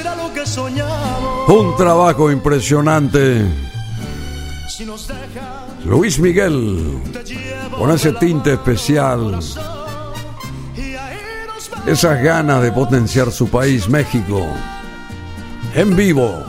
Dios, 0.06 0.14
será 0.14 0.16
lo 0.16 0.34
que 0.34 0.46
soñamos. 0.46 1.50
Un 1.50 1.76
trabajo 1.76 2.32
impresionante. 2.32 3.46
Luis 5.86 6.20
Miguel, 6.20 7.00
con 7.78 7.92
ese 7.92 8.12
tinte 8.14 8.54
especial, 8.54 9.40
esas 11.86 12.22
ganas 12.22 12.62
de 12.62 12.72
potenciar 12.72 13.32
su 13.32 13.48
país, 13.48 13.88
México, 13.88 14.46
en 15.74 15.96
vivo, 15.96 16.44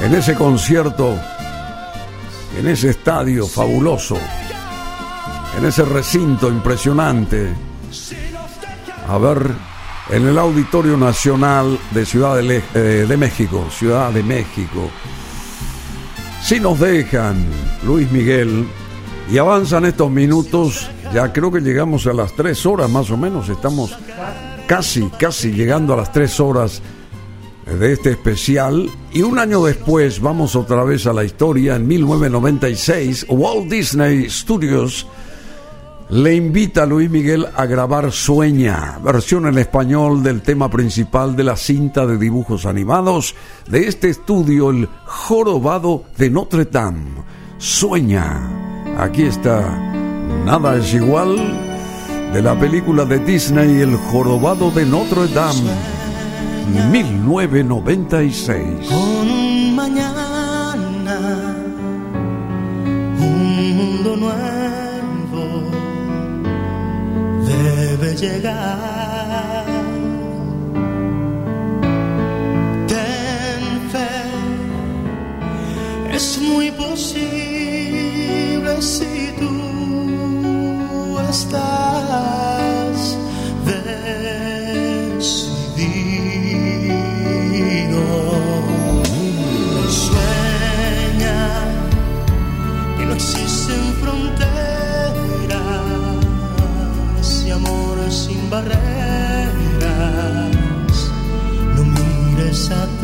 en 0.00 0.14
ese 0.14 0.34
concierto, 0.34 1.16
en 2.58 2.68
ese 2.68 2.90
estadio 2.90 3.46
fabuloso, 3.46 4.18
en 5.56 5.64
ese 5.64 5.84
recinto 5.84 6.48
impresionante, 6.48 7.54
a 9.08 9.16
ver, 9.18 9.73
en 10.10 10.26
el 10.26 10.38
Auditorio 10.38 10.96
Nacional 10.96 11.78
de 11.90 12.04
Ciudad 12.04 12.36
de, 12.36 12.62
eh, 12.74 12.78
de 13.08 13.16
México, 13.16 13.66
Ciudad 13.70 14.12
de 14.12 14.22
México. 14.22 14.90
Si 16.42 16.60
nos 16.60 16.78
dejan, 16.78 17.44
Luis 17.84 18.10
Miguel, 18.12 18.66
y 19.30 19.38
avanzan 19.38 19.86
estos 19.86 20.10
minutos, 20.10 20.90
ya 21.12 21.32
creo 21.32 21.50
que 21.50 21.60
llegamos 21.60 22.06
a 22.06 22.12
las 22.12 22.34
tres 22.34 22.66
horas 22.66 22.90
más 22.90 23.10
o 23.10 23.16
menos, 23.16 23.48
estamos 23.48 23.96
casi, 24.66 25.08
casi 25.18 25.52
llegando 25.52 25.94
a 25.94 25.96
las 25.96 26.12
tres 26.12 26.38
horas 26.40 26.82
de 27.66 27.92
este 27.92 28.10
especial. 28.10 28.90
Y 29.12 29.22
un 29.22 29.38
año 29.38 29.64
después 29.64 30.20
vamos 30.20 30.54
otra 30.54 30.84
vez 30.84 31.06
a 31.06 31.14
la 31.14 31.24
historia, 31.24 31.76
en 31.76 31.86
1996, 31.86 33.26
Walt 33.30 33.70
Disney 33.70 34.28
Studios 34.28 35.06
le 36.10 36.34
invita 36.34 36.82
a 36.82 36.86
Luis 36.86 37.08
Miguel 37.10 37.46
a 37.56 37.66
grabar 37.66 38.12
Sueña, 38.12 38.98
versión 39.02 39.46
en 39.46 39.58
español 39.58 40.22
del 40.22 40.42
tema 40.42 40.70
principal 40.70 41.34
de 41.34 41.44
la 41.44 41.56
cinta 41.56 42.06
de 42.06 42.18
dibujos 42.18 42.66
animados 42.66 43.34
de 43.68 43.88
este 43.88 44.10
estudio, 44.10 44.70
El 44.70 44.88
Jorobado 45.06 46.04
de 46.18 46.30
Notre 46.30 46.66
Dame. 46.66 47.24
Sueña. 47.58 48.50
Aquí 48.98 49.22
está. 49.22 49.62
Nada 50.44 50.76
es 50.76 50.92
igual 50.92 51.36
de 52.32 52.42
la 52.42 52.58
película 52.58 53.04
de 53.04 53.18
Disney 53.20 53.80
El 53.80 53.96
Jorobado 53.96 54.70
de 54.70 54.84
Notre 54.84 55.28
Dame, 55.28 55.70
1996. 56.90 58.88
Con 58.88 59.74
mañana, 59.74 60.74
un 63.18 63.76
mundo 63.76 64.16
nuevo 64.16 64.93
llegar. 68.14 69.64
Ten 72.88 73.62
fe, 73.92 74.14
es 76.14 76.38
muy 76.40 76.70
posible 76.70 77.22
si 78.80 79.32
tú 79.38 81.18
estás 81.30 82.13
sa 102.64 103.03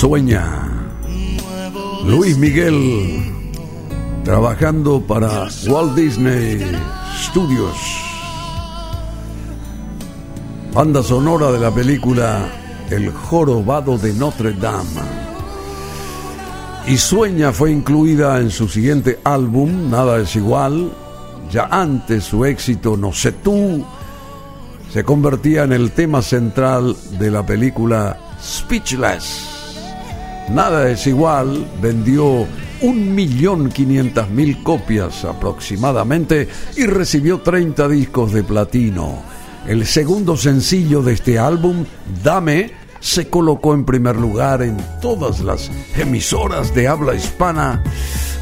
Sueña. 0.00 0.46
Luis 2.06 2.38
Miguel 2.38 3.34
trabajando 4.22 5.04
para 5.04 5.48
Walt 5.66 5.96
Disney 5.96 6.64
Studios. 7.16 7.76
Banda 10.72 11.02
sonora 11.02 11.50
de 11.50 11.58
la 11.58 11.72
película 11.72 12.48
El 12.90 13.10
jorobado 13.10 13.98
de 13.98 14.12
Notre 14.12 14.52
Dame. 14.52 15.02
Y 16.86 16.96
Sueña 16.96 17.50
fue 17.50 17.72
incluida 17.72 18.38
en 18.38 18.52
su 18.52 18.68
siguiente 18.68 19.18
álbum, 19.24 19.90
Nada 19.90 20.18
es 20.18 20.36
igual. 20.36 20.92
Ya 21.50 21.64
antes 21.72 22.22
su 22.22 22.44
éxito 22.44 22.96
No 22.96 23.12
sé 23.12 23.32
tú 23.32 23.84
se 24.92 25.02
convertía 25.02 25.64
en 25.64 25.72
el 25.72 25.90
tema 25.90 26.22
central 26.22 26.96
de 27.18 27.32
la 27.32 27.44
película 27.44 28.16
Speechless. 28.40 29.57
Nada 30.50 30.90
es 30.90 31.06
igual 31.06 31.66
vendió 31.80 32.46
un 32.80 33.14
millón 33.14 33.70
quinientas 33.70 34.30
mil 34.30 34.62
copias 34.62 35.24
aproximadamente 35.24 36.48
y 36.76 36.86
recibió 36.86 37.40
30 37.40 37.88
discos 37.88 38.32
de 38.32 38.44
platino. 38.44 39.22
El 39.66 39.84
segundo 39.86 40.36
sencillo 40.36 41.02
de 41.02 41.12
este 41.12 41.38
álbum, 41.38 41.84
Dame, 42.22 42.72
se 43.00 43.28
colocó 43.28 43.74
en 43.74 43.84
primer 43.84 44.16
lugar 44.16 44.62
en 44.62 44.76
todas 45.00 45.40
las 45.40 45.70
emisoras 45.96 46.74
de 46.74 46.88
habla 46.88 47.14
hispana 47.14 47.82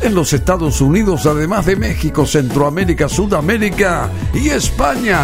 en 0.03 0.15
los 0.15 0.33
Estados 0.33 0.81
Unidos, 0.81 1.27
además 1.27 1.67
de 1.67 1.77
México, 1.77 2.27
Centroamérica, 2.27 3.09
Sudamérica 3.09 4.11
y 4.35 4.51
España. 4.51 5.21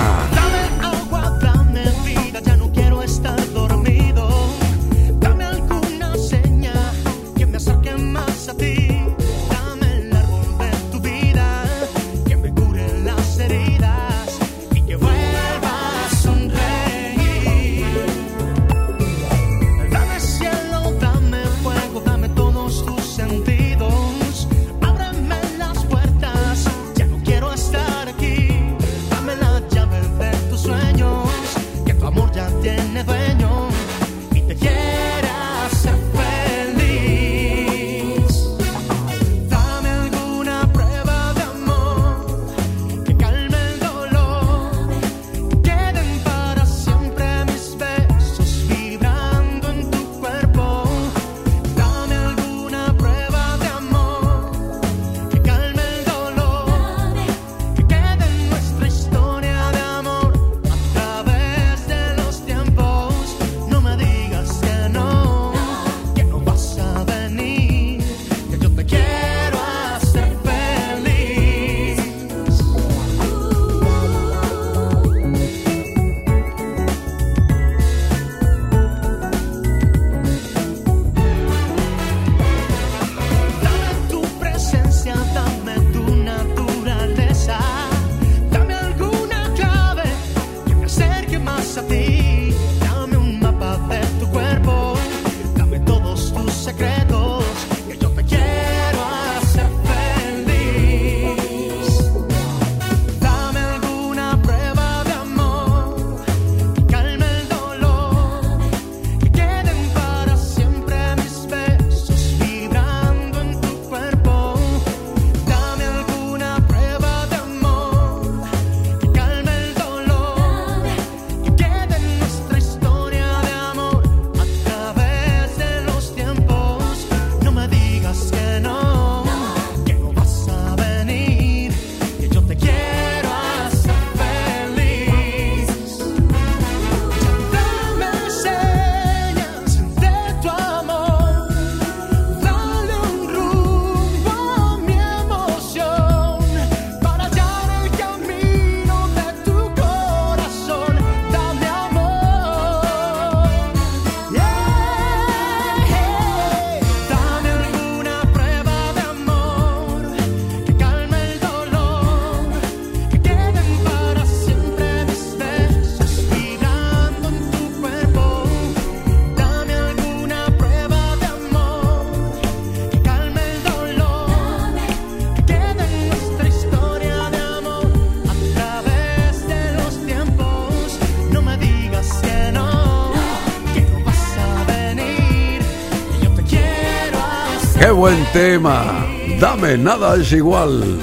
Buen 188.02 188.26
tema. 188.32 189.06
Dame, 189.38 189.78
nada 189.78 190.16
es 190.16 190.32
igual. 190.32 190.98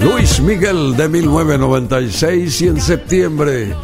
Luis 0.00 0.40
Miguel 0.40 0.96
de 0.96 1.10
1996 1.10 2.62
y 2.62 2.68
en 2.68 2.80
septiembre 2.80 3.74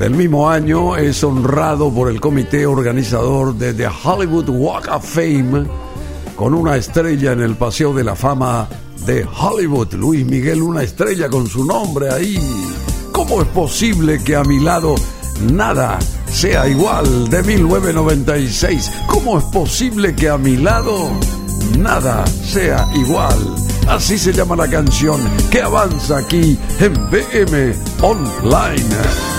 del 0.00 0.14
mismo 0.16 0.50
año 0.50 0.96
es 0.96 1.22
honrado 1.22 1.94
por 1.94 2.10
el 2.10 2.20
comité 2.20 2.66
organizador 2.66 3.54
de 3.54 3.72
The 3.72 3.86
Hollywood 4.02 4.48
Walk 4.48 4.88
of 4.92 5.04
Fame 5.04 5.64
con 6.34 6.54
una 6.54 6.74
estrella 6.74 7.30
en 7.30 7.42
el 7.42 7.54
Paseo 7.54 7.94
de 7.94 8.02
la 8.02 8.16
Fama 8.16 8.68
de 9.06 9.24
Hollywood. 9.24 9.94
Luis 9.94 10.26
Miguel, 10.26 10.60
una 10.60 10.82
estrella 10.82 11.28
con 11.28 11.46
su 11.46 11.64
nombre 11.64 12.10
ahí. 12.10 12.36
¿Cómo 13.12 13.42
es 13.42 13.48
posible 13.50 14.20
que 14.24 14.34
a 14.34 14.42
mi 14.42 14.58
lado 14.58 14.96
nada 15.52 16.00
sea 16.32 16.66
igual 16.66 17.28
de 17.28 17.42
1996? 17.42 18.90
¿Cómo 19.06 19.38
es 19.38 19.44
posible 19.44 20.14
que 20.14 20.28
a 20.28 20.38
mi 20.38 20.56
lado 20.56 21.10
nada 21.78 22.24
sea 22.26 22.88
igual? 22.94 23.38
Así 23.88 24.16
se 24.16 24.32
llama 24.32 24.56
la 24.56 24.68
canción 24.68 25.20
que 25.50 25.60
avanza 25.60 26.18
aquí 26.18 26.58
en 26.80 26.94
BM 27.10 27.74
Online. 28.00 29.31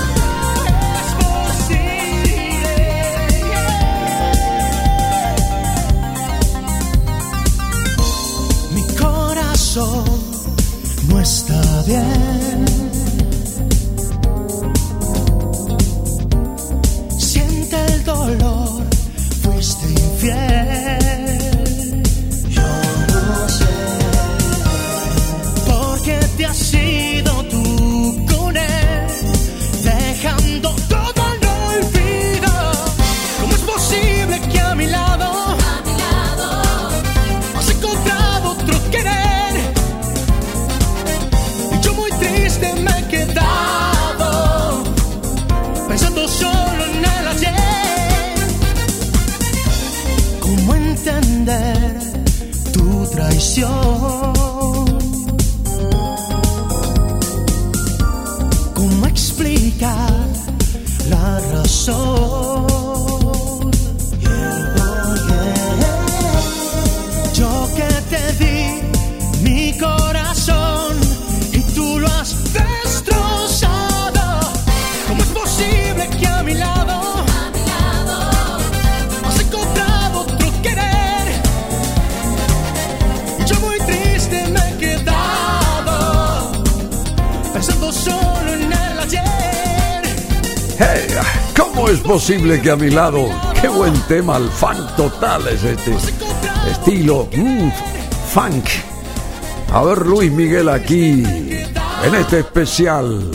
Que 92.26 92.72
a 92.72 92.78
mi 92.78 92.90
lado, 92.90 93.28
qué 93.60 93.68
buen 93.68 93.94
tema, 94.08 94.38
el 94.38 94.48
funk 94.48 94.96
total 94.96 95.46
es 95.46 95.62
este 95.66 95.94
estilo, 96.72 97.28
mm, 97.36 97.70
funk. 98.30 98.64
A 99.74 99.84
ver 99.84 100.08
Luis 100.08 100.32
Miguel 100.32 100.70
aquí, 100.70 101.22
en 101.26 102.16
este 102.16 102.40
especial, 102.40 103.30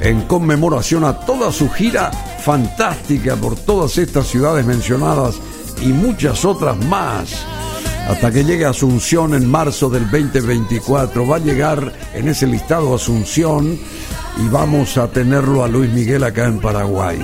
en 0.00 0.22
conmemoración 0.22 1.04
a 1.04 1.20
toda 1.20 1.52
su 1.52 1.70
gira 1.70 2.10
fantástica 2.10 3.36
por 3.36 3.54
todas 3.54 3.96
estas 3.98 4.26
ciudades 4.26 4.66
mencionadas 4.66 5.36
y 5.80 5.92
muchas 5.92 6.44
otras 6.44 6.76
más. 6.86 7.46
Hasta 8.08 8.32
que 8.32 8.44
llegue 8.44 8.66
Asunción 8.66 9.34
en 9.34 9.48
marzo 9.48 9.88
del 9.88 10.10
2024. 10.10 11.28
Va 11.28 11.36
a 11.36 11.38
llegar 11.38 11.92
en 12.12 12.28
ese 12.28 12.48
listado 12.48 12.92
Asunción 12.92 13.78
y 14.44 14.48
vamos 14.48 14.98
a 14.98 15.06
tenerlo 15.06 15.62
a 15.62 15.68
Luis 15.68 15.92
Miguel 15.92 16.24
acá 16.24 16.46
en 16.46 16.58
Paraguay. 16.58 17.22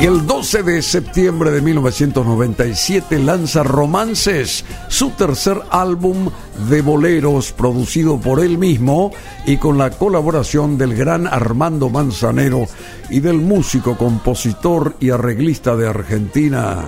Y 0.00 0.06
el 0.06 0.26
12 0.26 0.62
de 0.62 0.80
septiembre 0.80 1.50
de 1.50 1.60
1997 1.60 3.18
lanza 3.18 3.64
Romances, 3.64 4.64
su 4.86 5.10
tercer 5.10 5.60
álbum 5.70 6.30
de 6.70 6.82
boleros 6.82 7.50
producido 7.50 8.20
por 8.20 8.38
él 8.38 8.58
mismo 8.58 9.10
y 9.44 9.56
con 9.56 9.76
la 9.76 9.90
colaboración 9.90 10.78
del 10.78 10.94
gran 10.94 11.26
Armando 11.26 11.90
Manzanero 11.90 12.68
y 13.10 13.18
del 13.18 13.38
músico, 13.38 13.96
compositor 13.96 14.94
y 15.00 15.10
arreglista 15.10 15.74
de 15.74 15.88
Argentina, 15.88 16.84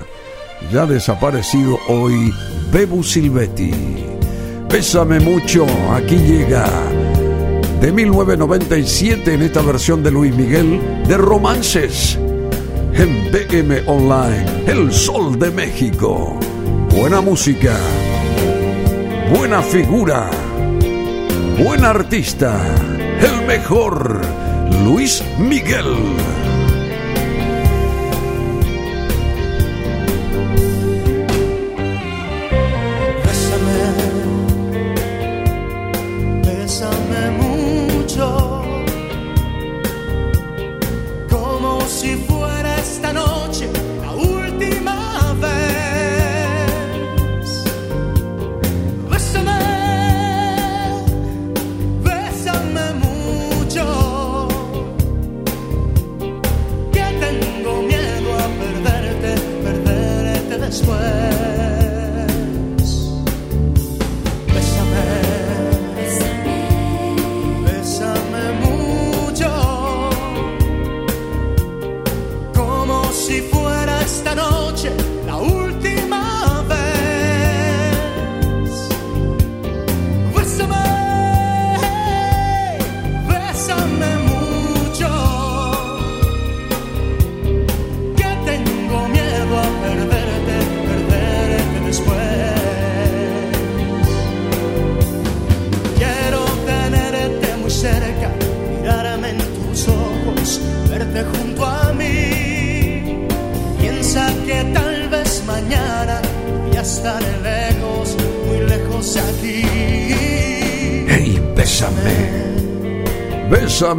ya 0.72 0.86
desaparecido 0.86 1.80
hoy, 1.88 2.32
Bebu 2.72 3.02
Silvetti. 3.02 3.72
Bésame 4.70 5.18
mucho, 5.18 5.66
aquí 5.92 6.14
llega 6.16 6.64
de 7.80 7.90
1997 7.90 9.34
en 9.34 9.42
esta 9.42 9.62
versión 9.62 10.00
de 10.04 10.12
Luis 10.12 10.32
Miguel 10.32 10.80
de 11.08 11.16
Romances 11.16 12.16
en 12.94 13.30
BM 13.32 13.82
Online, 13.86 14.44
El 14.66 14.92
Sol 14.92 15.38
de 15.38 15.50
México. 15.50 16.38
Buena 16.94 17.20
música, 17.20 17.76
buena 19.34 19.62
figura, 19.62 20.30
buen 21.62 21.84
artista, 21.84 22.60
el 23.20 23.46
mejor, 23.46 24.20
Luis 24.84 25.22
Miguel. 25.38 26.49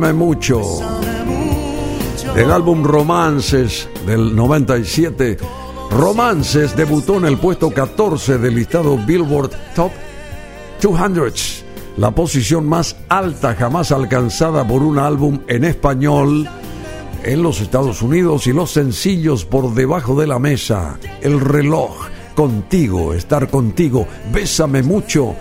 Bésame 0.02 0.14
mucho. 0.14 0.62
Del 2.34 2.52
álbum 2.52 2.84
Romances 2.84 3.88
del 4.06 4.36
97, 4.36 5.38
Romances 5.92 6.76
debutó 6.76 7.18
en 7.18 7.26
el 7.26 7.38
puesto 7.38 7.70
14 7.70 8.40
del 8.40 8.56
listado 8.56 8.98
Billboard 8.98 9.52
Top 9.76 9.92
200, 10.82 11.66
la 11.98 12.12
posición 12.12 12.68
más 12.68 12.96
alta 13.10 13.54
jamás 13.54 13.92
alcanzada 13.92 14.68
por 14.68 14.82
un 14.82 14.98
álbum 14.98 15.42
en 15.48 15.66
español 15.66 16.50
en 17.24 17.44
los 17.44 17.62
Estados 17.62 18.02
Unidos 18.02 18.48
y 18.48 18.54
los 18.54 18.72
sencillos 18.72 19.46
por 19.46 19.74
debajo 19.76 20.20
de 20.20 20.26
la 20.26 20.40
mesa, 20.40 20.98
El 21.22 21.40
reloj, 21.40 22.08
Contigo, 22.34 23.14
Estar 23.14 23.50
contigo, 23.50 24.08
Bésame 24.34 24.82
mucho, 24.82 25.36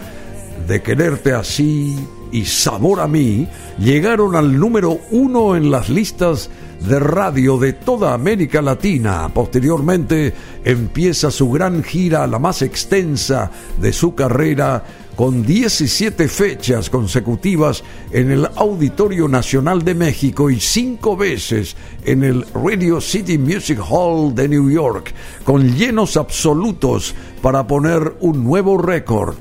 De 0.67 0.83
quererte 0.83 1.33
así 1.33 1.97
y 2.33 2.45
Sabor 2.45 3.01
a 3.01 3.09
mí 3.09 3.47
llegaron 3.79 4.37
al 4.37 4.59
número 4.59 4.99
uno 5.11 5.57
en 5.57 5.71
las 5.71 5.89
listas 5.89 6.51
de 6.81 6.99
radio 6.99 7.59
de 7.59 7.75
toda 7.75 8.15
América 8.15 8.63
Latina. 8.63 9.31
Posteriormente 9.33 10.33
empieza 10.65 11.31
su 11.31 11.51
gran 11.51 11.83
gira, 11.83 12.27
la 12.27 12.39
más 12.39 12.63
extensa 12.63 13.51
de 13.81 13.93
su 13.93 14.15
carrera, 14.15 14.83
con 15.17 15.43
17 15.45 16.29
fechas 16.29 16.89
consecutivas 16.89 17.85
en 18.11 18.31
el 18.31 18.49
Auditorio 18.57 19.29
Nacional 19.29 19.85
de 19.85 19.95
México 19.95 20.49
y 20.49 20.59
cinco 20.59 21.15
veces 21.15 21.77
en 22.05 22.25
el 22.25 22.47
Radio 22.55 23.03
City 23.03 23.37
Music 23.37 23.79
Hall 23.87 24.35
de 24.35 24.49
New 24.49 24.71
York, 24.71 25.13
con 25.45 25.77
llenos 25.77 26.17
absolutos 26.17 27.15
para 27.43 27.67
poner 27.67 28.15
un 28.21 28.43
nuevo 28.43 28.79
récord. 28.79 29.37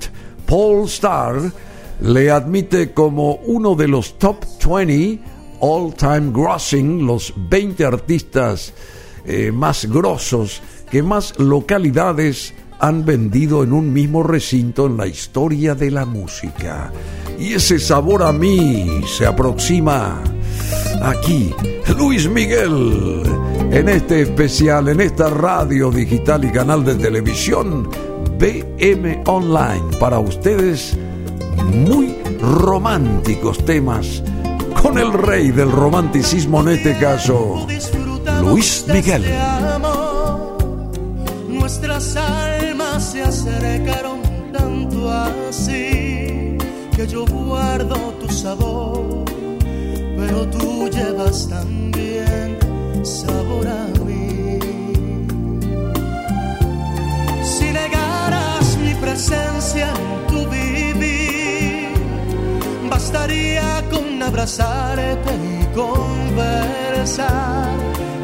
Paul 0.45 0.85
Starr 0.87 1.49
le 2.01 2.31
admite 2.31 2.91
como 2.93 3.35
uno 3.45 3.75
de 3.75 3.87
los 3.87 4.17
top 4.17 4.45
20 4.65 5.19
all-time 5.61 6.31
grossing, 6.31 7.05
los 7.05 7.33
20 7.35 7.85
artistas 7.85 8.73
eh, 9.25 9.51
más 9.51 9.85
grosos 9.85 10.61
que 10.89 11.03
más 11.03 11.37
localidades 11.37 12.53
han 12.79 13.03
vendido 13.03 13.63
en 13.63 13.73
un 13.73 13.91
mismo 13.91 14.23
recinto 14.23 14.85
en 14.85 14.97
la 14.97 15.07
historia 15.07 15.75
de 15.75 15.91
la 15.91 16.05
música. 16.05 16.91
Y 17.37 17.53
ese 17.53 17.77
sabor 17.77 18.23
a 18.23 18.31
mí 18.31 19.01
se 19.05 19.25
aproxima 19.25 20.21
aquí, 21.01 21.53
Luis 21.97 22.29
Miguel, 22.29 23.23
en 23.71 23.89
este 23.89 24.21
especial, 24.21 24.87
en 24.87 25.01
esta 25.01 25.29
radio 25.29 25.91
digital 25.91 26.45
y 26.45 26.51
canal 26.51 26.85
de 26.85 26.95
televisión, 26.95 27.89
BM 28.37 29.23
Online, 29.25 29.97
para 29.99 30.19
ustedes 30.19 30.97
muy 31.65 32.15
románticos 32.39 33.63
temas 33.65 34.23
con 34.81 34.97
el 34.97 35.11
rey 35.11 35.51
del 35.51 35.71
romanticismo 35.71 36.61
en 36.61 36.69
este 36.69 36.97
caso, 36.97 37.67
Luis 38.41 38.85
Miguel. 38.91 39.25
Nuestras 41.49 42.15
almas 42.15 43.11
se 43.11 43.21
acercaron 43.21 44.21
tanto 44.51 45.11
así 45.11 46.57
que 46.95 47.07
yo 47.07 47.25
guardo 47.25 47.95
tu 48.21 48.29
sabor, 48.29 49.25
pero 50.17 50.47
tú 50.47 50.89
llevas 50.89 51.47
también 51.47 52.57
sabor 53.03 53.67
a 53.67 53.85
mí. 54.05 54.59
Si 57.43 57.65
negaras 57.71 58.77
mi 58.83 58.93
presencia 58.95 59.93
en 59.93 60.27
tu 60.27 60.49
vivir, 60.49 60.68
bastaría 63.11 63.83
con 63.89 64.21
abrazarte 64.21 65.31
y 65.33 65.65
conversar. 65.75 67.67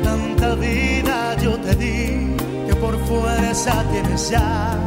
Tanta 0.04 0.54
vida 0.56 1.36
yo 1.42 1.58
te 1.60 1.74
di 1.76 2.36
que 2.68 2.76
por 2.76 2.96
fuerza 3.08 3.84
tienes 3.92 4.30
ya 4.30 4.78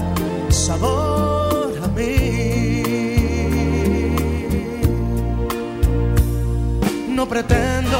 sabor 0.51 1.73
a 1.83 1.89
mí. 1.89 2.83
No 7.09 7.27
pretendo 7.27 7.99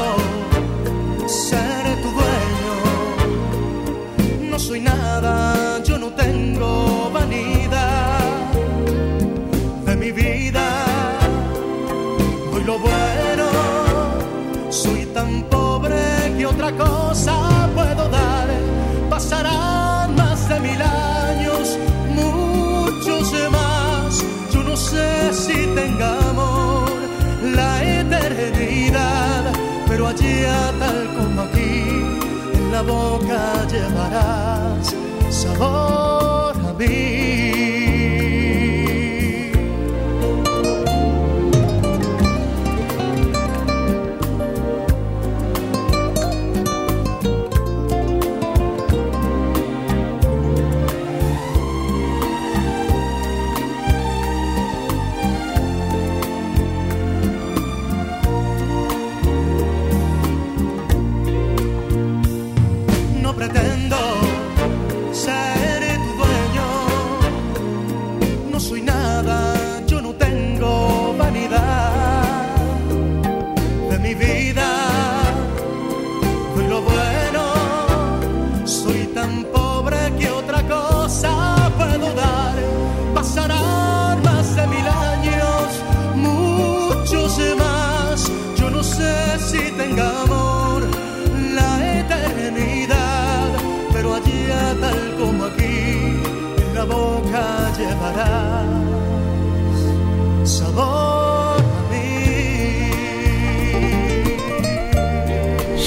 ser 1.27 2.01
tu 2.01 2.09
dueño, 2.19 2.75
no 4.49 4.57
soy 4.57 4.79
nada, 4.79 5.83
yo 5.83 5.97
no 5.97 6.07
tengo 6.13 7.11
vanidad 7.13 7.78
Hoy 12.59 12.65
lo 12.65 12.77
bueno 12.77 13.09
otra 16.49 16.71
cosa 16.71 17.69
puedo 17.75 18.09
dar. 18.09 18.47
Pasarán 19.09 20.15
más 20.15 20.47
de 20.49 20.59
mil 20.59 20.81
años, 20.81 21.77
muchos 22.15 23.31
más. 23.51 24.23
Yo 24.51 24.63
no 24.63 24.75
sé 24.75 25.33
si 25.33 25.67
tengamos 25.75 26.91
la 27.43 27.83
eternidad, 27.83 29.53
pero 29.87 30.07
allá 30.07 30.73
tal 30.79 31.07
como 31.17 31.41
aquí, 31.41 31.81
en 32.53 32.71
la 32.71 32.81
boca 32.81 33.67
llevarás 33.71 34.95
sabor 35.29 36.55
a 36.67 36.73
mí. 36.73 37.28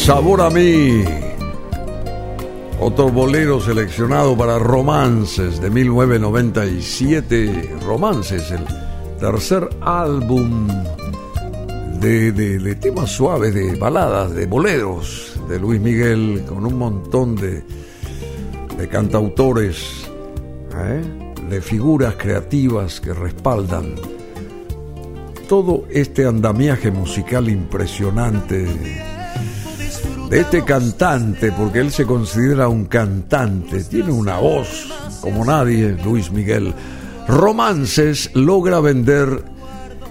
Sabor 0.02 0.40
a 0.40 0.50
mí. 0.50 1.04
Otro 2.80 3.12
bolero 3.12 3.60
seleccionado 3.60 4.36
para 4.36 4.58
Romances 4.58 5.60
de 5.60 5.70
1997. 5.70 7.76
Romances, 7.86 8.50
el 8.50 8.64
tercer 9.20 9.68
álbum 9.80 10.66
de, 12.00 12.76
temas 12.80 13.12
suaves, 13.12 13.54
de 13.54 13.76
baladas, 13.76 14.34
de 14.34 14.46
boleros 14.46 15.40
de 15.48 15.60
Luis 15.60 15.80
Miguel, 15.80 16.42
con 16.48 16.66
un 16.66 16.76
montón 16.76 17.36
de, 17.36 17.62
de 18.76 18.88
cantautores, 18.88 20.08
¿eh? 20.78 21.00
de 21.48 21.62
figuras 21.62 22.16
creativas 22.16 23.00
que 23.00 23.14
respaldan 23.14 23.94
todo 25.48 25.84
este 25.90 26.26
andamiaje 26.26 26.90
musical 26.90 27.48
impresionante 27.48 29.11
de 30.32 30.40
este 30.40 30.64
cantante, 30.64 31.52
porque 31.52 31.80
él 31.80 31.92
se 31.92 32.06
considera 32.06 32.66
un 32.66 32.86
cantante, 32.86 33.84
tiene 33.84 34.12
una 34.12 34.38
voz 34.38 34.90
como 35.20 35.44
nadie, 35.44 35.94
Luis 36.02 36.32
Miguel. 36.32 36.72
Romances 37.28 38.30
logra 38.32 38.80
vender 38.80 39.44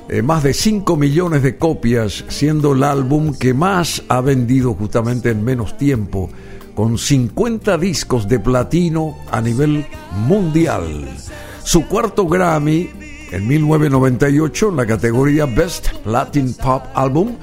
eh, 0.09 0.21
más 0.21 0.43
de 0.43 0.53
5 0.53 0.95
millones 0.95 1.41
de 1.41 1.57
copias, 1.57 2.23
siendo 2.27 2.73
el 2.73 2.83
álbum 2.83 3.33
que 3.33 3.55
más 3.55 4.03
ha 4.09 4.21
vendido 4.21 4.75
justamente 4.75 5.31
en 5.31 5.43
menos 5.43 5.75
tiempo, 5.75 6.29
con 6.75 6.99
50 6.99 7.79
discos 7.79 8.27
de 8.27 8.39
platino 8.39 9.17
a 9.31 9.41
nivel 9.41 9.87
mundial. 10.27 11.09
Su 11.63 11.87
cuarto 11.87 12.27
Grammy 12.27 12.91
en 13.31 13.47
1998 13.47 14.69
en 14.69 14.75
la 14.75 14.85
categoría 14.85 15.47
Best 15.47 15.87
Latin 16.05 16.53
Pop 16.53 16.83
Album, 16.93 17.37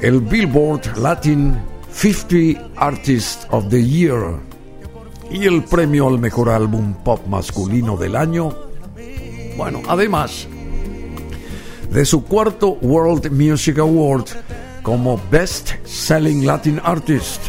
el 0.00 0.20
Billboard 0.20 0.98
Latin 0.98 1.70
50 2.00 2.72
Artists 2.76 3.46
of 3.50 3.68
the 3.68 3.84
Year 3.84 4.40
y 5.30 5.44
el 5.44 5.62
premio 5.64 6.08
al 6.08 6.18
mejor 6.18 6.48
álbum 6.48 6.94
pop 7.04 7.26
masculino 7.26 7.94
del 7.98 8.16
año. 8.16 8.56
Bueno, 9.58 9.82
además 9.86 10.48
de 11.90 12.06
su 12.06 12.24
cuarto 12.24 12.78
World 12.80 13.30
Music 13.30 13.80
Award 13.80 14.24
como 14.82 15.20
Best 15.30 15.72
Selling 15.84 16.46
Latin 16.46 16.80
Artist. 16.82 17.42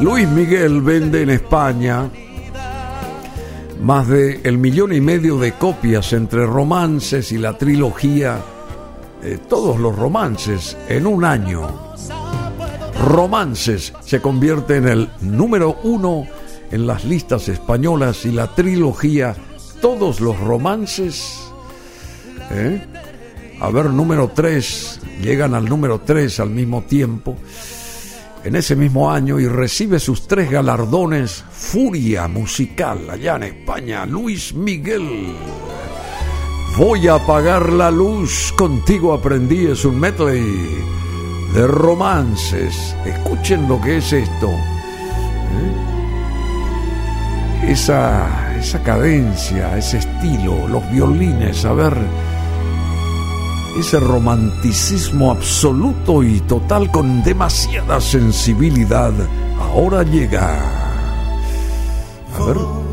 Luis 0.00 0.26
Miguel 0.26 0.80
vende 0.80 1.20
en 1.20 1.28
España 1.28 2.08
más 3.82 4.08
de 4.08 4.40
el 4.44 4.56
millón 4.56 4.94
y 4.94 5.02
medio 5.02 5.36
de 5.36 5.52
copias 5.52 6.14
entre 6.14 6.46
romances 6.46 7.30
y 7.30 7.36
la 7.36 7.58
trilogía, 7.58 8.42
eh, 9.24 9.38
todos 9.48 9.78
los 9.78 9.96
romances 9.96 10.76
en 10.88 11.06
un 11.06 11.24
año. 11.24 11.66
Romances 13.02 13.92
se 14.04 14.20
convierte 14.20 14.76
en 14.76 14.88
el 14.88 15.10
número 15.20 15.78
uno 15.82 16.26
en 16.70 16.86
las 16.86 17.04
listas 17.04 17.48
españolas 17.48 18.24
y 18.26 18.32
la 18.32 18.54
trilogía, 18.54 19.34
todos 19.80 20.20
los 20.20 20.38
romances. 20.40 21.40
¿eh? 22.50 22.86
A 23.60 23.70
ver, 23.70 23.90
número 23.90 24.30
tres, 24.34 25.00
llegan 25.22 25.54
al 25.54 25.68
número 25.68 26.00
tres 26.04 26.38
al 26.40 26.50
mismo 26.50 26.82
tiempo 26.82 27.36
en 28.44 28.56
ese 28.56 28.76
mismo 28.76 29.10
año 29.10 29.40
y 29.40 29.48
recibe 29.48 29.98
sus 29.98 30.28
tres 30.28 30.50
galardones 30.50 31.42
Furia 31.50 32.28
Musical 32.28 33.08
allá 33.08 33.36
en 33.36 33.44
España, 33.44 34.04
Luis 34.04 34.54
Miguel. 34.54 35.34
Voy 36.76 37.06
a 37.06 37.14
apagar 37.14 37.72
la 37.72 37.90
luz, 37.90 38.52
contigo 38.56 39.12
aprendí, 39.12 39.66
es 39.66 39.84
un 39.84 40.00
medley 40.00 40.84
de 41.54 41.66
romances. 41.66 42.96
Escuchen 43.04 43.68
lo 43.68 43.80
que 43.80 43.98
es 43.98 44.12
esto. 44.12 44.48
¿eh? 44.48 45.72
Esa, 47.68 48.56
esa 48.58 48.82
cadencia, 48.82 49.78
ese 49.78 49.98
estilo, 49.98 50.66
los 50.66 50.90
violines, 50.90 51.64
a 51.64 51.72
ver 51.72 51.96
ese 53.78 53.98
romanticismo 53.98 55.32
absoluto 55.32 56.22
y 56.22 56.40
total 56.42 56.90
con 56.90 57.22
demasiada 57.24 58.00
sensibilidad 58.00 59.12
ahora 59.58 60.02
llega. 60.02 60.60
A 62.38 62.44
ver. 62.44 62.83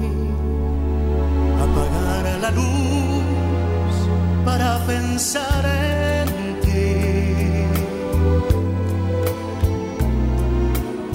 Pensar 5.22 5.64
en 5.66 6.60
ti. 6.62 6.94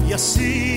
Y 0.07 0.13
así 0.13 0.76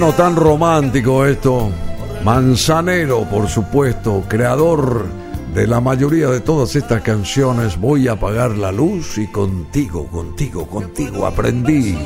bueno, 0.00 0.12
tan 0.12 0.34
romántico 0.34 1.24
esto. 1.24 1.70
Manzanero, 2.24 3.30
por 3.30 3.46
supuesto, 3.48 4.24
creador 4.26 5.06
de 5.54 5.68
la 5.68 5.80
mayoría 5.80 6.28
de 6.30 6.40
todas 6.40 6.74
estas 6.74 7.00
canciones. 7.02 7.78
Voy 7.78 8.08
a 8.08 8.14
apagar 8.14 8.56
la 8.56 8.72
luz 8.72 9.18
y 9.18 9.28
contigo, 9.28 10.08
contigo, 10.08 10.66
contigo 10.66 11.24
aprendí. 11.24 11.96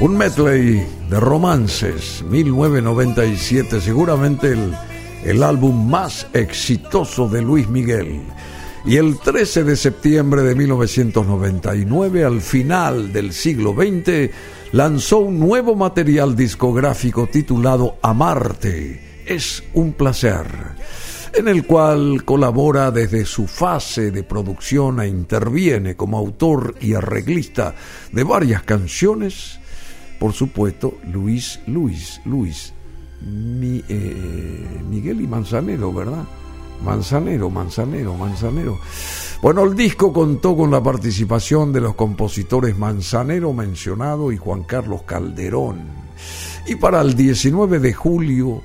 Un 0.00 0.16
medley 0.16 0.86
de 1.10 1.20
romances, 1.20 2.24
1997, 2.30 3.82
seguramente 3.82 4.52
el, 4.52 4.74
el 5.22 5.42
álbum 5.42 5.86
más 5.86 6.26
exitoso 6.32 7.28
de 7.28 7.42
Luis 7.42 7.68
Miguel. 7.68 8.22
Y 8.86 8.96
el 8.96 9.18
13 9.18 9.64
de 9.64 9.76
septiembre 9.76 10.40
de 10.44 10.54
1999, 10.54 12.24
al 12.24 12.40
final 12.40 13.12
del 13.12 13.34
siglo 13.34 13.74
XX, 13.74 14.30
lanzó 14.72 15.18
un 15.18 15.40
nuevo 15.40 15.74
material 15.74 16.36
discográfico 16.36 17.26
titulado 17.26 17.98
Amarte. 18.02 19.22
Es 19.26 19.62
un 19.74 19.92
placer, 19.92 20.46
en 21.34 21.48
el 21.48 21.66
cual 21.66 22.24
colabora 22.24 22.90
desde 22.90 23.24
su 23.24 23.46
fase 23.46 24.10
de 24.10 24.22
producción 24.22 25.00
e 25.00 25.08
interviene 25.08 25.96
como 25.96 26.18
autor 26.18 26.74
y 26.80 26.94
arreglista 26.94 27.74
de 28.12 28.24
varias 28.24 28.62
canciones. 28.62 29.58
Por 30.18 30.32
supuesto, 30.32 30.98
Luis, 31.10 31.60
Luis, 31.66 32.20
Luis, 32.24 32.72
mi, 33.22 33.82
eh, 33.88 34.82
Miguel 34.88 35.20
y 35.20 35.26
Manzanero, 35.26 35.92
¿verdad? 35.92 36.24
Manzanero, 36.82 37.50
Manzanero, 37.50 38.14
Manzanero. 38.14 38.78
Bueno, 39.42 39.64
el 39.64 39.74
disco 39.74 40.12
contó 40.12 40.56
con 40.56 40.70
la 40.70 40.82
participación 40.82 41.72
de 41.72 41.80
los 41.80 41.94
compositores 41.94 42.76
Manzanero 42.76 43.52
mencionado 43.52 44.32
y 44.32 44.36
Juan 44.36 44.64
Carlos 44.64 45.02
Calderón. 45.02 45.80
Y 46.66 46.76
para 46.76 47.00
el 47.00 47.14
19 47.14 47.78
de 47.78 47.92
julio 47.94 48.62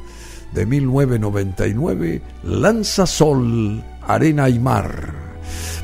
de 0.53 0.65
1999 0.65 2.21
lanza 2.43 3.05
Sol, 3.05 3.83
Arena 4.05 4.49
y 4.49 4.59
Mar. 4.59 5.13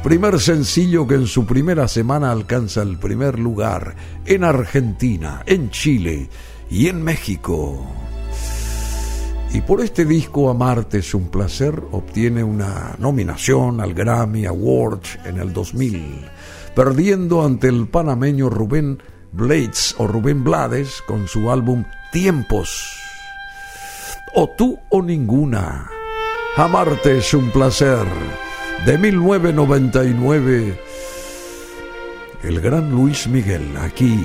Primer 0.03 0.39
sencillo 0.39 1.05
que 1.05 1.15
en 1.15 1.27
su 1.27 1.45
primera 1.45 1.87
semana 1.87 2.31
alcanza 2.31 2.81
el 2.81 2.97
primer 2.97 3.37
lugar 3.37 3.95
en 4.25 4.43
Argentina, 4.43 5.43
en 5.45 5.69
Chile 5.69 6.29
y 6.69 6.87
en 6.87 7.03
México. 7.03 7.85
Y 9.53 9.59
por 9.61 9.81
este 9.81 10.05
disco 10.05 10.49
Amarte 10.49 10.99
es 10.99 11.13
un 11.13 11.27
placer 11.27 11.83
obtiene 11.91 12.41
una 12.41 12.95
nominación 12.99 13.81
al 13.81 13.93
Grammy 13.93 14.45
Awards 14.45 15.19
en 15.25 15.39
el 15.39 15.51
2000, 15.51 16.25
perdiendo 16.73 17.45
ante 17.45 17.67
el 17.67 17.89
panameño 17.89 18.49
Rubén 18.49 19.03
Blades 19.33 19.93
o 19.97 20.07
Rubén 20.07 20.45
Blades 20.45 21.03
con 21.05 21.27
su 21.27 21.51
álbum 21.51 21.83
Tiempos. 22.13 22.97
O 24.35 24.49
tú 24.57 24.79
o 24.89 25.01
ninguna. 25.01 25.89
Amarte 26.55 27.17
es 27.17 27.33
un 27.33 27.51
placer. 27.51 28.05
De 28.85 28.97
1999. 28.97 30.79
El 32.43 32.61
gran 32.61 32.89
Luis 32.89 33.27
Miguel 33.27 33.75
aquí 33.77 34.23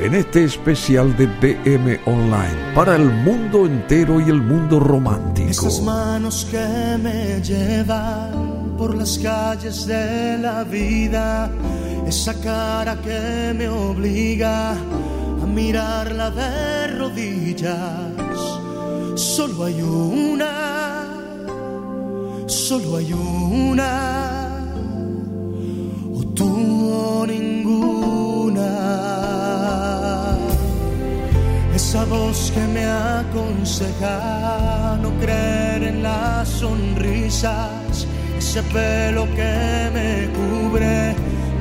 en 0.00 0.14
este 0.14 0.44
especial 0.44 1.16
de 1.16 1.26
BM 1.26 2.00
Online 2.06 2.72
para 2.74 2.96
el 2.96 3.10
mundo 3.10 3.66
entero 3.66 4.20
y 4.20 4.30
el 4.30 4.40
mundo 4.40 4.78
romántico. 4.78 5.50
Esas 5.50 5.82
manos 5.82 6.46
que 6.50 6.98
me 7.02 7.40
llevan 7.42 8.76
por 8.76 8.94
las 8.94 9.18
calles 9.18 9.86
de 9.86 10.38
la 10.38 10.62
vida, 10.64 11.50
esa 12.06 12.34
cara 12.40 12.96
que 13.00 13.52
me 13.56 13.68
obliga 13.68 14.70
a 14.72 15.46
mirarla 15.46 16.30
de 16.30 16.86
rodillas. 16.98 18.12
Solo 19.16 19.64
hay 19.64 19.82
una, 19.82 21.06
solo 22.46 22.96
hay 22.98 23.12
una, 23.12 24.64
o 26.14 26.24
tú 26.34 26.92
o 26.92 27.26
ninguna 27.26 27.87
esa 31.78 32.04
voz 32.06 32.50
que 32.50 32.64
me 32.74 32.84
aconseja 32.84 34.98
no 35.00 35.10
creer 35.20 35.84
en 35.84 36.02
las 36.02 36.48
sonrisas, 36.48 38.04
ese 38.36 38.64
pelo 38.64 39.26
que 39.36 39.88
me 39.94 40.28
cubre 40.36 41.14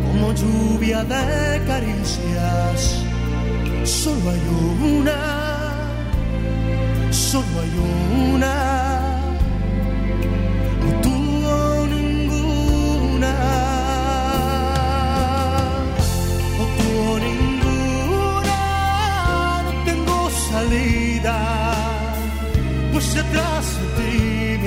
como 0.05 0.33
lluvia 0.33 1.03
de 1.03 1.61
caricias. 1.67 3.03
Solo 3.83 4.31
hay 4.31 4.41
una, 4.97 5.19
solo 7.11 7.61
hay 7.61 7.73
una 8.33 8.86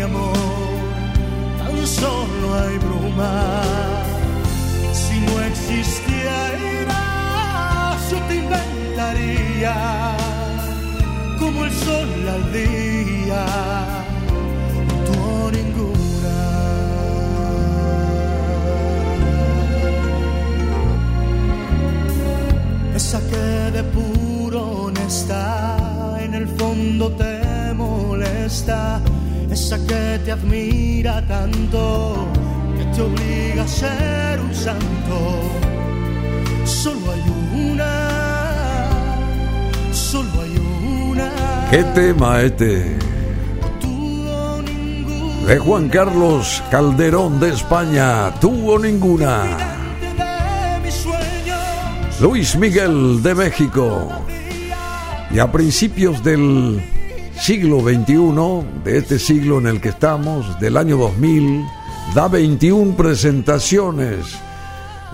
mi 0.01 0.05
amor, 0.05 0.33
tan 1.59 1.87
solo 1.87 2.47
hay 2.59 2.79
bruma. 2.79 3.63
Si 4.93 5.21
no 5.27 5.35
existiera, 5.43 7.03
yo 8.11 8.17
te 8.29 8.35
inventaría 8.37 9.77
como 11.39 11.65
el 11.67 11.73
sol 11.73 12.29
al 12.37 12.45
día, 12.53 13.45
tú 15.07 15.51
ninguna. 15.59 16.39
Esa 22.95 23.21
que 23.31 23.45
de 23.77 23.83
puro 23.85 24.61
honestad 24.85 25.81
el 26.41 26.49
fondo 26.49 27.11
te 27.13 27.75
molesta, 27.75 29.01
esa 29.51 29.79
que 29.87 30.21
te 30.25 30.33
admira 30.33 31.27
tanto, 31.27 32.29
que 32.77 32.85
te 32.95 33.03
obliga 33.03 33.65
a 33.65 33.69
ser 33.69 34.41
un 34.41 34.55
santo. 34.55 35.41
Solo 36.65 37.13
hay 37.13 37.71
una, 37.71 38.89
solo 39.93 40.43
hay 40.43 40.57
una. 41.11 41.31
¿Qué 41.71 41.83
tema 41.95 42.43
este? 42.43 42.99
De 45.47 45.59
Juan 45.59 45.89
Carlos 45.89 46.63
Calderón 46.71 47.41
de 47.41 47.49
España, 47.49 48.33
tuvo 48.41 48.79
ninguna. 48.79 49.57
Luis 52.21 52.55
Miguel 52.55 53.23
de 53.23 53.35
México. 53.35 54.09
Y 55.33 55.39
a 55.39 55.51
principios 55.51 56.23
del 56.23 56.83
siglo 57.41 57.81
XXI, 57.81 58.83
de 58.85 58.99
este 58.99 59.19
siglo 59.19 59.59
en 59.59 59.67
el 59.67 59.81
que 59.81 59.89
estamos, 59.89 60.61
del 60.61 60.77
año 60.77 60.99
2000, 60.99 61.65
da 62.15 62.29
21 62.29 62.95
presentaciones, 62.95 64.39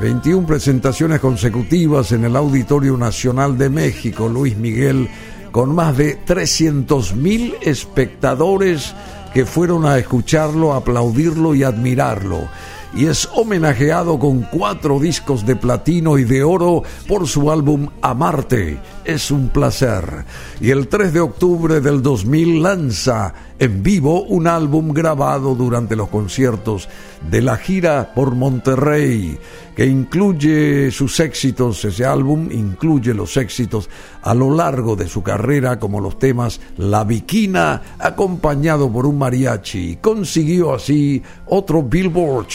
21 0.01 0.45
presentaciones 0.45 1.21
consecutivas 1.21 2.11
en 2.11 2.25
el 2.25 2.35
Auditorio 2.35 2.97
Nacional 2.97 3.57
de 3.57 3.71
México, 3.71 4.29
Luis 4.29 4.57
Miguel, 4.57 5.09
con 5.53 5.73
más 5.73 5.97
de 5.97 6.19
300.000 6.27 7.59
espectadores 7.63 8.93
que 9.33 9.47
fueron 9.47 9.87
a 9.87 9.97
escucharlo, 9.97 10.75
aplaudirlo 10.75 11.55
y 11.55 11.63
admirarlo 11.63 12.49
y 12.95 13.07
es 13.07 13.29
homenajeado 13.35 14.19
con 14.19 14.43
cuatro 14.43 14.99
discos 14.99 15.45
de 15.45 15.57
platino 15.57 16.19
y 16.19 16.25
de 16.25 16.43
oro 16.43 16.83
por 17.07 17.27
su 17.27 17.51
álbum 17.51 17.89
Amarte. 18.03 18.79
Es 19.05 19.31
un 19.31 19.49
placer. 19.49 20.25
Y 20.61 20.71
el 20.71 20.89
3 20.89 21.13
de 21.13 21.21
octubre 21.21 21.81
del 21.81 22.03
2000 22.03 22.63
lanza 22.63 23.35
en 23.59 23.83
vivo 23.83 24.23
un 24.25 24.47
álbum 24.47 24.93
grabado 24.93 25.55
durante 25.55 25.97
los 25.97 26.09
conciertos 26.09 26.89
de 27.31 27.41
la 27.41 27.57
gira 27.57 28.13
por 28.15 28.35
Monterrey, 28.35 29.39
que 29.75 29.87
incluye 29.87 30.91
sus 30.91 31.21
éxitos, 31.21 31.85
ese 31.85 32.05
álbum 32.05 32.51
incluye 32.51 33.15
los 33.15 33.37
éxitos 33.37 33.89
a 34.23 34.35
lo 34.35 34.55
largo 34.55 34.97
de 34.97 35.09
su 35.09 35.23
carrera, 35.23 35.79
como 35.79 36.01
los 36.01 36.19
temas 36.19 36.61
La 36.77 37.05
Viquina, 37.05 37.83
acompañado 37.99 38.91
por 38.93 39.07
un 39.07 39.19
mariachi. 39.19 39.99
Consiguió 40.01 40.75
así 40.75 41.23
otro 41.47 41.83
Billboard 41.83 42.49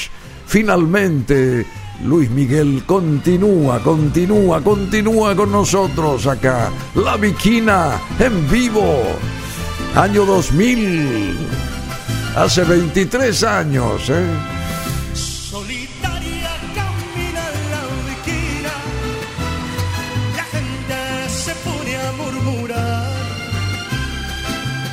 Finalmente, 0.51 1.65
Luis 2.03 2.29
Miguel 2.29 2.83
continúa, 2.85 3.81
continúa, 3.81 4.59
continúa 4.61 5.33
con 5.33 5.49
nosotros 5.49 6.27
acá. 6.27 6.69
La 6.95 7.15
Viquina 7.15 7.97
en 8.19 8.51
vivo. 8.51 9.01
Año 9.95 10.25
2000. 10.25 11.37
Hace 12.35 12.65
23 12.65 13.43
años, 13.45 14.09
¿eh? 14.09 14.25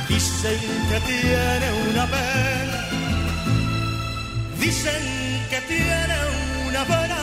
Dicen 0.07 0.59
que 0.89 0.99
tiene 1.01 1.91
una 1.91 2.05
pena. 2.05 2.87
Dicen 4.57 5.18
tiene 5.67 6.17
una 6.67 6.83
pena 6.85 7.17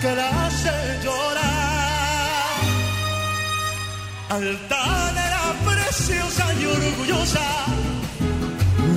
que 0.00 0.14
la 0.14 0.46
hace 0.46 0.70
llorar. 1.02 1.50
Altanera, 4.30 5.42
preciosa 5.64 6.44
y 6.60 6.66
orgullosa, 6.66 7.46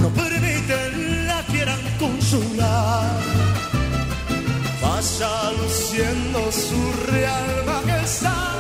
no 0.02 0.10
permiten 0.10 1.28
la 1.28 1.42
quieran 1.44 1.82
consolar. 2.00 3.10
Pasa 4.82 5.52
luciendo 5.54 6.52
su 6.52 6.82
real 7.12 7.66
majestad, 7.66 8.60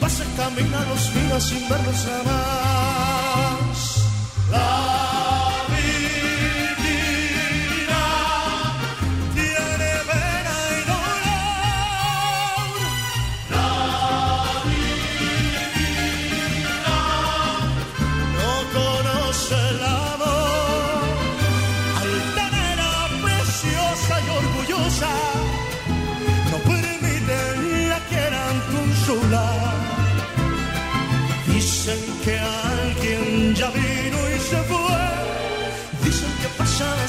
pasa 0.00 0.24
camina 0.36 0.84
los 0.90 1.14
días 1.14 1.42
sin 1.44 1.68
verlos 1.68 2.06
jamás. 2.06 3.76
La 4.50 5.23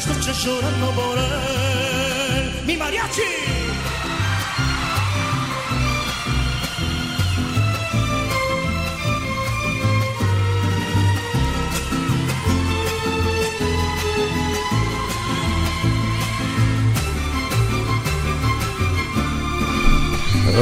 las 0.07 0.43
llorando 0.43 0.91
por 0.91 1.17
él. 1.17 2.61
Mi 2.65 2.77
mariachi. 2.77 3.21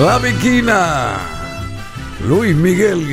La 0.06 0.18
Viquina. 0.20 1.18
Luis 2.28 2.56
Miguel, 2.56 3.08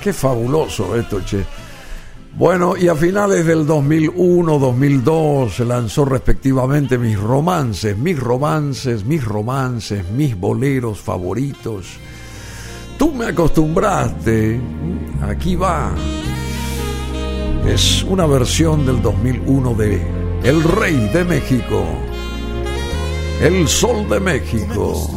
qué 0.00 0.12
fabuloso 0.12 0.96
esto, 0.96 1.20
che. 1.24 1.55
Bueno, 2.38 2.76
y 2.76 2.88
a 2.88 2.94
finales 2.94 3.46
del 3.46 3.66
2001-2002 3.66 5.52
se 5.52 5.64
lanzó 5.64 6.04
respectivamente 6.04 6.98
mis 6.98 7.18
romances, 7.18 7.96
mis 7.96 8.20
romances, 8.20 9.06
mis 9.06 9.24
romances, 9.24 10.06
mis 10.10 10.38
boleros 10.38 11.00
favoritos. 11.00 11.86
Tú 12.98 13.14
me 13.14 13.24
acostumbraste, 13.28 14.60
aquí 15.22 15.56
va. 15.56 15.94
Es 17.66 18.02
una 18.02 18.26
versión 18.26 18.84
del 18.84 19.00
2001 19.00 19.74
de 19.74 20.06
El 20.44 20.62
Rey 20.62 21.08
de 21.14 21.24
México, 21.24 21.86
El 23.40 23.66
Sol 23.66 24.06
de 24.10 24.20
México, 24.20 25.10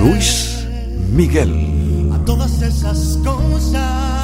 Luis 0.00 0.64
Miguel. 1.12 2.12
A 2.12 2.24
todas 2.24 2.62
esas 2.62 3.18
cosas 3.24 4.23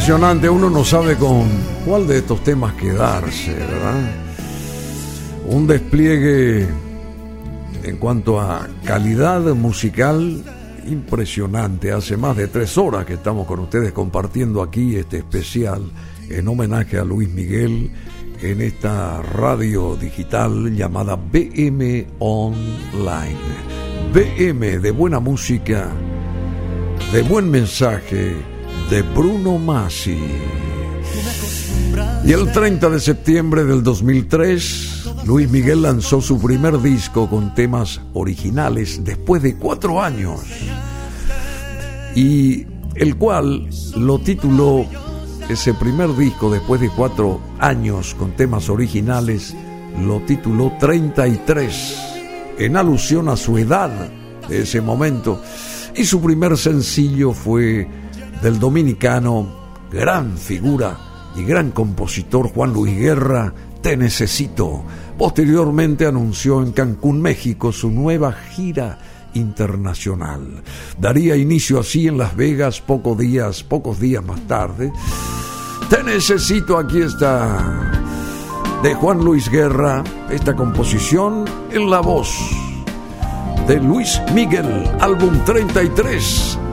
Impresionante, 0.00 0.48
uno 0.48 0.70
no 0.70 0.82
sabe 0.82 1.14
con 1.14 1.46
cuál 1.84 2.06
de 2.06 2.16
estos 2.16 2.42
temas 2.42 2.72
quedarse, 2.72 3.52
¿verdad? 3.52 4.10
Un 5.46 5.66
despliegue 5.66 6.66
en 7.82 7.96
cuanto 7.98 8.40
a 8.40 8.66
calidad 8.82 9.42
musical 9.54 10.42
impresionante. 10.88 11.92
Hace 11.92 12.16
más 12.16 12.34
de 12.34 12.48
tres 12.48 12.78
horas 12.78 13.04
que 13.04 13.12
estamos 13.12 13.46
con 13.46 13.60
ustedes 13.60 13.92
compartiendo 13.92 14.62
aquí 14.62 14.96
este 14.96 15.18
especial 15.18 15.82
en 16.30 16.48
homenaje 16.48 16.96
a 16.96 17.04
Luis 17.04 17.28
Miguel 17.28 17.90
en 18.40 18.62
esta 18.62 19.20
radio 19.20 19.96
digital 19.96 20.74
llamada 20.74 21.16
BM 21.16 22.06
Online. 22.20 23.36
BM 24.14 24.78
de 24.78 24.90
buena 24.92 25.20
música, 25.20 25.90
de 27.12 27.20
buen 27.20 27.50
mensaje 27.50 28.59
de 28.90 29.02
Bruno 29.02 29.56
Masi. 29.56 30.18
Y 32.24 32.32
el 32.32 32.50
30 32.50 32.90
de 32.90 32.98
septiembre 32.98 33.64
del 33.64 33.84
2003, 33.84 35.10
Luis 35.26 35.48
Miguel 35.48 35.82
lanzó 35.82 36.20
su 36.20 36.40
primer 36.40 36.82
disco 36.82 37.30
con 37.30 37.54
temas 37.54 38.00
originales 38.14 39.04
después 39.04 39.42
de 39.42 39.56
cuatro 39.56 40.02
años, 40.02 40.40
y 42.16 42.66
el 42.96 43.16
cual 43.16 43.68
lo 43.96 44.18
tituló 44.18 44.84
ese 45.48 45.72
primer 45.74 46.16
disco 46.16 46.50
después 46.50 46.80
de 46.80 46.90
cuatro 46.90 47.40
años 47.60 48.16
con 48.18 48.32
temas 48.32 48.68
originales, 48.68 49.54
lo 50.04 50.20
tituló 50.22 50.72
33, 50.80 51.96
en 52.58 52.76
alusión 52.76 53.28
a 53.28 53.36
su 53.36 53.56
edad 53.56 53.90
de 54.48 54.62
ese 54.62 54.80
momento, 54.80 55.40
y 55.94 56.04
su 56.04 56.20
primer 56.20 56.56
sencillo 56.56 57.32
fue 57.32 57.99
del 58.42 58.58
dominicano, 58.58 59.46
gran 59.90 60.36
figura 60.36 60.96
y 61.36 61.44
gran 61.44 61.70
compositor 61.70 62.48
Juan 62.52 62.72
Luis 62.72 62.96
Guerra, 62.96 63.52
Te 63.82 63.96
Necesito. 63.96 64.82
Posteriormente 65.18 66.06
anunció 66.06 66.62
en 66.62 66.72
Cancún, 66.72 67.20
México, 67.20 67.72
su 67.72 67.90
nueva 67.90 68.32
gira 68.32 68.98
internacional. 69.34 70.62
Daría 70.98 71.36
inicio 71.36 71.80
así 71.80 72.08
en 72.08 72.18
Las 72.18 72.34
Vegas 72.34 72.80
pocos 72.80 73.18
días, 73.18 73.62
pocos 73.62 74.00
días 74.00 74.24
más 74.24 74.40
tarde. 74.46 74.92
Te 75.88 76.02
necesito, 76.02 76.78
aquí 76.78 77.02
está, 77.02 77.92
de 78.82 78.94
Juan 78.94 79.18
Luis 79.18 79.50
Guerra, 79.50 80.02
esta 80.30 80.54
composición 80.54 81.44
en 81.72 81.90
la 81.90 82.00
voz 82.00 82.32
de 83.66 83.76
Luis 83.80 84.20
Miguel, 84.34 84.84
álbum 85.00 85.44
33. 85.44 86.69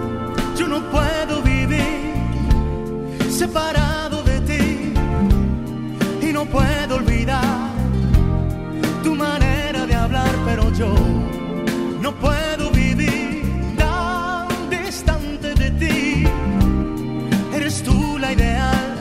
Yo 10.77 10.93
no 12.01 12.14
puedo 12.15 12.69
vivir 12.72 13.75
tan 13.77 14.47
distante 14.69 15.56
de 15.56 15.72
ti. 15.72 16.23
Eres 17.53 17.81
tú 17.81 18.17
la 18.19 18.33
ideal, 18.33 18.95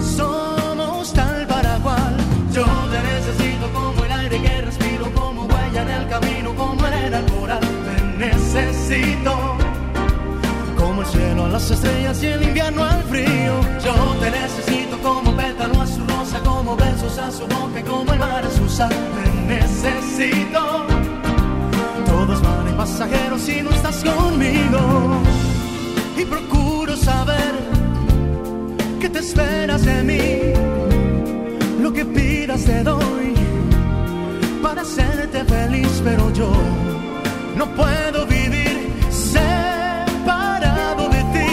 somos 0.00 1.12
tal 1.12 1.46
para 1.46 1.76
cual. 1.78 2.16
Yo 2.52 2.64
te 2.64 2.98
necesito 3.12 3.70
como 3.72 4.04
el 4.04 4.12
aire 4.12 4.40
que 4.40 4.62
respiro, 4.62 5.12
como 5.14 5.44
huella 5.44 5.82
en 5.82 5.90
el 5.90 6.08
camino, 6.08 6.54
como 6.54 6.84
arena 6.84 7.18
al 7.18 7.26
coral. 7.26 7.60
Te 7.60 8.26
necesito 8.26 9.56
el 11.00 11.06
cielo 11.06 11.44
a 11.46 11.48
las 11.48 11.70
estrellas 11.70 12.22
y 12.22 12.26
el 12.26 12.42
invierno 12.42 12.84
al 12.84 13.02
frío. 13.04 13.60
Yo 13.84 13.94
te 14.20 14.30
necesito 14.30 14.98
como 15.02 15.34
pétalo 15.36 15.80
a 15.80 15.86
su 15.86 16.04
rosa, 16.06 16.40
como 16.40 16.76
besos 16.76 17.18
a 17.18 17.30
su 17.30 17.46
boca, 17.46 17.82
como 17.86 18.12
el 18.12 18.18
mar 18.18 18.44
a 18.44 18.50
su 18.50 18.68
sal. 18.68 18.90
Te 18.90 19.54
necesito 19.54 20.89
pasajero 22.80 23.38
si 23.38 23.60
no 23.60 23.70
estás 23.70 24.02
conmigo. 24.02 24.80
Y 26.16 26.24
procuro 26.24 26.96
saber 26.96 27.52
qué 29.00 29.08
te 29.10 29.18
esperas 29.18 29.82
de 29.84 30.02
mí. 30.08 30.24
Lo 31.82 31.92
que 31.92 32.04
pidas 32.06 32.64
te 32.64 32.82
doy 32.82 33.34
para 34.62 34.80
hacerte 34.80 35.44
feliz, 35.44 35.92
pero 36.02 36.32
yo 36.32 36.50
no 37.54 37.66
puedo 37.80 38.18
vivir 38.26 38.74
separado 39.10 41.02
de 41.16 41.22
ti. 41.34 41.52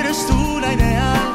Eres 0.00 0.26
tú 0.28 0.60
la 0.60 0.70
ideal, 0.78 1.28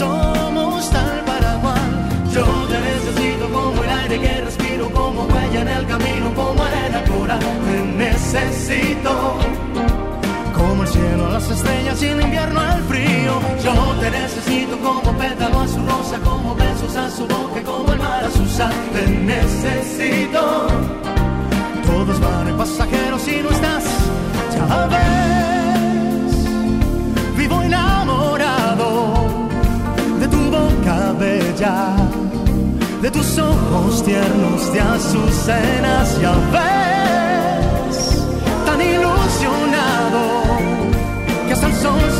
somos 0.00 0.90
tal 0.96 1.16
para 1.30 1.50
cual. 1.62 1.90
Yo 2.34 2.46
te 2.70 2.78
necesito 2.88 3.44
como 3.52 3.84
el 3.84 3.90
aire 4.00 4.16
que 4.24 4.40
respiro, 4.48 4.90
como 4.90 5.24
huella 5.24 5.60
en 5.60 5.68
el 5.68 5.86
camino, 5.86 6.26
como 6.34 6.63
necesito 8.34 9.38
como 10.52 10.82
el 10.82 10.88
cielo, 10.88 11.30
las 11.30 11.50
estrellas 11.50 12.02
y 12.02 12.06
el 12.06 12.20
invierno 12.20 12.60
al 12.60 12.82
frío. 12.84 13.40
Yo 13.62 13.72
te 14.00 14.10
necesito 14.10 14.78
como 14.78 15.16
pétalo 15.18 15.60
a 15.60 15.68
su 15.68 15.78
rosa, 15.86 16.18
como 16.24 16.54
besos 16.54 16.96
a 16.96 17.10
su 17.10 17.26
boca, 17.26 17.62
como 17.64 17.92
el 17.92 17.98
mar 17.98 18.24
a 18.24 18.30
su 18.30 18.46
sal. 18.46 18.72
Te 18.92 19.06
necesito. 19.08 20.66
Todos 21.86 22.20
van 22.20 22.48
en 22.48 22.56
pasajeros 22.56 23.22
si 23.22 23.40
no 23.42 23.50
estás, 23.50 23.84
ya 24.54 24.86
ves. 24.86 26.34
Vivo 27.36 27.62
enamorado 27.62 29.14
de 30.20 30.28
tu 30.28 30.40
boca 30.50 31.12
bella, 31.18 31.96
de 33.00 33.10
tus 33.10 33.38
ojos 33.38 34.04
tiernos 34.04 34.72
de 34.72 34.80
azucenas, 34.80 36.20
ya 36.20 36.32
ves. 36.52 37.33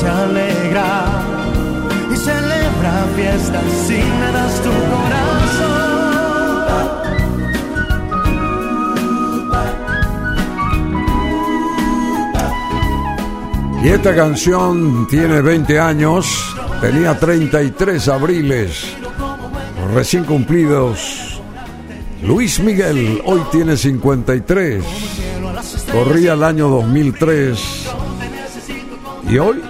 Se 0.00 0.08
alegra 0.08 1.22
y 2.12 2.16
celebra 2.16 3.06
fiestas 3.16 3.64
si 3.86 3.94
me 3.94 4.32
das 4.32 4.60
tu 4.62 4.70
corazón. 4.70 5.94
Y 13.82 13.88
esta 13.88 14.14
canción 14.14 15.06
tiene 15.08 15.40
20 15.40 15.78
años, 15.78 16.54
tenía 16.80 17.18
33 17.18 18.08
abriles 18.08 18.96
recién 19.94 20.24
cumplidos. 20.24 21.40
Luis 22.22 22.60
Miguel 22.60 23.22
hoy 23.24 23.40
tiene 23.50 23.76
53. 23.76 24.84
Corría 25.92 26.32
el 26.32 26.42
año 26.42 26.68
2003 26.68 27.83
y 29.28 29.38
hoy 29.38 29.62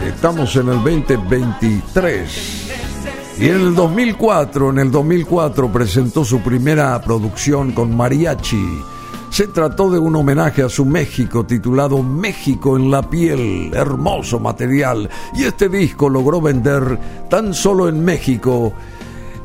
estamos 0.00 0.54
en 0.56 0.68
el 0.68 0.82
2023. 0.82 2.70
Y 3.38 3.48
en 3.48 3.60
el 3.60 3.74
2004, 3.74 4.70
en 4.70 4.78
el 4.78 4.90
2004 4.90 5.72
presentó 5.72 6.24
su 6.24 6.40
primera 6.40 7.00
producción 7.00 7.72
con 7.72 7.96
mariachi. 7.96 8.82
Se 9.30 9.46
trató 9.46 9.90
de 9.90 9.98
un 9.98 10.14
homenaje 10.14 10.62
a 10.62 10.68
su 10.68 10.84
México 10.84 11.46
titulado 11.46 12.02
México 12.02 12.76
en 12.76 12.90
la 12.90 13.08
piel, 13.08 13.72
hermoso 13.72 14.38
material. 14.38 15.08
Y 15.34 15.44
este 15.44 15.70
disco 15.70 16.10
logró 16.10 16.40
vender 16.40 16.98
tan 17.30 17.54
solo 17.54 17.88
en 17.88 18.04
México 18.04 18.74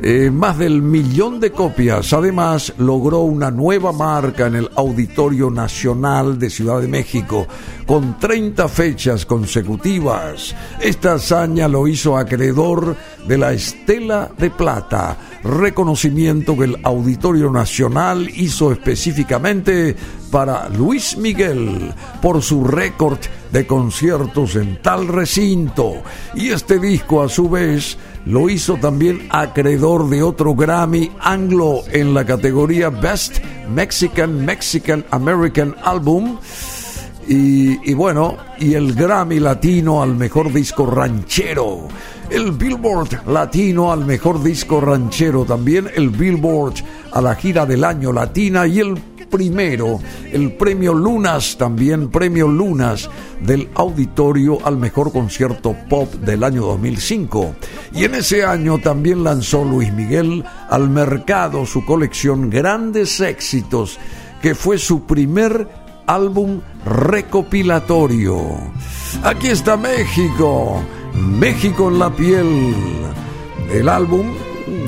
eh, 0.01 0.29
más 0.31 0.57
del 0.59 0.81
millón 0.81 1.39
de 1.39 1.51
copias. 1.51 2.13
Además, 2.13 2.73
logró 2.77 3.21
una 3.21 3.49
nueva 3.49 3.91
marca 3.91 4.47
en 4.47 4.55
el 4.55 4.69
Auditorio 4.75 5.49
Nacional 5.49 6.37
de 6.37 6.49
Ciudad 6.49 6.81
de 6.81 6.87
México, 6.87 7.47
con 7.85 8.19
30 8.19 8.67
fechas 8.67 9.25
consecutivas. 9.25 10.55
Esta 10.79 11.13
hazaña 11.13 11.67
lo 11.67 11.87
hizo 11.87 12.15
acreedor 12.15 12.95
de 13.27 13.37
la 13.37 13.53
Estela 13.53 14.29
de 14.37 14.51
Plata, 14.51 15.17
reconocimiento 15.43 16.55
que 16.55 16.65
el 16.65 16.77
Auditorio 16.83 17.51
Nacional 17.51 18.29
hizo 18.29 18.71
específicamente 18.71 19.95
para 20.31 20.69
Luis 20.69 21.17
Miguel 21.17 21.93
por 22.21 22.41
su 22.41 22.63
récord 22.63 23.19
de 23.51 23.65
conciertos 23.65 24.55
en 24.55 24.81
tal 24.81 25.07
recinto. 25.07 26.03
Y 26.35 26.49
este 26.49 26.79
disco, 26.79 27.23
a 27.23 27.29
su 27.29 27.49
vez, 27.49 27.97
lo 28.27 28.49
hizo 28.49 28.75
también 28.75 29.25
acreedor 29.29 30.09
de 30.09 30.21
otro 30.21 30.53
Grammy 30.53 31.09
anglo 31.21 31.83
en 31.91 32.13
la 32.13 32.25
categoría 32.25 32.89
Best 32.89 33.39
Mexican 33.73 34.45
Mexican 34.45 35.05
American 35.11 35.73
Album. 35.83 36.37
Y, 37.29 37.93
bueno, 37.93 38.37
y 38.59 38.73
el 38.73 38.93
Grammy 38.93 39.39
Latino 39.39 40.01
al 40.01 40.15
mejor 40.15 40.51
disco 40.51 40.85
ranchero. 40.85 41.87
El 42.29 42.51
Billboard 42.51 43.27
Latino 43.27 43.91
al 43.91 44.05
mejor 44.05 44.43
disco 44.43 44.81
ranchero. 44.81 45.45
También 45.45 45.89
el 45.95 46.09
Billboard 46.09 46.75
a 47.11 47.21
la 47.21 47.35
gira 47.35 47.65
del 47.65 47.83
año 47.83 48.11
latina 48.11 48.67
y 48.67 48.79
el 48.79 48.97
primero 49.29 49.99
el 50.31 50.53
premio 50.53 50.93
Lunas, 50.93 51.57
también 51.57 52.09
premio 52.09 52.47
Lunas 52.47 53.09
del 53.41 53.69
auditorio 53.75 54.59
al 54.65 54.77
mejor 54.77 55.11
concierto 55.11 55.75
pop 55.89 56.13
del 56.15 56.43
año 56.43 56.65
2005. 56.65 57.55
Y 57.93 58.05
en 58.05 58.15
ese 58.15 58.45
año 58.45 58.77
también 58.79 59.23
lanzó 59.23 59.63
Luis 59.63 59.91
Miguel 59.93 60.43
al 60.69 60.89
mercado 60.89 61.65
su 61.65 61.85
colección 61.85 62.49
Grandes 62.49 63.19
Éxitos, 63.19 63.99
que 64.41 64.55
fue 64.55 64.77
su 64.77 65.05
primer 65.05 65.67
álbum 66.07 66.61
recopilatorio. 66.85 68.39
Aquí 69.23 69.47
está 69.47 69.77
México, 69.77 70.81
México 71.13 71.89
en 71.89 71.99
la 71.99 72.09
piel, 72.09 72.75
el 73.71 73.89
álbum 73.89 74.27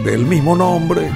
del 0.03 0.26
mismo 0.26 0.56
nombre 0.56 1.11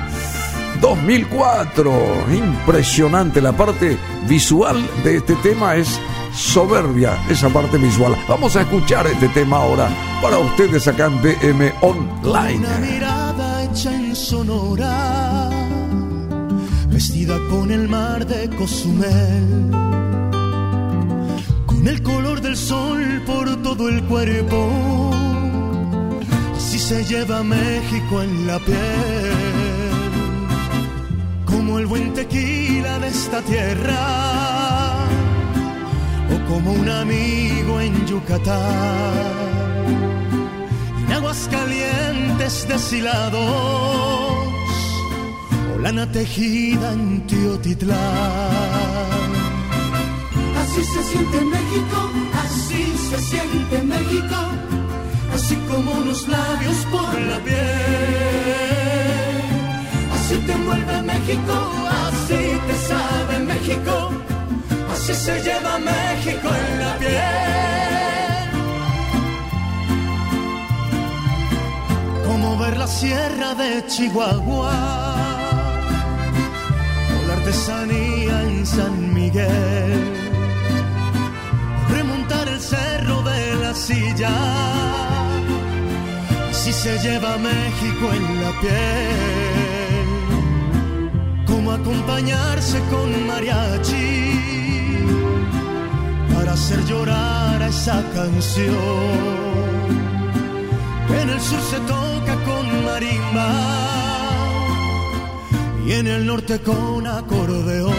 2004. 0.84 2.26
Impresionante 2.34 3.40
la 3.40 3.54
parte 3.54 3.98
visual 4.28 4.86
de 5.06 5.16
este 5.16 5.34
tema 5.38 5.76
es 5.76 5.98
soberbia 6.36 7.18
esa 7.30 7.48
parte 7.48 7.78
visual. 7.78 8.14
Vamos 8.28 8.58
a 8.58 8.62
escuchar 8.64 9.08
este 9.08 9.30
tema 9.30 9.58
ahora 9.60 9.88
para 10.22 10.40
ustedes 10.40 10.86
acá 10.90 11.06
en 11.06 11.22
BM 11.22 11.74
Online. 11.80 12.58
Una 12.58 12.78
mirada 12.80 13.64
hecha 13.64 13.96
en 13.96 14.14
Sonora, 14.14 15.50
vestida 16.90 17.38
con 17.50 17.72
el 17.72 17.88
mar 17.88 18.28
de 18.28 18.50
Cozumel, 18.50 19.72
con 21.66 21.88
el 21.88 22.04
color 22.04 22.42
del 22.42 22.58
sol 22.58 23.24
por 23.26 23.56
todo 23.64 23.88
el 23.88 24.04
cuerpo. 24.04 25.12
Así 26.58 26.78
se 26.78 27.06
lleva 27.06 27.42
México 27.42 28.22
en 28.22 28.48
la 28.48 28.60
piel 28.60 29.63
como 31.54 31.78
el 31.78 31.86
buen 31.86 32.14
tequila 32.14 33.00
de 33.00 33.08
esta 33.08 33.42
tierra 33.42 34.04
o 36.34 36.50
como 36.50 36.72
un 36.74 36.90
amigo 36.90 37.80
en 37.80 37.94
Yucatán. 38.08 39.14
En 41.06 41.12
aguas 41.14 41.48
calientes 41.52 42.68
deshilados 42.68 43.40
o 45.74 45.80
lana 45.80 46.12
tejida 46.12 46.94
en 46.94 47.28
Teotitlán. 47.28 48.00
Así 50.62 50.84
se 50.94 51.04
siente 51.12 51.40
México, 51.56 51.98
así 52.46 52.84
se 53.10 53.18
siente 53.32 53.76
México, 53.94 54.40
así 55.36 55.56
como 55.70 55.92
unos 56.02 56.28
labios 56.28 56.78
por 56.92 57.22
la 57.22 57.38
piel 57.46 58.63
te 60.46 60.52
envuelve 60.52 61.02
México, 61.02 61.56
así 62.08 62.42
te 62.68 62.76
sabe 62.90 63.40
México, 63.40 64.12
así 64.94 65.14
se 65.14 65.42
lleva 65.42 65.78
México 65.80 66.48
en 66.62 66.80
la 66.80 66.98
piel. 66.98 68.44
Como 72.28 72.58
ver 72.58 72.78
la 72.78 72.88
sierra 72.88 73.54
de 73.56 73.86
Chihuahua, 73.88 74.74
o 77.16 77.28
la 77.28 77.34
artesanía 77.34 78.42
en 78.44 78.66
San 78.66 79.14
Miguel, 79.14 80.02
remontar 81.90 82.48
el 82.48 82.60
cerro 82.60 83.22
de 83.24 83.56
la 83.56 83.74
silla. 83.74 84.34
Así 86.52 86.72
se 86.72 86.98
lleva 87.00 87.38
México 87.38 88.06
en 88.14 88.42
la 88.42 88.52
piel 88.62 89.63
acompañarse 91.72 92.80
con 92.92 93.28
mariachi 93.28 94.34
para 96.34 96.54
hacer 96.54 96.84
llorar 96.86 97.62
a 97.62 97.68
esa 97.68 98.04
canción. 98.14 99.14
En 101.22 101.30
el 101.30 101.42
sur 101.42 101.62
se 101.72 101.80
toca 101.94 102.34
con 102.48 102.86
marimba 102.86 103.52
y 105.86 105.92
en 105.94 106.08
el 106.08 106.26
norte 106.26 106.60
con 106.60 107.08
acordeón. 107.08 107.94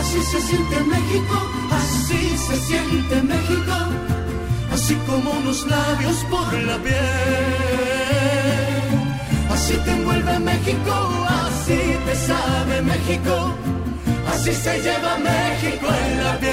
Así 0.00 0.20
se 0.32 0.40
siente 0.40 0.76
México, 0.94 1.36
así 1.80 2.36
se 2.46 2.56
siente 2.68 3.22
México, 3.22 3.76
así 4.72 4.94
como 5.06 5.30
unos 5.30 5.66
labios 5.66 6.16
por 6.30 6.52
la 6.68 6.76
piel 6.78 8.01
Así 9.72 9.80
te 9.84 9.90
envuelve 9.90 10.38
México, 10.38 10.94
así 11.46 11.78
te 12.04 12.14
sabe 12.14 12.82
México, 12.82 13.54
así 14.30 14.52
se 14.52 14.82
lleva 14.82 15.16
México 15.16 15.86
en 16.04 16.24
la 16.24 16.38
piel. 16.38 16.52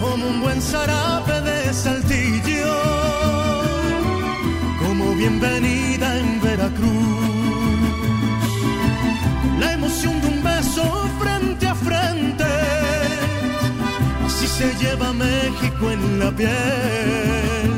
Como 0.00 0.24
un 0.24 0.40
buen 0.40 0.62
zarape 0.62 1.40
de 1.40 1.74
saltillo 1.74 2.76
bienvenida 5.18 6.18
en 6.20 6.40
Veracruz. 6.40 7.18
La 9.58 9.72
emoción 9.72 10.20
de 10.20 10.28
un 10.28 10.44
beso 10.44 11.08
frente 11.18 11.66
a 11.66 11.74
frente, 11.74 12.44
así 14.24 14.46
se 14.46 14.72
lleva 14.76 15.12
México 15.12 15.90
en 15.90 16.20
la 16.20 16.30
piel. 16.30 17.75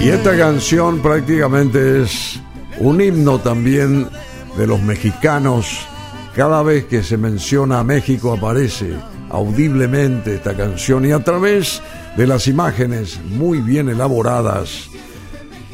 Y 0.00 0.08
esta 0.10 0.36
canción 0.36 1.00
prácticamente 1.00 2.02
es 2.02 2.40
un 2.78 3.00
himno 3.00 3.38
también 3.38 4.08
de 4.56 4.66
los 4.66 4.80
mexicanos. 4.82 5.86
Cada 6.34 6.62
vez 6.62 6.84
que 6.84 7.02
se 7.02 7.16
menciona 7.16 7.80
a 7.80 7.84
México 7.84 8.32
aparece 8.32 8.94
audiblemente 9.30 10.36
esta 10.36 10.56
canción 10.56 11.04
y 11.04 11.12
a 11.12 11.22
través 11.22 11.82
de 12.16 12.26
las 12.26 12.46
imágenes 12.46 13.20
muy 13.24 13.58
bien 13.58 13.88
elaboradas 13.88 14.88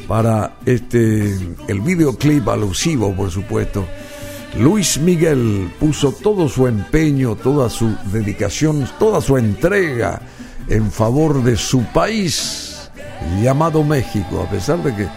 para 0.07 0.57
este 0.65 1.35
el 1.67 1.81
videoclip 1.81 2.47
alusivo, 2.49 3.13
por 3.13 3.29
supuesto. 3.31 3.85
Luis 4.59 4.97
Miguel 4.97 5.71
puso 5.79 6.13
todo 6.13 6.47
su 6.47 6.67
empeño, 6.67 7.35
toda 7.35 7.69
su 7.69 7.95
dedicación, 8.11 8.87
toda 8.97 9.21
su 9.21 9.37
entrega 9.37 10.21
en 10.67 10.91
favor 10.91 11.43
de 11.43 11.57
su 11.57 11.83
país 11.85 12.64
llamado 13.41 13.83
México, 13.83 14.45
a 14.45 14.49
pesar 14.49 14.81
de 14.83 14.95
que 14.95 15.07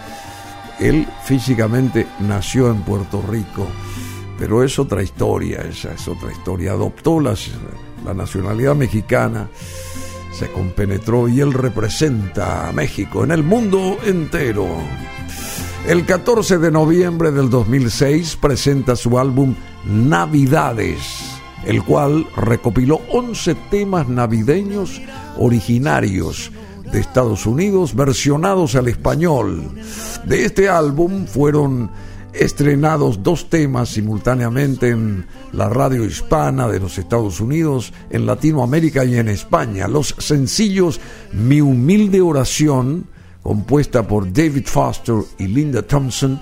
él 0.79 1.07
físicamente 1.23 2.07
nació 2.19 2.69
en 2.71 2.81
Puerto 2.81 3.21
Rico 3.21 3.67
pero 4.39 4.63
es 4.63 4.79
otra 4.79 5.03
historia, 5.03 5.65
esa 5.69 5.93
es 5.93 6.07
otra 6.07 6.31
historia. 6.31 6.71
Adoptó 6.71 7.19
la 7.19 7.35
nacionalidad 8.15 8.73
mexicana, 8.73 9.49
se 10.31 10.49
compenetró 10.49 11.27
y 11.27 11.41
él 11.41 11.51
representa 11.51 12.69
a 12.69 12.71
México 12.71 13.25
en 13.25 13.31
el 13.31 13.43
mundo 13.43 13.97
entero. 14.05 14.65
El 15.85 16.05
14 16.05 16.57
de 16.57 16.71
noviembre 16.71 17.31
del 17.31 17.49
2006 17.49 18.37
presenta 18.37 18.95
su 18.95 19.19
álbum 19.19 19.55
Navidades, 19.85 21.01
el 21.65 21.83
cual 21.83 22.25
recopiló 22.37 23.01
11 23.11 23.55
temas 23.69 24.07
navideños 24.07 25.01
originarios 25.37 26.51
de 26.91 26.99
Estados 26.99 27.45
Unidos 27.45 27.95
versionados 27.95 28.75
al 28.75 28.87
español. 28.87 29.71
De 30.25 30.45
este 30.45 30.69
álbum 30.69 31.25
fueron 31.25 31.89
estrenados 32.33 33.23
dos 33.23 33.49
temas 33.49 33.89
simultáneamente 33.89 34.89
en 34.89 35.25
la 35.51 35.69
radio 35.69 36.05
hispana 36.05 36.67
de 36.67 36.79
los 36.79 36.97
Estados 36.97 37.39
Unidos, 37.39 37.91
en 38.09 38.25
Latinoamérica 38.25 39.03
y 39.05 39.17
en 39.17 39.29
España. 39.29 39.87
Los 39.87 40.15
sencillos 40.17 40.99
Mi 41.33 41.61
humilde 41.61 42.21
oración, 42.21 43.07
compuesta 43.41 44.07
por 44.07 44.31
David 44.31 44.65
Foster 44.65 45.15
y 45.37 45.47
Linda 45.47 45.81
Thompson, 45.81 46.39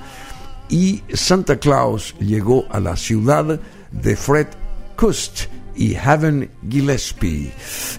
y 0.69 1.01
Santa 1.14 1.58
Claus 1.58 2.16
llegó 2.19 2.66
a 2.69 2.80
la 2.80 2.98
ciudad 2.98 3.59
de 3.92 4.16
Fred 4.16 4.48
Kust 4.98 5.45
y 5.78 5.94
Heaven 5.94 6.50
Gillespie, 6.68 7.52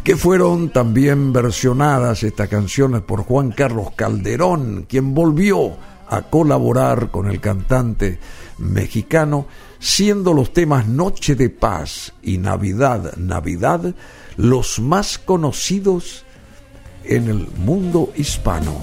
que 0.02 0.16
fueron 0.16 0.70
también 0.70 1.32
versionadas 1.32 2.22
estas 2.24 2.48
canciones 2.48 3.02
por 3.02 3.22
Juan 3.22 3.52
Carlos 3.52 3.92
Calderón, 3.94 4.86
quien 4.88 5.14
volvió 5.14 5.76
a 6.10 6.22
colaborar 6.22 7.10
con 7.10 7.30
el 7.30 7.40
cantante 7.40 8.18
mexicano, 8.58 9.46
siendo 9.78 10.34
los 10.34 10.52
temas 10.52 10.88
Noche 10.88 11.36
de 11.36 11.50
Paz 11.50 12.12
y 12.22 12.38
Navidad, 12.38 13.14
Navidad 13.16 13.94
los 14.36 14.80
más 14.80 15.18
conocidos 15.18 16.24
en 17.04 17.28
el 17.28 17.48
mundo 17.58 18.12
hispano. 18.16 18.82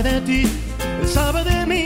sabe 0.00 0.12
de 0.12 0.20
ti 0.22 0.60
sabe 1.06 1.44
de 1.44 1.66
mí, 1.66 1.84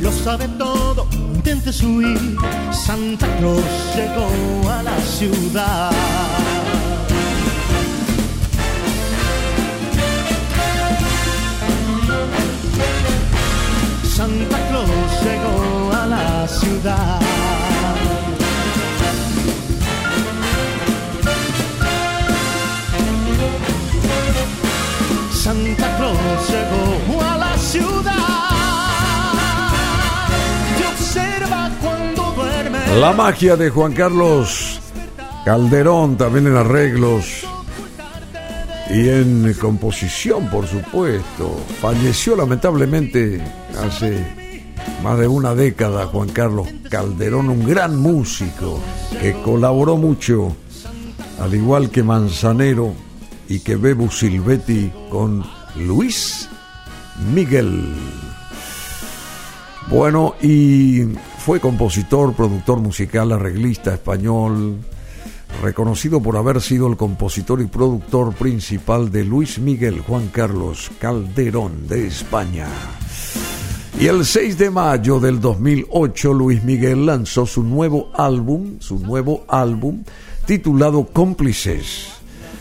lo 0.00 0.10
sabe 0.12 0.48
todo, 0.58 1.06
intentes 1.34 1.82
huir. 1.82 2.36
Santa 2.72 3.26
Claus 3.38 3.62
llegó 3.94 4.70
a 4.70 4.82
la 4.82 4.98
ciudad. 5.00 5.90
Santa 14.16 14.58
Claus 14.68 15.10
llegó 15.22 15.92
a 15.92 16.06
la 16.06 16.48
ciudad. 16.48 17.20
Santa 25.32 25.96
Claus 25.96 26.50
llegó 26.50 27.17
La 32.96 33.12
magia 33.12 33.56
de 33.56 33.70
Juan 33.70 33.92
Carlos 33.92 34.80
Calderón, 35.44 36.16
también 36.16 36.48
en 36.48 36.56
arreglos 36.56 37.44
y 38.90 39.08
en 39.08 39.54
composición, 39.60 40.48
por 40.50 40.66
supuesto. 40.66 41.60
Falleció 41.80 42.34
lamentablemente 42.34 43.40
hace 43.78 44.26
más 45.04 45.18
de 45.18 45.28
una 45.28 45.54
década 45.54 46.06
Juan 46.06 46.30
Carlos 46.30 46.66
Calderón, 46.90 47.50
un 47.50 47.64
gran 47.66 47.96
músico 47.96 48.80
que 49.20 49.32
colaboró 49.42 49.96
mucho, 49.96 50.56
al 51.40 51.54
igual 51.54 51.90
que 51.90 52.02
Manzanero 52.02 52.94
y 53.48 53.60
que 53.60 53.76
Bebu 53.76 54.10
Silvetti 54.10 54.90
con 55.08 55.44
Luis 55.76 56.48
Miguel. 57.32 57.94
Bueno, 59.88 60.34
y 60.42 61.04
fue 61.38 61.60
compositor, 61.60 62.34
productor 62.34 62.80
musical, 62.80 63.32
arreglista 63.32 63.94
español, 63.94 64.78
reconocido 65.62 66.20
por 66.20 66.36
haber 66.36 66.60
sido 66.60 66.86
el 66.88 66.96
compositor 66.96 67.60
y 67.62 67.66
productor 67.66 68.34
principal 68.34 69.10
de 69.10 69.24
Luis 69.24 69.58
Miguel 69.58 70.00
Juan 70.00 70.28
Carlos 70.28 70.90
Calderón 70.98 71.88
de 71.88 72.06
España. 72.06 72.66
Y 73.98 74.06
el 74.06 74.24
6 74.24 74.58
de 74.58 74.70
mayo 74.70 75.18
del 75.18 75.40
2008 75.40 76.32
Luis 76.32 76.62
Miguel 76.62 77.06
lanzó 77.06 77.46
su 77.46 77.62
nuevo 77.62 78.10
álbum, 78.14 78.76
su 78.80 78.98
nuevo 78.98 79.44
álbum 79.48 80.04
titulado 80.46 81.06
Cómplices, 81.06 82.08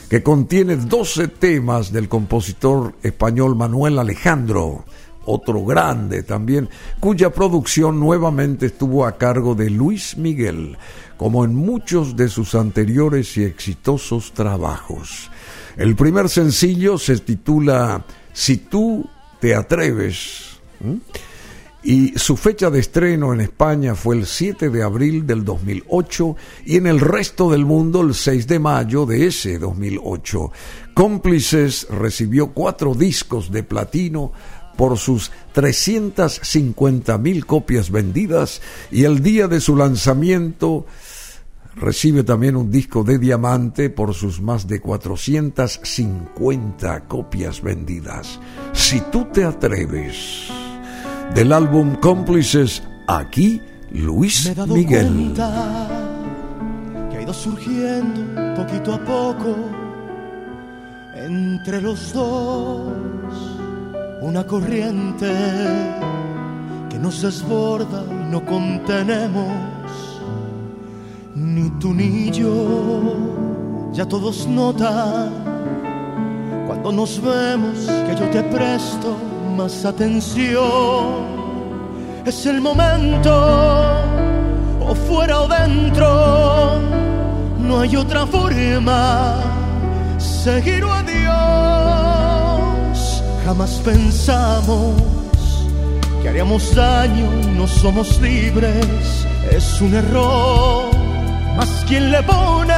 que 0.09 0.23
contiene 0.23 0.77
12 0.77 1.27
temas 1.27 1.91
del 1.91 2.07
compositor 2.07 2.95
español 3.03 3.55
Manuel 3.55 3.99
Alejandro 3.99 4.85
otro 5.27 5.63
grande 5.63 6.23
también, 6.23 6.69
cuya 6.99 7.31
producción 7.31 7.99
nuevamente 7.99 8.65
estuvo 8.65 9.05
a 9.05 9.17
cargo 9.17 9.53
de 9.53 9.69
Luis 9.69 10.17
Miguel, 10.17 10.77
como 11.17 11.45
en 11.45 11.53
muchos 11.53 12.15
de 12.15 12.29
sus 12.29 12.55
anteriores 12.55 13.37
y 13.37 13.43
exitosos 13.43 14.33
trabajos. 14.33 15.29
El 15.75 15.95
primer 15.95 16.29
sencillo 16.29 16.97
se 16.97 17.17
titula 17.19 18.03
Si 18.33 18.57
tú 18.57 19.07
te 19.39 19.53
atreves. 19.53 20.57
Y 21.83 22.17
su 22.17 22.35
fecha 22.35 22.69
de 22.69 22.79
estreno 22.79 23.33
en 23.33 23.39
España 23.39 23.95
fue 23.95 24.17
el 24.17 24.25
7 24.25 24.69
de 24.69 24.83
abril 24.83 25.25
del 25.25 25.45
2008 25.45 26.35
y 26.65 26.75
en 26.75 26.87
el 26.87 26.99
resto 26.99 27.49
del 27.49 27.65
mundo 27.65 28.01
el 28.01 28.13
6 28.13 28.47
de 28.47 28.59
mayo 28.59 29.05
de 29.05 29.27
ese 29.27 29.57
2008. 29.57 30.51
Cómplices 30.93 31.87
recibió 31.89 32.47
cuatro 32.47 32.93
discos 32.93 33.51
de 33.51 33.63
platino 33.63 34.33
por 34.77 34.97
sus 34.97 35.31
350 35.53 37.17
mil 37.17 37.45
copias 37.45 37.91
vendidas 37.91 38.61
y 38.91 39.03
el 39.03 39.21
día 39.21 39.47
de 39.47 39.59
su 39.59 39.75
lanzamiento 39.75 40.85
recibe 41.75 42.23
también 42.23 42.55
un 42.55 42.71
disco 42.71 43.03
de 43.03 43.19
diamante 43.19 43.89
por 43.89 44.13
sus 44.13 44.39
más 44.41 44.67
de 44.67 44.79
450 44.79 47.07
copias 47.07 47.61
vendidas. 47.61 48.39
Si 48.73 49.01
tú 49.11 49.27
te 49.33 49.43
atreves, 49.43 50.47
del 51.33 51.51
álbum 51.51 51.95
Cómplices, 51.95 52.83
aquí 53.07 53.59
Luis 53.91 54.55
Me 54.55 54.67
Miguel. 54.67 55.33
que 55.35 57.17
ha 57.17 57.21
ido 57.21 57.33
surgiendo 57.33 58.55
poquito 58.55 58.93
a 58.93 59.03
poco 59.03 59.55
entre 61.15 61.81
los 61.81 62.13
dos 62.13 63.56
una 64.27 64.45
corriente 64.45 65.33
que 66.89 66.99
nos 66.99 67.21
desborda 67.21 68.03
y 68.11 68.29
no 68.29 68.43
contenemos 68.43 69.47
ni 71.33 71.69
tú 71.79 71.93
ni 71.93 72.29
yo. 72.29 73.15
Ya 73.93 74.05
todos 74.05 74.45
notan 74.45 75.31
cuando 76.67 76.91
nos 76.91 77.21
vemos 77.21 77.87
que 77.87 78.15
yo 78.19 78.29
te 78.29 78.43
presto 78.43 79.15
más 79.55 79.85
atención. 79.85 81.37
Es 82.25 82.45
el 82.45 82.59
momento, 82.59 83.31
o 84.81 84.93
fuera 84.93 85.39
o 85.39 85.47
dentro, 85.47 86.81
no 87.59 87.79
hay 87.79 87.95
otra 87.95 88.27
forma. 88.27 89.35
Seguir 90.17 90.83
o 90.83 90.91
adiós. 90.91 92.16
Jamás 93.47 93.79
pensamos 93.81 94.93
que 96.21 96.27
haríamos 96.27 96.75
daño, 96.75 97.31
no 97.55 97.65
somos 97.65 98.19
libres, 98.19 99.25
es 99.49 99.79
un 99.79 99.93
error 99.93 100.91
mas 101.55 101.69
quien 101.87 102.11
le 102.11 102.21
pone 102.23 102.73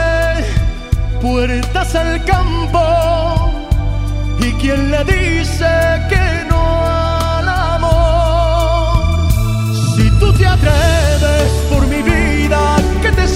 puertas 1.19 1.95
al 1.95 2.23
campo 2.23 2.83
y 4.41 4.51
quien 4.61 4.91
le 4.91 5.03
dice 5.05 5.71
que 6.07 6.25
no 6.51 6.61
al 6.85 7.49
amor. 7.49 9.31
Si 9.95 10.07
tú 10.19 10.31
te 10.33 10.45
atreves 10.45 11.51
por 11.71 11.87
mi 11.87 12.03
vida 12.03 12.77
que 13.01 13.11
te 13.11 13.27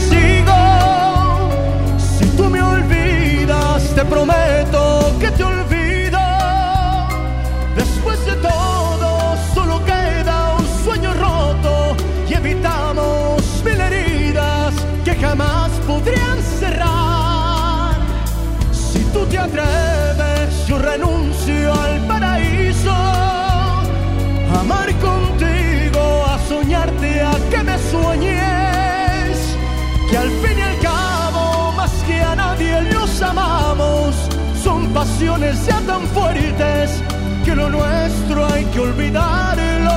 pasiones 35.24 35.66
ya 35.66 35.80
tan 35.88 36.02
fuertes 36.08 37.02
que 37.46 37.56
lo 37.56 37.70
nuestro 37.70 38.46
hay 38.46 38.66
que 38.66 38.80
olvidarlo. 38.80 39.92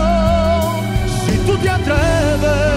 Si 1.27 1.37
tú 1.39 1.57
te 1.59 1.69
atreves. 1.71 2.77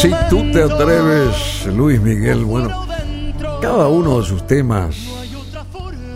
Si 0.00 0.10
tú 0.28 0.50
te 0.50 0.62
atreves, 0.62 1.66
Luis 1.66 2.00
Miguel, 2.00 2.44
bueno, 2.44 2.81
cada 3.62 3.86
uno 3.86 4.18
de 4.18 4.26
sus 4.26 4.44
temas 4.44 4.96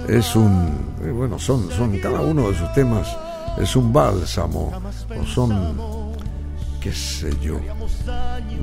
es 0.08 0.34
un, 0.34 0.68
eh, 1.00 1.10
bueno, 1.10 1.38
son, 1.38 1.70
son, 1.70 1.96
cada 1.98 2.20
uno 2.20 2.50
de 2.50 2.58
sus 2.58 2.72
temas 2.72 3.16
es 3.56 3.76
un 3.76 3.92
bálsamo, 3.92 4.72
o 5.18 5.24
son, 5.24 5.76
qué 6.80 6.92
sé 6.92 7.30
yo, 7.40 7.60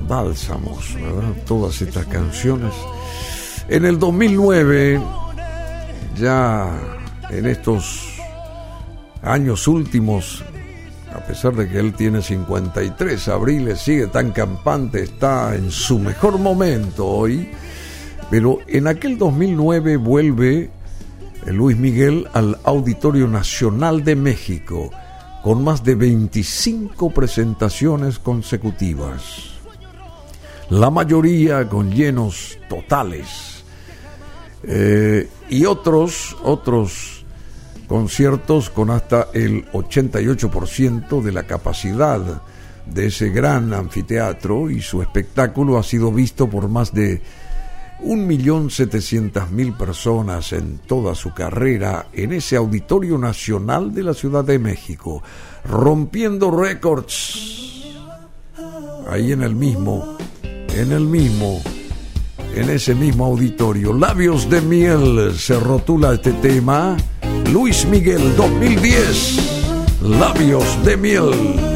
bálsamos, 0.06 0.94
¿verdad? 0.94 1.32
Todas 1.46 1.80
estas 1.80 2.04
canciones. 2.06 2.74
En 3.68 3.86
el 3.86 3.98
2009, 3.98 5.00
ya 6.16 6.70
en 7.30 7.46
estos 7.46 8.18
años 9.22 9.66
últimos 9.66 10.44
a 11.14 11.20
pesar 11.20 11.54
de 11.54 11.68
que 11.68 11.78
él 11.78 11.94
tiene 11.94 12.20
53 12.20 13.28
abriles, 13.28 13.80
sigue 13.80 14.08
tan 14.08 14.32
campante, 14.32 15.04
está 15.04 15.54
en 15.54 15.70
su 15.70 16.00
mejor 16.00 16.38
momento 16.38 17.06
hoy, 17.06 17.48
pero 18.30 18.58
en 18.66 18.86
aquel 18.86 19.18
2009 19.18 19.96
vuelve 19.96 20.70
Luis 21.46 21.76
Miguel 21.76 22.28
al 22.32 22.58
Auditorio 22.64 23.28
Nacional 23.28 24.02
de 24.04 24.16
México 24.16 24.90
con 25.42 25.62
más 25.62 25.84
de 25.84 25.94
25 25.94 27.10
presentaciones 27.10 28.18
consecutivas, 28.18 29.50
la 30.70 30.90
mayoría 30.90 31.68
con 31.68 31.90
llenos 31.90 32.58
totales. 32.68 33.62
Eh, 34.62 35.28
y 35.50 35.66
otros, 35.66 36.34
otros 36.42 37.26
conciertos 37.86 38.70
con 38.70 38.88
hasta 38.88 39.28
el 39.34 39.70
88% 39.72 41.22
de 41.22 41.32
la 41.32 41.42
capacidad 41.42 42.42
de 42.86 43.06
ese 43.06 43.28
gran 43.28 43.74
anfiteatro 43.74 44.70
y 44.70 44.80
su 44.80 45.02
espectáculo 45.02 45.78
ha 45.78 45.82
sido 45.82 46.10
visto 46.10 46.48
por 46.48 46.68
más 46.68 46.94
de 46.94 47.20
1.700.000 48.04 49.76
personas 49.76 50.52
en 50.52 50.78
toda 50.78 51.14
su 51.14 51.32
carrera 51.32 52.06
en 52.12 52.32
ese 52.32 52.56
Auditorio 52.56 53.16
Nacional 53.16 53.94
de 53.94 54.02
la 54.02 54.14
Ciudad 54.14 54.44
de 54.44 54.58
México, 54.58 55.22
rompiendo 55.64 56.50
récords. 56.50 57.82
Ahí 59.08 59.32
en 59.32 59.42
el 59.42 59.54
mismo, 59.54 60.16
en 60.42 60.92
el 60.92 61.06
mismo, 61.06 61.62
en 62.54 62.70
ese 62.70 62.94
mismo 62.94 63.26
auditorio. 63.26 63.92
Labios 63.92 64.48
de 64.50 64.60
miel 64.60 65.32
se 65.36 65.58
rotula 65.58 66.14
este 66.14 66.32
tema. 66.34 66.96
Luis 67.52 67.86
Miguel 67.86 68.36
2010, 68.36 70.00
Labios 70.02 70.84
de 70.84 70.96
Miel. 70.96 71.73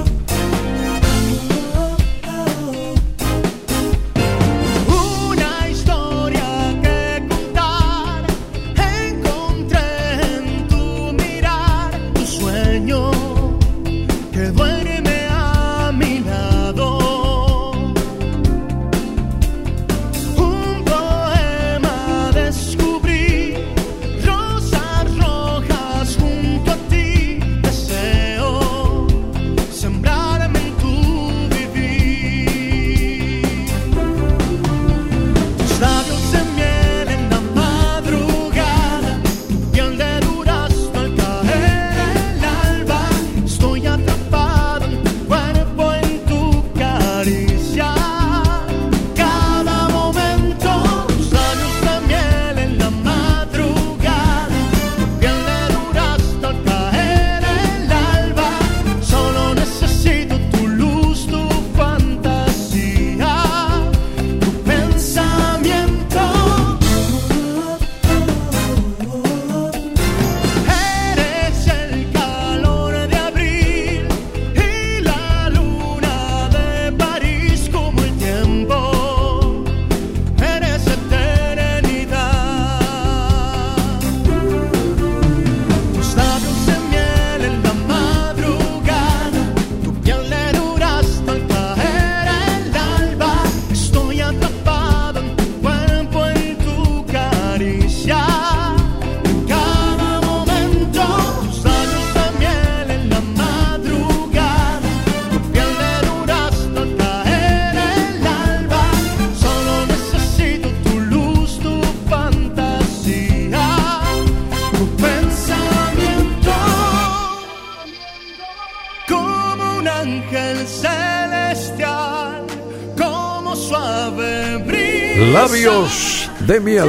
De 126.49 126.61
miel, 126.61 126.89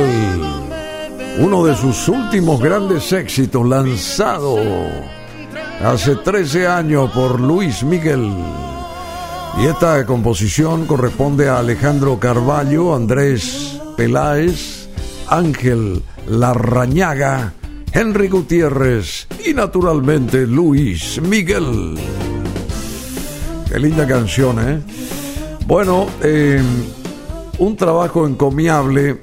uno 1.40 1.66
de 1.66 1.76
sus 1.76 2.08
últimos 2.08 2.62
grandes 2.62 3.12
éxitos 3.12 3.68
lanzado 3.68 4.58
hace 5.84 6.16
13 6.16 6.66
años 6.66 7.12
por 7.12 7.42
Luis 7.42 7.84
Miguel. 7.84 8.32
Y 9.62 9.66
esta 9.66 10.06
composición 10.06 10.86
corresponde 10.86 11.50
a 11.50 11.60
Alejandro 11.60 12.18
Carballo, 12.18 12.96
Andrés 12.96 13.78
Peláez, 13.98 14.88
Ángel 15.28 16.04
Larrañaga, 16.26 17.52
Henry 17.92 18.30
Gutiérrez 18.30 19.28
y 19.46 19.54
naturalmente 19.54 20.48
Luis 20.48 21.22
Miguel. 21.22 21.96
Qué 23.70 23.78
linda 23.78 24.08
canción, 24.08 24.58
¿eh? 24.70 24.82
Bueno, 25.68 26.08
eh, 26.24 26.64
un 27.58 27.76
trabajo 27.76 28.26
encomiable 28.26 29.20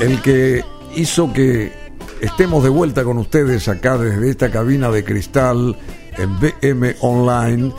el 0.00 0.20
que 0.22 0.64
hizo 0.96 1.32
que 1.32 1.72
estemos 2.20 2.62
de 2.62 2.70
vuelta 2.70 3.04
con 3.04 3.18
ustedes 3.18 3.68
acá 3.68 3.96
desde 3.96 4.30
esta 4.30 4.50
cabina 4.50 4.90
de 4.90 5.04
cristal 5.04 5.76
en 6.16 6.38
BM 6.40 6.96
Online, 7.00 7.72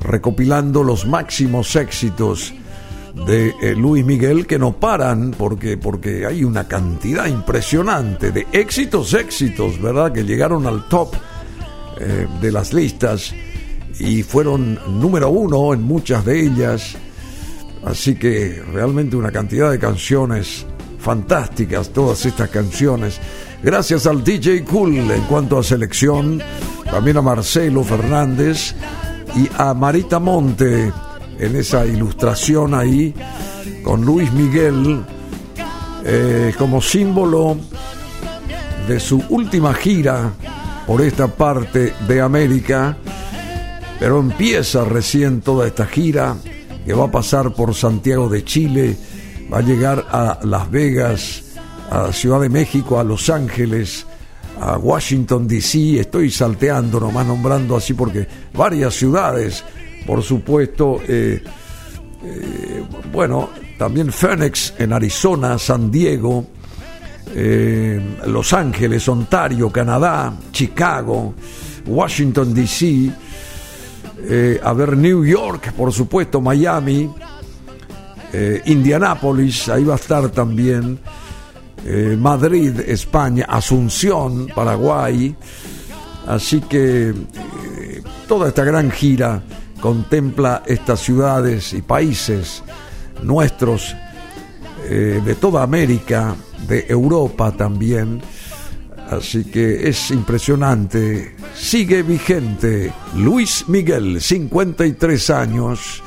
recopilando 0.00 0.82
los 0.82 1.06
máximos 1.06 1.74
éxitos 1.76 2.52
de 3.26 3.54
eh, 3.62 3.74
Luis 3.76 4.04
Miguel 4.04 4.46
que 4.46 4.58
no 4.58 4.72
paran 4.72 5.32
porque, 5.36 5.76
porque 5.76 6.26
hay 6.26 6.42
una 6.44 6.66
cantidad 6.66 7.26
impresionante 7.26 8.32
de 8.32 8.46
éxitos, 8.52 9.14
éxitos, 9.14 9.80
¿verdad? 9.80 10.12
Que 10.12 10.24
llegaron 10.24 10.66
al 10.66 10.88
top 10.88 11.14
eh, 12.00 12.26
de 12.40 12.52
las 12.52 12.72
listas 12.72 13.32
y 13.98 14.22
fueron 14.22 14.78
número 15.00 15.30
uno 15.30 15.72
en 15.72 15.82
muchas 15.82 16.24
de 16.24 16.40
ellas. 16.40 16.96
Así 17.84 18.16
que 18.16 18.62
realmente 18.72 19.14
una 19.14 19.30
cantidad 19.30 19.70
de 19.70 19.78
canciones 19.78 20.66
fantásticas, 21.04 21.90
todas 21.90 22.24
estas 22.24 22.48
canciones. 22.48 23.20
Gracias 23.62 24.06
al 24.06 24.24
DJ 24.24 24.64
Cool 24.64 24.96
en 25.10 25.20
cuanto 25.28 25.58
a 25.58 25.62
selección, 25.62 26.42
también 26.90 27.18
a 27.18 27.22
Marcelo 27.22 27.84
Fernández 27.84 28.74
y 29.36 29.48
a 29.58 29.74
Marita 29.74 30.18
Monte 30.18 30.90
en 31.38 31.56
esa 31.56 31.84
ilustración 31.84 32.74
ahí 32.74 33.14
con 33.82 34.02
Luis 34.04 34.32
Miguel 34.32 35.04
eh, 36.04 36.54
como 36.56 36.80
símbolo 36.80 37.56
de 38.88 38.98
su 38.98 39.22
última 39.28 39.74
gira 39.74 40.32
por 40.86 41.02
esta 41.02 41.28
parte 41.28 41.92
de 42.06 42.20
América, 42.20 42.96
pero 43.98 44.20
empieza 44.20 44.84
recién 44.84 45.42
toda 45.42 45.66
esta 45.66 45.86
gira 45.86 46.36
que 46.86 46.94
va 46.94 47.04
a 47.04 47.10
pasar 47.10 47.52
por 47.54 47.74
Santiago 47.74 48.28
de 48.28 48.44
Chile, 48.44 48.96
a 49.54 49.60
llegar 49.60 50.04
a 50.10 50.40
Las 50.42 50.68
Vegas, 50.68 51.44
a 51.88 52.12
Ciudad 52.12 52.40
de 52.40 52.48
México, 52.48 52.98
a 52.98 53.04
Los 53.04 53.30
Ángeles, 53.30 54.04
a 54.60 54.76
Washington, 54.78 55.46
D.C. 55.46 56.00
Estoy 56.00 56.28
salteando 56.28 56.98
nomás 56.98 57.24
nombrando 57.24 57.76
así 57.76 57.94
porque 57.94 58.26
varias 58.52 58.94
ciudades, 58.94 59.62
por 60.06 60.24
supuesto, 60.24 61.00
eh, 61.06 61.40
eh, 62.24 62.84
bueno, 63.12 63.50
también 63.78 64.10
Phoenix 64.10 64.74
en 64.76 64.92
Arizona, 64.92 65.56
San 65.56 65.88
Diego, 65.88 66.46
eh, 67.32 68.00
Los 68.26 68.52
Ángeles, 68.52 69.08
Ontario, 69.08 69.70
Canadá, 69.70 70.34
Chicago, 70.50 71.32
Washington, 71.86 72.52
D.C., 72.52 73.12
a 74.64 74.72
ver 74.72 74.96
New 74.96 75.22
York, 75.22 75.74
por 75.74 75.92
supuesto, 75.92 76.40
Miami, 76.40 77.10
eh, 78.34 78.62
Indianápolis, 78.66 79.68
ahí 79.68 79.84
va 79.84 79.94
a 79.94 79.96
estar 79.96 80.28
también, 80.30 80.98
eh, 81.84 82.16
Madrid, 82.18 82.80
España, 82.80 83.46
Asunción, 83.48 84.48
Paraguay. 84.54 85.34
Así 86.26 86.60
que 86.62 87.14
toda 88.26 88.48
esta 88.48 88.64
gran 88.64 88.90
gira 88.90 89.42
contempla 89.80 90.62
estas 90.66 91.00
ciudades 91.00 91.72
y 91.74 91.82
países 91.82 92.62
nuestros 93.22 93.94
de 94.88 95.34
toda 95.40 95.62
América, 95.62 96.34
de 96.66 96.86
Europa 96.88 97.52
también 97.52 98.20
Así 99.10 99.44
que 99.44 99.88
es 99.88 100.10
impresionante. 100.10 101.36
Sigue 101.54 102.02
vigente 102.02 102.92
Luis 103.16 103.64
Miguel, 103.68 104.20
53 104.20 105.30
años. 105.30 106.02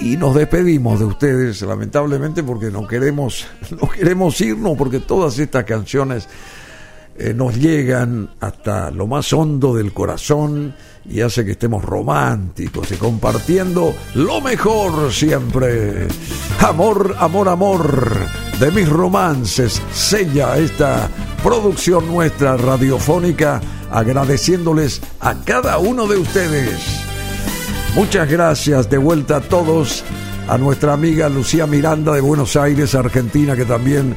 Y 0.00 0.16
nos 0.16 0.34
despedimos 0.34 0.98
de 0.98 1.04
ustedes, 1.06 1.62
lamentablemente, 1.62 2.42
porque 2.42 2.70
no 2.70 2.86
queremos, 2.86 3.46
no 3.80 3.88
queremos 3.88 4.40
irnos, 4.40 4.76
porque 4.76 5.00
todas 5.00 5.38
estas 5.38 5.64
canciones 5.64 6.28
eh, 7.16 7.32
nos 7.32 7.56
llegan 7.56 8.30
hasta 8.40 8.90
lo 8.90 9.06
más 9.06 9.32
hondo 9.32 9.74
del 9.74 9.92
corazón 9.92 10.74
y 11.08 11.20
hace 11.20 11.44
que 11.44 11.52
estemos 11.52 11.84
románticos 11.84 12.90
y 12.90 12.96
compartiendo 12.96 13.94
lo 14.14 14.40
mejor 14.40 15.12
siempre. 15.12 16.08
Amor, 16.60 17.14
amor, 17.18 17.48
amor 17.48 18.26
de 18.58 18.70
mis 18.72 18.88
romances 18.88 19.80
sella 19.92 20.58
esta 20.58 21.08
producción 21.42 22.08
nuestra 22.08 22.56
radiofónica 22.56 23.60
agradeciéndoles 23.92 25.00
a 25.20 25.34
cada 25.44 25.78
uno 25.78 26.08
de 26.08 26.16
ustedes. 26.16 27.13
Muchas 27.94 28.28
gracias 28.28 28.90
de 28.90 28.98
vuelta 28.98 29.36
a 29.36 29.40
todos, 29.40 30.02
a 30.48 30.58
nuestra 30.58 30.94
amiga 30.94 31.28
Lucía 31.28 31.64
Miranda 31.64 32.12
de 32.12 32.20
Buenos 32.20 32.56
Aires, 32.56 32.92
Argentina, 32.96 33.54
que 33.54 33.64
también 33.64 34.16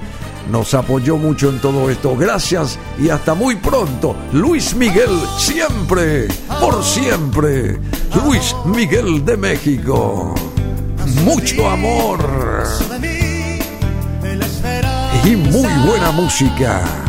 nos 0.51 0.73
apoyó 0.73 1.17
mucho 1.17 1.49
en 1.49 1.59
todo 1.59 1.88
esto. 1.91 2.15
Gracias 2.17 2.80
y 2.99 3.09
hasta 3.09 3.35
muy 3.35 3.56
pronto. 3.56 4.15
Luis 4.33 4.75
Miguel, 4.75 5.11
siempre, 5.38 6.27
por 6.59 6.83
siempre. 6.83 7.77
Luis 8.25 8.56
Miguel 8.65 9.23
de 9.23 9.38
México. 9.38 10.33
Mucho 11.23 11.69
amor. 11.69 12.19
Y 15.23 15.35
muy 15.35 15.73
buena 15.85 16.11
música. 16.11 17.06